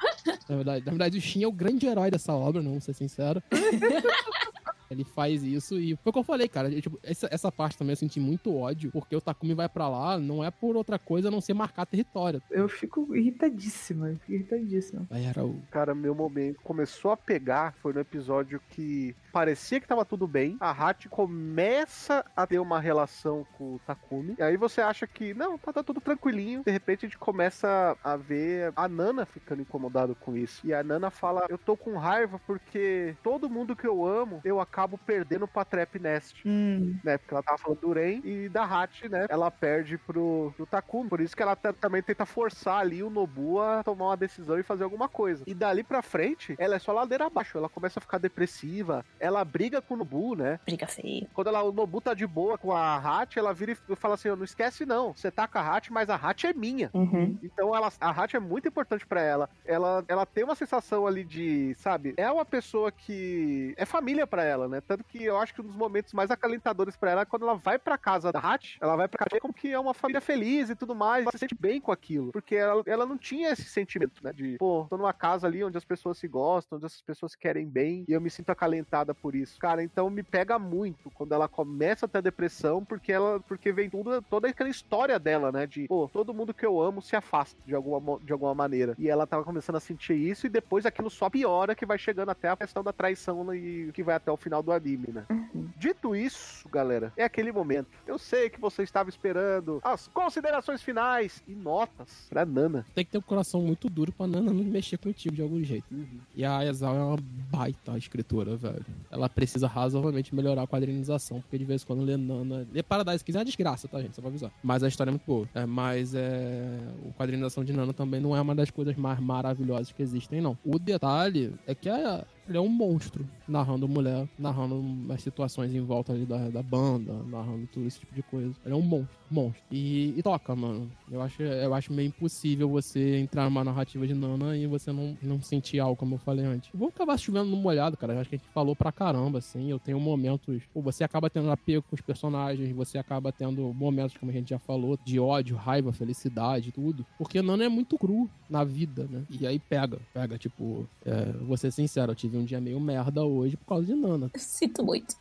Na 0.49 0.57
verdade, 0.57 0.85
na 0.85 0.93
verdade, 0.93 1.19
o 1.19 1.21
Shin 1.21 1.45
é 1.45 1.47
o 1.47 1.53
grande 1.53 1.87
herói 1.87 2.11
dessa 2.11 2.33
obra, 2.33 2.63
não 2.63 2.73
vou 2.73 2.81
ser 2.81 2.95
sincero. 2.95 3.43
Ele 4.93 5.05
faz 5.05 5.43
isso 5.43 5.79
e 5.79 5.97
foi 5.97 6.11
o 6.11 6.13
que 6.13 6.19
eu 6.19 6.25
falei, 6.25 6.49
cara. 6.49 6.71
Eu, 6.71 6.83
tipo, 6.83 6.99
essa, 7.03 7.29
essa 7.31 7.51
parte 7.51 7.77
também 7.77 7.93
eu 7.93 7.97
senti 7.97 8.21
muito 8.21 8.55
ódio, 8.55 8.91
porque 8.93 9.17
o 9.17 9.21
Takumi 9.21 9.55
vai 9.55 9.69
pra 9.69 9.89
lá, 9.89 10.19
não 10.19 10.43
é 10.45 10.51
por 10.51 10.77
outra 10.77 10.99
coisa 10.99 11.29
a 11.29 11.31
não 11.31 11.41
ser 11.41 11.55
marcar 11.55 11.87
território. 11.87 12.43
Eu 12.51 12.69
fico 12.69 13.15
irritadíssima. 13.15 14.11
eu 14.11 14.17
fico 14.17 14.33
irritadíssima. 14.33 15.07
Aí 15.11 15.25
era 15.25 15.45
o. 15.45 15.61
Cara, 15.71 15.95
meu 15.95 16.15
momento 16.15 16.61
começou 16.63 17.11
a 17.11 17.17
pegar 17.17 17.75
foi 17.81 17.93
no 17.93 18.01
episódio 18.01 18.61
que 18.71 19.15
parecia 19.33 19.81
que 19.81 19.89
tava 19.89 20.05
tudo 20.05 20.27
bem. 20.27 20.57
A 20.61 20.71
Hachi 20.71 21.09
começa 21.09 22.25
a 22.37 22.47
ter 22.47 22.59
uma 22.59 22.81
relação 22.81 23.47
com 23.57 23.75
o 23.75 23.81
Takumi. 23.87 24.35
E 24.39 24.43
aí 24.43 24.57
você 24.57 24.81
acha 24.81 25.07
que, 25.07 25.33
não, 25.35 25.57
tá, 25.59 25.73
tá 25.73 25.83
tudo 25.83 26.01
tranquilinho. 26.01 26.63
De 26.65 26.71
repente 26.71 27.07
a 27.07 27.09
gente 27.09 27.19
começa 27.19 27.97
a 28.03 28.17
ver 28.17 28.73
a 28.77 28.89
Nana 28.89 29.25
ficando 29.25 29.63
incomodado 29.63 30.15
com 30.15 30.37
isso. 30.37 30.67
E 30.67 30.75
a 30.75 30.83
Nana 30.83 31.11
fala: 31.11 31.47
Eu 31.49 31.59
tô 31.59 31.77
com 31.77 31.97
raiva 31.97 32.41
porque 32.47 33.17
todo 33.23 33.51
mundo 33.51 33.75
que 33.75 33.87
eu 33.87 34.05
amo, 34.05 34.41
eu 34.45 34.61
acabo 34.61 34.82
perdendo 34.89 35.47
pra 35.49 35.65
Trap 35.65 35.99
Nest. 35.99 36.43
Hum. 36.47 36.97
né? 37.05 37.19
Porque 37.19 37.35
ela 37.35 37.43
tava 37.43 37.59
falando 37.59 37.81
do 37.81 37.93
Ren 37.93 38.21
e 38.25 38.49
da 38.49 38.65
Hachi, 38.65 39.09
né? 39.09 39.27
Ela 39.29 39.51
perde 39.51 39.99
pro, 39.99 40.53
pro 40.57 40.67
Takumi. 40.67 41.09
Por 41.09 41.21
isso 41.21 41.37
que 41.37 41.43
ela 41.43 41.57
ta- 41.57 41.73
também 41.73 42.03
tenta 42.03 42.25
forçar 42.27 42.79
ali 42.79 43.03
o 43.03 43.11
Nobu 43.11 43.61
a 43.61 43.83
tomar 43.83 44.07
uma 44.07 44.17
decisão 44.17 44.59
e 44.59 44.63
fazer 44.63 44.85
alguma 44.85 45.09
coisa. 45.09 45.43
E 45.47 45.55
dali 45.55 45.83
pra 45.83 46.03
frente, 46.03 46.55
ela 46.59 46.77
é 46.77 46.79
só 46.79 46.93
ladeira 46.93 47.27
abaixo. 47.27 47.59
Ela 47.59 47.69
começa 47.69 47.99
a 47.99 48.03
ficar 48.03 48.19
depressiva. 48.19 49.05
Ela 49.21 49.45
briga 49.45 49.81
com 49.81 49.95
o 49.95 49.97
Nobu, 49.97 50.35
né? 50.35 50.59
Briga 50.65 50.87
feia. 50.87 51.27
Quando 51.35 51.49
ela, 51.49 51.63
o 51.63 51.73
Nobu 51.73 52.01
tá 52.01 52.15
de 52.15 52.27
boa 52.27 52.59
com 52.59 52.73
a 52.73 52.97
Hachi, 52.97 53.39
ela 53.39 53.53
vira 53.55 53.73
e 53.73 53.97
fala 53.97 54.15
assim: 54.15 54.29
não 54.29 54.45
esquece 54.45 54.85
não. 54.87 55.13
Você 55.15 55.31
tá 55.31 55.47
com 55.47 55.59
a 55.59 55.63
Hachi, 55.63 55.93
mas 55.93 56.09
a 56.11 56.17
Hachi 56.17 56.47
é 56.49 56.53
minha. 56.53 56.91
Uhum. 56.95 57.39
Então 57.43 57.75
ela, 57.75 57.91
a 58.01 58.11
Hachi 58.11 58.37
é 58.37 58.41
muito 58.41 58.69
importante 58.69 59.07
pra 59.07 59.21
ela. 59.21 59.49
ela. 59.65 60.05
Ela 60.09 60.27
tem 60.27 60.45
uma 60.45 60.55
sensação 60.55 61.07
ali 61.07 61.25
de, 61.25 61.75
sabe, 61.79 62.15
é 62.17 62.31
uma 62.31 62.45
pessoa 62.45 62.91
que 62.91 63.75
é 63.77 63.85
família 63.85 64.27
pra 64.27 64.43
ela, 64.45 64.69
né? 64.69 64.72
Tanto 64.81 65.05
que 65.05 65.23
eu 65.23 65.37
acho 65.37 65.55
que 65.55 65.61
um 65.61 65.65
dos 65.65 65.77
momentos 65.77 66.13
mais 66.13 66.31
acalentadores 66.31 66.97
pra 66.97 67.11
ela 67.11 67.23
é 67.23 67.25
quando 67.25 67.43
ela 67.43 67.55
vai 67.55 67.79
pra 67.79 67.99
casa 67.99 68.33
da 68.33 68.39
Hachi, 68.39 68.79
ela 68.81 68.97
vai 68.97 69.09
pra 69.09 69.27
casa 69.27 69.41
como 69.41 69.55
que 69.55 69.73
é 69.73 69.79
uma 69.79 69.95
família 69.95 70.21
feliz 70.21 70.71
e 70.71 70.75
tudo 70.75 70.95
mais, 70.95 71.23
ela 71.23 71.33
se 71.33 71.39
sente 71.39 71.55
bem 71.55 71.81
com 71.81 71.93
aquilo, 71.93 72.33
porque 72.33 72.57
ela, 72.57 72.83
ela 72.87 73.07
não 73.07 73.17
tinha 73.17 73.51
esse 73.51 73.65
sentimento, 73.65 74.23
né? 74.23 74.33
De, 74.33 74.57
pô, 74.59 74.87
tô 74.89 74.97
numa 74.97 75.13
casa 75.13 75.47
ali 75.47 75.63
onde 75.63 75.79
as 75.79 75.85
pessoas 75.85 76.19
se 76.19 76.29
gostam, 76.29 76.77
onde 76.77 76.87
as 76.87 77.01
pessoas 77.01 77.35
querem 77.35 77.67
bem 77.67 78.05
e 78.09 78.13
eu 78.13 78.21
me 78.21 78.31
sinto 78.31 78.51
acalentada 78.51 79.15
por 79.15 79.35
isso. 79.35 79.59
Cara, 79.59 79.83
então 79.83 80.11
me 80.11 80.23
pega 80.23 80.59
muito 80.59 81.11
quando 81.11 81.33
ela 81.33 81.49
começa 81.49 82.07
a 82.07 82.09
ter 82.09 82.23
depressão, 82.23 82.85
porque 82.85 83.13
ela, 83.13 83.41
porque 83.41 83.73
vem 83.73 83.89
tudo, 83.89 84.21
toda 84.23 84.49
aquela 84.49 84.69
história 84.71 85.19
dela, 85.19 85.53
né? 85.53 85.67
De, 85.67 85.87
pô, 85.87 86.09
todo 86.13 86.35
mundo 86.35 86.53
que 86.53 86.67
eu 86.67 86.81
amo 86.81 87.01
se 87.01 87.17
afasta 87.17 87.59
de 87.65 87.75
alguma, 87.75 88.19
de 88.21 88.33
alguma 88.33 88.55
maneira. 88.55 88.95
E 88.99 89.09
ela 89.09 89.27
tava 89.27 89.45
começando 89.45 89.77
a 89.77 89.81
sentir 89.81 90.15
isso, 90.15 90.47
e 90.47 90.51
depois 90.51 90.85
aquilo 90.85 91.09
só 91.09 91.31
piora, 91.31 91.75
que 91.75 91.87
vai 91.87 91.99
chegando 91.99 92.31
até 92.31 92.49
a 92.49 92.57
questão 92.57 92.83
da 92.83 92.93
traição 92.93 93.55
e 93.55 93.91
que 93.93 94.03
vai 94.03 94.15
até 94.15 94.31
o 94.31 94.37
final 94.37 94.52
final 94.53 94.63
do 94.63 94.73
anime, 94.73 95.09
né? 95.09 95.25
Uhum. 95.31 95.69
Dito 95.79 96.15
isso, 96.15 96.69
galera, 96.69 97.11
é 97.17 97.25
aquele 97.25 97.51
momento. 97.51 97.89
Eu 98.07 98.19
sei 98.19 98.51
que 98.51 98.61
você 98.61 98.83
estava 98.83 99.09
esperando 99.09 99.81
as 99.83 100.09
considerações 100.09 100.83
finais 100.83 101.43
e 101.49 101.55
notas 101.55 102.27
pra 102.29 102.45
Nana. 102.45 102.85
Tem 102.95 103.05
que 103.05 103.11
ter 103.11 103.19
um 103.19 103.23
coração 103.23 103.63
muito 103.63 103.89
duro 103.89 104.13
pra 104.13 104.27
Nana 104.27 104.53
não 104.53 104.63
mexer 104.63 104.99
contigo 104.99 105.35
de 105.35 105.41
algum 105.41 105.63
jeito. 105.65 105.87
Uhum. 105.91 106.21
E 106.37 106.45
a 106.45 106.65
Exal 106.67 106.95
é 106.95 107.03
uma 107.03 107.19
baita 107.51 107.97
escritora, 107.97 108.55
velho. 108.57 108.85
Ela 109.11 109.29
precisa 109.29 109.67
razoavelmente 109.67 110.35
melhorar 110.35 110.63
a 110.63 110.67
quadrinização, 110.67 111.41
porque 111.41 111.57
de 111.57 111.65
vez 111.65 111.83
em 111.83 111.87
quando 111.87 112.03
lê 112.03 112.19
Nana. 112.19 112.67
Lê 112.71 112.83
Paradise 112.83 113.25
Kiss 113.25 113.37
é 113.37 113.41
uma 113.41 113.45
desgraça, 113.47 113.89
tá, 113.89 114.03
gente? 114.03 114.15
Só 114.15 114.21
pra 114.21 114.29
avisar. 114.29 114.53
Mas 114.63 114.83
a 114.83 114.89
história 114.89 115.11
é 115.11 115.13
muito 115.13 115.27
boa. 115.27 115.49
É, 115.55 115.65
mas 115.65 116.15
é. 116.15 116.79
A 117.09 117.13
quadrinização 117.15 117.65
de 117.65 117.73
Nana 117.73 117.95
também 117.95 118.21
não 118.21 118.37
é 118.37 118.41
uma 118.41 118.55
das 118.55 118.71
coisas 118.71 118.95
mais 118.97 119.19
maravilhosas 119.19 119.93
que 119.93 120.03
existem, 120.03 120.43
não. 120.43 120.59
O 120.63 120.79
detalhe 120.79 121.55
é 121.67 121.75
que 121.75 121.89
a. 121.89 122.25
Ele 122.49 122.59
é 122.59 122.61
um 122.61 122.69
monstro, 122.69 123.27
narrando 123.47 123.89
mulher, 123.89 124.29
narrando 124.39 124.85
as 125.13 125.23
situações 125.23 125.73
em 125.73 125.81
volta 125.81 126.13
ali 126.13 126.27
da, 126.27 126.49
da 126.49 126.63
banda, 126.63 127.13
narrando 127.25 127.67
tudo 127.69 127.87
esse 127.87 128.01
tipo 128.01 128.15
de 128.15 128.23
coisa. 128.23 128.55
Ele 128.65 128.75
é 128.75 128.77
um 128.77 128.83
monstro, 128.83 129.17
monstro. 129.33 129.63
E, 129.71 130.15
e 130.17 130.23
toca, 130.23 130.55
mano. 130.55 130.91
Eu 131.11 131.21
acho, 131.21 131.43
eu 131.43 131.75
acho 131.75 131.93
meio 131.93 132.09
impossível 132.09 132.69
você 132.69 133.19
entrar 133.19 133.45
numa 133.45 133.65
narrativa 133.65 134.07
de 134.07 134.15
Nana 134.15 134.57
e 134.57 134.67
você 134.67 134.93
não, 134.93 135.17
não 135.23 135.43
sentir 135.43 135.79
algo, 135.81 135.97
como 135.97 136.15
eu 136.15 136.19
falei 136.19 136.45
antes. 136.45 136.71
Vou 136.73 136.89
acabar 136.89 137.19
chovendo 137.19 137.47
no 137.47 137.57
molhado, 137.57 137.97
cara. 137.97 138.15
Eu 138.15 138.21
acho 138.21 138.31
que 138.31 138.37
a 138.37 138.39
gente 138.39 138.49
falou 138.49 138.75
pra 138.75 138.93
caramba, 138.93 139.39
assim. 139.39 139.71
Eu 139.71 139.79
tenho 139.79 140.01
momentos. 140.01 140.63
Pô, 140.73 140.81
você 140.81 141.05
acaba 141.05 141.29
tendo 141.29 141.51
apego 141.51 141.83
com 141.83 141.95
os 141.95 142.01
personagens, 142.01 142.71
você 142.75 142.99
acaba 142.99 143.33
tendo 143.33 143.73
momentos, 143.75 144.17
como 144.17 144.31
a 144.31 144.35
gente 144.35 144.51
já 144.51 144.59
falou, 144.59 144.99
de 145.05 145.19
ódio, 145.19 145.57
raiva, 145.57 145.93
felicidade, 145.93 146.73
tudo. 146.73 147.05
Porque 147.19 147.43
Nana 147.43 147.65
é 147.65 147.69
muito 147.69 147.99
cru 147.99 148.29
na 148.49 148.65
vida, 148.65 149.07
né? 149.11 149.23
E 149.31 149.47
aí 149.47 149.59
pega, 149.59 149.99
pega, 150.13 150.39
tipo, 150.39 150.89
é, 151.05 151.33
vou 151.41 151.57
ser 151.57 151.71
sincero, 151.71 152.13
eu 152.13 152.17
tive 152.17 152.37
um 152.37 152.45
dia 152.45 152.61
meio 152.61 152.81
merda 152.81 153.25
hoje 153.25 153.57
por 153.57 153.67
causa 153.67 153.87
de 153.87 153.95
Nana. 153.95 154.31
Sinto 154.37 154.85
muito. 154.85 155.17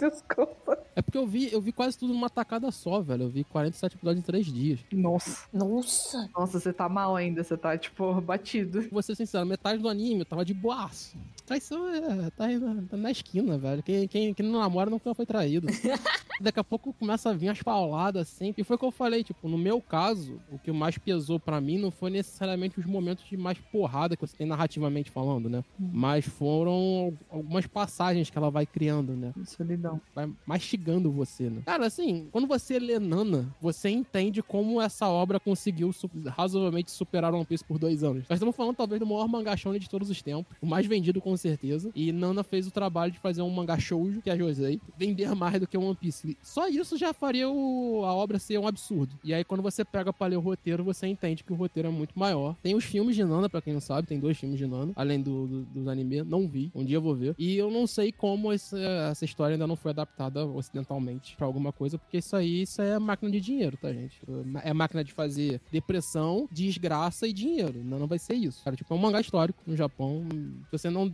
Desculpa. 0.08 0.78
É 0.94 1.02
porque 1.02 1.18
eu 1.18 1.26
vi, 1.26 1.52
eu 1.52 1.60
vi 1.60 1.72
quase 1.72 1.98
tudo 1.98 2.12
numa 2.12 2.30
tacada 2.30 2.70
só, 2.70 3.00
velho. 3.00 3.24
Eu 3.24 3.28
vi 3.28 3.44
47 3.44 3.96
episódios 3.96 4.22
em 4.22 4.26
3 4.26 4.46
dias. 4.46 4.80
Nossa. 4.92 5.48
Nossa. 5.52 6.30
Nossa, 6.36 6.58
você 6.58 6.72
tá 6.72 6.88
mal 6.88 7.16
ainda, 7.16 7.44
você 7.44 7.56
tá, 7.56 7.76
tipo, 7.76 8.20
batido. 8.20 8.88
Vou 8.90 9.02
ser 9.02 9.14
sincero, 9.14 9.46
metade 9.46 9.80
do 9.80 9.88
anime 9.88 10.20
eu 10.20 10.26
tava 10.26 10.44
de 10.44 10.54
boaço. 10.54 11.16
Traição 11.50 11.88
é, 11.88 12.30
tá 12.30 12.46
tá 12.88 12.96
na 12.96 13.10
esquina, 13.10 13.58
velho. 13.58 13.82
Quem, 13.82 14.06
quem, 14.06 14.32
quem 14.32 14.46
não 14.46 14.60
namora 14.60 14.88
nunca 14.88 15.12
foi 15.12 15.26
traído. 15.26 15.66
Daqui 16.40 16.60
a 16.60 16.64
pouco 16.64 16.92
começa 16.94 17.28
a 17.28 17.32
vir 17.34 17.48
as 17.48 17.60
pauladas 17.60 18.22
assim. 18.28 18.54
E 18.56 18.62
foi 18.62 18.76
o 18.76 18.78
que 18.78 18.84
eu 18.84 18.92
falei, 18.92 19.24
tipo, 19.24 19.48
no 19.48 19.58
meu 19.58 19.80
caso, 19.80 20.40
o 20.50 20.58
que 20.60 20.70
mais 20.70 20.96
pesou 20.96 21.40
pra 21.40 21.60
mim 21.60 21.76
não 21.76 21.90
foi 21.90 22.08
necessariamente 22.08 22.78
os 22.78 22.86
momentos 22.86 23.24
de 23.28 23.36
mais 23.36 23.58
porrada 23.58 24.16
que 24.16 24.24
você 24.24 24.36
tem 24.36 24.46
narrativamente 24.46 25.10
falando, 25.10 25.50
né? 25.50 25.64
Mas 25.76 26.24
foram 26.24 27.12
algumas 27.28 27.66
passagens 27.66 28.30
que 28.30 28.38
ela 28.38 28.48
vai 28.50 28.64
criando, 28.64 29.12
né? 29.16 29.34
Solidão. 29.44 30.00
vai 30.14 30.32
mastigando 30.46 31.10
você, 31.10 31.50
né? 31.50 31.62
Cara, 31.66 31.84
assim, 31.86 32.28
quando 32.30 32.46
você 32.46 32.78
lê 32.78 32.98
Nana, 33.00 33.52
você 33.60 33.90
entende 33.90 34.40
como 34.40 34.80
essa 34.80 35.08
obra 35.08 35.40
conseguiu 35.40 35.92
su- 35.92 36.08
razoavelmente 36.28 36.92
superar 36.92 37.34
One 37.34 37.44
Piece 37.44 37.64
por 37.64 37.76
dois 37.78 38.04
anos. 38.04 38.24
Nós 38.30 38.36
estamos 38.38 38.54
falando, 38.54 38.76
talvez, 38.76 39.00
do 39.00 39.06
maior 39.06 39.26
mangá 39.28 39.56
shonen 39.56 39.80
de 39.80 39.90
todos 39.90 40.08
os 40.08 40.22
tempos. 40.22 40.56
O 40.62 40.66
mais 40.66 40.86
vendido, 40.86 41.20
com 41.20 41.36
certeza. 41.40 41.90
E 41.94 42.12
Nana 42.12 42.42
fez 42.44 42.66
o 42.66 42.70
trabalho 42.70 43.12
de 43.12 43.18
fazer 43.18 43.42
um 43.42 43.50
mangá 43.50 43.78
shoujo, 43.78 44.20
que 44.22 44.30
é 44.30 44.32
a 44.32 44.36
Josei, 44.36 44.80
vender 44.98 45.34
mais 45.34 45.58
do 45.60 45.66
que 45.66 45.76
One 45.76 45.96
Piece. 45.96 46.36
Só 46.42 46.68
isso 46.68 46.96
já 46.96 47.12
faria 47.12 47.48
o- 47.48 48.04
a 48.04 48.14
obra 48.14 48.38
ser 48.38 48.58
um 48.58 48.66
absurdo. 48.66 49.14
E 49.24 49.32
aí, 49.34 49.42
quando 49.44 49.62
você 49.62 49.84
pega 49.84 50.12
pra 50.12 50.26
ler 50.26 50.36
o 50.36 50.40
roteiro, 50.40 50.84
você 50.84 51.06
entende 51.06 51.42
que 51.42 51.52
o 51.52 51.56
roteiro 51.56 51.88
é 51.88 51.90
muito 51.92 52.18
maior. 52.18 52.54
Tem 52.62 52.74
os 52.74 52.84
filmes 52.84 53.16
de 53.16 53.24
Nana, 53.24 53.48
pra 53.48 53.60
quem 53.62 53.72
não 53.72 53.80
sabe, 53.80 54.06
tem 54.06 54.18
dois 54.20 54.38
filmes 54.38 54.58
de 54.58 54.66
Nana, 54.66 54.92
além 54.96 55.20
do, 55.20 55.46
do, 55.46 55.62
dos 55.64 55.88
anime. 55.88 56.22
Não 56.22 56.46
vi. 56.46 56.70
Um 56.74 56.84
dia 56.84 56.96
eu 56.96 57.02
vou 57.02 57.14
ver. 57.14 57.34
E 57.38 57.56
eu 57.56 57.70
não 57.70 57.86
sei 57.86 58.12
como 58.12 58.52
essa, 58.52 58.78
essa 59.10 59.24
história 59.24 59.54
ainda 59.54 59.66
não 59.66 59.76
foi 59.76 59.90
adaptada 59.92 60.44
ocidentalmente 60.46 61.36
pra 61.36 61.46
alguma 61.46 61.72
coisa, 61.72 61.98
porque 61.98 62.18
isso 62.18 62.36
aí 62.36 62.62
isso 62.62 62.80
é 62.82 62.98
máquina 62.98 63.30
de 63.30 63.40
dinheiro, 63.40 63.76
tá, 63.76 63.92
gente? 63.92 64.20
É 64.62 64.72
máquina 64.72 65.02
de 65.02 65.12
fazer 65.12 65.60
depressão, 65.72 66.48
desgraça 66.50 67.26
e 67.26 67.32
dinheiro. 67.32 67.82
Não 67.84 68.06
vai 68.06 68.18
ser 68.18 68.34
isso. 68.34 68.62
Cara, 68.64 68.76
tipo, 68.76 68.92
é 68.92 68.96
um 68.96 69.00
mangá 69.00 69.20
histórico 69.20 69.62
no 69.66 69.76
Japão. 69.76 70.24
Se 70.70 70.72
você 70.78 70.90
não, 70.90 71.12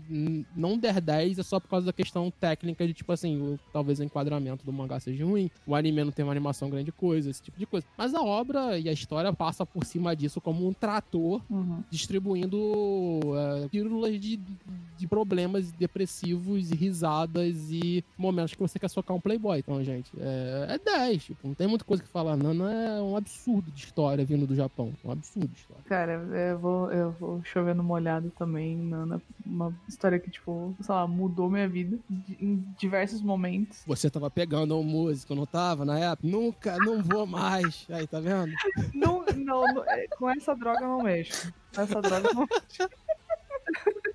não 0.55 0.77
der 0.79 1.01
10, 1.01 1.39
é 1.39 1.43
só 1.43 1.59
por 1.61 1.69
causa 1.69 1.87
da 1.87 1.93
questão 1.93 2.31
técnica 2.31 2.87
de, 2.87 2.93
tipo 2.95 3.13
assim, 3.13 3.41
o, 3.41 3.59
talvez 3.73 3.99
o 4.01 4.05
enquadramento 4.05 4.65
do 4.65 4.73
mangá 4.73 4.99
seja 5.01 5.25
ruim, 5.25 5.51
o 5.67 5.75
anime 5.75 6.05
não 6.05 6.13
tem 6.13 6.25
uma 6.25 6.33
animação 6.33 6.71
grande 6.71 6.93
coisa, 6.93 7.31
esse 7.31 7.43
tipo 7.43 7.59
de 7.59 7.67
coisa. 7.67 7.87
Mas 7.97 8.15
a 8.15 8.23
obra 8.23 8.79
e 8.79 8.89
a 8.89 8.93
história 8.93 9.33
passa 9.33 9.65
por 9.67 9.85
cima 9.85 10.15
disso 10.15 10.41
como 10.41 10.67
um 10.67 10.73
trator 10.73 11.41
Uhum. 11.51 11.83
distribuindo 11.91 12.59
é, 13.65 13.69
pílulas 13.69 14.21
de, 14.21 14.41
de 14.97 15.07
problemas 15.07 15.71
depressivos 15.73 16.71
e 16.71 16.75
risadas 16.75 17.71
e 17.71 18.05
momentos 18.17 18.55
que 18.55 18.61
você 18.61 18.79
quer 18.79 18.89
socar 18.89 19.17
um 19.17 19.21
playboy. 19.21 19.59
Então, 19.59 19.83
gente, 19.83 20.11
é, 20.19 20.67
é 20.75 20.79
10. 20.79 21.25
Tipo, 21.25 21.49
não 21.49 21.55
tem 21.55 21.67
muita 21.67 21.85
coisa 21.85 22.03
que 22.03 22.09
falar. 22.09 22.37
Nana 22.37 22.73
é 22.73 23.03
um 23.03 23.17
absurdo 23.17 23.71
de 23.71 23.85
história 23.85 24.25
vindo 24.25 24.47
do 24.47 24.55
Japão. 24.55 24.93
Um 25.05 25.11
absurdo 25.11 25.49
de 25.49 25.59
história. 25.59 25.83
Cara, 25.87 26.13
eu 26.13 26.59
vou, 26.59 26.93
eu 26.93 27.11
vou 27.13 27.43
chover 27.45 27.75
no 27.75 27.83
molhado 27.83 28.31
também, 28.39 28.77
Nana. 28.77 29.21
Uma 29.45 29.75
história 29.89 30.06
que, 30.19 30.31
tipo, 30.31 30.75
sei 30.81 30.95
lá, 30.95 31.07
mudou 31.07 31.51
minha 31.51 31.69
vida 31.69 31.99
em 32.41 32.65
diversos 32.79 33.23
momentos. 33.23 33.83
Você 33.87 34.09
tava 34.09 34.31
pegando 34.31 34.79
um 34.79 34.83
músico, 34.83 35.35
não 35.35 35.47
tava 35.47 35.85
na 35.85 35.99
época? 35.99 36.29
Nunca, 36.29 36.77
não 36.79 37.03
vou 37.03 37.27
mais. 37.27 37.87
Aí, 37.91 38.07
tá 38.07 38.21
vendo? 38.21 38.53
Não, 38.95 39.25
não, 39.37 39.63
não, 39.75 39.85
é, 39.85 40.07
com 40.09 40.31
essa 40.31 40.55
droga 40.55 40.83
eu 40.83 40.89
não 40.89 41.03
mexo. 41.03 41.53
Com 41.75 41.81
essa 41.81 42.01
droga 42.01 42.29
eu 42.29 42.35
não 42.35 42.47
mexo. 42.51 42.89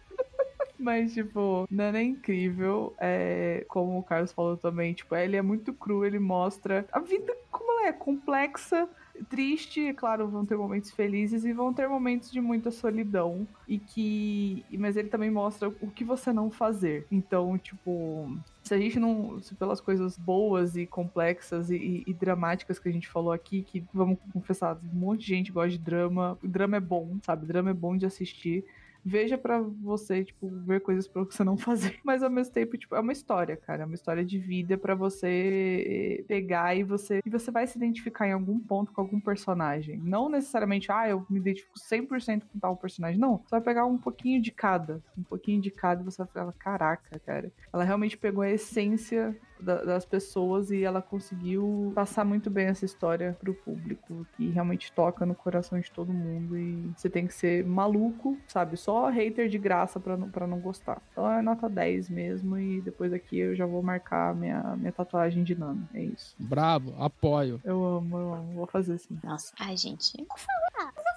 Mas, 0.81 1.13
tipo, 1.13 1.67
Nana 1.69 1.99
é 1.99 2.03
incrível. 2.03 2.95
É, 2.99 3.63
como 3.67 3.99
o 3.99 4.03
Carlos 4.03 4.31
falou 4.31 4.57
também, 4.57 4.93
tipo, 4.93 5.15
ele 5.15 5.37
é 5.37 5.41
muito 5.41 5.71
cru, 5.73 6.03
ele 6.03 6.17
mostra 6.17 6.85
a 6.91 6.99
vida 6.99 7.35
como 7.51 7.71
ela 7.71 7.89
é, 7.89 7.93
complexa, 7.93 8.89
triste, 9.29 9.87
é 9.87 9.93
claro, 9.93 10.27
vão 10.27 10.45
ter 10.45 10.57
momentos 10.57 10.91
felizes 10.91 11.45
e 11.45 11.53
vão 11.53 11.73
ter 11.73 11.87
momentos 11.87 12.31
de 12.31 12.41
muita 12.41 12.71
solidão. 12.71 13.47
E 13.67 13.77
que. 13.77 14.65
Mas 14.77 14.97
ele 14.97 15.09
também 15.09 15.31
mostra 15.31 15.69
o 15.69 15.89
que 15.89 16.03
você 16.03 16.31
não 16.33 16.49
fazer. 16.51 17.05
Então, 17.11 17.57
tipo. 17.57 18.35
Se 18.63 18.73
a 18.73 18.77
gente 18.77 18.99
não. 18.99 19.41
Se 19.41 19.55
pelas 19.55 19.81
coisas 19.81 20.17
boas 20.17 20.75
e 20.75 20.85
complexas 20.85 21.69
e, 21.69 22.03
e- 22.05 22.13
dramáticas 22.13 22.79
que 22.79 22.89
a 22.89 22.91
gente 22.91 23.07
falou 23.07 23.31
aqui, 23.31 23.63
que 23.63 23.83
vamos 23.93 24.17
confessar, 24.33 24.77
um 24.93 24.97
monte 24.97 25.21
de 25.21 25.27
gente 25.27 25.51
gosta 25.51 25.69
de 25.71 25.77
drama. 25.77 26.37
O 26.43 26.47
drama 26.47 26.77
é 26.77 26.81
bom, 26.81 27.17
sabe? 27.23 27.45
drama 27.45 27.71
é 27.71 27.73
bom 27.73 27.97
de 27.97 28.05
assistir. 28.05 28.65
Veja 29.03 29.37
pra 29.37 29.59
você, 29.59 30.23
tipo, 30.23 30.49
ver 30.49 30.81
coisas 30.81 31.07
pra 31.07 31.23
você 31.23 31.43
não 31.43 31.57
fazer. 31.57 31.99
Mas 32.03 32.21
ao 32.23 32.29
mesmo 32.29 32.53
tempo, 32.53 32.77
tipo, 32.77 32.95
é 32.95 32.99
uma 32.99 33.11
história, 33.11 33.57
cara. 33.57 33.83
É 33.83 33.85
uma 33.85 33.95
história 33.95 34.23
de 34.23 34.37
vida 34.37 34.77
pra 34.77 34.95
você 34.95 36.19
eh, 36.19 36.23
pegar 36.27 36.75
e 36.75 36.83
você. 36.83 37.19
E 37.25 37.29
você 37.29 37.51
vai 37.51 37.65
se 37.65 37.77
identificar 37.77 38.27
em 38.27 38.33
algum 38.33 38.59
ponto 38.59 38.91
com 38.91 39.01
algum 39.01 39.19
personagem. 39.19 39.99
Não 40.03 40.29
necessariamente, 40.29 40.91
ah, 40.91 41.09
eu 41.09 41.25
me 41.29 41.39
identifico 41.39 41.73
100% 41.79 42.43
com 42.51 42.59
tal 42.59 42.77
personagem. 42.77 43.19
Não. 43.19 43.37
Você 43.37 43.51
vai 43.51 43.61
pegar 43.61 43.85
um 43.85 43.97
pouquinho 43.97 44.41
de 44.41 44.51
cada. 44.51 45.01
Um 45.17 45.23
pouquinho 45.23 45.61
de 45.61 45.71
cada 45.71 46.01
e 46.01 46.05
você 46.05 46.17
vai 46.17 46.27
falar, 46.27 46.53
caraca, 46.53 47.19
cara. 47.19 47.51
Ela 47.73 47.83
realmente 47.83 48.17
pegou 48.17 48.43
a 48.43 48.49
essência 48.49 49.35
da- 49.61 49.83
das 49.83 50.05
pessoas 50.05 50.71
e 50.71 50.83
ela 50.83 51.01
conseguiu 51.01 51.91
passar 51.95 52.25
muito 52.25 52.49
bem 52.49 52.67
essa 52.67 52.85
história 52.85 53.37
pro 53.39 53.53
público, 53.53 54.25
que 54.35 54.49
realmente 54.49 54.91
toca 54.91 55.25
no 55.25 55.35
coração 55.35 55.79
de 55.79 55.91
todo 55.91 56.11
mundo 56.11 56.57
e 56.57 56.91
você 56.95 57.09
tem 57.09 57.27
que 57.27 57.33
ser 57.33 57.65
maluco, 57.65 58.37
sabe? 58.47 58.77
Só 58.77 59.09
hater 59.09 59.47
de 59.47 59.57
graça 59.57 59.99
pra 59.99 60.17
não, 60.17 60.29
pra 60.29 60.45
não 60.47 60.59
gostar. 60.59 61.01
Então 61.11 61.29
é 61.31 61.41
nota 61.41 61.69
10 61.69 62.09
mesmo 62.09 62.57
e 62.57 62.81
depois 62.81 63.13
aqui 63.13 63.37
eu 63.39 63.55
já 63.55 63.65
vou 63.65 63.81
marcar 63.81 64.35
minha, 64.35 64.75
minha 64.77 64.91
tatuagem 64.91 65.43
de 65.43 65.55
Nano. 65.55 65.87
É 65.93 66.01
isso. 66.01 66.35
Bravo, 66.39 66.93
apoio. 67.01 67.59
Eu 67.63 67.83
amo, 67.83 68.17
eu 68.17 68.33
amo. 68.33 68.53
Vou 68.53 68.67
fazer 68.67 68.93
assim. 68.93 69.19
Nossa. 69.23 69.53
Ai, 69.59 69.77
gente. 69.77 70.19
Eu 70.19 70.25
vou 70.25 70.37
falar. 70.37 70.91
Eu 70.95 71.03
vou. 71.03 71.11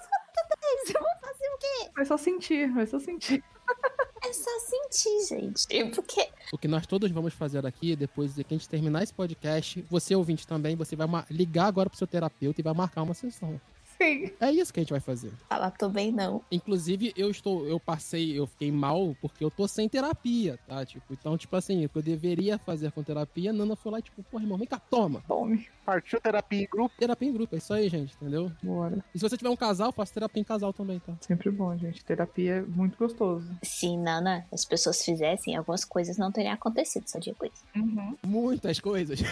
Eu 0.87 1.01
fazer 1.21 1.47
o 1.47 1.57
quê? 1.57 1.91
Vai 1.95 2.05
só 2.05 2.17
sentir, 2.17 2.71
vai 2.71 2.85
só 2.85 2.99
sentir. 2.99 3.43
É 4.27 4.33
só 4.33 4.49
sentir, 4.59 5.27
gente. 5.27 5.91
Porque 5.91 6.29
O 6.51 6.57
que 6.57 6.67
nós 6.67 6.87
todos 6.87 7.11
vamos 7.11 7.33
fazer 7.33 7.63
aqui, 7.65 7.95
depois 7.95 8.33
de 8.33 8.43
que 8.43 8.55
a 8.55 8.57
gente 8.57 8.67
terminar 8.67 9.03
esse 9.03 9.13
podcast, 9.13 9.85
você 9.89 10.15
ouvinte 10.15 10.47
também, 10.47 10.75
você 10.75 10.95
vai 10.95 11.07
ligar 11.29 11.67
agora 11.67 11.89
pro 11.89 11.97
seu 11.97 12.07
terapeuta 12.07 12.59
e 12.59 12.63
vai 12.63 12.73
marcar 12.73 13.03
uma 13.03 13.13
sessão. 13.13 13.61
Sim. 13.97 14.31
É 14.39 14.51
isso 14.51 14.73
que 14.73 14.79
a 14.79 14.83
gente 14.83 14.91
vai 14.91 14.99
fazer. 14.99 15.31
falar 15.49 15.71
tô 15.71 15.89
bem, 15.89 16.11
não. 16.11 16.41
Inclusive, 16.51 17.13
eu 17.15 17.29
estou, 17.29 17.65
eu 17.67 17.79
passei, 17.79 18.37
eu 18.37 18.45
fiquei 18.47 18.71
mal 18.71 19.15
porque 19.21 19.43
eu 19.43 19.51
tô 19.51 19.67
sem 19.67 19.87
terapia, 19.87 20.59
tá? 20.67 20.85
Tipo, 20.85 21.13
então, 21.13 21.37
tipo 21.37 21.55
assim, 21.55 21.85
o 21.85 21.89
que 21.89 21.97
eu 21.97 22.01
deveria 22.01 22.57
fazer 22.57 22.91
com 22.91 23.03
terapia, 23.03 23.49
a 23.49 23.53
Nana 23.53 23.75
foi 23.75 23.91
lá, 23.91 24.01
tipo, 24.01 24.23
pô, 24.23 24.39
irmão, 24.39 24.57
vem 24.57 24.67
cá, 24.67 24.79
toma. 24.79 25.23
Tome. 25.27 25.67
Partiu 25.85 26.19
terapia 26.19 26.61
em 26.61 26.67
grupo. 26.69 26.95
Terapia 26.97 27.29
em 27.29 27.33
grupo, 27.33 27.55
é 27.55 27.57
isso 27.57 27.73
aí, 27.73 27.87
gente, 27.89 28.15
entendeu? 28.15 28.51
Bora. 28.61 29.03
E 29.13 29.19
se 29.19 29.27
você 29.27 29.37
tiver 29.37 29.49
um 29.49 29.55
casal, 29.55 29.91
faça 29.91 30.13
terapia 30.13 30.41
em 30.41 30.43
casal 30.43 30.73
também, 30.73 30.99
tá? 30.99 31.13
Sempre 31.21 31.51
bom, 31.51 31.75
gente. 31.77 32.03
Terapia 32.03 32.55
é 32.55 32.61
muito 32.61 32.97
gostoso. 32.97 33.47
Se, 33.63 33.95
Nana, 33.95 34.45
as 34.51 34.65
pessoas 34.65 35.03
fizessem, 35.03 35.55
algumas 35.55 35.85
coisas 35.85 36.17
não 36.17 36.31
teriam 36.31 36.53
acontecido, 36.53 37.07
só 37.07 37.19
digo 37.19 37.45
isso. 37.45 37.63
Uhum. 37.75 38.17
Muitas 38.25 38.79
coisas. 38.79 39.19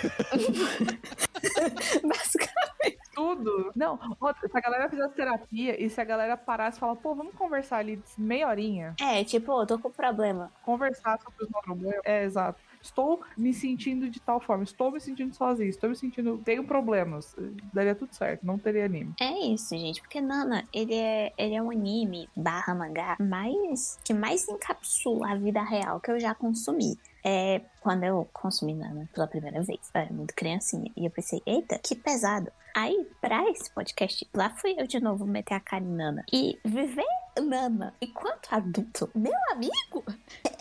Basicamente. 2.03 3.02
Tudo. 3.13 3.71
Não, 3.75 3.97
se 3.97 4.57
a 4.57 4.61
galera 4.61 4.89
fizesse 4.89 5.13
terapia 5.13 5.81
e 5.83 5.89
se 5.89 5.99
a 6.01 6.03
galera 6.03 6.35
parasse 6.37 6.77
e 6.77 6.79
falar, 6.79 6.95
pô, 6.95 7.13
vamos 7.15 7.33
conversar 7.35 7.77
ali 7.77 8.01
meia 8.17 8.47
horinha, 8.47 8.95
É, 9.01 9.23
tipo, 9.23 9.51
eu 9.61 9.65
tô 9.65 9.77
com 9.79 9.89
problema. 9.91 10.51
conversar 10.63 11.19
sobre 11.21 11.43
os 11.43 11.49
meus 11.49 11.63
problemas. 11.63 11.99
É, 12.03 12.23
exato. 12.23 12.59
Estou 12.81 13.21
me 13.37 13.53
sentindo 13.53 14.09
de 14.09 14.19
tal 14.19 14.41
forma, 14.41 14.63
estou 14.65 14.91
me 14.91 14.99
sentindo 14.99 15.33
sozinho, 15.33 15.69
estou 15.69 15.89
me 15.89 15.95
sentindo. 15.95 16.37
Tenho 16.43 16.65
problemas. 16.65 17.33
Daria 17.73 17.95
tudo 17.95 18.13
certo, 18.13 18.45
não 18.45 18.57
teria 18.57 18.83
anime. 18.85 19.13
É 19.21 19.31
isso, 19.47 19.69
gente. 19.77 20.01
Porque 20.01 20.19
Nana, 20.19 20.65
ele 20.73 20.93
é, 20.93 21.31
ele 21.37 21.55
é 21.55 21.61
um 21.61 21.71
anime 21.71 22.27
barra 22.35 22.75
mangá 22.75 23.15
mais, 23.21 23.97
que 24.03 24.13
mais 24.13 24.45
encapsula 24.49 25.31
a 25.31 25.35
vida 25.35 25.61
real 25.63 26.01
que 26.01 26.11
eu 26.11 26.19
já 26.19 26.35
consumi. 26.35 26.97
É 27.23 27.61
quando 27.79 28.03
eu 28.03 28.27
consumi 28.33 28.73
Nana 28.73 29.09
pela 29.13 29.27
primeira 29.27 29.61
vez. 29.61 29.79
Eu 29.93 30.01
era 30.01 30.13
muito 30.13 30.33
criancinha. 30.33 30.91
E 30.95 31.05
eu 31.05 31.11
pensei, 31.11 31.41
eita, 31.45 31.77
que 31.77 31.95
pesado. 31.95 32.51
Aí, 32.75 33.07
pra 33.21 33.47
esse 33.51 33.69
podcast, 33.69 34.27
lá 34.33 34.49
fui 34.49 34.73
eu 34.77 34.87
de 34.87 34.99
novo 34.99 35.25
meter 35.25 35.53
a 35.53 35.59
cara 35.59 35.83
em 35.83 35.87
Nana. 35.87 36.25
E 36.33 36.59
viver 36.65 37.05
Nana 37.39 37.93
enquanto 38.01 38.47
adulto, 38.51 39.09
meu 39.13 39.33
amigo, 39.51 40.03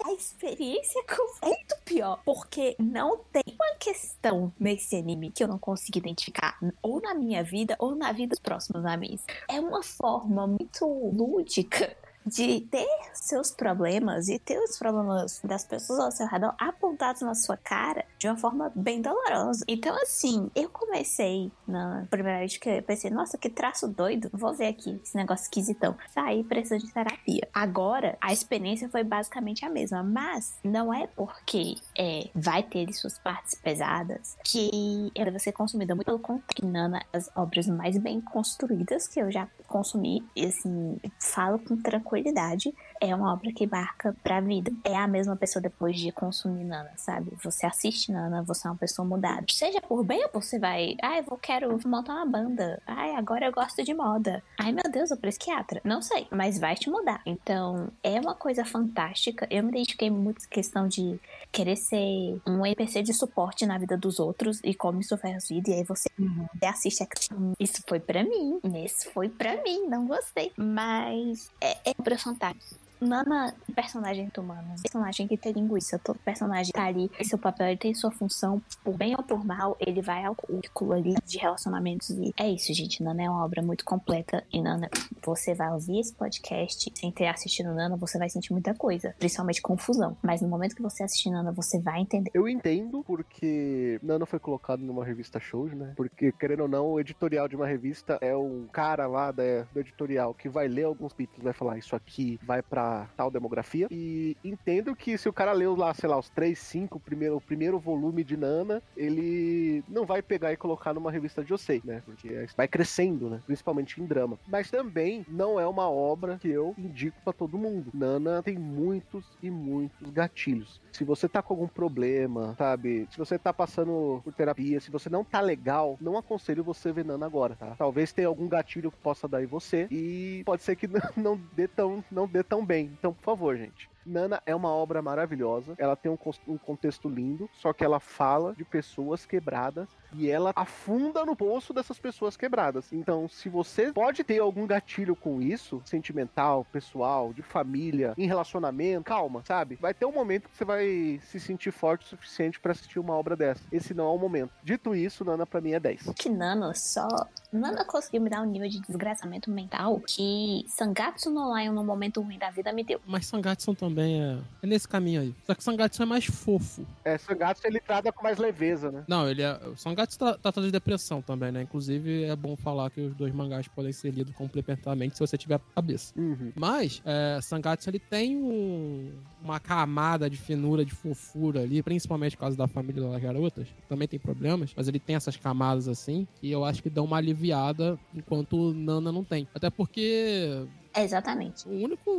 a 0.05 0.13
experiência 0.13 1.03
é 1.43 1.47
muito 1.47 1.77
pior. 1.85 2.21
Porque 2.25 2.77
não 2.79 3.19
tem 3.33 3.43
uma 3.47 3.75
questão 3.79 4.53
nesse 4.59 4.97
anime 4.97 5.31
que 5.31 5.43
eu 5.43 5.49
não 5.49 5.59
consigo 5.59 5.99
identificar. 5.99 6.59
Ou 6.83 7.01
na 7.01 7.15
minha 7.15 7.43
vida, 7.43 7.77
ou 7.79 7.95
na 7.95 8.13
vida 8.13 8.31
dos 8.31 8.41
próximos 8.41 8.85
amigos. 8.85 9.25
É 9.49 9.59
uma 9.59 9.83
forma 9.83 10.47
muito 10.47 10.87
lúdica 10.87 11.97
de 12.27 12.61
ter 12.62 12.87
seus 13.12 13.51
problemas 13.51 14.29
e 14.29 14.39
ter 14.39 14.59
os 14.59 14.79
problemas 14.79 15.41
das 15.45 15.64
pessoas 15.64 16.01
ao 16.01 16.11
seu 16.11 16.27
redor 16.27 16.55
apontados 16.59 17.23
na 17.23 17.35
sua 17.35 17.57
cara 17.57 18.05
de 18.18 18.29
uma 18.29 18.37
forma 18.37 18.73
bem 18.75 19.01
dolorosa. 19.01 19.64
Então, 19.66 19.95
assim, 20.03 20.51
eu 20.55 20.68
comecei 20.68 21.51
na 21.66 22.07
primeira 22.11 22.39
vez 22.41 22.57
que 22.57 22.68
eu 22.68 22.83
pensei, 22.83 23.11
nossa, 23.11 23.37
que 23.37 23.49
traço 23.49 23.89
doido, 23.89 24.31
vou 24.33 24.55
ver 24.55 24.68
aqui 24.68 25.01
esse 25.03 25.16
negócio 25.16 25.45
esquisitão. 25.45 25.97
Saí 26.12 26.45
precisando 26.45 26.87
de 26.87 26.93
terapia. 26.93 27.49
Agora, 27.53 28.16
a 28.20 28.33
experiência 28.33 28.89
foi 28.89 29.05
basicamente 29.05 29.64
a 29.64 29.70
mesma, 29.70 30.03
mas 30.03 30.59
não 30.62 30.93
é 30.93 31.07
porque 31.07 31.77
é, 31.99 32.29
vai 32.35 32.62
ter 32.62 32.93
suas 32.93 33.18
partes 33.18 33.55
pesadas 33.55 34.37
que 34.45 35.11
ela 35.14 35.31
vai 35.31 35.41
ser 35.41 35.53
consumida. 35.53 35.95
Muito 35.95 36.07
pelo 36.07 36.18
contrário, 36.18 36.97
é 36.97 37.16
as 37.16 37.31
obras 37.35 37.66
mais 37.66 37.97
bem 37.99 38.20
construídas 38.20 39.07
que 39.09 39.20
eu 39.20 39.31
já 39.31 39.49
consumi. 39.66 40.23
E 40.37 40.47
assim, 40.47 40.99
falo 41.18 41.59
com 41.59 41.77
tranquilidade 41.77 42.12
tranquilidade 42.13 42.73
é 43.03 43.12
uma 43.16 43.32
obra 43.32 43.53
que 43.53 43.66
marca 43.66 44.14
pra 44.22 44.40
vida. 44.40 44.70
É 44.84 44.94
a 44.94 45.09
mesma 45.09 45.34
pessoa 45.34 45.61
depois 45.61 45.98
de 45.98 46.12
consumir 46.12 46.62
Nana, 46.62 46.92
sabe? 46.96 47.32
Você 47.42 47.66
assiste 47.66 48.12
Nana, 48.12 48.44
você 48.44 48.68
é 48.68 48.70
uma 48.70 48.76
pessoa 48.76 49.07
mudada. 49.07 49.44
Seja 49.50 49.80
por 49.80 50.05
bem 50.05 50.22
ou 50.22 50.28
por 50.28 50.40
você 50.40 50.57
vai. 50.57 50.96
Ai, 51.03 51.24
eu 51.28 51.36
quero 51.36 51.76
montar 51.84 52.14
uma 52.14 52.26
banda. 52.26 52.80
Ai, 52.86 53.16
agora 53.16 53.46
eu 53.46 53.53
gosto 53.53 53.82
de 53.82 53.92
moda. 53.92 54.40
Ai, 54.57 54.70
meu 54.70 54.88
Deus, 54.88 55.11
eu 55.11 55.16
psiquiatra. 55.16 55.80
Não 55.82 56.00
sei, 56.00 56.28
mas 56.30 56.61
vai 56.61 56.76
te 56.76 56.88
mudar. 56.88 57.20
Então, 57.26 57.88
é 58.05 58.20
uma 58.20 58.36
coisa 58.36 58.64
fantástica. 58.64 59.48
Eu 59.50 59.64
me 59.64 59.70
identifiquei 59.70 60.09
muito 60.09 60.38
com 60.38 60.46
a 60.46 60.55
questão 60.55 60.86
de 60.86 61.18
querer 61.50 61.74
ser 61.74 62.40
um 62.46 62.64
NPC 62.64 63.03
de 63.03 63.12
suporte 63.12 63.66
na 63.66 63.78
vida 63.78 63.96
dos 63.96 64.20
outros 64.20 64.61
e 64.62 64.74
como 64.74 65.00
isso 65.00 65.18
faz 65.18 65.48
vida. 65.48 65.70
E 65.70 65.74
aí 65.74 65.82
você, 65.82 66.09
você 66.16 66.66
assiste 66.66 67.03
aquilo. 67.03 67.53
Isso 67.59 67.82
foi 67.88 67.98
pra 67.98 68.22
mim. 68.22 68.61
Isso 68.84 69.11
foi 69.11 69.28
pra 69.28 69.61
mim. 69.61 69.88
Não 69.88 70.07
gostei. 70.07 70.53
Mas 70.57 71.50
é, 71.61 71.90
é 71.90 71.94
obra 71.98 72.16
fantástica. 72.16 72.91
Nana, 73.03 73.55
personagem 73.74 74.30
humano, 74.38 74.74
personagem 74.82 75.26
que 75.26 75.36
tem 75.36 75.53
linguiça, 75.53 75.98
todo 75.98 76.18
personagem 76.20 76.72
tá 76.72 76.84
ali, 76.84 77.11
seu 77.22 77.38
papel, 77.38 77.68
ele 77.68 77.76
tem 77.76 77.94
sua 77.94 78.11
função, 78.11 78.62
por 78.84 78.96
bem 78.96 79.14
ou 79.16 79.22
por 79.22 79.44
mal, 79.44 79.76
ele 79.80 80.00
vai 80.00 80.24
ao 80.24 80.34
currículo 80.34 80.92
ali 80.92 81.14
de 81.24 81.38
relacionamentos 81.38 82.11
e 82.11 82.32
é 82.38 82.48
isso, 82.48 82.72
gente. 82.72 83.03
Nana 83.03 83.22
é 83.22 83.30
uma 83.30 83.44
obra 83.44 83.62
muito 83.62 83.84
completa 83.84 84.44
e 84.53 84.61
Nana, 84.61 84.88
você 85.24 85.55
vai 85.55 85.70
ouvir 85.72 86.00
esse 86.00 86.14
podcast 86.14 86.92
sem 86.94 87.11
ter 87.11 87.26
assistido 87.26 87.74
Nana, 87.74 87.96
você 87.96 88.18
vai 88.18 88.28
sentir 88.28 88.53
muita 88.53 88.74
coisa, 88.74 89.14
principalmente 89.18 89.61
confusão. 89.62 90.16
Mas 90.22 90.40
no 90.40 90.48
momento 90.48 90.74
que 90.74 90.82
você 90.82 91.03
assistir 91.03 91.30
Nana, 91.30 91.53
você 91.53 91.80
vai 91.80 92.00
entender. 92.00 92.30
Eu 92.34 92.48
entendo 92.48 93.03
porque 93.05 93.98
Nana 94.03 94.26
foi 94.26 94.38
colocado 94.38 94.80
numa 94.80 95.05
revista 95.05 95.40
Shows, 95.40 95.72
né? 95.72 95.92
Porque, 95.96 96.32
querendo 96.32 96.61
ou 96.61 96.68
não, 96.68 96.86
o 96.86 97.00
editorial 97.00 97.48
de 97.48 97.57
uma 97.57 97.66
revista 97.66 98.18
é 98.20 98.36
um 98.36 98.66
cara 98.72 99.07
lá 99.07 99.30
da, 99.32 99.62
do 99.72 99.80
editorial 99.80 100.34
que 100.34 100.48
vai 100.48 100.68
ler 100.68 100.84
alguns 100.84 101.12
títulos, 101.12 101.42
vai 101.42 101.53
falar 101.53 101.78
isso 101.78 101.96
aqui 101.96 102.38
vai 102.42 102.62
pra 102.62 102.91
tal 103.16 103.30
demografia. 103.30 103.88
E 103.90 104.36
entendo 104.45 104.95
que 104.95 105.16
se 105.18 105.28
o 105.28 105.32
cara 105.32 105.53
leu 105.53 105.74
lá, 105.74 105.93
sei 105.95 106.09
lá, 106.09 106.18
os 106.18 106.28
3, 106.30 106.59
5, 106.59 107.01
primeiro, 107.01 107.36
o 107.36 107.40
primeiro 107.40 107.78
volume 107.78 108.24
de 108.24 108.36
Nana, 108.36 108.82
ele 108.97 109.82
não 109.88 110.05
vai 110.05 110.22
pegar 110.22 110.53
e 110.53 110.57
colocar 110.57 110.95
numa 110.95 111.11
revista 111.11 111.43
de 111.43 111.49
Josei, 111.49 111.82
né? 111.84 112.03
Porque 112.05 112.47
vai 112.57 112.68
crescendo, 112.68 113.28
né? 113.28 113.40
Principalmente 113.47 114.01
em 114.01 114.07
drama. 114.07 114.38
Mas 114.47 114.70
também 114.70 115.24
não 115.28 115.59
é 115.59 115.66
uma 115.66 115.88
obra 115.88 116.38
que 116.38 116.49
eu 116.49 116.74
indico 116.78 117.16
pra 117.24 117.32
todo 117.32 117.59
mundo. 117.59 117.90
Nana 117.95 118.43
tem 118.43 118.59
muitos 118.59 119.24
e 119.43 119.51
muitos 119.51 120.11
gatilhos. 120.11 120.80
Se 120.93 121.05
você 121.05 121.28
tá 121.28 121.43
com 121.43 121.55
algum 121.55 121.68
problema, 121.68 122.55
sabe? 122.59 123.09
Se 123.11 123.18
você 123.18 123.38
tá 123.38 123.53
passando 123.53 124.20
por 124.24 124.32
terapia, 124.32 124.80
se 124.80 124.90
você 124.90 125.09
não 125.09 125.24
tá 125.24 125.40
legal, 125.40 125.97
não 126.01 126.16
aconselho 126.16 126.64
você 126.64 126.93
ver 126.93 127.05
Nana 127.05 127.26
agora, 127.26 127.57
tá? 127.57 127.74
Talvez 127.76 128.12
tenha 128.12 128.28
algum 128.28 128.49
gatilho 128.49 128.90
que 128.90 128.99
possa 128.99 129.26
dar 129.26 129.43
em 129.43 129.47
você 129.47 129.86
e 129.90 130.43
pode 130.45 130.62
ser 130.62 130.76
que 130.76 130.88
não 131.16 131.40
dê 131.55 131.66
tão, 131.68 132.05
não 132.11 132.26
dê 132.26 132.43
tão 132.43 132.64
bem. 132.64 132.82
Então, 132.85 133.12
por 133.14 133.24
favor, 133.24 133.57
gente. 133.57 133.91
Nana 134.05 134.42
é 134.44 134.55
uma 134.55 134.70
obra 134.70 135.00
maravilhosa, 135.00 135.74
ela 135.78 135.96
tem 135.96 136.11
um, 136.11 136.18
um 136.48 136.59
contexto 136.59 137.09
lindo, 137.09 137.48
só 137.55 137.72
que 137.72 137.84
ela 137.84 138.00
fala 138.00 138.55
de 138.55 138.64
pessoas 138.64 139.24
quebradas 139.24 139.88
e 140.14 140.28
ela 140.28 140.53
afunda 140.55 141.24
no 141.24 141.34
poço 141.34 141.72
dessas 141.72 141.98
pessoas 141.98 142.36
quebradas. 142.36 142.92
Então, 142.92 143.28
se 143.28 143.48
você 143.48 143.92
pode 143.92 144.24
ter 144.24 144.40
algum 144.40 144.66
gatilho 144.66 145.16
com 145.16 145.40
isso, 145.40 145.80
sentimental, 145.84 146.66
pessoal, 146.70 147.32
de 147.32 147.42
família, 147.42 148.14
em 148.18 148.26
relacionamento, 148.26 149.05
calma, 149.05 149.42
sabe? 149.46 149.78
Vai 149.80 149.94
ter 149.94 150.05
um 150.05 150.12
momento 150.12 150.48
que 150.48 150.57
você 150.57 150.64
vai 150.64 151.20
se 151.24 151.40
sentir 151.40 151.70
forte 151.70 152.05
o 152.05 152.09
suficiente 152.09 152.61
pra 152.61 152.72
assistir 152.72 152.98
uma 152.98 153.14
obra 153.14 153.36
dessa. 153.36 153.62
Esse 153.72 153.94
não 153.94 154.05
é 154.05 154.11
o 154.11 154.18
momento. 154.18 154.53
Dito 154.62 154.94
isso, 154.94 155.24
Nana 155.24 155.46
pra 155.46 155.61
mim 155.61 155.72
é 155.72 155.80
10. 155.80 156.12
que 156.16 156.28
Nana 156.28 156.74
só. 156.74 157.09
Nana 157.53 157.84
conseguiu 157.84 158.20
me 158.20 158.30
dar 158.30 158.42
um 158.42 158.46
nível 158.46 158.68
de 158.68 158.80
desgraçamento 158.80 159.50
mental 159.50 160.00
que 160.00 160.64
Sangatsu 160.68 161.30
no 161.30 161.57
Lion 161.57 161.72
no 161.72 161.84
momento 161.84 162.20
ruim 162.20 162.38
da 162.38 162.50
vida 162.50 162.72
me 162.72 162.82
deu. 162.82 163.00
Mas 163.07 163.26
Sangatsu 163.26 163.74
também 163.74 163.91
é, 164.01 164.38
é 164.62 164.66
nesse 164.66 164.88
caminho 164.88 165.20
aí. 165.20 165.34
Só 165.47 165.55
que 165.55 165.62
Sangatsu 165.62 166.03
é 166.03 166.07
mais 166.07 166.24
fofo. 166.24 166.86
É, 167.05 167.18
Sangatsu 167.18 167.66
ele 167.66 167.80
trata 167.80 168.12
com 168.12 168.22
mais 168.22 168.38
leveza, 168.38 168.90
né? 168.90 169.05
Não, 169.09 169.28
ele 169.28 169.43
é. 169.43 169.59
O 169.66 169.76
Sangatsu 169.76 170.18
tra- 170.18 170.38
trata 170.38 170.62
de 170.62 170.70
depressão 170.70 171.20
também, 171.20 171.51
né? 171.53 171.62
Inclusive, 171.62 172.24
é 172.24 172.36
bom 172.36 172.57
falar 172.57 172.90
que 172.90 173.01
os 173.01 173.14
dois 173.14 173.32
mangás 173.34 173.66
podem 173.68 173.93
ser 173.93 174.11
lidos 174.12 174.34
complementarmente 174.34 175.14
se 175.16 175.20
você 175.20 175.36
tiver 175.36 175.61
cabeça. 175.74 176.12
Uhum. 176.16 176.53
Mas, 176.55 177.03
é, 177.05 177.38
Sangatsu 177.43 177.90
ele 177.90 177.99
tem 177.99 178.36
um- 178.36 179.12
uma 179.43 179.59
camada 179.59 180.30
de 180.30 180.36
finura, 180.36 180.84
de 180.84 180.93
fofura 180.95 181.61
ali, 181.62 181.82
principalmente 181.82 182.36
por 182.36 182.43
causa 182.43 182.57
da 182.57 182.68
família 182.68 183.03
das 183.09 183.20
garotas, 183.20 183.66
também 183.88 184.07
tem 184.07 184.18
problemas, 184.18 184.72
mas 184.76 184.86
ele 184.88 185.01
tem 185.01 185.16
essas 185.16 185.36
camadas 185.36 185.88
assim, 185.88 186.26
que 186.40 186.51
eu 186.51 186.64
acho 186.64 186.82
que 186.82 186.88
dão 186.90 187.05
uma 187.05 187.16
aliviada, 187.16 187.99
enquanto 188.14 188.72
Nana 188.72 189.11
não 189.11 189.24
tem. 189.24 189.49
Até 189.55 189.68
porque 189.70 190.64
Exatamente. 190.95 191.68
o 191.68 191.72
único, 191.72 192.11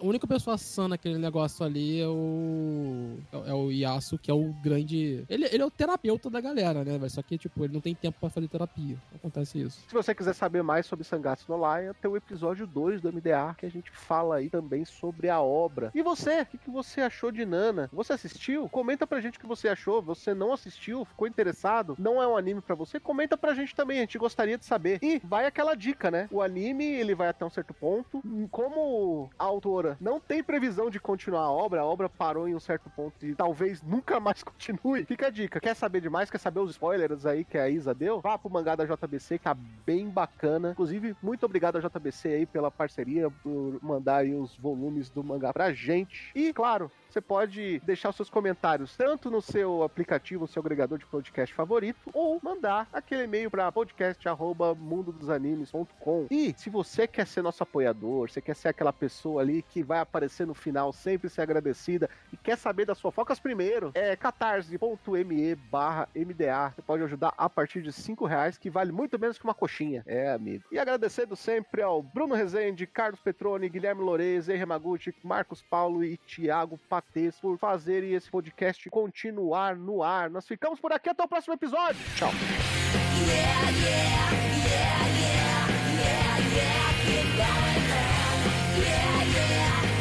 a 0.00 0.06
única 0.06 0.26
pessoa 0.26 0.56
sã 0.58 0.88
naquele 0.88 1.18
negócio 1.18 1.64
ali 1.64 2.00
é 2.00 2.08
o. 2.08 3.16
É 3.46 3.52
o 3.52 3.70
Yasu, 3.70 4.18
que 4.18 4.30
é 4.30 4.34
o 4.34 4.52
grande. 4.62 5.24
Ele, 5.28 5.46
ele 5.46 5.62
é 5.62 5.66
o 5.66 5.70
terapeuta 5.70 6.30
da 6.30 6.40
galera, 6.40 6.84
né? 6.84 6.98
velho? 6.98 7.10
Só 7.10 7.22
que, 7.22 7.36
tipo, 7.36 7.64
ele 7.64 7.74
não 7.74 7.80
tem 7.80 7.94
tempo 7.94 8.18
pra 8.20 8.30
fazer 8.30 8.48
terapia. 8.48 8.96
Acontece 9.14 9.60
isso. 9.60 9.80
Se 9.86 9.94
você 9.94 10.14
quiser 10.14 10.34
saber 10.34 10.62
mais 10.62 10.86
sobre 10.86 11.04
Sangatsu 11.04 11.44
no 11.48 11.56
Lion, 11.56 11.92
tem 12.00 12.10
o 12.10 12.16
episódio 12.16 12.66
2 12.66 13.00
do 13.00 13.12
MDA, 13.12 13.54
que 13.58 13.66
a 13.66 13.70
gente 13.70 13.90
fala 13.90 14.36
aí 14.36 14.48
também 14.48 14.84
sobre 14.84 15.28
a 15.28 15.40
obra. 15.40 15.90
E 15.94 16.02
você? 16.02 16.42
O 16.42 16.46
que, 16.46 16.58
que 16.58 16.70
você 16.70 17.00
achou 17.00 17.30
de 17.30 17.44
Nana? 17.44 17.88
Você 17.92 18.12
assistiu? 18.12 18.68
Comenta 18.68 19.06
pra 19.06 19.20
gente 19.20 19.38
o 19.38 19.40
que 19.40 19.46
você 19.46 19.68
achou. 19.68 20.00
Você 20.02 20.34
não 20.34 20.52
assistiu? 20.52 21.04
Ficou 21.04 21.26
interessado? 21.26 21.96
Não 21.98 22.22
é 22.22 22.26
um 22.26 22.36
anime 22.36 22.60
pra 22.60 22.74
você? 22.74 22.98
Comenta 23.00 23.36
pra 23.36 23.54
gente 23.54 23.74
também, 23.74 23.98
a 23.98 24.02
gente 24.02 24.18
gostaria 24.18 24.56
de 24.56 24.64
saber. 24.64 24.98
E 25.02 25.20
vai 25.24 25.46
aquela 25.46 25.74
dica, 25.74 26.10
né? 26.10 26.28
O 26.30 26.40
anime, 26.40 26.84
ele 26.84 27.14
vai 27.14 27.28
até 27.28 27.44
um 27.44 27.50
certo 27.50 27.74
ponto. 27.74 28.21
Como 28.50 29.30
a 29.38 29.44
autora 29.44 29.96
não 30.00 30.20
tem 30.20 30.42
previsão 30.42 30.88
de 30.88 31.00
continuar 31.00 31.42
a 31.42 31.50
obra, 31.50 31.80
a 31.80 31.84
obra 31.84 32.08
parou 32.08 32.48
em 32.48 32.54
um 32.54 32.60
certo 32.60 32.88
ponto 32.90 33.24
e 33.24 33.34
talvez 33.34 33.82
nunca 33.82 34.20
mais 34.20 34.42
continue, 34.44 35.04
fica 35.04 35.26
a 35.26 35.30
dica. 35.30 35.60
Quer 35.60 35.74
saber 35.74 36.00
demais? 36.00 36.30
Quer 36.30 36.38
saber 36.38 36.60
os 36.60 36.70
spoilers 36.70 37.26
aí 37.26 37.44
que 37.44 37.58
a 37.58 37.68
Isa 37.68 37.94
deu? 37.94 38.20
Vá 38.20 38.38
pro 38.38 38.50
mangá 38.50 38.76
da 38.76 38.84
JBC, 38.84 39.38
que 39.38 39.44
tá 39.44 39.54
bem 39.54 40.08
bacana. 40.08 40.70
Inclusive, 40.72 41.16
muito 41.22 41.44
obrigado 41.44 41.76
a 41.76 41.80
JBC 41.80 42.28
aí 42.28 42.46
pela 42.46 42.70
parceria, 42.70 43.30
por 43.42 43.78
mandar 43.82 44.18
aí 44.18 44.34
os 44.34 44.56
volumes 44.56 45.10
do 45.10 45.24
mangá 45.24 45.52
pra 45.52 45.72
gente. 45.72 46.30
E, 46.34 46.52
claro, 46.52 46.90
você 47.12 47.20
pode 47.20 47.78
deixar 47.80 48.10
seus 48.12 48.30
comentários 48.30 48.96
tanto 48.96 49.30
no 49.30 49.42
seu 49.42 49.82
aplicativo, 49.82 50.44
no 50.44 50.48
seu 50.48 50.60
agregador 50.60 50.96
de 50.96 51.04
podcast 51.04 51.54
favorito, 51.54 52.08
ou 52.14 52.40
mandar 52.42 52.88
aquele 52.90 53.24
e-mail 53.24 53.50
para 53.50 53.70
podcast@mundodosanimes.com. 53.70 56.28
E 56.30 56.54
se 56.56 56.70
você 56.70 57.06
quer 57.06 57.26
ser 57.26 57.42
nosso 57.42 57.62
apoiador, 57.62 58.30
você 58.30 58.40
quer 58.40 58.56
ser 58.56 58.68
aquela 58.68 58.94
pessoa 58.94 59.42
ali 59.42 59.60
que 59.60 59.82
vai 59.82 59.98
aparecer 59.98 60.46
no 60.46 60.54
final, 60.54 60.90
sempre 60.90 61.28
ser 61.28 61.42
agradecida 61.42 62.08
e 62.32 62.36
quer 62.36 62.56
saber 62.56 62.86
das 62.86 62.98
fofocas 62.98 63.38
primeiro, 63.38 63.90
é 63.94 64.16
catarse.me 64.16 65.54
barra 65.54 66.08
MDA. 66.14 66.72
Você 66.74 66.80
pode 66.80 67.02
ajudar 67.02 67.34
a 67.36 67.50
partir 67.50 67.82
de 67.82 67.92
5 67.92 68.24
reais, 68.24 68.56
que 68.56 68.70
vale 68.70 68.90
muito 68.90 69.18
menos 69.18 69.36
que 69.36 69.44
uma 69.44 69.52
coxinha. 69.52 70.02
É, 70.06 70.32
amigo. 70.32 70.64
E 70.72 70.78
agradecendo 70.78 71.36
sempre 71.36 71.82
ao 71.82 72.02
Bruno 72.02 72.34
Rezende, 72.34 72.86
Carlos 72.86 73.20
Petroni, 73.20 73.68
Guilherme 73.68 74.00
Lorez, 74.00 74.48
Henri 74.48 74.64
Maguchi, 74.64 75.14
Marcos 75.22 75.60
Paulo 75.60 76.02
e 76.02 76.16
Thiago 76.16 76.80
combatês 77.02 77.38
por 77.40 77.58
fazerem 77.58 78.14
esse 78.14 78.30
podcast 78.30 78.88
continuar 78.90 79.76
no 79.76 80.02
ar. 80.02 80.30
Nós 80.30 80.46
ficamos 80.46 80.80
por 80.80 80.92
aqui 80.92 81.10
até 81.10 81.22
o 81.22 81.28
próximo 81.28 81.54
episódio. 81.54 82.00
Tchau. 82.16 82.30
Yeah, 83.24 83.70
yeah, 83.70 84.32
yeah, 89.74 89.91